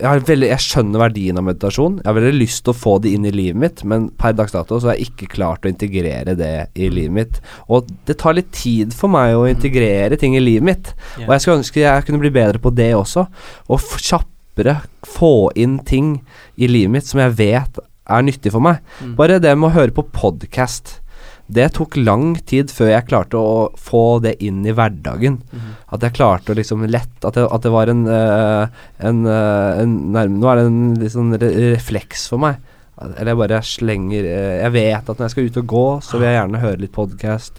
jeg, 0.01 0.24
veldig, 0.26 0.49
jeg 0.51 0.64
skjønner 0.64 1.03
verdien 1.05 1.38
av 1.38 1.47
meditasjon. 1.47 2.01
Jeg 2.03 2.09
har 2.11 2.18
veldig 2.18 2.34
lyst 2.40 2.64
til 2.64 2.74
å 2.74 2.78
få 2.78 2.97
det 3.05 3.14
inn 3.14 3.28
i 3.28 3.34
livet 3.34 3.61
mitt, 3.61 3.84
men 3.84 4.09
per 4.20 4.34
dags 4.34 4.53
dato 4.57 4.80
så 4.80 4.90
har 4.90 4.99
jeg 4.99 5.12
ikke 5.12 5.30
klart 5.36 5.64
å 5.64 5.70
integrere 5.70 6.34
det 6.38 6.53
i 6.74 6.90
livet 6.90 7.14
mitt. 7.20 7.40
Og 7.68 7.86
det 8.09 8.18
tar 8.18 8.34
litt 8.34 8.51
tid 8.57 8.95
for 8.97 9.12
meg 9.12 9.36
å 9.38 9.47
integrere 9.51 10.18
ting 10.18 10.34
i 10.34 10.42
livet 10.42 10.66
mitt. 10.66 10.92
Og 11.22 11.30
jeg 11.36 11.45
skulle 11.45 11.61
ønske 11.62 11.84
jeg 11.84 12.09
kunne 12.09 12.22
bli 12.22 12.34
bedre 12.34 12.59
på 12.62 12.74
det 12.74 12.92
også. 12.99 13.28
Og 13.70 13.88
kjappere 14.03 14.80
få 15.07 15.51
inn 15.55 15.78
ting 15.86 16.16
i 16.59 16.66
livet 16.70 16.99
mitt 16.99 17.07
som 17.07 17.22
jeg 17.22 17.38
vet 17.38 17.82
er 18.05 18.26
nyttig 18.26 18.53
for 18.53 18.64
meg. 18.64 18.82
Mm. 19.01 19.14
Bare 19.16 19.40
det 19.40 19.55
med 19.57 19.70
å 19.70 19.76
høre 19.78 19.95
på 19.95 20.05
podkast. 20.12 20.99
Det 21.47 21.66
tok 21.76 21.97
lang 22.01 22.34
tid 22.49 22.70
før 22.72 22.88
jeg 22.88 23.07
klarte 23.11 23.36
å 23.36 23.70
få 23.76 24.20
det 24.24 24.38
inn 24.42 24.62
i 24.64 24.72
hverdagen. 24.72 25.40
Mm. 25.53 25.72
At 25.92 26.07
jeg 26.07 26.14
klarte 26.16 26.55
å 26.55 26.57
liksom 26.57 26.86
lett 26.88 27.24
At 27.26 27.36
det, 27.36 27.45
at 27.53 27.62
det 27.66 27.72
var 27.74 27.90
en, 27.92 28.07
uh, 28.09 28.64
en, 28.99 29.24
uh, 29.28 29.80
en 29.82 29.92
nærm- 30.14 30.38
Nå 30.40 30.49
er 30.49 30.62
det 30.62 31.11
en 31.14 31.34
re 31.36 31.51
refleks 31.74 32.24
for 32.32 32.40
meg. 32.40 32.57
Eller 32.95 33.32
jeg 33.32 33.38
bare 33.40 33.59
slenger 33.66 34.24
eh, 34.30 34.61
Jeg 34.62 34.70
vet 34.72 35.09
at 35.11 35.18
når 35.18 35.24
jeg 35.26 35.32
skal 35.34 35.49
ut 35.51 35.57
og 35.59 35.66
gå, 35.72 35.84
så 36.07 36.14
vil 36.16 36.28
jeg 36.28 36.36
gjerne 36.38 36.61
høre 36.62 36.78
litt 36.80 36.92
podkast. 36.95 37.57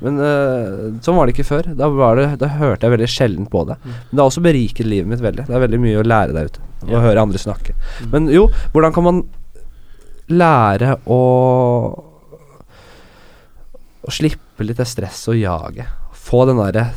Men 0.00 0.16
uh, 0.18 0.98
sånn 1.04 1.18
var 1.20 1.28
det 1.28 1.34
ikke 1.36 1.50
før. 1.50 1.68
Da, 1.76 1.90
var 1.92 2.16
det, 2.16 2.28
da 2.40 2.48
hørte 2.56 2.88
jeg 2.88 2.96
veldig 2.96 3.10
sjelden 3.12 3.46
på 3.52 3.66
det. 3.68 3.76
Mm. 3.84 3.90
Men 3.92 4.14
det 4.16 4.22
har 4.24 4.30
også 4.32 4.44
beriket 4.46 4.88
livet 4.88 5.10
mitt 5.12 5.22
veldig. 5.22 5.44
Det 5.46 5.54
er 5.54 5.66
veldig 5.68 5.82
mye 5.84 6.00
å 6.00 6.06
lære 6.08 6.34
der 6.34 6.48
ute. 6.50 6.64
Å 6.88 6.94
Ja. 6.96 7.02
høre 7.04 7.20
andre 7.28 7.38
snakke. 7.38 7.76
Mm. 8.00 8.10
Men 8.14 8.28
jo, 8.32 8.46
hvordan 8.72 8.96
kan 8.96 9.04
man 9.04 9.22
lære 10.30 10.96
å 11.06 11.20
Å 14.00 14.12
slippe 14.14 14.64
litt 14.64 14.80
det 14.80 14.88
stresset 14.88 15.32
og 15.34 15.40
jaget? 15.40 15.90
Få 16.16 16.44
den 16.48 16.60
derre 16.60 16.90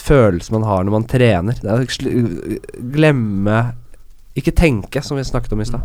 følelsen 0.00 0.56
man 0.56 0.64
har 0.68 0.84
når 0.84 0.94
man 0.94 1.08
trener. 1.08 1.58
Det 1.60 1.68
er 1.68 1.82
å 1.82 2.80
glemme 2.96 3.60
Ikke 4.38 4.52
tenke, 4.54 5.02
som 5.02 5.18
vi 5.18 5.24
snakket 5.26 5.52
om 5.52 5.60
i 5.60 5.66
stad. 5.66 5.82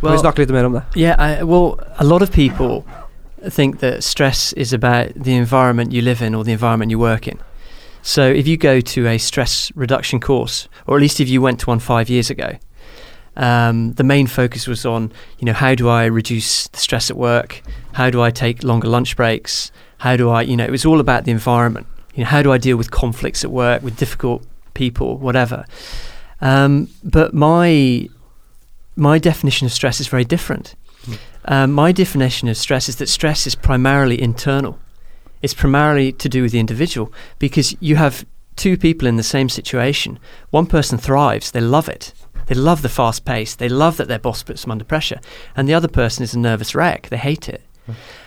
Kan 0.00 0.12
vi 0.12 0.18
snakke 0.20 0.44
litt 0.44 0.52
mer 0.54 0.66
om 0.68 0.74
det? 0.76 0.82
Yeah, 0.94 1.16
I, 1.18 1.42
well, 1.42 1.80
a 1.98 2.04
lot 2.04 2.22
of 2.22 2.30
people 2.30 2.84
think 3.48 3.80
that 3.80 4.04
stress 4.04 4.52
is 4.52 4.72
about 4.72 5.14
the 5.16 5.34
environment 5.34 5.92
you 5.92 6.02
live 6.02 6.22
in 6.22 6.34
or 6.34 6.44
the 6.44 6.52
environment 6.52 6.90
you 6.90 6.98
work 6.98 7.26
in. 7.26 7.38
So 8.02 8.22
if 8.22 8.46
you 8.46 8.56
go 8.56 8.80
to 8.80 9.06
a 9.08 9.18
stress 9.18 9.72
reduction 9.74 10.20
course, 10.20 10.68
or 10.86 10.96
at 10.96 11.00
least 11.00 11.20
if 11.20 11.28
you 11.28 11.42
went 11.42 11.60
to 11.60 11.70
one 11.70 11.80
five 11.80 12.08
years 12.08 12.30
ago, 12.30 12.58
um, 13.38 13.94
the 13.94 14.04
main 14.04 14.26
focus 14.26 14.66
was 14.66 14.84
on, 14.84 15.12
you 15.38 15.46
know, 15.46 15.52
how 15.52 15.74
do 15.74 15.88
I 15.88 16.04
reduce 16.04 16.68
the 16.68 16.78
stress 16.78 17.10
at 17.10 17.16
work? 17.16 17.62
How 17.92 18.10
do 18.10 18.20
I 18.20 18.30
take 18.30 18.62
longer 18.62 18.88
lunch 18.88 19.16
breaks? 19.16 19.72
How 19.98 20.16
do 20.16 20.28
I, 20.28 20.42
you 20.42 20.56
know, 20.56 20.64
it 20.64 20.70
was 20.70 20.84
all 20.84 21.00
about 21.00 21.24
the 21.24 21.30
environment. 21.30 21.86
You 22.14 22.24
know, 22.24 22.30
how 22.30 22.42
do 22.42 22.52
I 22.52 22.58
deal 22.58 22.76
with 22.76 22.90
conflicts 22.90 23.44
at 23.44 23.50
work, 23.50 23.82
with 23.82 23.96
difficult 23.96 24.44
people, 24.74 25.18
whatever. 25.18 25.64
Um, 26.40 26.88
but 27.02 27.34
my 27.34 28.08
my 28.96 29.18
definition 29.18 29.66
of 29.66 29.72
stress 29.72 30.00
is 30.00 30.08
very 30.08 30.24
different. 30.24 30.74
Um, 31.44 31.72
my 31.72 31.92
definition 31.92 32.48
of 32.48 32.56
stress 32.56 32.88
is 32.88 32.96
that 32.96 33.08
stress 33.08 33.46
is 33.46 33.54
primarily 33.54 34.20
internal. 34.20 34.78
It's 35.40 35.54
primarily 35.54 36.12
to 36.12 36.28
do 36.28 36.42
with 36.42 36.52
the 36.52 36.58
individual 36.58 37.12
because 37.38 37.76
you 37.80 37.96
have 37.96 38.26
two 38.56 38.76
people 38.76 39.08
in 39.08 39.16
the 39.16 39.22
same 39.22 39.48
situation. 39.48 40.18
One 40.50 40.66
person 40.66 40.98
thrives, 40.98 41.52
they 41.52 41.60
love 41.60 41.88
it. 41.88 42.12
They 42.48 42.54
love 42.54 42.82
the 42.82 42.88
fast 42.88 43.24
pace. 43.24 43.54
They 43.54 43.68
love 43.68 43.96
that 43.98 44.08
their 44.08 44.18
boss 44.18 44.42
puts 44.42 44.62
them 44.62 44.72
under 44.72 44.84
pressure. 44.84 45.20
And 45.56 45.68
the 45.68 45.74
other 45.74 45.88
person 45.88 46.24
is 46.24 46.34
a 46.34 46.38
nervous 46.38 46.74
wreck. 46.74 47.08
They 47.08 47.16
hate 47.16 47.48
it. 47.48 47.62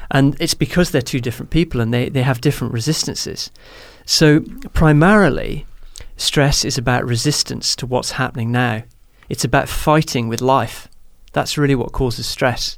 And 0.09 0.35
it's 0.39 0.53
because 0.53 0.91
they're 0.91 1.01
two 1.01 1.19
different 1.21 1.51
people 1.51 1.81
and 1.81 1.93
they, 1.93 2.09
they 2.09 2.23
have 2.23 2.41
different 2.41 2.73
resistances. 2.73 3.51
So, 4.05 4.41
primarily, 4.73 5.65
stress 6.17 6.65
is 6.65 6.77
about 6.77 7.05
resistance 7.05 7.75
to 7.77 7.85
what's 7.85 8.11
happening 8.11 8.51
now. 8.51 8.83
It's 9.29 9.45
about 9.45 9.69
fighting 9.69 10.27
with 10.27 10.41
life. 10.41 10.87
That's 11.33 11.57
really 11.57 11.75
what 11.75 11.93
causes 11.93 12.27
stress. 12.27 12.77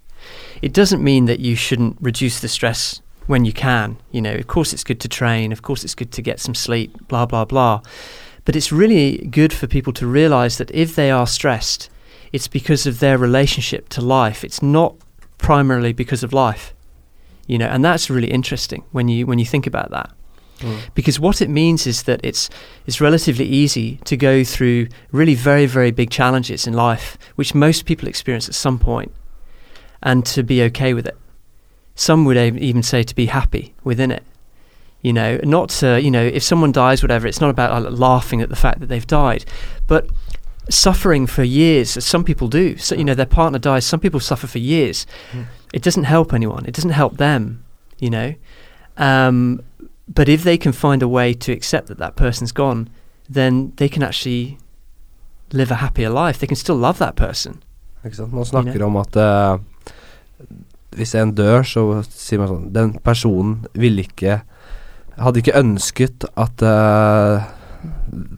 It 0.62 0.74
doesn't 0.74 1.04
mean 1.04 1.26
that 1.26 1.40
you 1.40 1.56
shouldn't 1.56 1.98
reduce 2.00 2.40
the 2.40 2.48
stress 2.48 3.02
when 3.28 3.46
you 3.46 3.54
can. 3.54 3.98
You 4.12 4.22
know, 4.22 4.36
of 4.36 4.48
course, 4.48 4.74
it's 4.74 4.84
good 4.84 5.00
to 5.02 5.08
train, 5.08 5.52
of 5.52 5.62
course, 5.62 5.84
it's 5.84 5.96
good 5.96 6.12
to 6.12 6.22
get 6.22 6.40
some 6.40 6.54
sleep, 6.54 7.08
blah, 7.08 7.26
blah, 7.26 7.46
blah. 7.46 7.82
But 8.46 8.56
it's 8.56 8.72
really 8.72 9.18
good 9.30 9.54
for 9.54 9.68
people 9.68 9.94
to 9.94 10.08
realize 10.08 10.58
that 10.58 10.72
if 10.72 10.96
they 10.96 11.10
are 11.12 11.28
stressed, 11.28 11.90
it's 12.32 12.48
because 12.48 12.86
of 12.86 13.00
their 13.00 13.18
relationship 13.18 13.90
to 13.90 14.02
life. 14.02 14.44
It's 14.44 14.62
not 14.62 14.96
primarily 15.38 15.94
because 15.94 16.24
of 16.24 16.34
life. 16.34 16.74
You 17.48 17.58
know, 17.58 17.68
and 17.68 17.84
that's 17.84 18.10
really 18.10 18.32
interesting 18.32 18.84
when 18.92 19.08
you 19.08 19.26
when 19.26 19.40
you 19.40 19.46
think 19.46 19.68
about 19.68 19.92
that 19.92 20.12
mm. 20.64 20.80
because 20.94 21.20
what 21.20 21.42
it 21.42 21.50
means 21.50 21.86
is 21.86 22.04
that 22.04 22.20
it's 22.24 22.50
it's 22.86 23.02
relatively 23.02 23.46
easy 23.46 23.98
to 24.06 24.18
go 24.18 24.44
through 24.44 24.88
really 25.12 25.36
very 25.36 25.66
very 25.66 25.92
big 25.92 26.10
challenges 26.10 26.66
in 26.66 26.74
life 26.74 27.18
which 27.36 27.54
most 27.54 27.86
people 27.86 28.08
experience 28.08 28.48
at 28.48 28.56
some 28.56 28.80
point 28.80 29.12
and 30.02 30.26
to 30.26 30.44
be 30.44 30.62
okay 30.64 30.94
with 30.94 31.06
it 31.06 31.18
some 31.96 32.26
would 32.26 32.38
ev- 32.38 32.58
even 32.58 32.82
say 32.82 33.04
to 33.04 33.16
be 33.16 33.28
happy 33.28 33.74
within 33.84 34.12
it 34.12 34.24
you 35.04 35.14
know 35.14 35.38
not 35.44 35.70
to 35.70 36.00
you 36.02 36.10
know 36.12 36.26
if 36.38 36.42
someone 36.44 36.72
dies 36.72 37.04
whatever 37.04 37.28
it's 37.28 37.42
not 37.42 37.50
about 37.50 37.72
uh, 37.72 37.90
laughing 37.92 38.42
at 38.42 38.50
the 38.50 38.56
fact 38.56 38.80
that 38.80 38.88
they've 38.90 39.08
died 39.08 39.44
but 39.88 40.08
suffering 40.70 41.28
for 41.28 41.44
years 41.44 41.98
as 41.98 42.06
some 42.06 42.24
people 42.24 42.48
do 42.48 42.78
so 42.78 42.96
you 42.96 43.04
know 43.04 43.14
their 43.16 43.26
partner 43.40 43.60
dies 43.60 43.86
some 43.86 44.00
people 44.00 44.20
suffer 44.20 44.48
for 44.48 44.60
years 44.60 45.06
Mm. 45.34 45.46
it 45.74 45.84
doesn't 45.84 46.06
help 46.06 46.34
anyone 46.34 46.66
it 46.66 46.74
doesn't 46.76 46.96
help 46.96 47.18
them 47.18 47.64
you 48.00 48.10
know 48.10 48.34
um, 48.98 49.60
but 50.08 50.30
if 50.30 50.44
they 50.44 50.58
can 50.58 50.72
find 50.72 51.02
a 51.02 51.08
way 51.08 51.34
to 51.34 51.52
accept 51.52 51.88
that 51.88 51.98
that 51.98 52.16
person's 52.16 52.52
gone, 52.52 52.88
then 53.30 53.72
they 53.78 53.90
can 53.90 54.04
actually 54.04 54.58
live 55.52 55.72
a 55.72 55.76
happier 55.76 56.10
life. 56.10 56.38
They 56.40 56.46
can 56.48 56.56
still 56.58 56.76
love 56.76 56.98
that 57.00 57.16
person. 57.16 57.64
Ikke 58.06 58.16
sant? 58.16 58.34
Man 58.34 58.46
snakker 58.46 58.84
om 58.86 58.98
at 58.98 59.16
eh, 59.16 59.58
hvis 60.96 61.16
en 61.16 61.32
dør, 61.34 61.64
så 61.64 62.04
sier 62.10 62.40
man 62.44 62.48
sånn 62.52 62.68
Den 62.76 62.94
personen 63.04 63.66
ville 63.74 64.04
ikke 64.06 64.42
Hadde 65.22 65.44
ikke 65.44 65.58
ønsket 65.60 66.26
at 66.40 66.64
uh, 66.66 67.44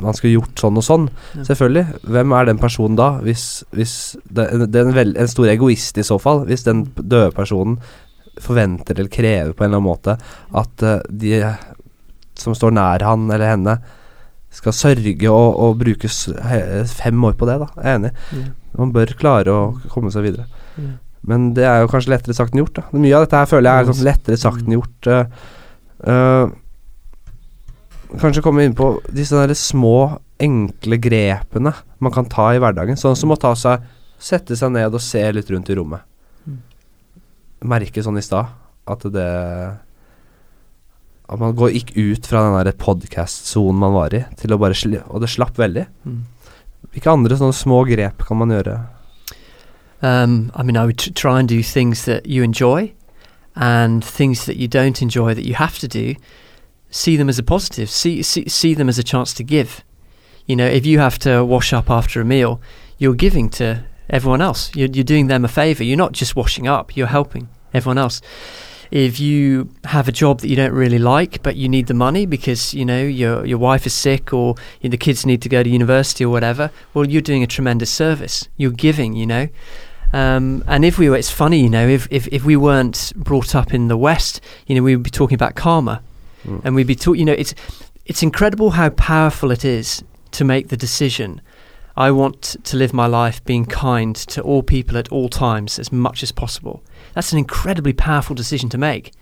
man 0.01 0.17
skulle 0.17 0.35
gjort 0.35 0.59
sånn 0.59 0.79
og 0.79 0.85
sånn. 0.85 1.09
Ja. 1.37 1.45
Selvfølgelig. 1.51 1.85
Hvem 2.15 2.33
er 2.35 2.49
den 2.49 2.61
personen 2.61 2.97
da? 2.99 3.11
Hvis, 3.25 3.63
hvis 3.75 4.15
det, 4.25 4.49
det 4.65 4.81
er 4.81 4.89
en, 4.89 4.97
vel, 4.97 5.13
en 5.19 5.31
stor 5.31 5.51
egoist 5.51 5.99
i 6.01 6.07
så 6.07 6.19
fall. 6.21 6.43
Hvis 6.49 6.67
den 6.67 6.85
døde 6.97 7.31
personen 7.35 7.79
forventer 8.43 8.97
eller 8.97 9.11
krever 9.11 9.53
på 9.55 9.63
en 9.63 9.69
eller 9.69 9.79
annen 9.79 9.87
måte 9.87 10.17
at 10.59 10.83
uh, 10.83 10.97
de 11.07 11.39
som 12.35 12.55
står 12.57 12.73
nær 12.75 13.05
han 13.05 13.29
eller 13.31 13.47
henne, 13.53 13.77
skal 14.55 14.75
sørge 14.75 15.31
og, 15.31 15.47
og 15.59 15.79
bruke 15.81 16.09
fem 16.91 17.23
år 17.27 17.35
på 17.39 17.47
det, 17.47 17.57
da. 17.61 17.67
Jeg 17.79 17.87
er 17.87 17.97
enig. 17.99 18.11
Ja. 18.35 18.45
Man 18.75 18.91
bør 18.95 19.15
klare 19.19 19.55
å 19.55 19.63
komme 19.91 20.11
seg 20.11 20.27
videre. 20.27 20.47
Ja. 20.79 20.93
Men 21.25 21.49
det 21.57 21.65
er 21.65 21.81
jo 21.81 21.89
kanskje 21.89 22.13
lettere 22.13 22.35
sagt 22.37 22.53
enn 22.53 22.61
gjort, 22.61 22.77
da. 22.77 22.85
Mye 22.93 23.15
av 23.17 23.25
dette 23.25 23.41
her 23.41 23.49
føler 23.49 23.69
jeg 23.69 23.81
er 23.81 23.89
sånn 23.89 24.05
lettere 24.05 24.39
sagt 24.39 24.61
enn 24.63 24.75
gjort. 24.77 25.09
Uh, 25.09 25.47
eh, 26.11 26.43
kanskje 28.19 28.43
komme 28.45 28.65
inn 28.65 28.75
på 28.77 28.95
disse 29.13 29.37
der 29.39 29.55
små, 29.57 30.19
enkle 30.41 30.97
grepene 30.99 31.71
man 32.03 32.13
kan 32.13 32.27
ta 32.29 32.49
i 32.53 32.59
hverdagen. 32.59 32.99
Sånn 32.99 33.15
som 33.17 33.31
å 33.31 33.39
ta 33.39 33.53
seg 33.57 33.85
Sette 34.25 34.55
seg 34.55 34.71
ned 34.71 34.93
og 34.95 35.03
se 35.03 35.19
litt 35.35 35.49
rundt 35.51 35.67
i 35.69 35.75
rommet. 35.75 36.05
Mm. 36.47 36.61
Merke 37.67 38.01
sånn 38.01 38.17
i 38.17 38.23
stad 38.23 38.47
at 38.87 39.03
det 39.11 39.25
At 41.25 41.41
man 41.41 41.55
går, 41.57 41.73
gikk 41.75 41.91
ut 41.97 42.29
fra 42.29 42.45
den 42.45 42.55
der 42.67 42.77
podcast-sonen 42.79 43.81
man 43.81 43.95
var 43.95 44.13
i, 44.15 44.23
til 44.39 44.53
å 44.53 44.59
bare 44.61 44.77
Og 45.09 45.21
det 45.21 45.29
slapp 45.33 45.57
veldig. 45.57 45.85
Mm. 46.05 46.21
Hvilke 46.93 47.11
andre 47.11 47.37
sånne 47.37 47.53
små 47.53 47.83
grep 47.89 48.23
kan 48.27 48.37
man 48.37 48.53
gjøre? 48.53 48.77
Um, 50.01 50.51
I 50.55 50.63
mean, 50.63 50.77
I 50.77 50.85
would 50.85 50.99
tr- 50.99 51.13
try 51.13 51.39
and 51.39 51.49
do 51.49 51.63
things 51.63 52.05
that 52.05 52.27
you 52.27 52.43
enjoy, 52.43 52.93
and 53.55 54.03
things 54.03 54.45
that 54.45 54.57
you 54.57 54.67
don't 54.67 55.01
enjoy 55.01 55.33
that 55.33 55.45
you 55.45 55.55
have 55.55 55.79
to 55.79 55.87
do. 55.87 56.15
See 56.95 57.17
them 57.17 57.27
as 57.27 57.37
a 57.37 57.43
positive. 57.43 57.89
See 57.89 58.23
see 58.23 58.47
see 58.47 58.73
them 58.73 58.87
as 58.87 58.97
a 58.97 59.03
chance 59.03 59.33
to 59.33 59.43
give. 59.43 59.83
You 60.45 60.55
know, 60.55 60.65
if 60.65 60.85
you 60.85 60.99
have 60.99 61.19
to 61.19 61.43
wash 61.43 61.73
up 61.73 61.89
after 61.89 62.21
a 62.21 62.25
meal, 62.25 62.61
you're 62.97 63.15
giving 63.15 63.49
to 63.49 63.83
everyone 64.09 64.39
else. 64.39 64.73
You're 64.73 64.87
you're 64.87 65.03
doing 65.03 65.27
them 65.27 65.43
a 65.43 65.49
favor. 65.49 65.83
You're 65.83 65.97
not 65.97 66.13
just 66.13 66.37
washing 66.37 66.69
up. 66.69 66.95
You're 66.95 67.07
helping 67.07 67.49
everyone 67.73 67.97
else. 67.97 68.21
If 68.91 69.19
you 69.19 69.71
have 69.83 70.07
a 70.07 70.13
job 70.13 70.39
that 70.39 70.47
you 70.47 70.55
don't 70.55 70.71
really 70.71 70.97
like, 70.97 71.43
but 71.43 71.57
you 71.57 71.67
need 71.67 71.87
the 71.87 71.93
money 71.93 72.25
because 72.25 72.73
you 72.73 72.85
know 72.85 73.03
your 73.03 73.45
your 73.45 73.57
wife 73.57 73.85
is 73.85 73.93
sick 73.93 74.31
or 74.31 74.55
you 74.79 74.87
know, 74.87 74.91
the 74.91 74.97
kids 74.97 75.25
need 75.25 75.41
to 75.41 75.49
go 75.49 75.63
to 75.63 75.69
university 75.69 76.23
or 76.23 76.29
whatever, 76.29 76.71
well, 76.93 77.05
you're 77.05 77.21
doing 77.21 77.43
a 77.43 77.47
tremendous 77.47 77.91
service. 77.91 78.47
You're 78.55 78.71
giving, 78.71 79.17
you 79.17 79.25
know. 79.25 79.49
Um, 80.13 80.63
and 80.65 80.85
if 80.85 80.97
we 80.97 81.09
were, 81.09 81.17
it's 81.17 81.29
funny, 81.29 81.59
you 81.59 81.69
know, 81.69 81.89
if, 81.89 82.07
if, 82.09 82.25
if 82.29 82.45
we 82.45 82.55
weren't 82.55 83.11
brought 83.17 83.53
up 83.53 83.73
in 83.73 83.89
the 83.89 83.97
West, 83.97 84.39
you 84.65 84.75
know, 84.75 84.81
we 84.81 84.95
would 84.95 85.03
be 85.03 85.09
talking 85.09 85.35
about 85.35 85.55
karma, 85.55 86.01
Mm. 86.45 86.61
and 86.63 86.75
we'd 86.75 86.87
be 86.87 86.95
talking, 86.95 87.19
you 87.19 87.25
know, 87.25 87.33
it's 87.33 87.55
it's 88.05 88.21
incredible 88.21 88.71
how 88.71 88.89
powerful 88.89 89.51
it 89.51 89.65
is 89.65 90.03
to 90.31 90.43
make 90.43 90.67
the 90.69 90.77
decision. 90.77 91.41
I 91.97 92.11
want 92.11 92.57
to 92.65 92.77
live 92.77 92.93
my 92.93 93.07
life 93.07 93.43
being 93.45 93.65
kind 93.65 94.15
to 94.15 94.41
all 94.41 94.63
people 94.63 94.97
at 94.97 95.09
all 95.11 95.29
times 95.29 95.79
as 95.79 95.91
much 95.91 96.23
as 96.23 96.31
possible. 96.31 96.83
That's 97.13 97.31
an 97.31 97.37
incredibly 97.37 97.93
powerful 97.93 98.35
decision 98.35 98.69
to 98.69 98.77
make. 98.77 99.13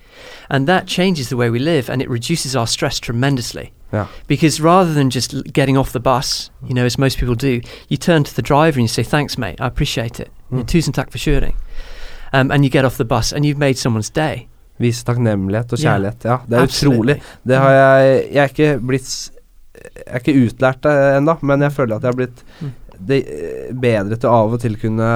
And 0.49 0.67
that 0.67 0.87
changes 0.87 1.29
the 1.29 1.37
way 1.37 1.51
we 1.51 1.59
live 1.59 1.89
and 1.89 2.01
it 2.01 2.09
reduces 2.09 2.55
our 2.55 2.65
stress 2.65 2.99
tremendously. 2.99 3.73
Ja. 3.91 4.07
Because 4.25 4.59
rather 4.59 4.91
than 4.91 5.11
just 5.11 5.53
getting 5.53 5.77
off 5.77 5.91
the 5.91 5.99
bus, 5.99 6.49
you 6.67 6.73
know, 6.73 6.83
as 6.83 6.97
most 6.97 7.19
people 7.19 7.35
do, 7.35 7.61
you 7.89 7.97
turn 7.97 8.23
to 8.23 8.35
the 8.35 8.41
driver 8.41 8.79
and 8.79 8.85
you 8.85 8.87
say, 8.87 9.03
Thanks, 9.03 9.37
mate, 9.37 9.61
I 9.61 9.67
appreciate 9.67 10.19
it. 10.19 10.31
Mm. 10.51 10.65
Tusen 10.65 10.93
takk 10.93 11.11
for 11.11 11.19
kjøring. 11.19 11.55
Um, 12.33 12.49
and 12.51 12.63
you 12.63 12.71
get 12.71 12.85
off 12.85 12.97
the 12.97 13.05
bus 13.05 13.31
and 13.31 13.45
you've 13.45 13.59
made 13.59 13.77
someone's 13.77 14.09
day. 14.09 14.47
Vise 14.83 15.05
takknemlighet 15.07 15.73
og 15.75 15.79
kjærlighet. 15.81 16.27
Ja, 16.29 16.37
det 16.47 16.59
er 16.59 16.67
Absolutely. 16.67 17.15
utrolig. 17.17 17.17
Det 17.51 17.59
har 17.63 17.73
jeg 17.77 18.13
Jeg 18.33 18.43
er 18.43 18.53
ikke 18.53 18.69
blitt 18.91 19.11
Jeg 19.83 20.05
er 20.07 20.19
ikke 20.21 20.37
utlært 20.45 20.81
det 20.85 20.93
ennå, 21.17 21.37
men 21.41 21.65
jeg 21.65 21.73
føler 21.75 21.95
at 21.97 22.03
jeg 22.05 22.11
har 22.13 22.19
blitt 22.19 22.43
Mm. 22.61 22.71
det, 23.07 23.17
bedre 23.81 24.15
til 24.21 24.29
av 24.29 24.53
og 24.53 24.61
til 24.61 24.75
kunne 24.79 25.07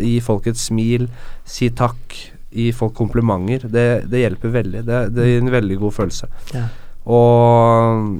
gi 0.00 0.16
folk 0.24 0.46
et 0.50 0.58
smil, 0.58 1.04
si 1.44 1.68
takk, 1.70 2.16
gi 2.50 2.70
folk 2.74 2.94
komplimenter. 2.96 3.68
Det, 3.70 3.84
det 4.10 4.22
hjelper 4.24 4.50
veldig. 4.56 4.82
Det, 4.88 5.00
det 5.14 5.26
gir 5.28 5.42
en 5.44 5.52
veldig 5.54 5.76
god 5.84 5.92
følelse. 5.94 6.26
Ja. 6.56 6.64
Og 7.06 8.18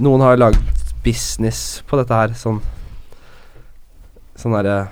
noen 0.00 0.24
har 0.24 0.38
laget 0.40 0.94
business 1.04 1.82
på 1.90 1.98
dette 2.00 2.14
her, 2.16 2.32
sånn 2.38 2.62
Sånn 4.38 4.54
derre 4.56 4.88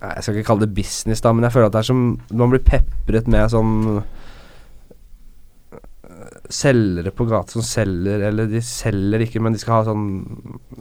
Jeg 0.00 0.22
skal 0.24 0.34
ikke 0.36 0.48
kalle 0.50 0.66
det 0.66 0.74
business, 0.76 1.20
da, 1.24 1.32
men 1.32 1.46
jeg 1.46 1.54
føler 1.54 1.70
at 1.70 1.72
det 1.78 1.82
er 1.84 1.88
som 1.88 2.02
Man 2.32 2.50
blir 2.52 2.62
pepret 2.66 3.28
med 3.30 3.50
sånn 3.52 4.02
Selgere 6.50 7.12
på 7.14 7.26
gata 7.30 7.54
som 7.54 7.62
selger 7.62 8.24
Eller 8.26 8.48
de 8.50 8.62
selger 8.64 9.22
ikke, 9.22 9.42
men 9.42 9.54
de 9.54 9.60
skal 9.62 9.76
ha 9.76 9.84
sånn 9.86 10.08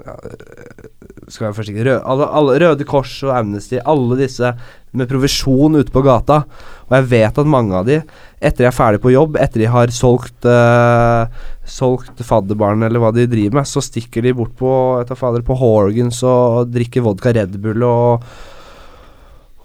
ja, 0.01 0.15
øh, 0.15 0.89
Skal 1.29 1.47
være 1.47 1.57
forsiktig 1.59 1.85
Rød, 1.85 1.99
alle, 2.09 2.29
alle, 2.39 2.57
Røde 2.63 2.87
Kors 2.89 3.13
og 3.27 3.35
Amnesty, 3.37 3.77
alle 3.79 4.17
disse 4.19 4.53
med 4.97 5.05
provisjon 5.05 5.77
ute 5.77 5.93
på 5.93 6.01
gata. 6.01 6.39
Og 6.87 6.93
jeg 6.95 7.05
vet 7.11 7.35
at 7.37 7.49
mange 7.53 7.75
av 7.77 7.83
de, 7.85 7.99
etter 8.41 8.63
de 8.63 8.69
er 8.71 8.73
ferdig 8.73 9.01
på 9.03 9.11
jobb, 9.13 9.37
etter 9.37 9.61
de 9.61 9.67
har 9.69 9.93
solgt 9.93 10.47
øh, 10.49 11.29
Solgt 11.69 12.23
fadderbarn 12.25 12.81
eller 12.87 12.97
hva 13.03 13.11
de 13.13 13.27
driver 13.29 13.59
med, 13.59 13.69
så 13.69 13.83
stikker 13.85 14.25
de 14.25 14.33
bort 14.33 14.55
på 14.57 14.71
fader, 15.13 15.43
på 15.45 15.57
Horgans 15.59 16.23
og 16.25 16.71
drikker 16.73 17.05
vodka 17.05 17.35
Red 17.37 17.59
Bull 17.61 17.85
og 17.85 18.25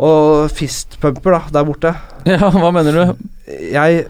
og 0.03 0.51
fistpumper, 0.51 1.37
da, 1.37 1.41
der 1.55 1.67
borte. 1.69 1.95
Ja, 2.27 2.49
hva 2.51 2.71
mener 2.75 2.97
du? 2.97 3.27
Jeg 3.47 4.07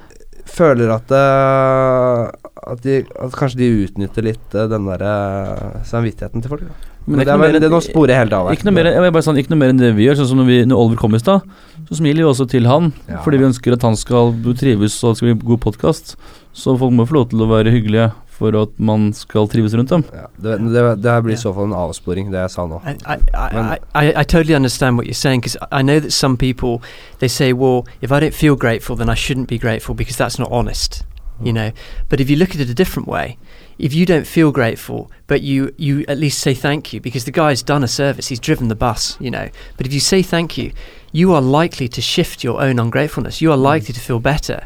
føler 0.46 0.92
at 0.94 1.14
øh, 1.14 2.32
at, 2.64 2.80
de, 2.84 3.02
at 3.04 3.36
kanskje 3.36 3.60
de 3.60 3.70
utnytter 3.84 4.26
litt 4.26 4.56
øh, 4.56 4.66
den 4.70 4.88
derre 4.88 5.14
samvittigheten 5.88 6.44
til 6.44 6.52
folk. 6.52 6.66
Da. 6.66 6.90
Men, 7.04 7.20
det, 7.20 7.28
er, 7.28 7.68
noe 7.68 7.84
spore 7.84 8.08
hele 8.08 8.14
det, 8.14 8.16
helt 8.22 8.34
av 8.36 8.46
her. 8.48 8.56
Ikke 8.56 8.64
noe, 8.70 8.76
mer, 8.78 9.20
sånn, 9.24 9.36
ikke 9.36 9.52
noe 9.52 9.60
mer 9.60 9.74
enn 9.74 9.80
det 9.82 9.90
vi 9.96 10.06
gjør. 10.06 10.22
Sånn 10.22 10.30
som 10.30 10.38
når, 10.40 10.46
vi, 10.48 10.58
når 10.70 10.80
Oliver 10.80 11.02
kom 11.02 11.16
i 11.16 11.20
stad, 11.20 11.44
så 11.90 11.98
smiler 11.98 12.22
vi 12.22 12.30
også 12.30 12.46
til 12.48 12.68
han. 12.70 12.94
Ja. 13.10 13.20
Fordi 13.26 13.42
vi 13.42 13.48
ønsker 13.50 13.76
at 13.76 13.84
han 13.84 13.98
skal 14.00 14.32
trives 14.56 14.96
og 15.02 15.12
det 15.12 15.20
skal 15.20 15.28
bli 15.34 15.50
god 15.52 15.60
podkast. 15.66 16.14
Så 16.56 16.76
folk 16.80 16.96
må 16.96 17.04
få 17.08 17.18
lov 17.18 17.28
til 17.32 17.44
å 17.44 17.50
være 17.50 17.74
hyggelige 17.74 18.08
for 18.34 18.56
at 18.62 18.78
man 18.78 19.12
skal 19.14 19.48
trives 19.48 19.74
rundt 19.74 19.90
dem. 19.90 20.04
Ja, 20.12 20.26
det, 20.36 20.58
det, 20.58 20.82
det 21.02 21.10
her 21.10 21.22
blir 21.22 21.34
i 21.34 21.40
så 21.40 21.52
fall 21.54 21.70
en 21.70 21.76
avsporing, 21.78 22.32
det 22.32 22.40
jeg 22.40 22.50
sa 22.50 22.66
nå. 22.66 22.80
I, 22.82 22.96
I, 23.06 23.16
I, 23.32 23.48
I, 23.60 23.78
I, 23.94 24.20
I 24.20 24.24
totally 24.24 24.54
understand 24.54 24.98
what 24.98 25.06
you're 25.06 25.14
saying 25.14 25.40
because 25.40 25.56
I 25.70 25.82
know 25.82 26.00
that 26.00 26.12
some 26.12 26.36
people 26.36 26.82
they 27.20 27.28
say, 27.28 27.52
well, 27.52 27.86
if 28.00 28.10
I 28.10 28.20
don't 28.20 28.34
feel 28.34 28.56
grateful, 28.56 28.96
then 28.96 29.08
I 29.08 29.14
shouldn't 29.14 29.48
be 29.48 29.58
grateful 29.58 29.94
because 29.94 30.16
that's 30.16 30.38
not 30.38 30.50
honest, 30.50 31.04
you 31.40 31.52
mm. 31.52 31.54
know. 31.54 31.72
But 32.08 32.20
if 32.20 32.28
you 32.28 32.36
look 32.36 32.54
at 32.54 32.60
it 32.60 32.68
a 32.68 32.74
different 32.74 33.08
way, 33.08 33.38
if 33.78 33.94
you 33.94 34.06
don't 34.06 34.26
feel 34.26 34.50
grateful, 34.52 35.10
but 35.26 35.42
you 35.42 35.72
you 35.76 36.04
at 36.08 36.18
least 36.18 36.38
say 36.40 36.54
thank 36.54 36.92
you 36.92 37.00
because 37.00 37.24
the 37.24 37.32
guy's 37.32 37.62
done 37.62 37.84
a 37.84 37.88
service, 37.88 38.28
he's 38.28 38.40
driven 38.40 38.68
the 38.68 38.74
bus, 38.74 39.16
you 39.20 39.30
know. 39.30 39.48
But 39.76 39.86
if 39.86 39.92
you 39.92 40.00
say 40.00 40.22
thank 40.22 40.58
you, 40.58 40.72
you 41.20 41.32
are 41.32 41.40
likely 41.40 41.86
to 41.88 42.00
shift 42.00 42.42
your 42.42 42.60
own 42.60 42.78
ungratefulness. 42.80 43.40
You 43.40 43.52
are 43.52 43.56
likely 43.72 43.92
to 43.94 44.00
feel 44.00 44.18
better. 44.18 44.58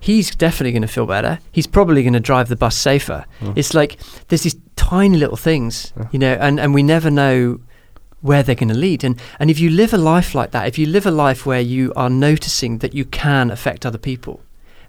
He's 0.00 0.34
definitely 0.34 0.72
going 0.72 0.88
to 0.90 0.94
feel 0.98 1.04
better. 1.06 1.38
He's 1.52 1.66
probably 1.66 2.02
going 2.02 2.14
to 2.14 2.20
drive 2.30 2.48
the 2.48 2.56
bus 2.56 2.74
safer. 2.76 3.26
Mm. 3.40 3.52
It's 3.58 3.74
like 3.74 3.98
there's 4.28 4.42
these 4.42 4.56
tiny 4.76 5.18
little 5.18 5.36
things, 5.36 5.92
Yeah. 5.96 6.08
you 6.12 6.18
know, 6.18 6.32
and, 6.40 6.58
and 6.58 6.72
we 6.74 6.82
never 6.82 7.10
know 7.10 7.60
where 8.22 8.42
they're 8.42 8.54
going 8.64 8.68
to 8.76 8.82
lead. 8.86 9.04
And 9.04 9.20
and 9.38 9.50
if 9.50 9.58
you 9.60 9.68
live 9.70 9.92
a 9.92 9.98
life 10.14 10.34
like 10.34 10.50
that, 10.52 10.66
if 10.66 10.78
you 10.78 10.86
live 10.86 11.06
a 11.06 11.10
life 11.10 11.44
where 11.46 11.60
you 11.60 11.92
are 11.96 12.10
noticing 12.10 12.78
that 12.78 12.94
you 12.94 13.04
can 13.04 13.50
affect 13.50 13.84
other 13.84 13.98
people, 13.98 14.40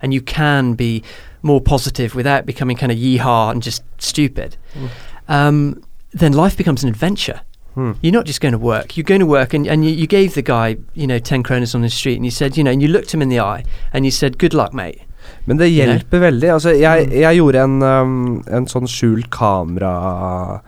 and 0.02 0.14
you 0.14 0.22
can 0.22 0.74
be 0.76 1.04
more 1.44 1.62
positive 1.62 2.16
without 2.16 2.46
becoming 2.46 2.78
kind 2.78 2.92
of 2.92 2.98
yeehaw 2.98 3.52
and 3.52 3.62
just 3.62 3.84
stupid, 4.00 4.56
Mm. 4.76 4.90
um, 5.28 5.84
then 6.14 6.32
life 6.34 6.56
becomes 6.58 6.84
an 6.84 6.90
adventure. 6.90 7.42
Hmm. 7.76 7.92
You're 8.02 8.12
not 8.12 8.26
just 8.26 8.42
going 8.42 8.52
to 8.52 8.58
work. 8.60 8.98
You're 8.98 9.06
going 9.08 9.22
to 9.22 9.26
work, 9.26 9.54
and, 9.54 9.66
and 9.68 9.86
you, 9.86 9.92
you 9.92 10.06
gave 10.08 10.34
the 10.34 10.42
guy, 10.42 10.76
you 10.94 11.08
know, 11.08 11.20
ten 11.20 11.42
kroners 11.44 11.74
on 11.74 11.82
the 11.82 11.90
street, 11.90 12.16
and 12.18 12.26
you 12.26 12.32
said, 12.32 12.58
you 12.58 12.64
know, 12.64 12.72
and 12.72 12.82
you 12.82 12.90
looked 12.90 13.14
him 13.14 13.22
in 13.22 13.30
the 13.30 13.40
eye, 13.40 13.64
and 13.94 14.04
you 14.06 14.12
said, 14.12 14.38
good 14.38 14.54
luck, 14.54 14.74
mate. 14.74 15.00
Men 15.46 15.58
det 15.58 15.70
hjelper 15.72 16.20
veldig. 16.20 16.50
Altså, 16.52 16.70
jeg, 16.76 17.08
Mm. 17.08 17.12
jeg 17.22 17.36
gjorde 17.38 17.64
en, 17.64 17.82
um, 17.84 18.44
en 18.52 18.66
sånn 18.68 18.88
skjult 18.88 19.30
kamera 19.30 20.62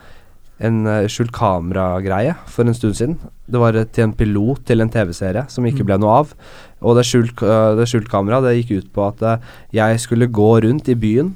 En 0.64 0.86
uh, 0.88 1.08
skjult 1.10 1.32
kameragreie 1.34 2.36
for 2.48 2.64
en 2.64 2.74
stund 2.78 2.96
siden. 2.96 3.16
Det 3.52 3.60
var 3.60 3.74
til 3.92 4.04
en 4.06 4.14
pilot 4.14 4.62
til 4.66 4.80
en 4.82 4.90
TV-serie 4.90 5.46
som 5.50 5.66
ikke 5.66 5.82
Mm. 5.84 5.86
ble 5.86 5.98
noe 5.98 6.14
av. 6.22 6.34
Og 6.82 6.96
det 6.96 7.04
skjult, 7.06 7.42
uh, 7.44 7.76
det 7.76 7.88
skjult 7.90 8.08
kamera 8.08 8.40
det 8.42 8.64
gikk 8.64 8.78
ut 8.84 8.94
på 8.94 9.08
at 9.08 9.22
uh, 9.24 9.38
jeg 9.74 10.00
skulle 10.00 10.28
gå 10.28 10.62
rundt 10.64 10.88
i 10.88 10.96
byen 10.96 11.34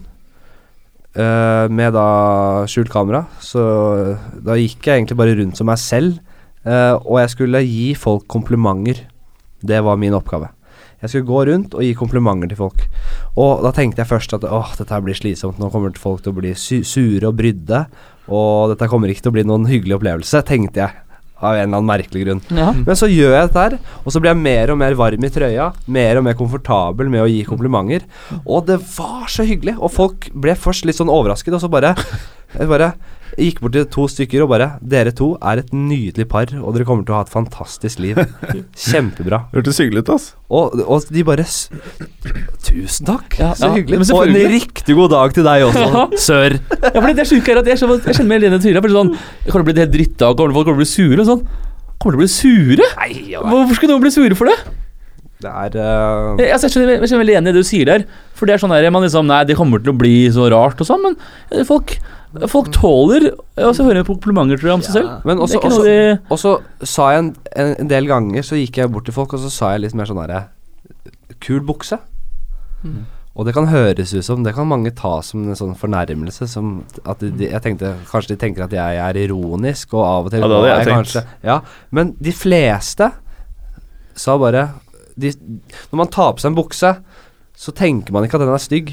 uh, 1.16 1.66
med 1.72 1.96
da 1.96 2.08
skjult 2.70 2.92
kamera. 2.92 3.24
Så 3.44 3.62
uh, 3.62 4.28
da 4.44 4.58
gikk 4.60 4.84
jeg 4.84 5.02
egentlig 5.02 5.20
bare 5.20 5.38
rundt 5.40 5.60
som 5.60 5.70
meg 5.70 5.80
selv. 5.82 6.20
uh, 6.68 7.00
og 7.00 7.22
jeg 7.22 7.34
skulle 7.36 7.64
gi 7.64 7.88
folk 7.96 8.28
komplimenter. 8.28 9.06
Det 9.64 9.82
var 9.84 9.98
min 9.98 10.14
oppgave. 10.18 10.52
Jeg 11.02 11.12
skulle 11.12 11.30
gå 11.30 11.42
rundt 11.46 11.76
og 11.78 11.84
gi 11.86 11.94
komplimenter 11.94 12.50
til 12.50 12.58
folk. 12.58 12.84
Og 13.38 13.62
da 13.62 13.72
tenkte 13.72 14.02
jeg 14.02 14.10
først 14.10 14.34
at 14.34 14.46
åh, 14.50 14.72
dette 14.80 14.94
her 14.94 15.04
blir 15.06 15.18
slitsomt. 15.18 15.60
Nå 15.62 15.70
kommer 15.70 15.94
folk 15.94 16.24
til 16.26 16.34
å 16.34 16.40
bli 16.40 16.56
su 16.58 16.82
sure 16.82 17.30
og 17.30 17.38
brydde. 17.38 17.84
Og 18.34 18.74
dette 18.74 18.90
kommer 18.90 19.12
ikke 19.14 19.28
til 19.28 19.32
å 19.32 19.38
bli 19.38 19.46
noen 19.48 19.70
hyggelig 19.70 20.00
opplevelse, 20.00 20.42
tenkte 20.48 20.84
jeg. 20.84 21.07
Av 21.38 21.54
en 21.54 21.68
eller 21.68 21.78
annen 21.78 21.90
merkelig 21.90 22.24
grunn. 22.26 22.40
Ja. 22.50 22.72
Men 22.74 22.98
så 22.98 23.10
gjør 23.12 23.36
jeg 23.36 23.50
dette 23.50 23.66
her, 23.66 23.76
og 24.04 24.14
så 24.14 24.22
blir 24.22 24.32
jeg 24.34 24.42
mer 24.42 24.74
og 24.74 24.80
mer 24.82 24.96
varm 24.98 25.28
i 25.28 25.30
trøya. 25.34 25.68
Mer 25.86 26.18
og 26.18 26.26
mer 26.26 26.38
komfortabel 26.40 27.12
med 27.14 27.22
å 27.22 27.30
gi 27.30 27.44
komplimenter. 27.46 28.08
Og 28.42 28.66
det 28.70 28.80
var 28.96 29.30
så 29.30 29.46
hyggelig. 29.46 29.78
Og 29.78 29.94
folk 29.94 30.32
ble 30.34 30.58
først 30.58 30.88
litt 30.90 30.98
sånn 30.98 31.14
overrasket, 31.14 31.54
og 31.54 31.62
så 31.62 31.70
bare 31.72 31.94
Jeg 32.56 32.70
bare 32.72 32.94
jeg 33.38 33.52
gikk 33.52 33.60
bort 33.62 33.74
til 33.76 33.84
to 33.94 34.04
stykker 34.10 34.42
og 34.46 34.50
bare 34.50 34.68
Dere 34.82 35.12
to 35.14 35.28
er 35.46 35.60
et 35.62 35.74
nydelig 35.76 36.26
par, 36.32 36.50
og 36.58 36.74
dere 36.74 36.88
kommer 36.88 37.06
til 37.06 37.14
å 37.14 37.20
ha 37.20 37.26
et 37.28 37.30
fantastisk 37.30 38.00
liv. 38.02 38.18
Kjempebra. 38.88 39.44
Hørtes 39.52 39.78
hyggelig 39.84 40.06
ut, 40.08 40.12
ass. 40.16 40.26
Og, 40.48 40.80
og 40.88 41.06
de 41.14 41.26
bare 41.28 41.46
Tusen 42.66 43.10
takk, 43.10 43.38
Ja, 43.38 43.52
så 43.58 43.70
ja, 43.70 43.76
hyggelig. 43.76 44.08
Og 44.16 44.24
en 44.32 44.56
riktig 44.56 44.96
god 44.98 45.14
dag 45.14 45.36
til 45.38 45.46
deg 45.46 45.68
også, 45.68 46.08
sør. 46.30 46.58
Ja, 46.80 46.96
for 46.98 47.12
det 47.12 47.26
er 47.28 47.30
sjuke 47.30 47.54
er 47.54 47.62
at 47.62 47.70
jeg, 47.70 47.82
skjønner- 47.84 48.10
jeg 48.10 48.18
kjenner 48.18 48.32
meg 48.32 48.48
igjen 48.48 48.58
i 48.58 48.74
det 48.74 48.84
for 48.88 48.98
Sånn, 48.98 49.14
kommer 49.52 49.54
til 49.54 49.62
å 49.62 49.70
bli 49.70 49.84
helt 49.84 49.94
dritta, 49.94 50.32
og 50.32 50.42
kommer 50.42 50.58
folk 50.58 50.72
kommer 50.72 50.82
til 50.82 50.82
å 50.82 50.86
bli 50.88 50.92
sure 50.96 51.22
og 51.22 51.30
sånn. 51.30 51.46
Kommer 51.98 52.16
til 52.16 52.18
å 52.18 52.24
bli 52.24 52.34
sure? 52.34 52.92
Nei, 53.04 53.12
ja, 53.36 53.46
Hvorfor 53.46 53.78
skulle 53.78 53.94
noen 53.94 54.08
bli 54.08 54.14
sure 54.18 54.40
for 54.40 54.50
det? 54.50 54.58
det 55.46 55.52
er 55.54 55.76
uh... 55.78 56.40
Jeg, 56.42 56.50
altså, 56.56 56.66
jeg, 56.66 56.74
skjønner, 56.74 56.96
jeg 56.96 57.12
kjenner 57.12 57.22
veldig 57.22 57.34
igjen 57.36 57.50
i 57.50 57.52
det 57.52 57.62
du 57.62 57.68
sier 57.68 57.90
der. 57.92 58.06
For 58.34 58.50
det 58.50 58.56
er 58.56 58.64
sånn 58.64 58.74
der, 58.74 58.90
man 58.94 59.06
liksom, 59.06 59.28
Nei, 59.30 59.44
det 59.46 59.58
kommer 59.60 59.84
til 59.84 59.94
å 59.94 60.00
bli 60.00 60.16
så 60.34 60.48
rart 60.50 60.82
og 60.82 60.90
sånn, 60.90 61.04
men 61.06 61.18
eh, 61.54 61.62
folk, 61.68 61.94
folk 62.52 62.70
tåler 62.76 63.30
å 63.32 63.72
høre 63.88 64.04
komplimenter 64.08 64.60
tror 64.60 64.70
jeg, 64.72 64.78
om 64.78 64.86
seg 64.86 64.98
selv. 65.00 65.26
Men 65.28 65.42
også, 65.44 65.62
også, 65.64 65.84
de 65.88 65.98
og 66.28 66.42
så 66.42 66.54
sa 66.84 67.12
jeg 67.14 67.24
en, 67.24 67.34
en, 67.56 67.76
en 67.84 67.92
del 67.92 68.10
ganger 68.10 68.46
Så 68.46 68.60
gikk 68.60 68.82
jeg 68.82 68.92
bort 68.94 69.08
til 69.08 69.16
folk, 69.16 69.36
og 69.38 69.44
så 69.46 69.52
sa 69.54 69.74
jeg 69.74 69.86
litt 69.86 69.98
mer 69.98 70.10
sånn 70.10 70.20
herre 70.22 70.48
Kul 71.44 71.62
bukse. 71.66 72.00
Mm. 72.84 73.06
Og 73.38 73.46
det 73.46 73.54
kan 73.54 73.70
høres 73.70 74.14
ut 74.16 74.26
som 74.26 74.44
Det 74.46 74.56
kan 74.58 74.70
mange 74.70 74.92
ta 74.98 75.20
som 75.26 75.46
en 75.46 75.58
sånn 75.58 75.76
fornærmelse. 75.78 76.50
Som 76.50 76.82
at 77.06 77.22
de, 77.22 77.52
jeg 77.52 77.64
tenkte 77.64 77.94
Kanskje 78.10 78.34
de 78.34 78.42
tenker 78.42 78.66
at 78.66 78.76
jeg 78.76 79.02
er 79.04 79.22
ironisk, 79.28 79.94
og 79.94 80.04
av 80.04 80.30
og 80.30 80.34
til 80.34 80.44
Ja, 80.44 80.50
det 80.50 80.58
hadde 80.58 80.72
jeg, 80.72 80.78
jeg 80.78 80.90
tenkt. 80.90 80.98
kanskje 80.98 81.52
Ja, 81.52 81.60
men 81.94 82.16
de 82.20 82.34
fleste 82.36 83.12
sa 84.18 84.38
bare 84.42 84.70
de, 85.18 85.34
Når 85.92 86.02
man 86.02 86.14
tar 86.14 86.34
på 86.34 86.44
seg 86.44 86.52
en 86.52 86.58
bukse, 86.58 86.96
så 87.58 87.74
tenker 87.74 88.14
man 88.14 88.26
ikke 88.26 88.38
at 88.38 88.44
den 88.46 88.54
er 88.54 88.62
stygg. 88.62 88.92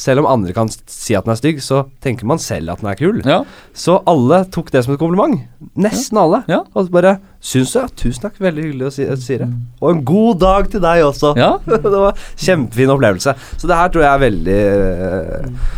Selv 0.00 0.24
om 0.24 0.26
andre 0.26 0.54
kan 0.56 0.70
si 0.70 1.14
at 1.14 1.26
den 1.26 1.34
er 1.34 1.38
stygg, 1.38 1.60
så 1.62 1.84
tenker 2.02 2.26
man 2.26 2.40
selv 2.42 2.72
at 2.72 2.80
den 2.82 2.90
er 2.90 2.98
kul. 2.98 3.20
Ja. 3.22 3.42
Så 3.76 4.00
alle 4.10 4.40
tok 4.54 4.72
det 4.74 4.82
som 4.84 4.94
et 4.94 5.00
kompliment. 5.00 5.44
Nesten 5.78 6.18
alle. 6.18 6.42
Ja. 6.50 6.64
Og 6.74 6.90
bare 6.94 7.18
Syns 7.44 7.74
du? 7.74 7.78
Ja, 7.78 7.86
tusen 7.92 8.24
takk. 8.24 8.38
Veldig 8.40 8.62
hyggelig 8.64 8.86
å 8.88 8.92
si, 8.94 9.04
at 9.04 9.20
du 9.20 9.40
det. 9.42 9.48
Og 9.84 9.90
en 9.92 10.02
god 10.08 10.38
dag 10.40 10.68
til 10.72 10.80
deg 10.80 11.04
også. 11.04 11.34
ja. 11.36 11.52
det 11.68 11.92
var 11.92 12.20
Kjempefin 12.40 12.92
opplevelse. 12.94 13.34
Så 13.60 13.68
det 13.70 13.78
her 13.78 13.92
tror 13.92 14.06
jeg 14.06 14.10
er 14.10 14.22
veldig 14.24 14.60
øh, 14.74 15.72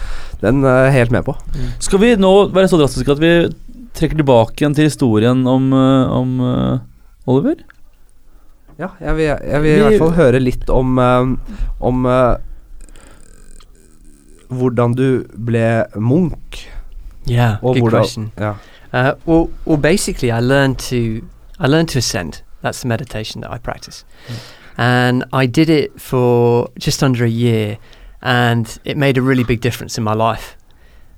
Den 0.44 0.64
er 0.70 0.92
helt 0.94 1.14
med 1.14 1.26
på. 1.26 1.34
Skal 1.82 2.02
vi 2.04 2.12
nå 2.20 2.32
være 2.54 2.70
så 2.70 2.78
drastiske 2.80 3.16
at 3.16 3.22
vi 3.22 3.32
trekker 3.98 4.20
tilbake 4.20 4.60
igjen 4.60 4.76
til 4.76 4.86
historien 4.86 5.42
om, 5.48 5.72
eh, 5.74 6.12
om 6.14 6.36
eh, 6.46 7.26
Oliver? 7.26 7.64
Ja, 8.78 8.92
jeg 9.00 9.16
vil, 9.18 9.30
jeg 9.32 9.64
vil 9.64 9.72
i 9.72 9.84
hvert 9.88 10.02
fall 10.04 10.16
høre 10.18 10.40
litt 10.42 10.68
om 10.68 10.98
Om 11.00 12.08
hvordan 14.48 14.94
du 14.94 15.24
ble 15.36 15.84
munk. 15.96 16.70
Yeah, 17.26 17.56
good 17.62 17.90
question. 17.90 18.32
Uh, 18.92 19.14
well, 19.26 19.50
well, 19.64 19.76
basically, 19.76 20.30
I 20.30 20.40
learned 20.40 20.78
to 20.90 21.22
I 21.58 21.66
learned 21.66 21.88
to 21.90 21.98
ascend. 21.98 22.42
That's 22.62 22.82
the 22.82 22.88
meditation 22.88 23.40
that 23.42 23.50
I 23.50 23.58
practice, 23.58 24.04
and 24.76 25.24
I 25.32 25.46
did 25.46 25.68
it 25.68 26.00
for 26.00 26.68
just 26.78 27.02
under 27.02 27.24
a 27.24 27.28
year, 27.28 27.78
and 28.22 28.78
it 28.84 28.96
made 28.96 29.18
a 29.18 29.22
really 29.22 29.44
big 29.44 29.60
difference 29.60 29.98
in 29.98 30.04
my 30.04 30.14
life. 30.14 30.56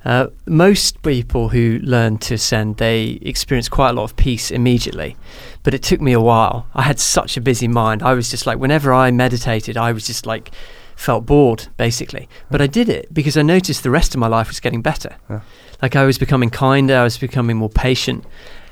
Uh, 0.05 0.29
most 0.47 1.03
people 1.03 1.49
who 1.49 1.81
learn 1.83 2.19
to 2.19 2.35
ascend, 2.35 2.77
they 2.77 3.19
experience 3.23 3.69
quite 3.69 3.91
a 3.91 3.93
lot 3.93 4.05
of 4.05 4.17
peace 4.17 4.51
immediately, 4.51 5.17
but 5.63 5.75
it 5.75 5.83
took 5.83 6.01
me 6.01 6.13
a 6.13 6.21
while. 6.21 6.67
I 6.75 6.83
had 6.83 6.99
such 6.99 7.37
a 7.37 7.41
busy 7.41 7.69
mind. 7.69 8.03
I 8.03 8.15
was 8.15 8.31
just 8.31 8.47
like, 8.47 8.59
whenever 8.59 8.93
I 8.93 9.11
meditated, 9.11 9.77
I 9.77 9.93
was 9.93 10.07
just 10.07 10.25
like, 10.25 10.51
felt 10.99 11.25
bored, 11.25 11.69
basically. 11.77 12.29
But 12.51 12.61
I 12.61 12.67
did 12.67 12.89
it 12.89 13.15
because 13.15 13.37
I 13.37 13.43
noticed 13.43 13.85
the 13.85 13.91
rest 13.91 14.15
of 14.15 14.19
my 14.19 14.27
life 14.27 14.49
was 14.49 14.59
getting 14.59 14.83
better. 14.83 15.17
Yeah. 15.31 15.41
Like 15.81 15.95
I 15.95 16.05
was 16.05 16.19
becoming 16.19 16.51
kinder, 16.51 16.97
I 16.97 17.05
was 17.05 17.17
becoming 17.17 17.57
more 17.57 17.71
patient. 17.71 18.25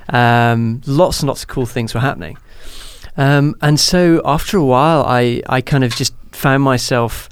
Um, 0.08 0.82
lots 0.86 1.20
and 1.20 1.28
lots 1.28 1.42
of 1.42 1.48
cool 1.48 1.66
things 1.66 1.94
were 1.94 2.00
happening. 2.00 2.36
Um, 3.16 3.54
and 3.62 3.78
so 3.78 4.20
after 4.24 4.58
a 4.58 4.64
while, 4.64 5.04
I, 5.06 5.40
I 5.48 5.60
kind 5.60 5.84
of 5.84 5.94
just 5.94 6.14
found 6.32 6.64
myself 6.64 7.28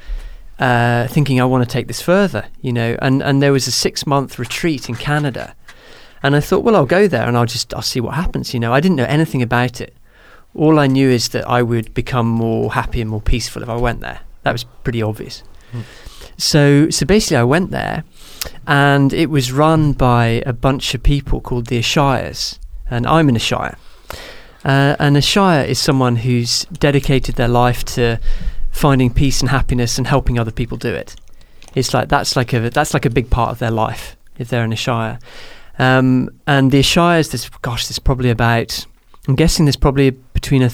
uh, 0.61 1.09
thinking 1.09 1.41
I 1.41 1.45
want 1.45 1.69
to 1.69 1.73
take 1.73 1.89
this 1.89 2.01
further, 2.01 2.47
you 2.63 2.73
know. 2.73 2.97
And, 3.03 3.21
and 3.21 3.43
there 3.43 3.53
was 3.53 3.67
a 3.67 3.73
six 3.73 4.07
month 4.07 4.39
retreat 4.39 4.89
in 4.89 4.95
Canada, 4.95 5.57
and 6.23 6.37
I 6.37 6.41
thought, 6.41 6.63
well, 6.63 6.77
I'll 6.77 6.87
go 6.87 7.09
there 7.09 7.27
and 7.27 7.37
I'll 7.37 7.47
just 7.47 7.75
I'll 7.75 7.83
see 7.83 8.01
what 8.01 8.15
happens, 8.15 8.55
you 8.55 8.61
know. 8.61 8.73
I 8.73 8.81
didn't 8.81 8.97
know 8.97 9.05
anything 9.05 9.43
about 9.43 9.81
it. 9.81 9.95
All 10.55 10.79
I 10.79 10.87
knew 10.87 11.11
is 11.11 11.31
that 11.31 11.49
I 11.49 11.63
would 11.63 11.93
become 11.95 12.29
more 12.29 12.75
happy 12.75 13.01
and 13.01 13.11
more 13.11 13.21
peaceful 13.21 13.63
if 13.63 13.69
I 13.69 13.77
went 13.77 14.01
there. 14.01 14.21
That 14.45 14.53
was 14.53 14.65
pretty 14.85 15.03
obvious. 15.03 15.43
So 16.37 16.91
so 16.91 17.07
basically, 17.07 17.37
I 17.37 17.45
went 17.45 17.71
there, 17.71 18.05
and 18.67 19.13
it 19.13 19.31
was 19.31 19.53
run 19.53 19.93
by 19.93 20.43
a 20.47 20.53
bunch 20.53 20.95
of 20.95 21.03
people 21.03 21.41
called 21.41 21.67
the 21.67 21.79
Ashires, 21.79 22.59
and 22.91 23.07
I'm 23.07 23.29
in 23.29 23.37
a 23.37 23.41
Shire. 23.41 23.77
Uh, 24.65 24.97
and 24.99 25.17
a 25.17 25.21
Shire 25.21 25.65
is 25.65 25.79
someone 25.79 26.17
who's 26.17 26.65
dedicated 26.67 27.35
their 27.35 27.49
life 27.49 27.85
to 27.85 28.19
finding 28.71 29.13
peace 29.13 29.41
and 29.41 29.51
happiness 29.51 29.99
and 29.99 30.07
helping 30.07 30.39
other 30.39 30.51
people 30.51 30.77
do 30.79 30.93
it. 30.93 31.15
It's 31.75 31.93
like 31.93 32.09
that's 32.09 32.37
like 32.37 32.53
a 32.53 32.71
that's 32.71 32.95
like 32.95 33.05
a 33.05 33.11
big 33.11 33.31
part 33.31 33.51
of 33.51 33.59
their 33.59 33.71
life 33.71 34.17
if 34.39 34.49
they're 34.49 34.65
in 34.65 34.73
a 34.73 34.77
Shire. 34.77 35.19
Um, 35.79 36.31
and 36.47 36.71
the 36.71 36.83
Shires, 36.83 37.31
there's 37.31 37.49
gosh, 37.63 37.89
there's 37.89 37.99
probably 37.99 38.31
about 38.31 38.87
I'm 39.29 39.35
guessing 39.35 39.65
there's 39.65 39.77
probably 39.77 40.11
between 40.11 40.63
a 40.63 40.71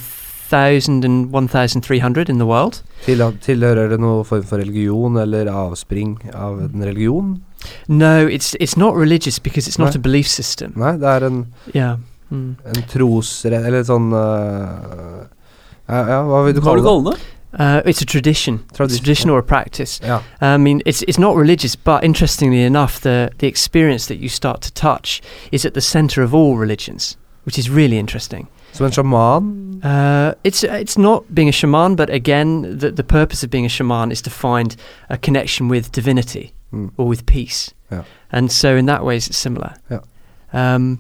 thousand 0.51 1.05
and 1.05 1.33
one 1.33 1.49
thousand 1.49 1.83
three 1.87 2.01
hundred 2.01 2.29
in 2.29 2.39
the 2.39 2.47
world. 2.47 2.83
Til, 3.07 3.23
tilhører 3.41 3.89
det 3.95 4.01
noen 4.03 4.25
form 4.27 4.43
for 4.43 4.59
religion 4.59 5.17
eller 5.23 5.49
avspring 5.53 6.19
av 6.35 6.61
en 6.67 6.85
religion? 6.85 7.37
No, 7.89 8.27
it's 8.27 8.55
it's 8.61 8.77
not 8.77 8.97
religious 8.97 9.39
because 9.39 9.69
it's 9.69 9.79
not 9.79 9.95
Nei. 9.95 10.01
a 10.01 10.03
belief 10.03 10.29
system. 10.29 10.73
Nei, 10.77 10.97
det 10.99 11.09
er 11.09 11.27
en, 11.27 11.43
Yeah. 11.75 11.97
Mm. 12.31 12.57
en 12.67 12.83
tros... 12.89 13.45
Eller 13.45 13.83
sånn 13.85 14.13
uh, 14.15 15.27
ja, 15.89 16.01
ja, 16.09 16.23
hva 16.23 16.45
vil 16.47 16.55
du 16.55 16.61
kalle 16.63 17.11
det? 17.11 17.19
Uh, 17.53 17.83
it's 17.85 18.01
a 18.01 18.07
tradition. 18.07 18.61
It's 18.71 18.75
a 18.75 18.77
Tradition, 18.77 19.05
tradition 19.05 19.31
or 19.31 19.39
a 19.39 19.43
practice. 19.43 19.99
Yeah. 20.05 20.23
I 20.41 20.57
mean, 20.57 20.81
it's 20.87 21.03
it's 21.09 21.19
not 21.19 21.35
religious, 21.35 21.75
but 21.75 22.05
interestingly 22.05 22.63
enough, 22.63 23.01
the 23.01 23.31
the 23.39 23.49
experience 23.49 24.07
that 24.07 24.21
you 24.23 24.29
start 24.29 24.61
to 24.61 24.71
touch 24.73 25.21
is 25.51 25.65
at 25.65 25.75
the 25.75 25.81
center 25.81 26.23
of 26.23 26.33
all 26.33 26.57
religions, 26.57 27.17
which 27.45 27.59
is 27.59 27.69
really 27.69 27.99
interesting. 27.99 28.47
Som 28.73 28.87
en 28.87 28.93
sjaman? 28.93 29.81
Uh, 29.85 30.33
it's 30.45 30.63
it's 30.65 30.99
not 30.99 31.23
being 31.35 31.49
a 31.49 31.53
shaman, 31.53 31.97
but 31.97 32.11
again, 32.11 32.79
the 32.79 32.91
the 32.91 33.03
purpose 33.05 33.43
of 33.47 33.51
being 33.51 33.65
a 33.67 33.69
shaman 33.69 34.11
is 34.13 34.23
to 34.23 34.31
find 34.31 34.77
a 35.09 35.17
connection 35.17 35.69
with 35.71 35.91
divinity 35.93 36.53
Mm. 36.73 36.91
or 36.97 37.09
with 37.09 37.25
peace, 37.27 37.75
Yeah. 37.91 38.03
and 38.31 38.53
so 38.53 38.77
in 38.77 38.87
that 38.87 39.05
way, 39.05 39.17
it's 39.17 39.37
similar. 39.37 39.73
Yeah. 39.91 40.01
Um, 40.53 40.99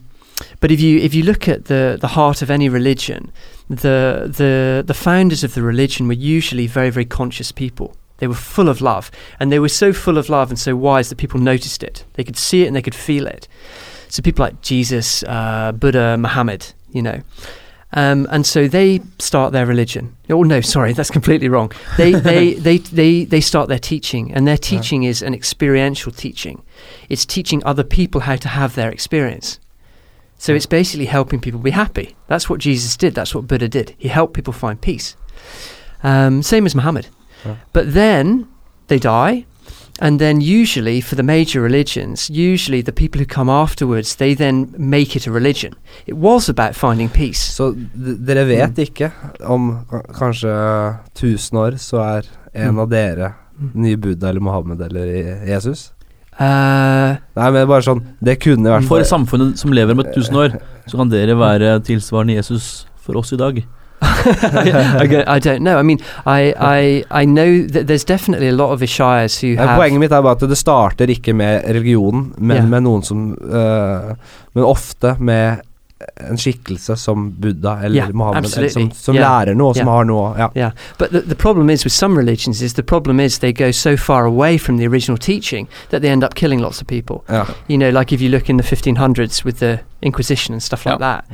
but 0.61 0.71
if 0.71 0.81
you 0.81 0.99
if 0.99 1.15
you 1.15 1.23
look 1.23 1.49
at 1.49 1.65
the 1.67 1.97
the 2.01 2.09
heart 2.09 2.43
of 2.43 2.51
any 2.51 2.69
religion, 2.69 3.31
the 3.69 4.29
the 4.37 4.83
the 4.87 4.95
founders 4.95 5.45
of 5.45 5.53
the 5.55 5.63
religion 5.63 6.09
were 6.09 6.37
usually 6.37 6.67
very 6.67 6.91
very 6.91 7.05
conscious 7.07 7.53
people. 7.53 7.95
They 8.19 8.27
were 8.27 8.35
full 8.55 8.69
of 8.69 8.81
love, 8.81 9.11
and 9.39 9.51
they 9.53 9.59
were 9.61 9.69
so 9.69 9.93
full 9.93 10.19
of 10.19 10.29
love 10.29 10.51
and 10.51 10.59
so 10.59 10.75
wise 10.75 11.09
that 11.09 11.19
people 11.19 11.41
noticed 11.41 11.83
it. 11.83 12.05
They 12.15 12.25
could 12.25 12.37
see 12.37 12.63
it 12.63 12.67
and 12.67 12.75
they 12.75 12.83
could 12.83 12.95
feel 12.97 13.27
it. 13.27 13.49
So 14.09 14.23
people 14.23 14.45
like 14.45 14.57
Jesus, 14.63 15.23
uh, 15.23 15.71
Buddha, 15.73 16.17
Muhammad, 16.19 16.75
you 16.93 17.03
know. 17.03 17.21
Um, 17.93 18.29
and 18.31 18.47
so 18.47 18.69
they 18.69 19.01
start 19.19 19.53
their 19.53 19.67
religion. 19.67 20.17
Oh 20.29 20.45
no, 20.45 20.61
sorry, 20.61 20.93
that's 20.93 21.11
completely 21.11 21.49
wrong. 21.49 21.73
They 21.97 22.13
they, 22.31 22.55
they, 22.55 22.79
they 22.79 23.25
they 23.25 23.41
start 23.41 23.69
their 23.69 23.81
teaching, 23.81 24.33
and 24.33 24.47
their 24.47 24.59
teaching 24.59 25.03
is 25.03 25.23
an 25.23 25.35
experiential 25.35 26.13
teaching. 26.13 26.63
It's 27.09 27.27
teaching 27.27 27.63
other 27.65 27.83
people 27.83 28.23
how 28.23 28.37
to 28.37 28.49
have 28.49 28.75
their 28.75 28.91
experience. 28.91 29.59
So 30.39 30.55
it's 30.55 30.67
basically 30.67 31.05
helping 31.05 31.39
people 31.39 31.61
be 31.61 31.71
happy. 31.71 32.17
That's 32.27 32.49
what 32.49 32.61
Jesus 32.61 32.97
did. 32.97 33.15
That's 33.15 33.35
what 33.35 33.47
Buddha 33.47 33.69
did. 33.69 33.95
He 33.99 34.09
helped 34.09 34.33
people 34.33 34.55
find 34.55 34.81
peace. 34.81 35.15
Um, 36.03 36.43
same 36.43 36.65
as 36.65 36.75
Muhammad. 36.75 37.09
Yeah. 37.45 37.57
But 37.75 37.93
then 37.93 38.49
they 38.87 38.99
die, 38.99 39.45
and 40.01 40.19
then 40.19 40.41
usually 40.41 41.01
for 41.03 41.15
the 41.15 41.23
major 41.23 41.61
religions, 41.61 42.31
usually 42.31 42.83
the 42.83 42.93
people 42.93 43.21
who 43.21 43.27
come 43.27 43.51
afterwards, 43.51 44.15
they 44.17 44.35
then 44.35 44.75
make 44.79 45.15
it 45.17 45.27
a 45.27 45.31
religion. 45.31 45.75
It 46.07 46.17
was 46.17 46.49
about 46.49 46.75
finding 46.75 47.09
peace. 47.11 47.39
Så 47.57 47.75
dere 48.27 48.47
vet 48.49 48.79
ikke 48.79 49.13
om 49.45 49.85
kanskje 50.19 50.51
1000 51.15 51.59
år 51.59 51.77
så 51.79 51.97
er 52.01 52.23
en 52.55 52.75
Mm. 52.75 52.79
av 52.81 52.89
dere 52.91 53.33
Mm. 53.61 53.71
ny 53.75 53.97
Buddha 53.97 54.29
eller 54.29 54.41
Mohammed 54.41 54.81
eller 54.81 55.07
Jesus? 55.47 55.93
Uh, 56.41 57.17
Nei, 57.37 57.51
men 57.53 57.67
bare 57.69 57.83
sånn 57.85 58.01
Det 58.25 58.39
kunne 58.41 58.71
vært 58.71 58.87
For 58.89 59.03
samfunnet 59.05 59.59
som 59.59 59.73
lever 59.73 59.93
om 59.93 60.01
et 60.01 60.15
tusen 60.15 60.35
år, 60.35 60.55
så 60.89 60.97
kan 60.97 61.11
dere 61.11 61.35
være 61.37 61.81
tilsvarende 61.85 62.37
Jesus 62.39 62.87
for 62.97 63.19
oss 63.19 63.33
i 63.33 63.37
dag. 63.37 63.63
I, 64.03 65.37
I 65.37 65.39
don't 65.39 65.63
know. 65.63 65.79
I 65.79 65.83
mean, 65.83 65.99
I, 66.27 66.55
I, 66.59 67.05
I 67.23 67.25
know 67.25 67.67
that 67.69 67.87
there's 67.87 68.05
definitely 68.05 68.49
a 68.49 68.53
lot 68.53 68.73
of 68.73 68.81
Ishayas 68.83 69.41
who 69.41 69.57
have. 69.57 69.77
Poenget 69.79 70.01
mitt 70.01 70.13
er 70.13 70.23
bare 70.23 70.37
at 70.37 70.41
det 70.51 70.59
starter 70.59 71.07
ikke 71.11 71.33
med 71.33 71.65
religionen, 71.69 72.35
men 72.39 72.57
Yeah. 72.57 72.69
med 72.69 72.81
noen 72.83 73.03
som 73.03 73.33
øh, 73.43 74.15
Men 74.55 74.65
ofte 74.65 75.17
med 75.19 75.61
en 76.31 76.39
skikkelse 76.39 76.97
som 76.97 77.27
Buddha 77.41 77.75
eller 77.85 77.97
Yeah, 78.01 78.15
Mohammed, 78.15 78.39
eller 78.39 78.49
som, 78.49 78.65
absolutely. 78.83 78.97
som 79.03 79.15
Yeah. 79.15 79.25
lærer 79.47 79.55
noe, 79.55 79.75
som 79.75 79.87
Yeah. 79.87 79.97
har 79.97 80.05
noe 80.05 80.35
Ja. 80.39 80.49
Yeah, 80.57 80.71
but 80.99 81.11
the, 81.11 81.21
the 81.21 81.35
problem 81.35 81.71
is 81.71 81.85
with 81.85 81.93
some 81.95 82.17
religions 82.19 82.63
is 82.63 82.73
the 82.75 82.83
problem 82.83 83.21
is 83.21 83.39
they 83.39 83.53
go 83.53 83.71
so 83.73 83.97
far 83.97 84.25
away 84.25 84.59
from 84.59 84.79
the 84.79 84.87
original 84.87 85.19
teaching 85.19 85.69
that 85.91 86.01
they 86.03 86.11
end 86.11 86.25
up 86.25 86.35
killing 86.35 86.61
lots 86.61 86.81
of 86.81 86.87
people. 86.87 87.17
ja. 87.29 87.45
You 87.69 87.77
know, 87.77 87.91
like 87.91 88.15
if 88.15 88.21
you 88.23 88.31
look 88.31 88.49
in 88.49 88.59
the 88.59 88.77
1500s 88.77 89.45
with 89.45 89.59
the 89.59 89.79
Inquisition 90.03 90.55
and 90.55 90.63
stuff 90.63 90.87
like 90.87 90.99
that. 90.99 91.25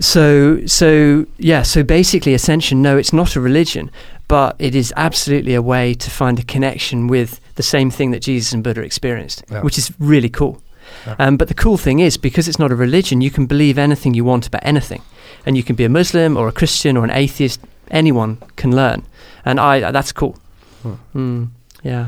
So, 0.00 0.64
so 0.66 1.26
yeah, 1.38 1.62
so 1.62 1.82
basically, 1.82 2.34
Ascension, 2.34 2.80
no, 2.82 2.96
it's 2.96 3.12
not 3.12 3.36
a 3.36 3.40
religion, 3.40 3.90
but 4.28 4.56
it 4.58 4.74
is 4.74 4.92
absolutely 4.96 5.54
a 5.54 5.62
way 5.62 5.94
to 5.94 6.10
find 6.10 6.38
a 6.38 6.42
connection 6.42 7.06
with 7.06 7.38
the 7.56 7.62
same 7.62 7.90
thing 7.90 8.10
that 8.12 8.22
Jesus 8.22 8.52
and 8.54 8.64
Buddha 8.64 8.80
experienced, 8.82 9.44
Yeah. 9.50 9.62
which 9.62 9.76
is 9.78 9.92
really 9.98 10.30
cool. 10.30 10.62
Yeah. 11.06 11.16
Um, 11.18 11.36
but 11.36 11.48
the 11.48 11.54
cool 11.54 11.76
thing 11.76 12.00
is, 12.00 12.16
because 12.16 12.48
it's 12.48 12.58
not 12.58 12.72
a 12.72 12.74
religion, 12.76 13.20
you 13.20 13.30
can 13.30 13.46
believe 13.46 13.78
anything 13.78 14.14
you 14.14 14.24
want 14.24 14.46
about 14.46 14.62
anything, 14.64 15.02
and 15.44 15.56
you 15.56 15.62
can 15.62 15.76
be 15.76 15.84
a 15.84 15.88
Muslim 15.88 16.36
or 16.36 16.48
a 16.48 16.52
Christian 16.52 16.96
or 16.96 17.04
an 17.04 17.10
atheist. 17.10 17.60
Anyone 17.90 18.38
can 18.56 18.74
learn, 18.74 19.02
and 19.44 19.58
I 19.60 19.92
that's 19.92 20.12
cool. 20.12 20.34
Hmm. 20.82 20.94
Mm, 21.14 21.48
yeah. 21.84 22.06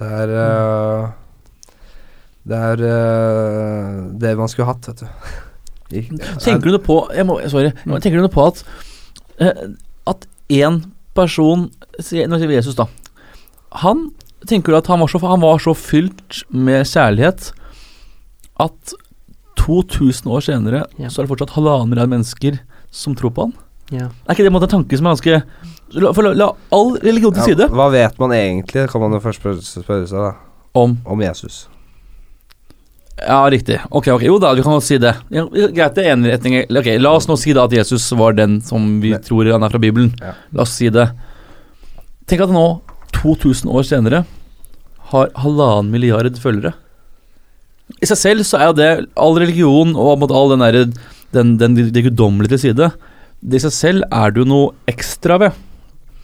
Er 0.00 0.28
eh, 0.28 1.10
Det 2.48 2.56
er 2.58 2.72
eh, 2.72 4.20
det 4.20 4.36
man 4.38 4.48
skulle 4.48 4.66
hatt, 4.66 4.88
vet 4.88 5.00
du. 5.00 5.06
Tenker 5.90 6.64
du 6.68 6.74
noe 6.74 6.82
på 6.82 6.98
jeg 7.14 7.26
må, 7.28 7.38
Sorry. 7.52 7.72
Mm. 7.84 7.96
Tenker 8.00 8.18
du 8.18 8.24
noe 8.24 8.32
på 8.32 8.44
at 8.48 8.62
eh, 9.38 9.64
At 10.10 10.26
én 10.52 10.80
person 11.14 11.68
Nå 11.68 12.02
sier 12.40 12.48
vi 12.50 12.56
Jesus, 12.56 12.74
da. 12.78 12.86
Han 13.84 14.08
Tenker 14.48 14.72
du 14.74 14.78
at 14.78 14.88
han 14.92 15.00
var, 15.00 15.08
så, 15.08 15.20
han 15.24 15.40
var 15.40 15.60
så 15.62 15.72
fylt 15.76 16.42
med 16.52 16.84
kjærlighet 16.84 17.52
at 18.60 18.92
2000 19.58 20.28
år 20.30 20.42
senere 20.44 20.82
Ja. 21.00 21.08
så 21.08 21.20
er 21.22 21.24
det 21.24 21.30
fortsatt 21.32 21.54
halvannen 21.56 21.88
milliard 21.88 22.10
mennesker 22.12 22.58
som 22.92 23.16
tror 23.16 23.32
på 23.34 23.46
han? 23.48 23.54
Ja. 23.90 24.10
Er 24.28 24.34
ikke 24.36 24.44
det 24.44 24.52
en 24.52 24.68
tanke 24.68 24.98
som 24.98 25.06
er 25.08 25.16
ganske 25.16 25.38
La, 25.94 26.10
for 26.12 26.26
la, 26.34 26.48
all 26.74 26.96
religion 27.04 27.32
til 27.32 27.40
Ja, 27.40 27.46
side 27.52 27.68
hva 27.70 27.86
vet 27.92 28.18
man 28.18 28.32
egentlig, 28.36 28.88
kan 28.90 29.00
man 29.00 29.12
jo 29.16 29.20
først 29.22 29.40
spørre 29.40 30.06
seg, 30.08 30.18
da. 30.18 30.32
om 30.74 30.98
Om 31.06 31.20
Jesus. 31.22 31.68
Ja, 33.20 33.44
riktig. 33.50 33.78
Ok, 33.94 34.08
ok, 34.10 34.24
jo 34.26 34.38
da, 34.42 34.50
du 34.56 34.62
kan 34.64 34.74
godt 34.74 34.86
si 34.88 34.98
det. 34.98 35.12
Ja, 35.32 35.44
greit, 35.46 35.94
det 35.94 36.04
er 36.04 36.16
en 36.16 36.26
retning. 36.26 36.56
Ok, 36.66 36.88
La 36.98 37.12
oss 37.14 37.28
nå 37.30 37.36
si 37.38 37.54
da 37.54 37.68
at 37.68 37.76
Jesus 37.76 38.08
var 38.18 38.34
den 38.34 38.58
som 38.64 38.98
vi 39.02 39.12
tror 39.22 39.52
han 39.52 39.62
er 39.62 39.70
fra 39.72 39.80
Bibelen. 39.82 40.10
Ja. 40.20 40.34
La 40.54 40.66
oss 40.66 40.74
si 40.74 40.90
det. 40.92 41.06
Tenk 42.26 42.42
at 42.46 42.54
nå, 42.54 42.64
2000 43.14 43.70
år 43.70 43.86
senere, 43.86 44.24
har 45.12 45.30
halvannen 45.38 45.92
milliard 45.92 46.40
følgere. 46.42 46.74
I 48.02 48.08
seg 48.08 48.18
selv 48.18 48.46
så 48.48 48.58
er 48.58 48.70
jo 48.70 48.78
det 48.78 48.90
all 49.20 49.36
religion 49.38 49.92
og 49.94 50.24
all 50.32 50.54
den 50.54 50.64
derre 50.64 50.86
den, 51.34 51.54
den, 51.60 51.76
det 51.92 52.06
guddommelige 52.06 52.54
til 52.54 52.62
side. 52.68 52.90
Det 53.44 53.60
i 53.60 53.64
seg 53.66 53.74
selv 53.76 54.06
er 54.08 54.32
det 54.32 54.42
jo 54.42 54.48
noe 54.48 54.90
ekstra 54.90 55.38
ved. 55.42 55.56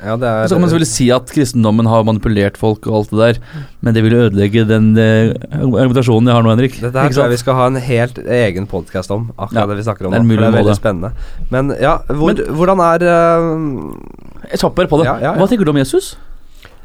Ja, 0.01 0.16
det 0.16 0.28
er 0.28 0.48
Så 0.48 0.56
kan 0.56 0.62
man 0.64 0.70
selvfølgelig 0.70 0.90
si 0.90 1.06
at 1.12 1.32
kristendommen 1.35 1.89
har 1.90 2.05
manipulert 2.09 2.56
folk 2.60 2.86
og 2.89 2.97
alt 3.01 3.10
det 3.12 3.20
der, 3.20 3.59
men 3.85 3.97
det 3.97 4.05
vil 4.06 4.16
ødelegge 4.16 4.64
den 4.68 4.90
eh, 4.97 5.35
argumentasjonen 5.60 6.31
jeg 6.31 6.39
har 6.39 6.47
nå, 6.47 6.55
Henrik. 6.55 6.78
Dette 6.81 7.05
her 7.05 7.12
tror 7.12 7.27
jeg 7.27 7.35
vi 7.35 7.40
skal 7.43 7.59
ha 7.59 7.68
en 7.68 7.77
helt 7.85 8.18
egen 8.24 8.68
podkast 8.70 9.12
om, 9.14 9.28
akkurat 9.36 9.60
Ja, 9.60 9.66
det 9.68 9.77
vi 9.81 9.86
snakker 9.89 10.09
om 10.09 10.16
det 10.16 10.22
er 10.22 10.24
nå. 10.24 10.40
det 10.40 10.48
er 10.48 10.56
veldig 10.56 10.78
spennende. 10.78 11.12
Men 11.52 11.74
ja, 11.81 11.98
hvor, 12.09 12.43
hvordan 12.60 12.85
er 12.86 13.06
uh, 13.06 14.51
Jeg 14.51 14.64
tapper 14.64 14.90
på 14.90 15.02
det. 15.02 15.09
Ja, 15.10 15.16
ja, 15.18 15.31
ja. 15.31 15.36
Hva 15.39 15.48
tenker 15.51 15.68
du 15.68 15.74
om 15.74 15.81
Jesus? 15.82 16.14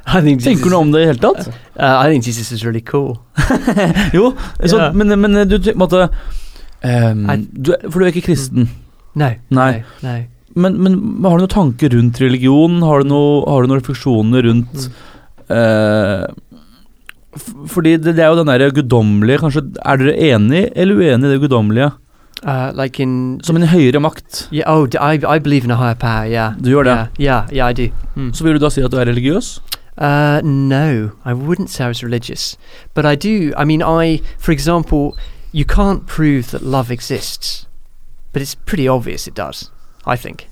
Tenker 0.06 0.68
du 0.68 0.74
noe 0.76 0.84
om 0.84 0.92
det 0.94 1.02
i 1.02 1.10
hele 1.10 1.22
tatt? 1.22 1.48
Uh, 1.80 1.96
I 2.04 2.12
think 2.12 2.28
Jesus 2.28 2.52
is 2.52 2.66
really 2.66 2.84
cool. 2.84 3.16
jo, 4.18 4.34
så, 4.62 4.78
yeah. 4.78 4.94
men, 4.94 5.16
men 5.20 5.48
du 5.50 5.58
på 5.58 5.74
en 5.74 5.82
måte 5.82 6.08
ehm, 6.86 7.26
Nei. 7.26 7.40
du, 7.50 7.74
For 7.88 8.00
du 8.00 8.06
er 8.06 8.14
ikke 8.14 8.28
kristen. 8.28 8.70
Nei. 9.16 9.38
Nei. 9.50 9.84
No. 10.04 10.16
Men, 10.56 10.78
men 10.84 10.94
har 11.26 11.38
du 11.38 11.44
noen 11.44 11.52
tanker 11.52 11.90
rundt 11.92 12.22
religion? 12.24 12.78
Har 12.86 13.04
du, 13.04 13.10
noe, 13.12 13.44
har 13.50 13.64
du 13.66 13.68
noen 13.72 13.82
refleksjoner 13.82 14.46
rundt 14.48 14.88
Mm. 15.46 15.56
eh, 15.56 16.26
Fordi 17.68 17.98
det, 18.00 18.16
det 18.16 18.24
er 18.24 18.32
jo 18.32 18.38
den 18.40 18.48
derre 18.50 18.72
guddommelige 18.74 19.42
Kanskje 19.44 19.62
Er 19.86 20.00
dere 20.00 20.14
enig 20.32 20.62
eller 20.76 20.96
uenig 21.02 21.28
i 21.28 21.34
det 21.34 21.42
guddommelige? 21.44 21.92
Uh, 22.46 22.70
like 22.78 23.00
in. 23.02 23.40
Som 23.44 23.56
en 23.58 23.68
høyere 23.72 23.98
makt? 24.04 24.44
Yeah. 24.52 24.68
Oh, 24.70 24.86
I 25.02 25.16
I 25.18 25.40
believe 25.40 25.66
in 25.66 25.72
a 25.72 25.78
higher 25.80 25.96
power. 25.96 26.28
Yeah. 26.30 26.54
Du 26.62 26.70
gjør 26.70 26.84
det? 26.86 26.96
Yeah. 27.18 27.48
Yeah. 27.50 27.54
Yeah. 27.54 27.70
I 27.70 27.74
do. 27.74 27.88
Mm. 28.16 28.34
Så 28.34 28.44
vil 28.46 28.54
du 28.54 28.60
da 28.60 28.70
si 28.70 28.82
at 28.86 28.92
du 28.92 28.98
er 29.02 29.06
religiøs? 29.10 29.60
Uh, 29.98 30.42
no, 30.44 31.10
I 31.26 31.34
wouldn't 31.34 31.70
say 31.70 31.86
I 31.86 31.88
was 31.88 32.04
religious, 32.04 32.58
but 32.94 33.06
I 33.06 33.16
do. 33.16 33.52
I 33.58 33.64
mean, 33.66 33.82
I, 33.82 34.22
for 34.38 34.52
example, 34.52 35.16
you 35.54 35.66
can't 35.66 36.06
prove 36.06 36.52
that 36.52 36.62
love 36.62 36.92
exists, 36.92 37.66
but 38.34 38.42
it's 38.44 38.54
pretty 38.54 38.88
obvious 38.88 39.26
it 39.28 39.34
does. 39.34 39.72
I 40.06 40.16
think 40.16 40.48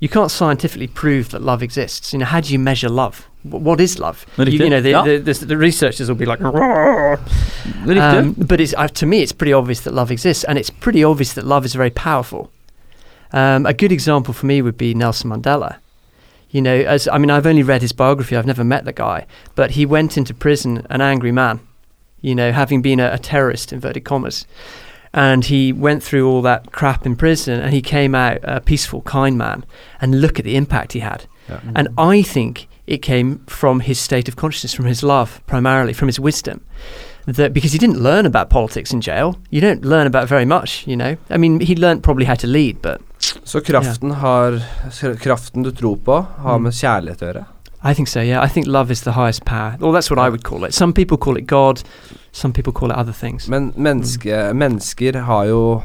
you 0.00 0.08
can't 0.08 0.30
scientifically 0.30 0.88
prove 0.88 1.30
that 1.30 1.42
love 1.42 1.62
exists. 1.62 2.12
You 2.12 2.18
know, 2.20 2.24
how 2.26 2.40
do 2.40 2.52
you 2.52 2.58
measure 2.58 2.88
love? 2.88 3.28
What 3.44 3.80
is 3.80 3.98
love? 3.98 4.24
You, 4.38 4.44
you 4.46 4.70
know, 4.70 4.80
the, 4.80 4.90
Ja. 4.90 5.02
the, 5.04 5.18
the, 5.18 5.32
the 5.46 5.56
researchers 5.56 6.08
will 6.08 6.16
be 6.16 6.26
like, 6.26 6.40
um, 6.40 8.34
but 8.38 8.60
it's, 8.60 8.74
uh, 8.74 8.88
to 8.88 9.06
me, 9.06 9.22
it's 9.22 9.32
pretty 9.32 9.52
obvious 9.52 9.80
that 9.80 9.92
love 9.94 10.10
exists, 10.10 10.44
and 10.44 10.58
it's 10.58 10.70
pretty 10.70 11.04
obvious 11.04 11.32
that 11.34 11.44
love 11.44 11.64
is 11.64 11.74
very 11.74 11.90
powerful. 11.90 12.50
Um, 13.32 13.64
a 13.66 13.72
good 13.72 13.92
example 13.92 14.34
for 14.34 14.46
me 14.46 14.60
would 14.62 14.76
be 14.76 14.94
Nelson 14.94 15.30
Mandela. 15.30 15.78
You 16.50 16.60
know, 16.60 16.74
as 16.74 17.08
I 17.08 17.18
mean, 17.18 17.30
I've 17.30 17.46
only 17.46 17.62
read 17.62 17.80
his 17.80 17.92
biography. 17.92 18.36
I've 18.36 18.46
never 18.46 18.62
met 18.64 18.84
the 18.84 18.92
guy, 18.92 19.26
but 19.54 19.70
he 19.72 19.86
went 19.86 20.18
into 20.18 20.34
prison 20.34 20.86
an 20.90 21.00
angry 21.00 21.32
man. 21.32 21.60
You 22.20 22.34
know, 22.34 22.52
having 22.52 22.82
been 22.82 23.00
a, 23.00 23.12
a 23.12 23.18
terrorist, 23.18 23.72
inverted 23.72 24.04
commas, 24.04 24.46
and 25.14 25.44
he 25.44 25.72
went 25.72 26.02
through 26.02 26.28
all 26.28 26.42
that 26.42 26.72
crap 26.72 27.06
in 27.06 27.16
prison, 27.16 27.60
and 27.60 27.72
he 27.72 27.82
came 27.82 28.14
out 28.14 28.38
a 28.42 28.60
peaceful, 28.60 29.02
kind 29.02 29.36
man. 29.36 29.64
And 30.00 30.20
look 30.20 30.38
at 30.38 30.44
the 30.44 30.56
impact 30.56 30.92
he 30.92 31.00
had. 31.00 31.26
Ja. 31.48 31.56
And 31.74 31.88
I 31.98 32.22
think 32.22 32.66
it 32.86 33.02
came 33.02 33.38
from 33.46 33.80
his 33.80 33.98
state 33.98 34.28
of 34.28 34.36
consciousness, 34.36 34.74
from 34.74 34.86
his 34.86 35.02
love, 35.02 35.40
primarily 35.46 35.92
from 35.92 36.08
his 36.08 36.20
wisdom. 36.20 36.60
That 37.26 37.52
because 37.52 37.72
he 37.72 37.78
didn't 37.78 38.02
learn 38.02 38.26
about 38.26 38.48
politics 38.50 38.92
in 38.92 39.00
jail, 39.00 39.36
you 39.50 39.60
don't 39.60 39.84
learn 39.84 40.06
about 40.06 40.28
very 40.28 40.44
much. 40.44 40.84
You 40.88 40.96
know, 40.96 41.16
I 41.30 41.36
mean, 41.36 41.60
he 41.60 41.76
learned 41.76 42.02
probably 42.02 42.24
how 42.24 42.34
to 42.34 42.46
lead, 42.46 42.76
but 42.82 43.00
Så 43.44 43.60
kraften 43.60 44.10
har 44.10 44.60
Kraften 45.20 45.62
du 45.62 45.70
tror 45.70 45.96
på, 45.96 46.26
har 46.38 46.56
Mm. 46.58 46.62
med 46.62 46.72
kjærlighet 46.72 47.22
å 47.22 47.26
gjøre? 47.32 47.44
I 47.84 47.94
think 47.94 48.08
so. 48.08 48.20
Yeah, 48.20 48.44
I 48.44 48.48
think 48.48 48.66
love 48.66 48.90
is 48.90 49.00
the 49.02 49.12
highest 49.12 49.44
power. 49.44 49.76
Well, 49.80 49.92
that's 49.92 50.10
what 50.10 50.18
I 50.18 50.28
would 50.28 50.42
call 50.42 50.64
it. 50.64 50.74
Some 50.74 50.92
people 50.92 51.16
call 51.16 51.36
it 51.36 51.46
God. 51.46 51.82
Some 52.32 52.52
people 52.52 52.72
call 52.72 52.90
it 52.90 52.96
other 52.96 53.12
things. 53.12 53.48
Men 53.48 53.72
menneske, 53.76 54.52
mennesker 54.54 55.20
har 55.28 55.44
jo 55.50 55.82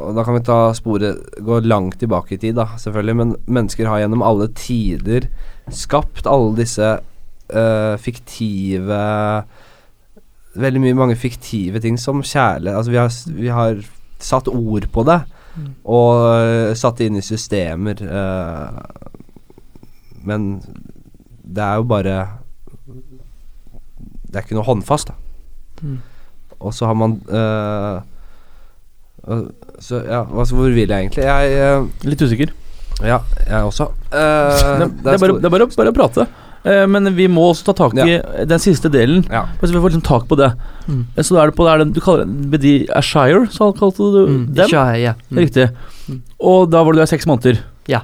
Og 0.00 0.16
da 0.16 0.24
kan 0.24 0.34
vi 0.34 0.40
ta 0.44 0.72
sporet 0.74 1.20
Gå 1.44 1.60
langt 1.60 1.98
tilbake 2.00 2.34
i 2.34 2.38
tid, 2.40 2.56
da, 2.56 2.66
selvfølgelig. 2.78 3.16
Men 3.16 3.36
mennesker 3.46 3.86
har 3.86 4.00
gjennom 4.02 4.22
alle 4.26 4.48
tider 4.56 5.28
skapt 5.70 6.26
alle 6.26 6.56
disse 6.58 6.86
uh, 7.54 7.96
fiktive 8.02 9.00
Veldig 10.58 10.82
mye 10.82 10.96
mange 10.98 11.16
fiktive 11.16 11.78
ting 11.78 11.98
som 12.00 12.24
kjærlighet 12.24 12.76
Altså, 12.76 12.90
vi 12.90 12.98
har, 12.98 13.12
vi 13.36 13.52
har 13.54 13.84
satt 14.20 14.48
ord 14.48 14.88
på 14.92 15.04
det. 15.06 15.20
Mm. 15.56 15.70
Og 15.84 16.24
uh, 16.26 16.74
satt 16.74 16.98
det 16.98 17.10
inn 17.10 17.20
i 17.20 17.24
systemer. 17.24 18.02
Uh, 18.02 18.82
men 20.26 20.50
det 21.54 21.64
er 21.64 21.80
jo 21.80 21.86
bare 21.88 22.16
Det 24.26 24.36
er 24.36 24.44
ikke 24.44 24.58
noe 24.58 24.68
håndfast, 24.68 25.10
da. 25.10 25.19
Mm. 25.82 25.98
Og 26.60 26.74
så 26.76 26.86
har 26.90 26.94
man 26.98 27.14
uh, 27.32 28.00
uh, 29.28 29.46
Så 29.80 30.02
ja, 30.04 30.24
altså, 30.28 30.54
hvor 30.58 30.68
vil 30.68 30.88
jeg 30.88 31.06
egentlig? 31.06 31.24
Jeg 31.24 31.80
uh, 31.80 31.88
Litt 32.08 32.22
usikker. 32.26 32.52
Ja, 33.00 33.20
jeg 33.48 33.64
også. 33.64 33.88
Øh, 34.10 34.78
det, 34.80 34.86
det, 35.04 35.12
er 35.14 35.18
bare, 35.22 35.34
det 35.38 35.46
er 35.46 35.52
bare, 35.54 35.64
å- 35.68 35.76
bare 35.78 35.90
å 35.92 35.94
prate. 35.96 36.24
Eh, 36.66 36.82
men 36.90 37.06
vi 37.16 37.28
må 37.30 37.44
også 37.52 37.68
ta 37.70 37.72
tak 37.78 37.94
i 38.02 38.16
den 38.50 38.58
siste 38.60 38.90
delen. 38.92 39.22
Ja. 39.30 39.44
Hvis 39.60 39.70
vi 39.72 39.78
får 39.80 39.92
liksom 39.94 40.02
tak 40.04 40.26
på 40.28 40.36
det. 40.36 40.48
Mm. 40.90 41.04
Eh, 41.14 41.22
Så 41.24 41.36
da 41.36 41.44
er 41.44 41.52
det 41.52 41.56
på 41.56 41.64
det 41.64 41.70
er 41.72 41.78
den, 41.84 41.92
Du 41.96 42.00
kaller 42.04 42.26
det 42.26 42.60
de 42.60 42.72
Ashire, 42.98 43.46
så 43.54 43.70
kalte 43.78 44.02
du 44.12 44.18
Mm. 44.26 44.42
dem? 44.58 44.68
Shy, 44.68 44.98
yeah. 45.06 45.14
Mm. 45.30 45.38
Riktig. 45.40 45.68
Mm. 46.10 46.18
Og 46.50 46.66
da 46.74 46.82
var 46.84 46.92
du 46.92 46.98
der 47.00 47.06
seks 47.08 47.24
måneder. 47.30 47.62
Ja. 47.88 48.02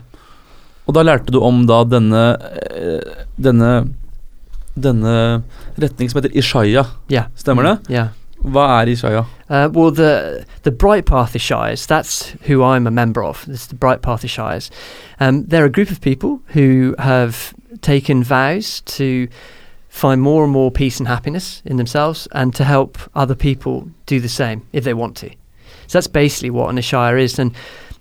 Og 0.86 0.94
da 0.94 1.03
lærte 1.03 1.35
du 1.35 1.40
om 1.43 1.66
da 1.66 1.82
denne 1.85 2.23
eh, 2.70 3.27
Denne 3.36 3.73
Denne 4.77 5.43
retning 5.81 6.11
som 6.11 6.23
heter 6.23 6.36
Ishaya. 6.36 6.85
Yeah. 7.09 7.27
Stemmer 7.36 7.62
det? 7.62 7.78
Yeah. 7.89 8.09
Hva 8.44 8.82
er 8.82 8.86
Ishaya? 8.93 9.24
Uh, 9.48 9.69
well, 9.73 9.90
the 9.90 10.44
the 10.62 10.70
Bright 10.70 11.07
Path 11.07 11.40
Shires, 11.40 11.86
that's 11.86 12.35
who 12.43 12.62
I'm 12.62 12.86
a 12.86 12.90
member 12.90 13.23
of. 13.24 13.48
It's 13.48 13.66
the 13.66 13.74
Bright 13.74 14.03
Path 14.03 14.28
Shires. 14.28 14.70
Um, 15.20 15.44
they're 15.44 15.65
a 15.65 15.70
group 15.70 15.90
of 15.90 16.01
people 16.01 16.40
who 16.48 16.94
have 16.98 17.55
taken 17.81 18.23
vows 18.23 18.82
to 18.82 19.28
find 19.89 20.20
more 20.20 20.44
and 20.44 20.53
more 20.53 20.70
peace 20.70 20.98
and 20.98 21.09
happiness 21.09 21.62
in 21.65 21.78
themselves 21.78 22.28
and 22.32 22.55
to 22.55 22.65
help 22.65 22.98
other 23.15 23.35
people 23.35 23.89
do 24.05 24.20
the 24.20 24.28
same 24.28 24.66
if 24.73 24.85
they 24.85 24.93
want 24.93 25.16
to. 25.16 25.31
So 25.86 25.98
that's 25.98 26.07
basically 26.07 26.51
what 26.51 26.69
an 26.69 26.77
Ashire 26.77 27.19
is. 27.20 27.39
And, 27.39 27.55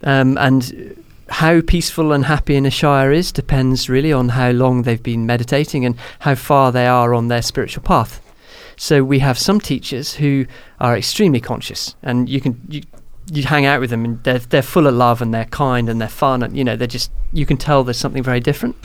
um, 0.03 0.37
and 0.37 1.04
how 1.29 1.61
peaceful 1.61 2.11
and 2.11 2.25
happy 2.25 2.55
an 2.55 2.65
Ashire 2.65 3.13
is 3.13 3.31
depends 3.31 3.89
really 3.89 4.13
on 4.13 4.29
how 4.29 4.51
long 4.51 4.83
they've 4.83 5.01
been 5.01 5.25
meditating 5.25 5.85
and 5.85 5.95
how 6.19 6.35
far 6.35 6.71
they 6.71 6.87
are 6.87 7.13
on 7.13 7.27
their 7.27 7.41
spiritual 7.41 7.83
path. 7.83 8.21
So 8.77 9.03
we 9.03 9.19
have 9.19 9.37
some 9.37 9.59
teachers 9.59 10.15
who 10.15 10.45
are 10.79 10.97
extremely 10.97 11.39
conscious, 11.39 11.95
and 12.03 12.29
you 12.29 12.41
can 12.41 12.61
you, 12.69 12.81
you 13.31 13.43
hang 13.43 13.65
out 13.65 13.79
with 13.79 13.89
them 13.89 14.05
and 14.05 14.23
they're 14.23 14.39
they're 14.39 14.61
full 14.61 14.87
of 14.87 14.93
love 14.93 15.21
and 15.21 15.33
they're 15.33 15.45
kind 15.45 15.89
and 15.89 15.99
they're 15.99 16.07
fun 16.07 16.43
and 16.43 16.55
you 16.55 16.63
know 16.63 16.75
they're 16.75 16.87
just 16.87 17.11
you 17.31 17.45
can 17.45 17.57
tell 17.57 17.83
there's 17.83 17.97
something 17.97 18.23
very 18.23 18.39
different. 18.39 18.75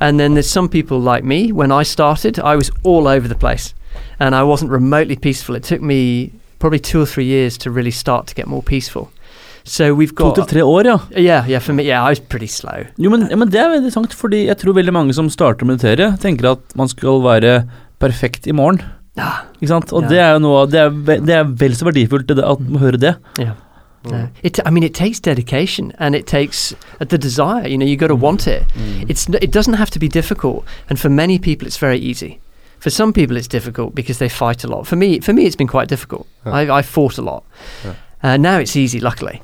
And 0.00 0.20
then 0.20 0.34
there's 0.34 0.50
some 0.50 0.68
people 0.68 0.98
like 0.98 1.24
me. 1.24 1.52
When 1.52 1.72
I 1.72 1.82
started, 1.84 2.38
I 2.38 2.56
was 2.56 2.70
all 2.82 3.08
over 3.08 3.28
the 3.28 3.34
place, 3.34 3.74
and 4.18 4.34
I 4.34 4.42
wasn't 4.42 4.70
remotely 4.70 5.16
peaceful. 5.16 5.54
It 5.54 5.62
took 5.62 5.80
me 5.80 6.32
probably 6.58 6.78
two 6.78 7.00
or 7.00 7.06
three 7.06 7.24
years 7.24 7.56
to 7.58 7.70
really 7.70 7.90
start 7.90 8.26
to 8.26 8.34
get 8.34 8.46
more 8.46 8.62
peaceful. 8.62 9.10
So 9.64 9.94
we've 9.94 10.12
To 10.16 10.24
got 10.28 10.34
til 10.36 10.46
tre 10.50 10.62
år, 10.64 10.84
ja. 10.84 10.96
yeah 11.16 11.46
yeah 11.48 11.60
for 11.62 11.72
me 11.72 11.84
yeah 11.86 12.04
I 12.04 12.10
was 12.12 12.20
pretty 12.20 12.46
slow. 12.46 12.84
Jo, 13.00 13.10
men, 13.10 13.28
ja, 13.30 13.36
men 13.36 13.48
det 13.48 13.60
er 13.60 13.70
veldig 13.72 13.80
interessant, 13.86 14.12
fordi 14.14 14.42
jeg 14.46 14.58
tror 14.60 14.74
veldig 14.76 14.92
mange 14.92 15.14
som 15.16 15.30
starter 15.32 15.64
å 15.64 15.70
meditere, 15.70 16.10
tenker 16.20 16.50
at 16.52 16.76
man 16.76 16.88
skal 16.88 17.22
være 17.24 17.62
perfekt 17.98 18.46
i 18.46 18.52
morgen. 18.52 18.82
Ah, 19.16 19.44
Ikke 19.60 19.68
sant? 19.70 19.92
Og 19.92 20.02
Ja. 20.02 20.08
det 20.08 20.18
er 20.18 20.32
jo 20.34 20.38
noe 20.44 20.66
det 20.66 20.80
er, 20.80 20.90
det 21.20 21.34
er 21.38 21.44
vel 21.44 21.72
så 21.78 21.86
verdifullt 21.88 22.26
det, 22.28 22.44
at 22.44 22.60
man 22.60 22.80
hører 22.82 22.98
det. 23.00 23.14
yeah. 23.40 23.54
No. 24.04 24.28
It, 24.42 24.60
I 24.66 24.70
mean, 24.70 24.82
it 24.84 24.92
takes 24.92 25.18
dedication 25.18 25.92
and 25.98 26.14
it 26.14 26.26
takes 26.26 26.74
uh, 27.00 27.06
the 27.08 27.16
desire. 27.16 27.66
You 27.66 27.78
know, 27.78 27.86
you 27.86 27.96
got 27.96 28.08
to 28.08 28.14
want 28.14 28.46
it. 28.46 28.64
It's 29.08 29.26
it 29.40 29.50
doesn't 29.50 29.78
have 29.78 29.90
to 29.92 29.98
be 29.98 30.08
difficult, 30.08 30.62
and 30.90 30.98
for 31.00 31.08
many 31.08 31.38
people, 31.38 31.66
it's 31.66 31.78
very 31.78 31.96
easy. 31.98 32.38
For 32.80 32.90
some 32.90 33.14
people, 33.14 33.34
it's 33.38 33.48
difficult 33.48 33.94
because 33.94 34.18
they 34.18 34.28
fight 34.28 34.62
a 34.62 34.68
lot. 34.68 34.86
For 34.86 34.96
me, 34.96 35.20
for 35.20 35.32
me, 35.32 35.46
it's 35.46 35.56
been 35.56 35.68
quite 35.68 35.88
difficult. 35.88 36.26
Yeah. 36.44 36.52
I, 36.52 36.80
I 36.80 36.82
fought 36.82 37.16
a 37.18 37.22
lot. 37.22 37.44
Yeah. 37.82 37.94
Uh, 38.22 38.36
now 38.36 38.58
it's 38.58 38.76
easy, 38.76 39.00
luckily. 39.00 39.40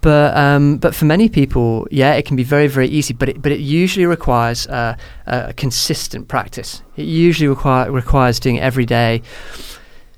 But 0.00 0.36
um, 0.36 0.76
but 0.78 0.94
for 0.94 1.06
many 1.06 1.28
people, 1.28 1.86
yeah, 1.90 2.14
it 2.18 2.24
can 2.26 2.36
be 2.36 2.44
very 2.44 2.68
very 2.68 2.88
easy. 2.88 3.14
But 3.14 3.28
it 3.28 3.42
but 3.42 3.52
it 3.52 3.60
usually 3.60 4.06
requires 4.06 4.66
uh, 4.68 4.94
a 5.26 5.52
consistent 5.52 6.28
practice. 6.28 6.82
It 6.96 7.06
usually 7.06 7.48
require 7.48 7.90
requires 7.90 8.40
doing 8.40 8.56
it 8.56 8.62
every 8.62 8.84
day, 8.86 9.22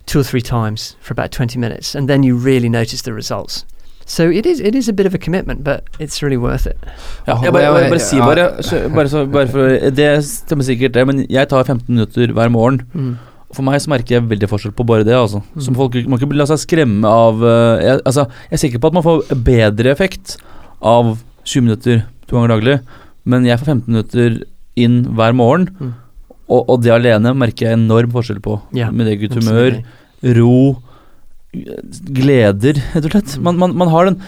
two 0.07 0.19
or 0.20 0.24
three 0.24 0.43
times 0.43 0.97
for 1.01 1.12
about 1.12 1.31
twenty 1.31 1.59
minutes, 1.59 1.94
and 1.94 2.09
then 2.09 2.23
you 2.23 2.36
really 2.36 2.69
notice 2.69 3.02
the 3.02 3.12
results. 3.12 3.65
So 4.07 4.28
it 4.28 4.44
is 4.47 4.61
it 4.61 4.74
is 4.74 4.89
a 4.89 4.93
bit 4.93 5.07
of 5.07 5.15
a 5.15 5.19
commitment, 5.19 5.62
but 5.65 5.85
it's 6.01 6.20
really 6.23 6.36
worth 6.36 6.66
it. 6.66 6.77
Ja, 7.27 7.35
Åh, 7.35 7.44
jeg 7.44 7.52
bare, 7.52 7.62
jeg- 7.62 7.73
bare, 7.73 7.82
jeg- 7.82 7.90
bare 7.90 7.98
si 8.01 8.16
ja. 8.16 8.24
bare, 8.27 8.62
så, 8.62 8.89
bare, 8.94 9.09
så, 9.09 9.27
bare 9.27 9.48
for, 9.48 9.90
Det 9.90 10.24
stemmer 10.24 10.65
sikkert, 10.65 10.94
det, 10.94 11.07
men 11.07 11.27
jeg 11.31 11.48
tar 11.48 11.62
15 11.62 11.94
minutter 11.94 12.32
hver 12.32 12.48
morgen. 12.48 12.81
Mm. 12.93 13.16
For 13.57 13.67
meg 13.67 13.81
så 13.83 13.91
merker 13.91 14.17
jeg 14.19 14.29
veldig 14.31 14.49
forskjell 14.51 14.73
på 14.79 14.85
bare 14.87 15.05
det. 15.07 15.15
altså 15.17 15.41
Mm. 15.43 15.63
Som 15.67 15.75
folk 15.75 15.95
må 16.07 16.19
ikke 16.19 16.29
la 16.39 16.47
seg 16.47 16.61
skremme 16.63 17.05
av 17.09 17.41
uh, 17.43 17.81
jeg, 17.83 18.01
altså, 18.07 18.27
jeg 18.51 18.59
er 18.59 18.63
sikker 18.65 18.79
på 18.83 18.91
at 18.93 18.95
man 18.95 19.03
får 19.07 19.25
bedre 19.47 19.91
effekt 19.91 20.37
av 20.81 21.17
20 21.45 21.65
minutter 21.67 22.05
to 22.29 22.37
ganger 22.37 22.53
daglig, 22.55 22.77
men 23.27 23.45
jeg 23.49 23.59
får 23.59 23.73
15 23.73 23.91
minutter 23.91 24.39
inn 24.79 25.01
hver 25.19 25.35
morgen, 25.35 25.67
Mm. 25.81 25.95
og, 26.51 26.69
og 26.71 26.83
det 26.85 26.93
alene 26.95 27.33
merker 27.35 27.67
jeg 27.69 27.79
enorm 27.79 28.11
forskjell 28.15 28.39
på. 28.45 28.61
Ja, 28.75 28.91
Med 28.91 29.07
eget 29.11 29.35
humør, 29.35 29.81
ro, 30.39 30.77
gleder, 32.15 32.79
rett 32.95 33.07
og 33.09 33.15
slett. 33.15 33.35
Mm. 33.39 33.45
Man, 33.49 33.59
man, 33.65 33.75
man 33.83 33.91
har 33.93 34.09
den 34.11 34.21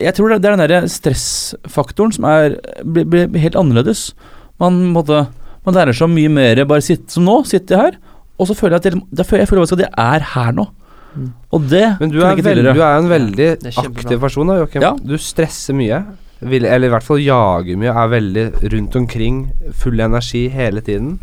Jeg 0.00 0.14
tror 0.16 0.32
det 0.32 0.38
er 0.40 0.56
den 0.56 0.62
der 0.70 0.86
stressfaktoren 0.90 2.12
som 2.16 2.24
er 2.28 2.54
blir, 2.82 3.04
blir 3.06 3.28
helt 3.42 3.56
annerledes. 3.60 4.14
Man, 4.62 4.78
måtte, 4.94 5.26
man 5.66 5.76
lærer 5.76 5.92
så 5.96 6.08
mye 6.08 6.30
mer 6.32 6.62
bare 6.68 6.84
sitte 6.84 7.12
som 7.12 7.26
nå, 7.28 7.42
sitter 7.48 7.76
jeg 7.76 7.82
her, 7.90 7.98
og 8.38 8.48
så 8.48 8.56
føler 8.58 8.76
jeg 8.76 8.82
at 8.82 9.04
det, 9.14 9.26
føler 9.26 9.44
jeg 9.44 9.50
føler 9.50 9.68
at 9.68 9.84
jeg 9.84 9.92
er 10.04 10.26
her 10.34 10.56
nå. 10.56 10.66
Mm. 11.14 11.30
Og 11.54 11.68
det 11.70 11.84
Men 12.00 12.10
du 12.10 12.18
er, 12.26 12.40
veld, 12.42 12.66
du 12.66 12.82
er 12.82 12.98
en 12.98 13.10
veldig 13.10 13.48
er 13.54 13.80
aktiv 13.84 14.18
person, 14.20 14.50
da, 14.50 14.58
Joakim. 14.58 14.82
Ja. 14.82 14.94
Du 14.98 15.14
stresser 15.20 15.76
mye. 15.78 16.02
Vil, 16.44 16.66
eller 16.66 16.90
i 16.90 16.92
hvert 16.92 17.06
fall 17.06 17.22
jager 17.22 17.78
mye. 17.78 17.92
Er 17.94 18.10
veldig 18.10 18.46
rundt 18.74 18.96
omkring. 18.98 19.38
Full 19.80 20.02
energi 20.02 20.48
hele 20.52 20.82
tiden. 20.84 21.14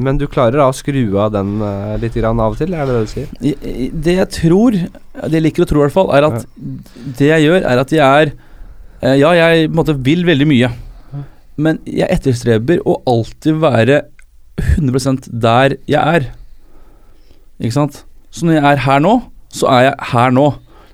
Men 0.00 0.18
du 0.18 0.24
klarer 0.26 0.58
da 0.58 0.70
å 0.70 0.74
skru 0.74 1.02
av 1.22 1.34
den 1.36 1.58
uh, 1.62 1.94
litt 2.02 2.16
grann 2.18 2.40
av 2.42 2.56
og 2.56 2.58
til, 2.58 2.72
er 2.74 2.88
det 2.88 2.96
det 2.96 3.02
du 3.04 3.12
sier? 3.12 3.28
I- 3.44 3.90
Det 3.92 4.16
jeg 4.16 4.30
tror, 4.40 4.74
det 4.74 5.36
jeg 5.36 5.44
liker 5.44 5.66
å 5.66 5.68
tro 5.70 5.82
i 5.82 5.84
hvert 5.84 5.94
fall, 5.94 6.10
er 6.16 6.26
at 6.26 6.48
det 7.20 7.28
jeg 7.28 7.44
gjør, 7.46 7.60
er 7.70 7.82
at 7.84 7.94
jeg 7.94 8.02
er 8.02 8.32
uh, 9.04 9.14
Ja, 9.14 9.30
jeg 9.38 9.68
på 9.68 9.70
en 9.70 9.78
måte 9.78 9.94
vil 10.08 10.24
veldig 10.26 10.48
mye, 10.50 10.72
men 11.54 11.78
jeg 11.86 12.10
etterstreber 12.10 12.80
å 12.82 12.96
alltid 13.06 13.60
være 13.62 14.00
100 14.78 15.28
der 15.30 15.76
jeg 15.90 16.16
er. 16.18 16.28
Ikke 17.60 17.76
sant? 17.76 18.02
Så 18.34 18.46
når 18.46 18.58
jeg 18.58 18.66
er 18.72 18.84
her 18.86 19.02
nå, 19.04 19.14
så 19.54 19.68
er 19.70 19.88
jeg 19.88 20.10
her 20.12 20.34
nå. 20.34 20.48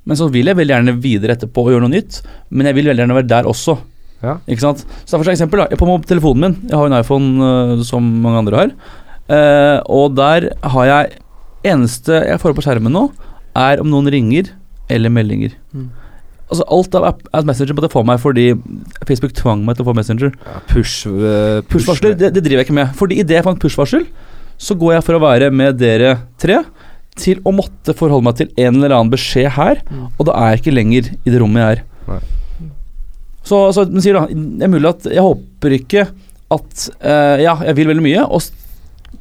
Men 0.05 0.19
så 0.19 0.29
vil 0.33 0.51
jeg 0.51 0.59
veldig 0.59 0.75
gjerne 0.75 0.97
videre 1.01 1.37
etterpå 1.37 1.65
og 1.65 1.75
gjøre 1.75 1.85
noe 1.85 1.95
nytt, 1.95 2.21
men 2.51 2.69
jeg 2.69 2.77
vil 2.77 2.91
veldig 2.91 3.05
gjerne 3.05 3.17
være 3.21 3.31
der 3.31 3.49
også. 3.49 3.77
Ja. 4.21 4.37
Ikke 4.49 4.65
sant? 4.65 4.83
Så 5.05 5.15
derfor 5.15 5.29
for 5.29 5.35
eksempel, 5.35 5.63
da, 5.63 5.79
på 5.81 5.99
telefonen 6.09 6.45
min, 6.45 6.57
jeg 6.69 6.77
har 6.77 6.89
en 6.89 6.99
iPhone 6.99 7.51
uh, 7.79 7.85
som 7.87 8.11
mange 8.25 8.43
andre 8.45 8.65
har, 8.65 8.75
Uh, 9.31 9.79
og 9.87 10.17
der 10.19 10.49
har 10.73 10.87
jeg 10.89 11.19
Eneste 11.71 12.17
jeg 12.25 12.41
får 12.41 12.51
opp 12.51 12.57
på 12.59 12.63
skjermen 12.65 12.91
nå, 12.91 13.03
er 13.55 13.83
om 13.83 13.91
noen 13.93 14.09
ringer 14.11 14.49
eller 14.91 15.13
meldinger. 15.13 15.53
Mm. 15.77 15.91
Altså 16.51 16.65
Alt 16.75 16.97
av 16.99 17.05
app, 17.13 17.21
av 17.37 17.47
Messenger 17.47 17.77
måtte 17.79 17.93
få 17.93 18.03
meg 18.07 18.19
fordi 18.23 18.49
Facebook 19.07 19.33
tvang 19.39 19.63
meg 19.67 19.77
til 19.79 19.85
å 19.87 19.91
få 19.91 19.95
Messenger. 19.95 20.33
Ja, 20.35 20.61
push, 20.73 21.05
uh, 21.07 21.61
Push-varsler 21.71 22.17
det, 22.19 22.33
det 22.35 22.43
driver 22.43 22.65
jeg 22.65 22.69
ikke 22.69 22.79
med. 22.81 22.95
Fordi 22.99 23.21
idet 23.23 23.39
jeg 23.39 23.47
fant 23.47 23.61
pushvarsel, 23.63 24.05
push-varsel, 24.09 24.39
så 24.61 24.75
går 24.77 24.99
jeg 24.99 25.05
for 25.07 25.17
å 25.17 25.23
være 25.23 25.51
med 25.55 25.79
dere 25.81 26.17
tre 26.43 26.59
til 27.21 27.39
å 27.49 27.53
måtte 27.55 27.95
forholde 27.97 28.27
meg 28.27 28.37
til 28.39 28.51
en 28.61 28.77
eller 28.77 28.93
annen 28.97 29.13
beskjed 29.13 29.55
her, 29.57 29.81
Mm. 29.91 30.09
og 30.19 30.27
da 30.29 30.35
er 30.37 30.51
jeg 30.53 30.61
ikke 30.61 30.75
lenger 30.77 31.09
i 31.25 31.31
det 31.33 31.41
rommet 31.41 31.63
jeg 31.63 31.79
er. 31.79 31.83
Nei. 32.09 32.21
Så, 33.43 33.59
så 33.73 33.85
den 33.89 34.03
sier 34.05 34.19
da, 34.19 34.27
det 34.29 34.67
er 34.67 34.73
mulig 34.73 34.91
at 34.91 35.07
jeg 35.09 35.25
håper 35.25 35.75
ikke 35.79 36.03
at 36.51 36.85
uh, 37.01 37.37
Ja, 37.41 37.55
jeg 37.65 37.77
vil 37.79 37.89
veldig 37.89 38.05
mye, 38.05 38.27
og 38.29 38.43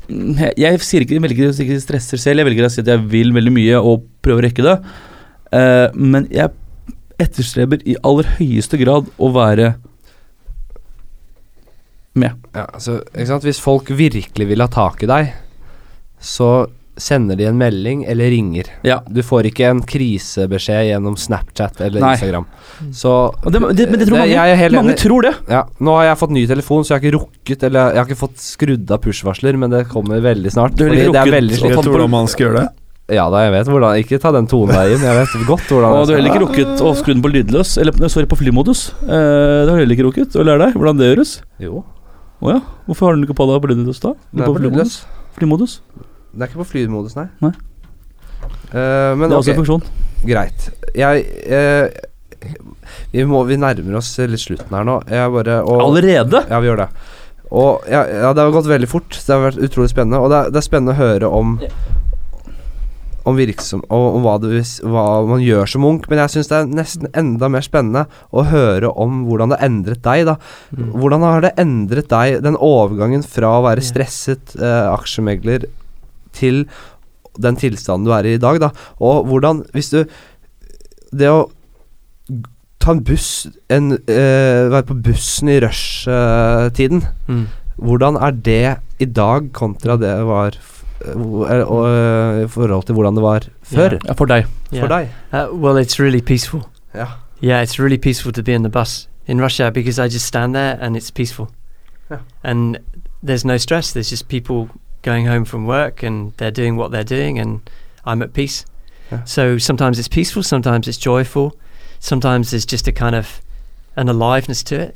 jeg, 0.09 0.53
jeg 0.59 0.81
sier 0.85 1.05
ikke, 1.05 1.21
velger 1.23 1.53
ikke 1.53 1.79
stresser 1.81 2.19
selv, 2.21 2.41
jeg 2.43 2.49
velger 2.49 2.67
å 2.67 2.71
si 2.73 2.81
at 2.83 2.91
jeg 2.91 3.05
vil 3.11 3.31
veldig 3.35 3.53
mye 3.55 3.79
og 3.79 4.03
prøver 4.25 4.43
å 4.43 4.47
rekke 4.49 4.65
det, 4.65 4.75
uh, 5.55 5.87
men 5.95 6.27
jeg 6.33 6.51
etterstreber 7.19 7.83
i 7.87 7.97
aller 8.05 8.27
høyeste 8.39 8.79
grad 8.81 9.09
å 9.19 9.31
være 9.35 9.73
med. 12.19 12.49
Ja, 12.55 12.65
altså, 12.65 12.99
ikke 13.13 13.29
sant? 13.29 13.47
Hvis 13.47 13.61
folk 13.63 13.91
virkelig 13.93 14.49
vil 14.49 14.63
ha 14.63 14.69
tak 14.71 15.03
i 15.05 15.09
deg, 15.09 15.31
så 16.19 16.67
sender 16.99 17.37
de 17.39 17.45
en 17.47 17.57
melding 17.57 18.03
eller 18.11 18.27
ringer. 18.33 18.67
Ja. 18.83 18.99
Du 19.07 19.21
får 19.23 19.47
ikke 19.49 19.69
en 19.69 19.81
krisebeskjed 19.87 20.89
gjennom 20.89 21.15
Snapchat 21.19 21.79
eller 21.85 22.03
Nei. 22.03 22.11
Instagram. 22.17 22.47
Så 22.95 23.13
Og 23.31 23.53
det, 23.55 23.61
det, 23.77 23.87
men 23.91 24.01
det 24.01 24.09
tror 24.09 24.19
mange, 24.19 24.33
jeg 24.33 24.55
er 24.55 24.59
helt 24.59 24.75
mange 24.75 24.97
tror 24.99 25.27
det. 25.29 25.33
Ja, 25.47 25.63
nå 25.79 25.95
har 25.95 26.09
jeg 26.09 26.19
fått 26.23 26.35
ny 26.35 26.43
telefon, 26.49 26.83
så 26.83 26.93
jeg 26.93 26.99
har 26.99 27.05
ikke 27.05 27.15
rukket 27.17 27.65
Eller 27.69 27.95
jeg 27.95 28.01
har 28.01 28.09
ikke 28.09 28.19
fått 28.19 28.43
skrudd 28.43 28.91
av 28.91 29.01
push-varsler, 29.05 29.59
men 29.61 29.71
det 29.73 29.85
kommer 29.91 30.19
veldig 30.23 30.53
snart. 30.53 30.75
Du 30.75 30.85
har 30.85 30.95
ikke 30.95 31.13
rukket 31.13 31.63
å 31.63 31.73
ta 31.77 31.83
på 31.85 31.95
hvordan 31.95 32.13
man 32.17 32.31
skal 32.31 32.49
gjøre 32.49 32.65
det? 32.65 32.78
Ja 33.09 33.25
da, 33.33 33.41
jeg 33.41 33.53
vet 33.55 33.69
hvordan 33.71 34.01
Ikke 34.03 34.19
ta 34.21 34.31
den 34.35 34.47
tonen 34.49 34.75
der 34.75 34.91
inn. 34.93 35.05
Jeg 35.05 35.17
vet 35.17 35.47
godt 35.47 35.71
hvordan 35.71 35.95
Og 35.97 36.03
du 36.05 36.13
har 36.13 36.19
heller 36.19 36.33
ikke 36.33 36.43
rukket 36.43 36.83
å 36.85 36.91
skru 36.97 37.13
den 37.15 37.23
på 37.25 37.31
lydløs, 37.33 37.75
eller 37.81 38.11
sorry, 38.11 38.27
på 38.29 38.37
flymodus. 38.37 38.89
Eh, 39.01 39.07
det 39.09 39.71
har 39.71 39.79
du 39.79 39.81
heller 39.81 39.95
ikke 39.97 40.05
rukket 40.09 40.37
å 40.37 40.45
lære 40.45 40.67
deg 40.67 40.77
hvordan 40.77 40.99
det 40.99 41.09
gjøres. 41.09 41.31
Jo, 41.63 41.81
Å 42.39 42.53
ja, 42.53 42.59
hvorfor 42.87 43.09
har 43.09 43.15
du 43.15 43.19
den 43.19 43.27
ikke 43.27 43.39
på 43.39 43.49
deg 43.49 43.63
på 43.63 43.71
lydløs 43.71 44.03
da? 44.03 44.13
det 44.31 44.45
er 44.45 44.51
på 44.53 44.61
lydløs. 44.63 44.99
Flymodus. 45.35 45.79
Det 46.29 46.45
er 46.45 46.51
ikke 46.51 46.61
på 46.61 46.69
flymodus, 46.69 47.17
nei. 47.17 47.25
Nei. 47.43 47.51
Uh, 48.69 49.17
men 49.17 49.25
Det 49.25 49.33
er 49.33 49.39
også 49.39 49.49
ok, 49.49 49.55
en 49.55 49.59
funksjon. 49.63 49.87
greit. 50.29 50.69
Jeg 50.95 51.25
uh, 51.49 51.89
vi, 53.11 53.25
må, 53.27 53.41
vi 53.49 53.57
nærmer 53.59 53.99
oss 53.99 54.13
litt 54.21 54.43
slutten 54.43 54.75
her 54.77 54.85
nå. 54.87 54.99
Jeg 55.11 55.33
bare 55.33 55.61
og, 55.65 55.81
Allerede? 55.89 56.45
Ja, 56.47 56.61
vi 56.61 56.69
gjør 56.69 56.85
det. 56.85 56.89
Og 57.49 57.89
ja, 57.89 58.03
ja, 58.05 58.29
det 58.37 58.43
har 58.45 58.53
gått 58.53 58.69
veldig 58.69 58.89
fort. 58.89 59.17
Det 59.17 59.33
har 59.33 59.41
vært 59.49 59.63
utrolig 59.65 59.89
spennende. 59.91 60.21
Og 60.21 60.29
det 60.31 60.39
er, 60.39 60.53
det 60.53 60.61
er 60.61 60.67
spennende 60.67 60.93
å 60.93 60.99
høre 60.99 61.31
om 61.33 61.57
Om 63.29 63.37
virksom 63.37 63.81
om 63.93 64.23
hva, 64.25 64.35
det, 64.41 64.63
hva 64.81 65.05
man 65.29 65.41
gjør 65.45 65.69
som 65.69 65.83
Munch. 65.85 66.07
Men 66.09 66.23
jeg 66.23 66.33
syns 66.35 66.49
det 66.51 66.57
er 66.59 66.69
nesten 66.81 67.09
enda 67.19 67.49
mer 67.53 67.61
spennende 67.65 68.05
å 68.33 68.43
høre 68.49 68.89
om 68.97 69.23
hvordan 69.27 69.53
det 69.53 69.59
har 69.61 69.69
endret 69.69 70.01
deg, 70.05 70.25
da. 70.31 70.35
Mm. 70.73 70.87
Hvordan 70.97 71.25
har 71.27 71.45
det 71.45 71.53
endret 71.61 72.09
deg, 72.11 72.39
den 72.47 72.57
overgangen 72.57 73.25
fra 73.27 73.55
å 73.59 73.65
være 73.67 73.85
stresset 73.85 74.55
eh, 74.57 74.87
aksjemegler 74.93 75.67
til 76.35 76.63
den 77.39 77.55
tilstanden 77.59 78.07
du 78.09 78.11
er 78.15 78.25
i 78.27 78.33
i 78.35 78.41
dag, 78.41 78.57
da. 78.59 78.71
Og 78.99 79.29
hvordan 79.29 79.61
Hvis 79.75 79.93
du 79.93 80.01
Det 81.15 81.29
å 81.31 81.45
ta 82.79 82.93
en 82.95 83.03
buss 83.03 83.47
en, 83.71 83.93
eh, 84.07 84.67
Være 84.71 84.87
på 84.89 84.97
bussen 85.05 85.49
i 85.51 85.59
rushtiden 85.63 87.03
Mm. 87.29 87.45
Hvordan 87.79 88.17
er 88.19 88.31
det 88.43 88.77
i 88.99 89.05
dag 89.07 89.51
kontra 89.55 89.95
det 89.99 90.11
var 90.27 90.51
f- 90.57 90.78
eh, 91.05 91.11
eh, 91.11 91.67
og, 91.67 92.43
I 92.43 92.47
forhold 92.47 92.85
til 92.85 92.93
hvordan 92.95 93.15
det 93.15 93.23
var 93.23 93.47
før? 93.63 93.97
Ja, 94.07 94.13
for 94.13 94.25
deg. 94.25 94.45
Yeah. 94.73 94.81
For 94.81 94.87
deg? 94.87 95.09
Uh, 95.33 95.47
well, 95.53 95.77
it's 95.77 95.99
really 95.99 96.21
peaceful. 96.21 96.61
Yeah. 96.95 97.07
Yeah, 97.41 97.61
it's 97.63 97.79
really 97.79 97.97
peaceful 97.97 98.31
to 98.33 98.43
be 98.43 98.53
in 98.53 98.63
the 98.63 98.69
bus 98.69 99.07
in 99.27 99.39
Russia 99.41 99.71
because 99.71 99.99
I 99.99 100.07
just 100.07 100.25
stand 100.25 100.55
there 100.55 100.77
and 100.81 100.97
it's 100.97 101.11
peaceful. 101.11 101.47
Yeah. 102.11 102.19
And 102.43 102.77
there's 103.23 103.45
no 103.45 103.57
stress. 103.57 103.91
There's 103.93 104.09
just 104.09 104.27
people 104.27 104.69
going 105.01 105.27
home 105.27 105.45
from 105.45 105.65
work 105.65 106.03
and 106.03 106.33
they're 106.37 106.51
doing 106.51 106.75
what 106.75 106.91
they're 106.91 107.03
doing 107.19 107.39
and 107.39 107.59
I'm 108.05 108.21
at 108.21 108.33
peace. 108.33 108.65
Yeah. 109.11 109.23
So 109.25 109.57
sometimes 109.57 109.99
it's 109.99 110.07
peaceful, 110.09 110.43
sometimes 110.43 110.87
it's 110.87 110.97
joyful, 110.97 111.55
sometimes 111.99 112.51
there's 112.51 112.65
just 112.65 112.87
a 112.87 112.91
kind 112.91 113.15
of 113.15 113.41
an 113.95 114.09
aliveness 114.09 114.63
to 114.63 114.75
it. 114.75 114.95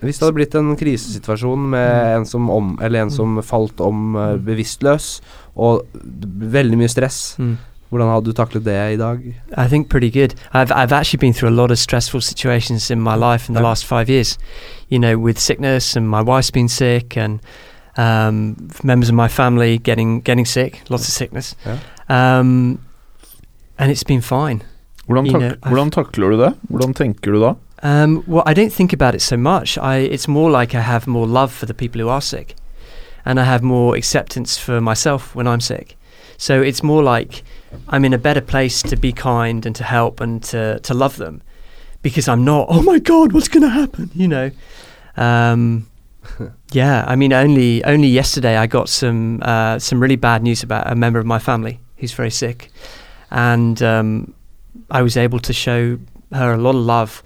Hvis 0.00 0.18
det 0.18 0.26
hadde 0.26 0.34
blitt 0.36 0.54
en 0.54 0.76
krisesituasjon 0.76 1.70
med 1.70 1.90
Mm. 1.90 2.16
en 2.16 2.26
som 2.26 2.50
om 2.50 2.78
Eller 2.82 3.02
en 3.02 3.10
som 3.10 3.42
falt 3.42 3.80
om 3.80 4.14
uh, 4.16 4.36
bevisstløs, 4.36 5.20
og 5.56 5.86
veldig 5.94 6.78
mye 6.78 6.88
stress, 6.88 7.36
Mm. 7.38 7.56
Hvordan 7.90 8.08
hadde 8.10 8.24
du 8.26 8.32
taklet 8.32 8.64
det 8.64 8.74
i 8.94 8.96
dag? 8.96 9.18
I 9.56 9.68
think 9.68 9.88
pretty 9.88 10.10
good. 10.10 10.34
I've 10.52 10.72
I've 10.72 10.90
actually 10.92 11.18
been 11.20 11.32
through 11.32 11.50
a 11.52 11.54
lot 11.54 11.70
of 11.70 11.78
stressful 11.78 12.20
situations 12.22 12.90
in 12.90 13.00
my 13.00 13.14
life 13.14 13.48
in 13.48 13.54
the 13.54 13.60
Yeah. 13.60 13.68
last 13.68 13.84
five 13.86 14.08
years. 14.08 14.36
You 14.88 14.98
know, 14.98 15.16
with 15.16 15.38
sickness 15.38 15.96
and 15.96 16.08
my 16.08 16.20
wife's 16.22 16.50
been 16.50 16.68
sick 16.68 17.16
and 17.16 17.38
um, 17.96 18.56
members 18.82 19.08
of 19.08 19.14
my 19.14 19.28
family 19.28 19.78
getting 19.78 20.20
getting 20.22 20.44
sick, 20.46 20.82
lots 20.88 21.06
of 21.08 21.14
sickness. 21.14 21.54
Um, 22.08 22.78
and 23.78 23.90
it's 23.92 24.02
been 24.04 24.22
fine. 24.22 24.62
Hvordan, 25.06 25.26
You 25.26 25.32
tak 25.32 25.40
know, 25.40 25.48
I've- 25.62 25.68
hvordan 25.70 25.90
takler 25.90 26.30
du 26.30 26.36
det? 26.44 26.54
Hvordan 26.70 26.94
tenker 26.94 27.32
du 27.32 27.40
da? 27.40 27.54
Um, 27.82 28.24
well, 28.26 28.42
I 28.46 28.54
don't 28.54 28.72
think 28.72 28.92
about 28.92 29.14
it 29.14 29.22
so 29.22 29.36
much. 29.36 29.78
I 29.78 29.98
it's 29.98 30.26
more 30.26 30.50
like 30.50 30.74
I 30.74 30.80
have 30.80 31.06
more 31.06 31.26
love 31.26 31.52
for 31.52 31.66
the 31.66 31.74
people 31.74 32.00
who 32.00 32.08
are 32.08 32.20
sick, 32.22 32.54
and 33.24 33.40
I 33.40 33.44
have 33.44 33.62
more 33.62 33.96
acceptance 33.96 34.58
for 34.58 34.80
myself 34.80 35.34
when 35.34 35.46
I'm 35.46 35.60
sick. 35.60 35.96
So 36.36 36.62
it's 36.62 36.82
more 36.82 37.02
like 37.02 37.42
I'm 37.88 38.04
in 38.04 38.12
a 38.12 38.18
better 38.18 38.40
place 38.40 38.82
to 38.82 38.96
be 38.96 39.12
kind 39.12 39.64
and 39.66 39.74
to 39.76 39.84
help 39.84 40.20
and 40.20 40.42
to 40.44 40.80
to 40.80 40.94
love 40.94 41.16
them, 41.16 41.42
because 42.02 42.28
I'm 42.28 42.44
not. 42.44 42.66
Oh 42.68 42.82
my 42.82 42.98
God, 42.98 43.32
what's 43.32 43.48
going 43.48 43.62
to 43.62 43.70
happen? 43.70 44.10
You 44.14 44.28
know. 44.28 44.50
Um, 45.16 45.86
yeah, 46.72 47.04
I 47.06 47.16
mean, 47.16 47.32
only 47.32 47.84
only 47.84 48.08
yesterday 48.08 48.56
I 48.56 48.66
got 48.66 48.88
some 48.88 49.40
uh, 49.42 49.78
some 49.78 50.00
really 50.00 50.16
bad 50.16 50.42
news 50.42 50.62
about 50.62 50.90
a 50.90 50.94
member 50.94 51.18
of 51.18 51.26
my 51.26 51.38
family 51.38 51.80
who's 51.96 52.12
very 52.12 52.30
sick, 52.30 52.70
and 53.30 53.82
um, 53.82 54.34
I 54.90 55.02
was 55.02 55.16
able 55.16 55.38
to 55.40 55.52
show 55.52 55.98
her 56.32 56.52
a 56.52 56.58
lot 56.58 56.74
of 56.74 56.82
love. 56.82 57.22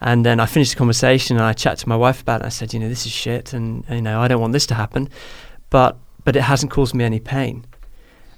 And 0.00 0.24
then 0.24 0.38
I 0.40 0.46
finished 0.46 0.72
the 0.74 0.78
conversation 0.78 1.36
and 1.36 1.44
I 1.44 1.52
chatted 1.52 1.78
to 1.80 1.88
my 1.88 1.96
wife 1.96 2.20
about 2.22 2.40
it. 2.42 2.46
I 2.46 2.50
said, 2.50 2.72
you 2.72 2.78
know, 2.80 2.88
this 2.88 3.04
is 3.06 3.12
shit, 3.12 3.52
and 3.52 3.84
you 3.90 4.00
know, 4.00 4.20
I 4.20 4.28
don't 4.28 4.40
want 4.40 4.52
this 4.52 4.66
to 4.66 4.74
happen, 4.74 5.08
but 5.70 5.96
but 6.24 6.36
it 6.36 6.42
hasn't 6.42 6.70
caused 6.70 6.94
me 6.94 7.04
any 7.04 7.20
pain. 7.20 7.64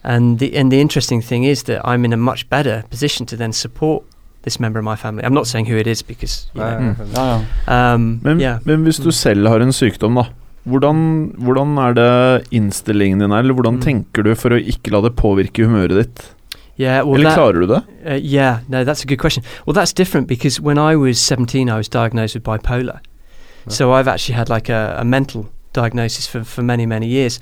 And 0.03 0.39
the 0.39 0.57
and 0.57 0.73
the 0.73 0.81
interesting 0.81 1.21
thing 1.23 1.45
is 1.45 1.65
that 1.65 1.81
I'm 1.85 2.05
in 2.05 2.13
a 2.13 2.17
much 2.17 2.49
better 2.49 2.85
position 2.91 3.27
to 3.27 3.37
then 3.37 3.53
support 3.53 4.03
this 4.43 4.59
member 4.59 4.79
of 4.79 4.85
my 4.85 4.97
family. 4.97 5.23
I'm 5.25 5.35
not 5.35 5.47
saying 5.47 5.67
who 5.67 5.77
it 5.77 5.87
is 5.87 6.03
because 6.03 6.47
you 6.55 6.61
know, 6.63 6.95
Mm. 6.97 7.15
Ja, 7.15 7.43
ja. 7.69 7.95
um, 7.95 8.21
Men, 8.23 8.41
yeah. 8.41 8.59
men 8.65 8.83
hvis 8.85 8.97
du 8.97 9.09
Mm. 9.09 9.13
selv 9.13 9.49
har 9.49 9.61
en 9.61 9.73
sykdom, 9.73 10.15
da. 10.15 10.23
Hvordan, 10.67 11.35
hvordan 11.39 11.79
er 11.79 11.93
det 11.95 12.49
innstillingen 12.53 13.19
din 13.21 13.31
er, 13.33 13.39
eller 13.39 13.55
hvordan 13.55 13.75
Mm. 13.75 13.83
tenker 13.83 14.23
du 14.23 14.35
for 14.35 14.51
å 14.51 14.57
ikke 14.61 14.91
la 14.93 15.01
det 15.03 15.17
påvirke 15.17 15.67
humøret 15.67 15.89
ditt? 16.05 16.35
Yeah, 16.81 17.03
well, 17.03 17.15
eller 17.15 17.25
that, 17.25 17.37
klarer 17.37 17.61
du 17.61 17.67
det? 17.67 17.83
Uh, 18.07 18.15
yeah, 18.15 18.61
no, 18.69 18.85
that's 18.85 19.05
a 19.05 19.07
good 19.07 19.19
question. 19.19 19.45
Well, 19.67 19.75
that's 19.75 19.93
different 19.93 20.29
because 20.29 20.61
when 20.61 20.79
I 20.79 20.97
was 20.97 21.21
17, 21.21 21.69
I 21.69 21.77
was 21.77 21.89
diagnosed 21.89 22.35
with 22.35 22.45
bipolar. 22.45 23.01
So 23.69 23.93
I've 23.93 24.09
actually 24.09 24.35
had 24.35 24.49
like 24.49 24.69
a, 24.69 24.97
a 24.99 25.05
mental 25.05 25.51
diagnosis 25.75 26.27
for, 26.27 26.43
for 26.45 26.63
many, 26.63 26.87
many 26.87 27.07
years. 27.07 27.39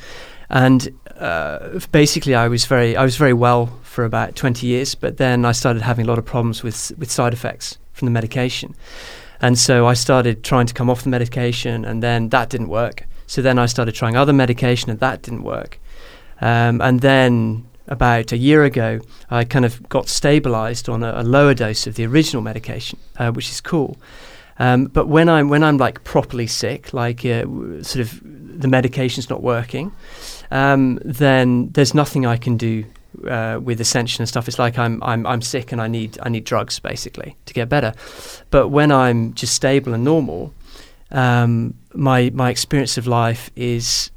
And 0.50 0.88
uh, 1.18 1.78
basically, 1.92 2.34
I 2.34 2.48
was 2.48 2.66
very 2.66 2.96
I 2.96 3.04
was 3.04 3.16
very 3.16 3.32
well 3.32 3.66
for 3.82 4.04
about 4.04 4.34
20 4.34 4.66
years, 4.66 4.96
but 4.96 5.16
then 5.16 5.44
I 5.44 5.52
started 5.52 5.82
having 5.82 6.06
a 6.06 6.08
lot 6.08 6.18
of 6.18 6.24
problems 6.24 6.62
with 6.62 6.92
with 6.98 7.10
side 7.10 7.32
effects 7.32 7.78
from 7.92 8.06
the 8.06 8.12
medication. 8.12 8.74
And 9.40 9.56
so 9.56 9.86
I 9.86 9.94
started 9.94 10.42
trying 10.42 10.66
to 10.66 10.74
come 10.74 10.90
off 10.90 11.02
the 11.02 11.10
medication, 11.10 11.84
and 11.84 12.02
then 12.02 12.30
that 12.30 12.50
didn't 12.50 12.68
work. 12.68 13.04
So 13.26 13.42
then 13.42 13.58
I 13.58 13.66
started 13.66 13.94
trying 13.94 14.16
other 14.16 14.32
medication, 14.32 14.90
and 14.90 15.00
that 15.00 15.22
didn't 15.22 15.44
work. 15.44 15.78
Um, 16.40 16.80
and 16.80 17.00
then 17.00 17.67
about 17.88 18.32
a 18.32 18.36
year 18.36 18.64
ago, 18.64 19.00
I 19.30 19.44
kind 19.44 19.64
of 19.64 19.88
got 19.88 20.08
stabilized 20.08 20.88
on 20.88 21.02
a, 21.02 21.20
a 21.20 21.22
lower 21.22 21.54
dose 21.54 21.86
of 21.86 21.94
the 21.96 22.06
original 22.06 22.42
medication, 22.42 22.98
uh, 23.18 23.32
which 23.32 23.50
is 23.50 23.60
cool. 23.60 23.96
Um, 24.58 24.86
but 24.86 25.06
when 25.06 25.28
I'm 25.28 25.48
when 25.48 25.62
I'm 25.62 25.78
like 25.78 26.04
properly 26.04 26.46
sick, 26.46 26.92
like 26.92 27.24
uh, 27.24 27.44
sort 27.82 27.96
of 27.96 28.20
the 28.60 28.68
medication's 28.68 29.30
not 29.30 29.42
working, 29.42 29.92
um, 30.50 30.98
then 31.04 31.70
there's 31.70 31.94
nothing 31.94 32.26
I 32.26 32.36
can 32.36 32.56
do 32.56 32.84
uh, 33.26 33.60
with 33.62 33.80
Ascension 33.80 34.22
and 34.22 34.28
stuff. 34.28 34.48
It's 34.48 34.58
like 34.58 34.78
I'm 34.78 35.02
I'm 35.02 35.26
I'm 35.26 35.42
sick 35.42 35.72
and 35.72 35.80
I 35.80 35.88
need 35.88 36.18
I 36.22 36.28
need 36.28 36.44
drugs 36.44 36.78
basically 36.80 37.36
to 37.46 37.54
get 37.54 37.68
better. 37.68 37.94
But 38.50 38.68
when 38.68 38.90
I'm 38.90 39.32
just 39.34 39.54
stable 39.54 39.94
and 39.94 40.04
normal, 40.04 40.52
um, 41.10 41.74
my 41.94 42.30
my 42.34 42.50
experience 42.50 42.98
of 42.98 43.06
life 43.06 43.50
is 43.54 44.10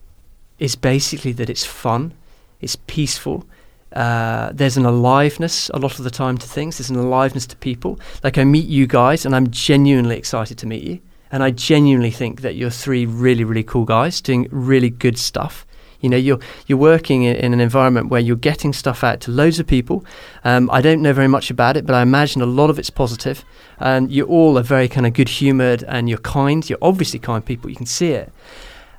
is 0.60 0.76
basically 0.76 1.32
that 1.34 1.50
it's 1.50 1.66
fun, 1.66 2.14
it's 2.60 2.76
peaceful. 2.76 3.46
Uh, 3.94 4.52
there's 4.54 4.78
an 4.78 4.86
aliveness 4.86 5.70
a 5.74 5.80
lot 5.80 5.98
of 6.00 6.04
the 6.06 6.12
time 6.12 6.38
to 6.38 6.48
things. 6.48 6.78
There's 6.78 6.90
an 6.90 6.96
aliveness 6.96 7.46
to 7.48 7.56
people. 7.58 8.00
Like 8.24 8.38
I 8.38 8.44
meet 8.44 8.68
you 8.68 8.88
guys, 8.88 9.26
and 9.26 9.36
I'm 9.36 9.50
genuinely 9.52 10.18
excited 10.18 10.58
to 10.60 10.68
meet 10.68 10.84
you. 10.84 11.00
And 11.32 11.44
I 11.44 11.52
genuinely 11.52 12.12
think 12.12 12.42
that 12.42 12.56
you're 12.56 12.70
three 12.70 13.06
really, 13.06 13.44
really 13.44 13.64
cool 13.64 13.86
guys 13.86 14.22
doing 14.22 14.48
really 14.52 14.90
good 14.90 15.18
stuff. 15.18 15.66
You 16.02 16.10
know, 16.10 16.18
you're 16.18 16.40
you're 16.68 16.78
working 16.78 17.24
in, 17.24 17.54
an 17.54 17.62
environment 17.62 18.10
where 18.10 18.20
you're 18.20 18.36
getting 18.36 18.74
stuff 18.74 19.04
out 19.04 19.22
to 19.22 19.32
loads 19.32 19.60
of 19.60 19.68
people. 19.68 20.04
Um, 20.44 20.70
I 20.72 20.82
don't 20.82 21.02
know 21.02 21.14
very 21.14 21.28
much 21.28 21.52
about 21.52 21.78
it, 21.78 21.86
but 21.86 21.94
I 21.94 22.02
imagine 22.02 22.42
a 22.42 22.46
lot 22.46 22.70
of 22.70 22.80
it's 22.80 22.90
positive. 22.90 23.46
And 23.78 24.12
you 24.12 24.26
all 24.26 24.58
are 24.58 24.64
very 24.64 24.88
kind 24.88 25.06
of 25.06 25.14
good-humored, 25.14 25.84
and 25.84 26.10
you're 26.10 26.18
kind. 26.18 26.68
You're 26.70 26.80
obviously 26.82 27.20
kind 27.20 27.46
people. 27.46 27.70
You 27.70 27.76
can 27.76 27.86
see 27.86 28.12
it. 28.12 28.32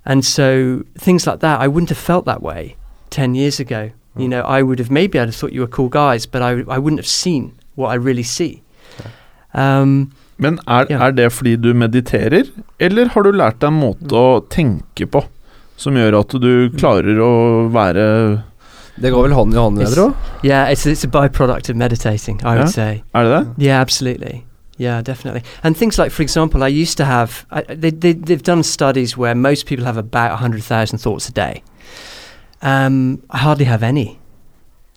And 0.04 0.24
so 0.24 0.84
things 0.98 1.26
like 1.26 1.40
that, 1.40 1.60
I 1.60 1.68
wouldn't 1.68 1.90
have 1.90 1.98
felt 1.98 2.24
that 2.26 2.42
way 2.42 2.76
ten 3.10 3.34
years 3.34 3.60
ago. 3.60 3.90
You 4.18 4.28
know, 4.28 4.42
I 4.42 4.62
would 4.62 4.78
have 4.78 4.90
maybe 4.90 5.18
I'd 5.18 5.28
have 5.28 5.34
thought 5.34 5.52
you 5.52 5.60
were 5.62 5.66
cool 5.76 5.88
guys, 5.88 6.26
but 6.26 6.42
I 6.42 6.50
I 6.68 6.78
wouldn't 6.78 6.98
have 7.00 7.06
seen 7.08 7.52
what 7.76 7.88
I 7.90 7.94
really 7.96 8.22
see. 8.22 8.62
Um, 9.54 10.12
Men 10.38 10.58
er, 10.68 10.86
yeah. 10.90 11.00
er 11.06 11.10
det 11.12 11.32
fordi 11.32 11.56
du 11.56 11.72
mediterer, 11.74 12.44
eller 12.80 13.08
har 13.08 13.22
du 13.22 13.30
lært 13.30 13.60
deg 13.60 13.68
en 13.68 13.80
måte 13.80 14.12
å 14.16 14.40
tenke 14.50 15.06
på 15.06 15.24
som 15.76 15.94
gjør 15.94 16.16
at 16.20 16.34
du 16.40 16.70
klarer 16.78 17.18
å 17.20 17.68
være 17.72 18.06
Det 19.00 19.10
går 19.12 19.22
vel 19.28 19.32
hånd 19.36 19.54
i 19.54 19.56
hånd, 19.58 19.78
jeg 19.80 19.92
tro. 19.94 20.06
yeah, 20.42 20.68
it's 20.70 20.86
it's 20.86 21.04
a 21.04 21.08
byproduct 21.08 21.68
of 21.70 21.76
meditating, 21.76 22.40
I 22.42 22.54
Yeah? 22.54 22.58
would 22.58 22.68
say. 22.72 23.02
Er 23.14 23.22
det 23.24 23.30
det? 23.30 23.64
Yeah, 23.66 23.80
absolutely. 23.80 24.44
Yeah, 24.78 25.00
definitely. 25.02 25.42
And 25.62 25.76
things 25.76 25.98
like, 25.98 26.10
for 26.10 26.22
example, 26.22 26.62
I 26.64 26.68
used 26.82 26.96
to 26.96 27.04
have. 27.04 27.44
I, 27.50 27.62
they, 27.74 27.90
they 27.90 28.12
they've 28.14 28.42
done 28.42 28.62
studies 28.62 29.16
where 29.16 29.34
most 29.34 29.66
people 29.66 29.84
have 29.84 29.96
about 29.98 30.38
hundred 30.40 30.62
thousand 30.64 30.98
thoughts 30.98 31.28
a 31.28 31.32
day. 31.32 31.62
Um, 32.62 33.20
I 33.30 33.38
hardly 33.38 33.64
have 33.66 33.82
any. 33.82 34.18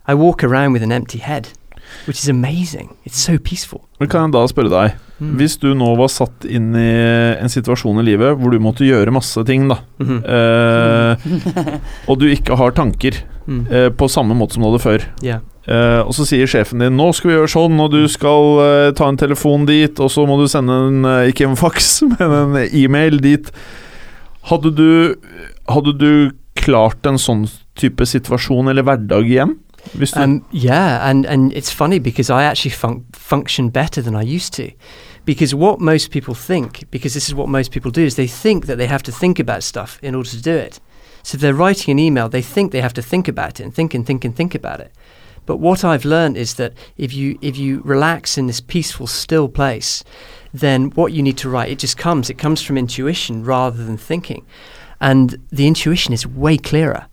I 0.08 0.14
walk 0.14 0.44
around 0.44 0.74
with 0.74 0.84
an 0.84 0.92
empty 0.92 1.18
head, 1.18 1.50
which 2.06 2.20
is 2.20 2.30
amazing. 2.30 2.96
It's 3.06 3.18
so 3.18 3.38
peaceful. 3.40 3.82
Men 4.00 4.10
kan 4.10 4.28
jeg 4.28 4.34
da 4.34 4.46
spørre 4.48 4.70
deg, 4.70 4.94
Mm. 5.18 5.38
hvis 5.40 5.54
du 5.62 5.70
nå 5.74 5.96
var 5.98 6.10
satt 6.12 6.44
inn 6.44 6.74
i 6.76 7.40
en 7.40 7.48
situasjon 7.48 8.02
i 8.02 8.04
livet 8.04 8.36
hvor 8.38 8.52
du 8.52 8.60
måtte 8.60 8.84
gjøre 8.84 9.14
masse 9.16 9.42
ting, 9.48 9.70
da, 9.70 9.78
Mhm. 9.98 10.18
eh, 10.26 11.80
og 12.10 12.20
du 12.20 12.26
ikke 12.28 12.58
har 12.58 12.72
tanker 12.72 13.14
Mm. 13.48 13.68
eh, 13.72 13.90
på 13.90 14.10
samme 14.10 14.36
måte 14.36 14.54
som 14.54 14.64
du 14.64 14.70
hadde 14.72 14.82
før, 14.84 15.06
Yeah. 15.24 15.40
eh, 15.68 16.02
og 16.02 16.12
så 16.14 16.26
sier 16.26 16.46
sjefen 16.46 16.80
din 16.80 16.98
'nå 16.98 17.14
skal 17.16 17.32
vi 17.32 17.38
gjøre 17.38 17.48
sånn', 17.48 17.80
og 17.80 17.92
du 17.92 18.08
skal 18.08 18.60
eh, 18.60 18.92
ta 18.92 19.08
en 19.08 19.18
telefon 19.18 19.66
dit, 19.66 19.98
og 20.00 20.10
så 20.10 20.28
må 20.28 20.38
du 20.38 20.48
sende 20.48 20.72
en 20.88 21.06
eh, 21.06 21.32
ikke 21.32 21.48
en 21.50 21.56
faks, 21.56 22.02
men 22.20 22.56
en 22.56 22.70
e-mail 22.74 23.20
dit. 23.22 23.50
Hadde 24.44 24.76
du, 24.76 25.16
hadde 25.70 25.98
du 25.98 26.32
klart 26.56 27.06
en 27.06 27.20
sånn 27.22 27.46
type 27.76 28.06
situasjon 28.08 28.72
eller 28.72 28.86
hverdag 28.88 29.30
igjen? 29.30 29.58
Um, 30.16 30.44
yeah, 30.52 31.08
and, 31.08 31.26
and 31.26 31.54
it's 31.54 31.70
funny 31.70 32.00
because 32.00 32.30
I 32.30 32.44
actually 32.44 32.72
fun- 32.72 33.06
function 33.14 33.70
better 33.70 34.02
than 34.02 34.16
I 34.16 34.24
used 34.24 34.54
to. 34.54 34.72
Because 35.26 35.54
what 35.56 35.80
most 35.80 36.12
people 36.12 36.34
think, 36.34 36.90
because 36.92 37.14
this 37.14 37.28
is 37.28 37.36
what 37.36 37.50
most 37.50 37.72
people 37.72 37.92
do, 37.92 38.04
is 38.04 38.16
they 38.16 38.28
think 38.28 38.66
that 38.66 38.78
they 38.78 38.88
have 38.88 39.04
to 39.04 39.12
think 39.12 39.40
about 39.40 39.64
stuff 39.64 40.00
in 40.02 40.16
order 40.16 40.30
to 40.30 40.42
do 40.42 40.56
it. 40.56 40.80
So 41.24 41.36
if 41.36 41.42
they're 41.42 41.54
writing 41.54 41.92
an 41.92 42.00
email, 42.00 42.30
they 42.30 42.42
think 42.42 42.72
they 42.72 42.82
have 42.82 42.94
to 42.94 43.02
think 43.02 43.28
about 43.28 43.60
it 43.60 43.64
and 43.64 43.74
think 43.74 43.94
and 43.94 44.06
think 44.06 44.24
and 44.26 44.36
think 44.36 44.54
about 44.54 44.80
it. 44.80 44.92
But 45.46 45.58
what 45.58 45.84
I've 45.84 46.06
learned 46.06 46.38
is 46.38 46.56
that 46.56 46.74
if 46.98 47.14
you 47.14 47.38
if 47.42 47.58
you 47.58 47.82
relax 47.84 48.38
in 48.38 48.48
this 48.48 48.62
peaceful, 48.62 49.08
still 49.08 49.48
place, 49.48 50.04
then 50.54 50.92
what 50.92 51.14
you 51.14 51.22
need 51.22 51.38
to 51.38 51.50
write 51.50 51.72
it 51.72 51.80
just 51.80 51.98
comes. 51.98 52.30
It 52.30 52.38
comes 52.38 52.62
from 52.62 52.78
intuition 52.78 53.44
rather 53.44 53.84
than 53.84 53.98
thinking, 53.98 54.46
and 55.00 55.38
the 55.52 55.68
intuition 55.68 56.14
is 56.14 56.26
way 56.26 56.58
clearer. 56.58 57.08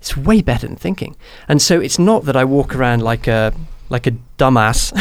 It's 0.00 0.16
way 0.16 0.42
better 0.42 0.66
than 0.66 0.76
thinking. 0.76 1.16
And 1.48 1.60
so 1.60 1.80
it's 1.80 1.98
not 1.98 2.24
that 2.24 2.36
I 2.36 2.44
walk 2.44 2.74
around 2.74 3.02
like 3.02 3.26
a 3.26 3.52
like 3.90 4.06
a 4.06 4.12
dumbass, 4.36 4.92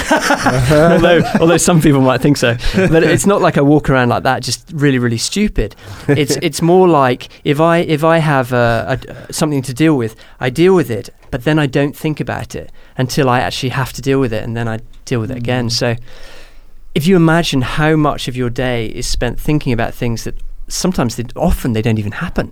although 0.93 1.21
although 1.41 1.57
some 1.57 1.81
people 1.81 2.01
might 2.01 2.21
think 2.21 2.37
so. 2.37 2.55
But 2.73 3.03
it's 3.03 3.25
not 3.25 3.41
like 3.41 3.57
I 3.57 3.61
walk 3.61 3.89
around 3.89 4.09
like 4.09 4.23
that, 4.23 4.43
just 4.43 4.71
really 4.73 4.97
really 4.97 5.17
stupid. 5.17 5.75
It's 6.07 6.37
it's 6.41 6.61
more 6.61 6.87
like 6.87 7.29
if 7.43 7.59
I 7.59 7.79
if 7.79 8.03
I 8.03 8.19
have 8.19 8.53
a, 8.53 8.99
a, 9.07 9.33
something 9.33 9.61
to 9.63 9.73
deal 9.73 9.97
with, 9.97 10.15
I 10.39 10.49
deal 10.49 10.73
with 10.73 10.89
it, 10.89 11.09
but 11.31 11.43
then 11.43 11.59
I 11.59 11.67
don't 11.67 11.95
think 11.95 12.19
about 12.19 12.55
it 12.55 12.71
until 12.97 13.29
I 13.29 13.41
actually 13.41 13.69
have 13.69 13.91
to 13.93 14.01
deal 14.01 14.19
with 14.19 14.31
it, 14.31 14.43
and 14.43 14.55
then 14.55 14.67
I 14.67 14.79
deal 15.05 15.19
with 15.19 15.31
it 15.31 15.37
again. 15.37 15.67
Mm. 15.67 15.71
So 15.71 15.95
if 16.95 17.05
you 17.05 17.15
imagine 17.15 17.61
how 17.61 17.95
much 17.95 18.27
of 18.27 18.35
your 18.35 18.49
day 18.49 18.87
is 18.87 19.05
spent 19.05 19.39
thinking 19.39 19.73
about 19.73 19.93
things 19.93 20.23
that 20.23 20.35
sometimes 20.67 21.15
they, 21.15 21.23
often 21.35 21.73
they 21.73 21.81
don't 21.81 21.99
even 21.99 22.11
happen. 22.11 22.51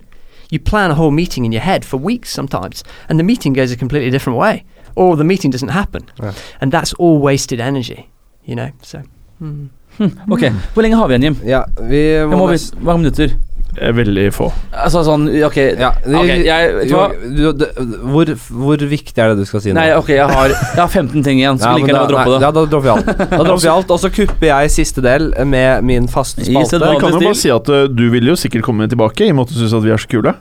You 0.50 0.60
plan 0.60 0.90
a 0.90 0.94
whole 0.94 1.10
meeting 1.10 1.44
in 1.44 1.52
your 1.52 1.62
head 1.62 1.84
for 1.84 1.96
weeks 2.00 2.30
sometimes, 2.32 2.82
and 3.08 3.18
the 3.18 3.24
meeting 3.24 3.52
goes 3.56 3.72
a 3.72 3.76
completely 3.76 4.10
different 4.10 4.38
way, 4.38 4.64
or 4.94 5.16
the 5.16 5.24
meeting 5.24 5.50
doesn't 5.52 5.70
happen, 5.72 6.02
Yeah. 6.22 6.32
and 6.60 6.72
that's 6.72 6.92
all 6.98 7.18
wasted 7.18 7.60
energy. 7.60 8.08
You 8.44 8.54
know, 8.54 8.70
so. 8.82 8.98
mm. 9.40 9.68
Ok, 10.30 10.40
Hvor 10.74 10.82
lenge 10.82 10.96
har 10.96 11.06
vi 11.08 11.14
igjen, 11.14 11.22
Jim? 11.22 11.36
Ja, 11.48 11.62
vi 11.88 11.96
Jeg 11.96 12.28
må, 12.28 12.36
må 12.36 12.46
vi, 12.46 12.52
nest- 12.54 12.74
Hvor 12.74 12.84
mange 12.92 12.98
minutter? 12.98 13.28
Veldig 13.76 14.26
få. 14.34 14.48
Altså 14.72 15.02
sånn 15.06 15.26
Ok, 15.46 15.56
Ja, 15.78 15.90
okay 16.04 16.44
jeg 16.46 16.72
vet 16.76 16.90
jo, 16.90 17.52
du, 17.56 17.64
hvor, 18.08 18.30
hvor 18.48 18.84
viktig 18.90 19.22
er 19.22 19.32
det 19.32 19.44
du 19.44 19.48
skal 19.48 19.62
si 19.64 19.72
nå? 19.72 19.78
Nei, 19.78 19.90
ok, 19.96 20.10
jeg 20.16 20.28
har, 20.30 20.54
jeg 20.54 20.80
har 20.80 20.88
15 20.90 21.24
ting 21.26 21.40
igjen. 21.42 21.60
Skulle 21.60 21.76
Ja, 21.76 21.84
vi 21.84 21.92
men 21.92 22.00
å 22.00 22.08
droppe 22.10 22.34
det. 22.34 22.40
Ja, 22.46 22.50
da 22.54 22.64
dropper 22.64 22.86
vi 22.86 22.94
alt. 22.94 23.12
Da 23.36 23.42
dropper 23.42 23.64
vi 23.64 23.72
alt, 23.72 23.94
Og 23.96 24.02
så 24.02 24.12
kupper 24.12 24.50
jeg 24.50 24.74
siste 24.74 25.04
del 25.04 25.30
med 25.44 25.86
min 25.86 26.10
faste 26.10 26.44
spalte. 26.46 26.80
Jeg 26.82 27.00
kan 27.02 27.16
jo 27.16 27.22
bare 27.22 27.38
si 27.38 27.52
at 27.52 27.72
eh, 27.72 27.86
du 27.92 28.06
vil 28.14 28.32
jo 28.32 28.36
sikkert 28.38 28.66
komme 28.66 28.88
tilbake, 28.90 29.26
i 29.26 29.34
og 29.34 29.40
med 29.40 29.48
at 29.48 29.56
du 29.56 29.62
syns 29.62 29.84
vi 29.84 29.94
er 29.94 30.02
så 30.02 30.10
kule. 30.10 30.36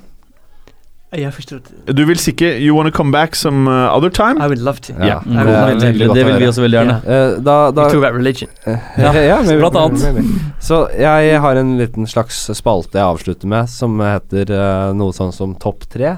Yeah, 1.13 1.31
forstår. 1.31 1.61
Du 1.93 2.01
vil 2.09 2.17
sikkert 2.19 2.57
You 2.59 2.73
wanna 2.75 2.91
come 2.91 3.11
back 3.13 3.35
some 3.35 3.69
uh, 3.71 3.93
other 3.95 4.09
time? 4.09 4.41
I 4.41 4.47
would 4.49 4.59
love 4.59 4.81
to. 4.81 4.93
Ja, 4.99 5.19
Mm, 5.23 5.35
det 5.37 5.53
er 5.53 5.61
det, 5.79 5.83
veldig, 5.85 6.07
det 6.15 6.25
vil 6.25 6.39
vi 6.41 6.47
også 6.49 6.61
veldig 6.65 6.79
gjerne. 6.79 6.95
Eh, 7.05 7.35
da, 7.45 7.55
We 7.69 7.75
da 7.77 7.85
talk 7.87 7.95
about 8.01 8.15
religion. 8.17 8.49
ja, 8.65 9.11
Ja, 9.13 9.37
maybe, 9.45 9.59
blant 9.61 9.75
annet. 9.79 10.03
maybe. 10.03 10.41
Så 10.59 10.81
jeg 10.97 11.39
har 11.39 11.55
en 11.61 11.77
liten 11.77 12.07
slags 12.07 12.41
spalte 12.57 12.97
jeg 12.99 13.05
avslutter 13.05 13.47
med, 13.47 13.69
som 13.69 13.99
heter 14.03 14.51
eh, 14.51 14.93
noe 14.97 15.13
sånn 15.15 15.31
som 15.31 15.55
Topp 15.55 15.85
tre. 15.93 16.17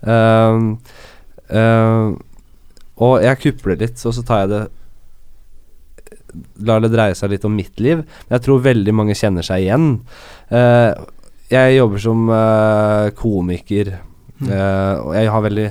Um, 0.00 0.78
um, 1.50 2.16
og 2.96 3.20
jeg 3.22 3.38
kupler 3.42 3.76
litt, 3.82 3.98
så 4.00 4.12
så 4.14 4.24
tar 4.24 4.46
jeg 4.46 4.48
det 4.54 4.62
Lar 6.64 6.80
det 6.80 6.92
dreie 6.92 7.14
seg 7.18 7.32
litt 7.32 7.44
om 7.44 7.56
mitt 7.56 7.80
liv. 7.82 8.04
Men 8.28 8.36
jeg 8.38 8.44
tror 8.46 8.60
veldig 8.62 8.92
mange 8.94 9.16
kjenner 9.18 9.42
seg 9.42 9.64
igjen. 9.66 9.86
Eh, 10.54 10.94
jeg 11.50 11.76
jobber 11.80 11.98
som 11.98 12.28
eh, 12.30 13.10
eh, 14.48 14.94
og 15.00 15.14
jeg 15.16 15.32
har 15.34 15.42
veldig 15.46 15.68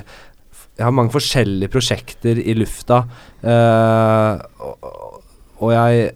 Jeg 0.80 0.86
har 0.86 0.96
mange 0.96 1.12
forskjellige 1.12 1.68
prosjekter 1.68 2.38
i 2.40 2.54
lufta, 2.56 3.02
uh, 3.44 4.38
og, 4.64 4.86
og 5.60 5.72
jeg 5.74 6.06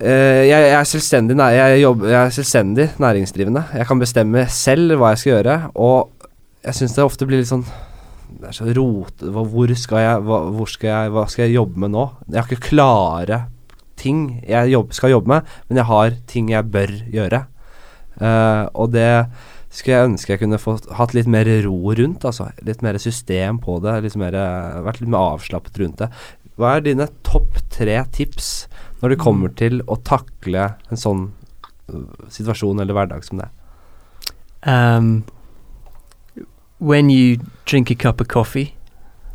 uh, 0.00 0.42
jeg, 0.46 0.48
jeg 0.48 0.78
er 0.78 0.88
selvstendig 0.88 1.36
jeg, 1.36 1.82
jobber, 1.82 2.08
jeg 2.08 2.20
er 2.22 2.32
selvstendig 2.32 2.86
næringsdrivende. 2.96 3.64
Jeg 3.74 3.86
kan 3.90 4.00
bestemme 4.00 4.46
selv 4.48 4.96
hva 4.96 5.12
jeg 5.12 5.20
skal 5.20 5.32
gjøre, 5.34 5.58
og 5.74 6.08
jeg 6.64 6.78
syns 6.80 6.96
det 6.96 7.04
ofte 7.04 7.28
blir 7.28 7.42
litt 7.42 7.50
sånn 7.50 7.66
Det 8.40 8.48
er 8.48 8.56
så 8.56 8.64
hva, 8.64 9.44
Hvor 9.52 9.74
skal 9.76 10.02
jeg 10.02 10.24
hva, 10.24 10.40
hvor 10.56 10.68
skal 10.68 10.90
jeg 10.90 11.12
Hva 11.14 11.26
skal 11.28 11.44
jeg 11.46 11.54
jobbe 11.54 11.84
med 11.84 11.92
nå? 11.94 12.08
Jeg 12.28 12.40
har 12.40 12.48
ikke 12.48 12.70
klare 12.72 13.42
ting 13.98 14.40
jeg 14.46 14.72
jobb, 14.72 14.92
skal 14.94 15.12
jobbe 15.12 15.32
med, 15.32 15.54
men 15.68 15.80
jeg 15.80 15.88
har 15.88 16.18
ting 16.30 16.50
jeg 16.52 16.70
bør 16.70 16.92
gjøre. 17.10 17.40
Uh, 18.18 18.66
og 18.78 18.92
det 18.94 19.10
skulle 19.78 19.94
jeg 19.96 20.08
ønske 20.08 20.32
jeg 20.34 20.42
kunne 20.42 20.58
fått 20.60 20.88
hatt 20.98 21.14
litt 21.14 21.28
mer 21.30 21.48
ro 21.64 21.76
rundt, 21.94 22.24
altså. 22.26 22.50
Litt 22.66 22.82
mer 22.82 22.98
system 22.98 23.60
på 23.62 23.78
det. 23.84 23.94
Litt 24.04 24.16
mer, 24.18 24.34
vært 24.84 25.00
litt 25.02 25.12
mer 25.12 25.36
avslappet 25.36 25.78
rundt 25.78 26.02
det. 26.02 26.10
Hva 26.58 26.74
er 26.74 26.86
dine 26.88 27.06
topp 27.26 27.60
tre 27.70 28.00
tips 28.14 28.66
når 28.98 29.14
det 29.14 29.20
kommer 29.22 29.52
til 29.54 29.78
å 29.86 29.94
takle 30.02 30.72
en 30.90 30.98
sånn 30.98 31.28
øh, 31.92 32.08
situasjon 32.34 32.82
eller 32.82 32.96
hverdag 32.96 33.22
som 33.22 33.44
det? 33.44 33.46
Um, 34.66 35.22
when 36.78 37.10
you 37.10 37.38
drink 37.64 37.90
a 37.90 37.94
cup 37.94 38.20
of 38.20 38.26
coffee, 38.26 38.74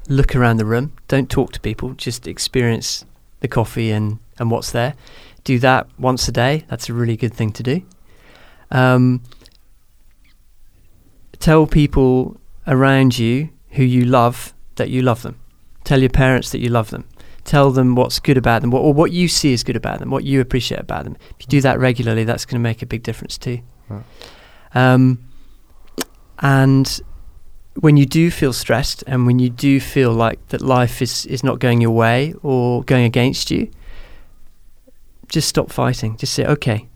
look 0.10 0.36
around 0.36 0.58
the 0.58 0.66
room. 0.66 0.92
Don't 1.08 1.30
talk 1.30 1.54
to 1.54 1.62
people. 1.62 1.94
Just 1.98 2.28
experience 2.28 3.06
the 3.40 3.48
coffee 3.48 3.92
and, 3.92 4.20
and 4.38 4.52
what's 4.52 4.72
there. 4.72 4.94
Do 5.46 5.60
that 5.60 5.88
once 5.98 6.28
a 6.28 6.32
day. 6.34 6.66
That's 6.68 6.90
a 6.90 6.94
really 6.94 7.16
good 7.16 7.34
thing 7.34 7.54
to 7.54 7.64
do. 7.64 7.82
Um, 8.70 9.22
tell 11.44 11.68
people 11.68 12.40
around 12.68 13.20
you 13.20 13.50
who 13.72 13.84
you 13.84 14.06
love 14.06 14.54
that 14.76 14.90
you 14.90 15.02
love 15.02 15.24
them. 15.24 15.38
Tell 15.84 16.00
your 16.00 16.10
parents 16.10 16.52
that 16.52 16.60
you 16.60 16.70
love 16.70 16.90
them. 16.90 17.04
Tell 17.44 17.70
them 17.70 17.96
what's 17.96 18.18
good 18.20 18.38
about 18.38 18.62
them, 18.62 18.72
what, 18.72 18.80
or 18.80 18.94
what 18.94 19.12
you 19.12 19.28
see 19.28 19.52
is 19.52 19.62
good 19.62 19.76
about 19.76 20.00
them, 20.00 20.10
what 20.10 20.24
you 20.24 20.40
appreciate 20.40 20.80
about 20.80 21.04
them. 21.04 21.18
If 21.32 21.42
you 21.42 21.48
do 21.48 21.60
that 21.60 21.80
regularly, 21.80 22.24
that's 22.24 22.46
going 22.46 22.56
to 22.56 22.64
make 22.64 22.82
a 22.82 22.86
big 22.86 23.04
difference 23.04 23.38
too. 23.38 23.60
Right. 23.90 24.04
Um, 24.74 25.20
and 26.40 27.02
when 27.76 27.98
you 27.98 28.06
do 28.06 28.32
feel 28.32 28.54
stressed 28.54 29.04
and 29.06 29.28
when 29.28 29.40
you 29.40 29.50
do 29.50 29.82
feel 29.82 30.14
like 30.14 30.48
that 30.48 30.62
life 30.62 31.02
is, 31.02 31.26
is 31.26 31.44
not 31.44 31.60
going 31.60 31.82
your 31.82 31.92
way 31.92 32.34
or 32.42 32.86
going 32.86 33.04
against 33.04 33.52
you, 33.52 33.70
just 35.28 35.50
stop 35.50 35.74
fighting. 35.74 36.16
Just 36.16 36.36
say, 36.36 36.46
okay, 36.46 36.88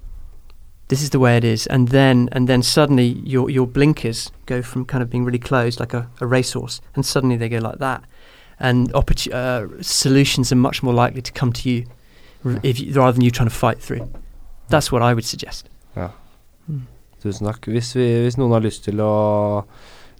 this 0.87 1.01
is 1.01 1.09
the 1.09 1.19
way 1.19 1.37
it 1.37 1.43
is. 1.43 1.67
And 1.67 1.89
then 1.89 2.29
and 2.31 2.47
then 2.47 2.63
suddenly 2.63 3.21
your 3.23 3.49
your 3.49 3.67
blinkers 3.67 4.31
go 4.45 4.61
from 4.61 4.85
kind 4.85 5.03
of 5.03 5.09
being 5.09 5.25
really 5.25 5.39
closed 5.39 5.79
like 5.79 5.93
a, 5.93 6.09
a 6.21 6.27
racehorse 6.27 6.81
and 6.95 7.05
suddenly 7.05 7.37
they 7.37 7.49
go 7.49 7.59
like 7.59 7.79
that. 7.79 8.03
And 8.59 8.91
opportu- 8.93 9.33
uh, 9.33 9.83
solutions 9.83 10.51
are 10.51 10.55
much 10.55 10.81
more 10.81 10.93
likely 10.93 11.21
to 11.21 11.31
come 11.31 11.53
to 11.53 11.69
you 11.69 11.85
r- 12.43 12.59
if 12.63 12.79
you, 12.79 12.93
rather 12.93 13.11
than 13.11 13.21
you 13.21 13.31
trying 13.31 13.49
to 13.49 13.55
fight 13.55 13.79
through. 13.79 14.09
That's 14.69 14.91
what 14.91 15.01
I 15.01 15.13
would 15.13 15.25
suggest. 15.25 15.69
Tusen 17.23 17.47
takk. 17.47 17.65
Hvis, 17.65 17.95
vi, 17.95 18.21
hvis 18.23 18.37
noen 18.37 18.51
har 18.53 18.61
lyst 18.61 18.83
til 18.85 18.99
å 19.01 19.63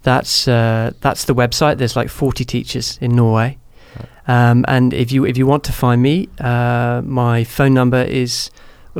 that's 0.02 0.48
uh, 0.48 0.92
that's 1.00 1.24
the 1.24 1.34
website. 1.34 1.78
There's 1.78 1.96
like 1.96 2.08
40 2.08 2.44
teachers 2.44 2.98
in 3.00 3.16
Norway, 3.16 3.58
um, 4.26 4.64
and 4.68 4.92
if 4.94 5.10
you 5.12 5.24
if 5.24 5.36
you 5.36 5.46
want 5.46 5.64
to 5.64 5.72
find 5.72 6.02
me, 6.02 6.28
uh, 6.38 7.02
my 7.04 7.44
phone 7.44 7.74
number 7.74 8.02
is 8.02 8.50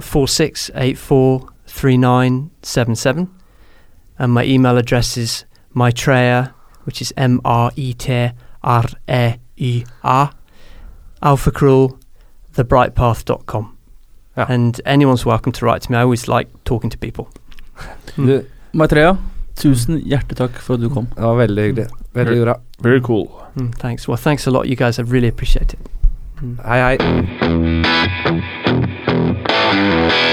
four 0.00 0.28
six 0.28 0.70
eight 0.74 0.98
four 0.98 1.48
three 1.66 1.96
nine 1.96 2.50
seven 2.62 2.94
seven, 2.94 3.32
and 4.18 4.32
my 4.32 4.44
email 4.44 4.76
address 4.76 5.16
is 5.16 5.44
maitreya, 5.74 6.54
which 6.84 7.00
is 7.00 7.12
M 7.16 7.40
R 7.44 7.70
E 7.76 7.94
T 7.94 8.30
R 8.62 8.84
E 9.06 9.34
Y 9.56 9.84
A, 10.04 10.30
Alpha 11.22 11.50
Cruel, 11.50 11.98
thebrightpath.com. 12.54 13.76
Yeah. 14.36 14.46
And 14.48 14.80
anyone's 14.84 15.26
welcome 15.26 15.52
to 15.52 15.64
write 15.64 15.82
to 15.82 15.92
me. 15.92 15.98
I 15.98 16.02
always 16.02 16.28
like 16.28 16.48
talking 16.64 16.90
to 16.90 16.98
people. 16.98 17.28
Mm. 18.16 18.46
Tusen 19.59 19.98
hjertetakk 20.06 20.60
for 20.62 20.74
at 20.78 20.80
du 20.85 20.89
kom. 20.89 21.09
det 21.16 21.24
var 21.24 21.36
veldig 21.40 21.62
hyggelig. 21.66 21.86
Veldig 22.14 22.43
bra. 22.44 22.55
Very 22.82 23.01
cool. 23.01 23.26
Mm, 23.56 23.72
thanks. 23.80 24.06
Well, 24.09 24.16
thanks 24.16 24.47
a 24.47 24.51
lot, 24.51 24.68
you 24.68 24.76
guys. 24.76 24.98
I 24.98 25.02
really 25.02 25.28
appreciate 25.28 25.74
it. 25.74 25.80
Mm. 26.40 26.59
Hei, 26.64 26.97
hei. 30.09 30.24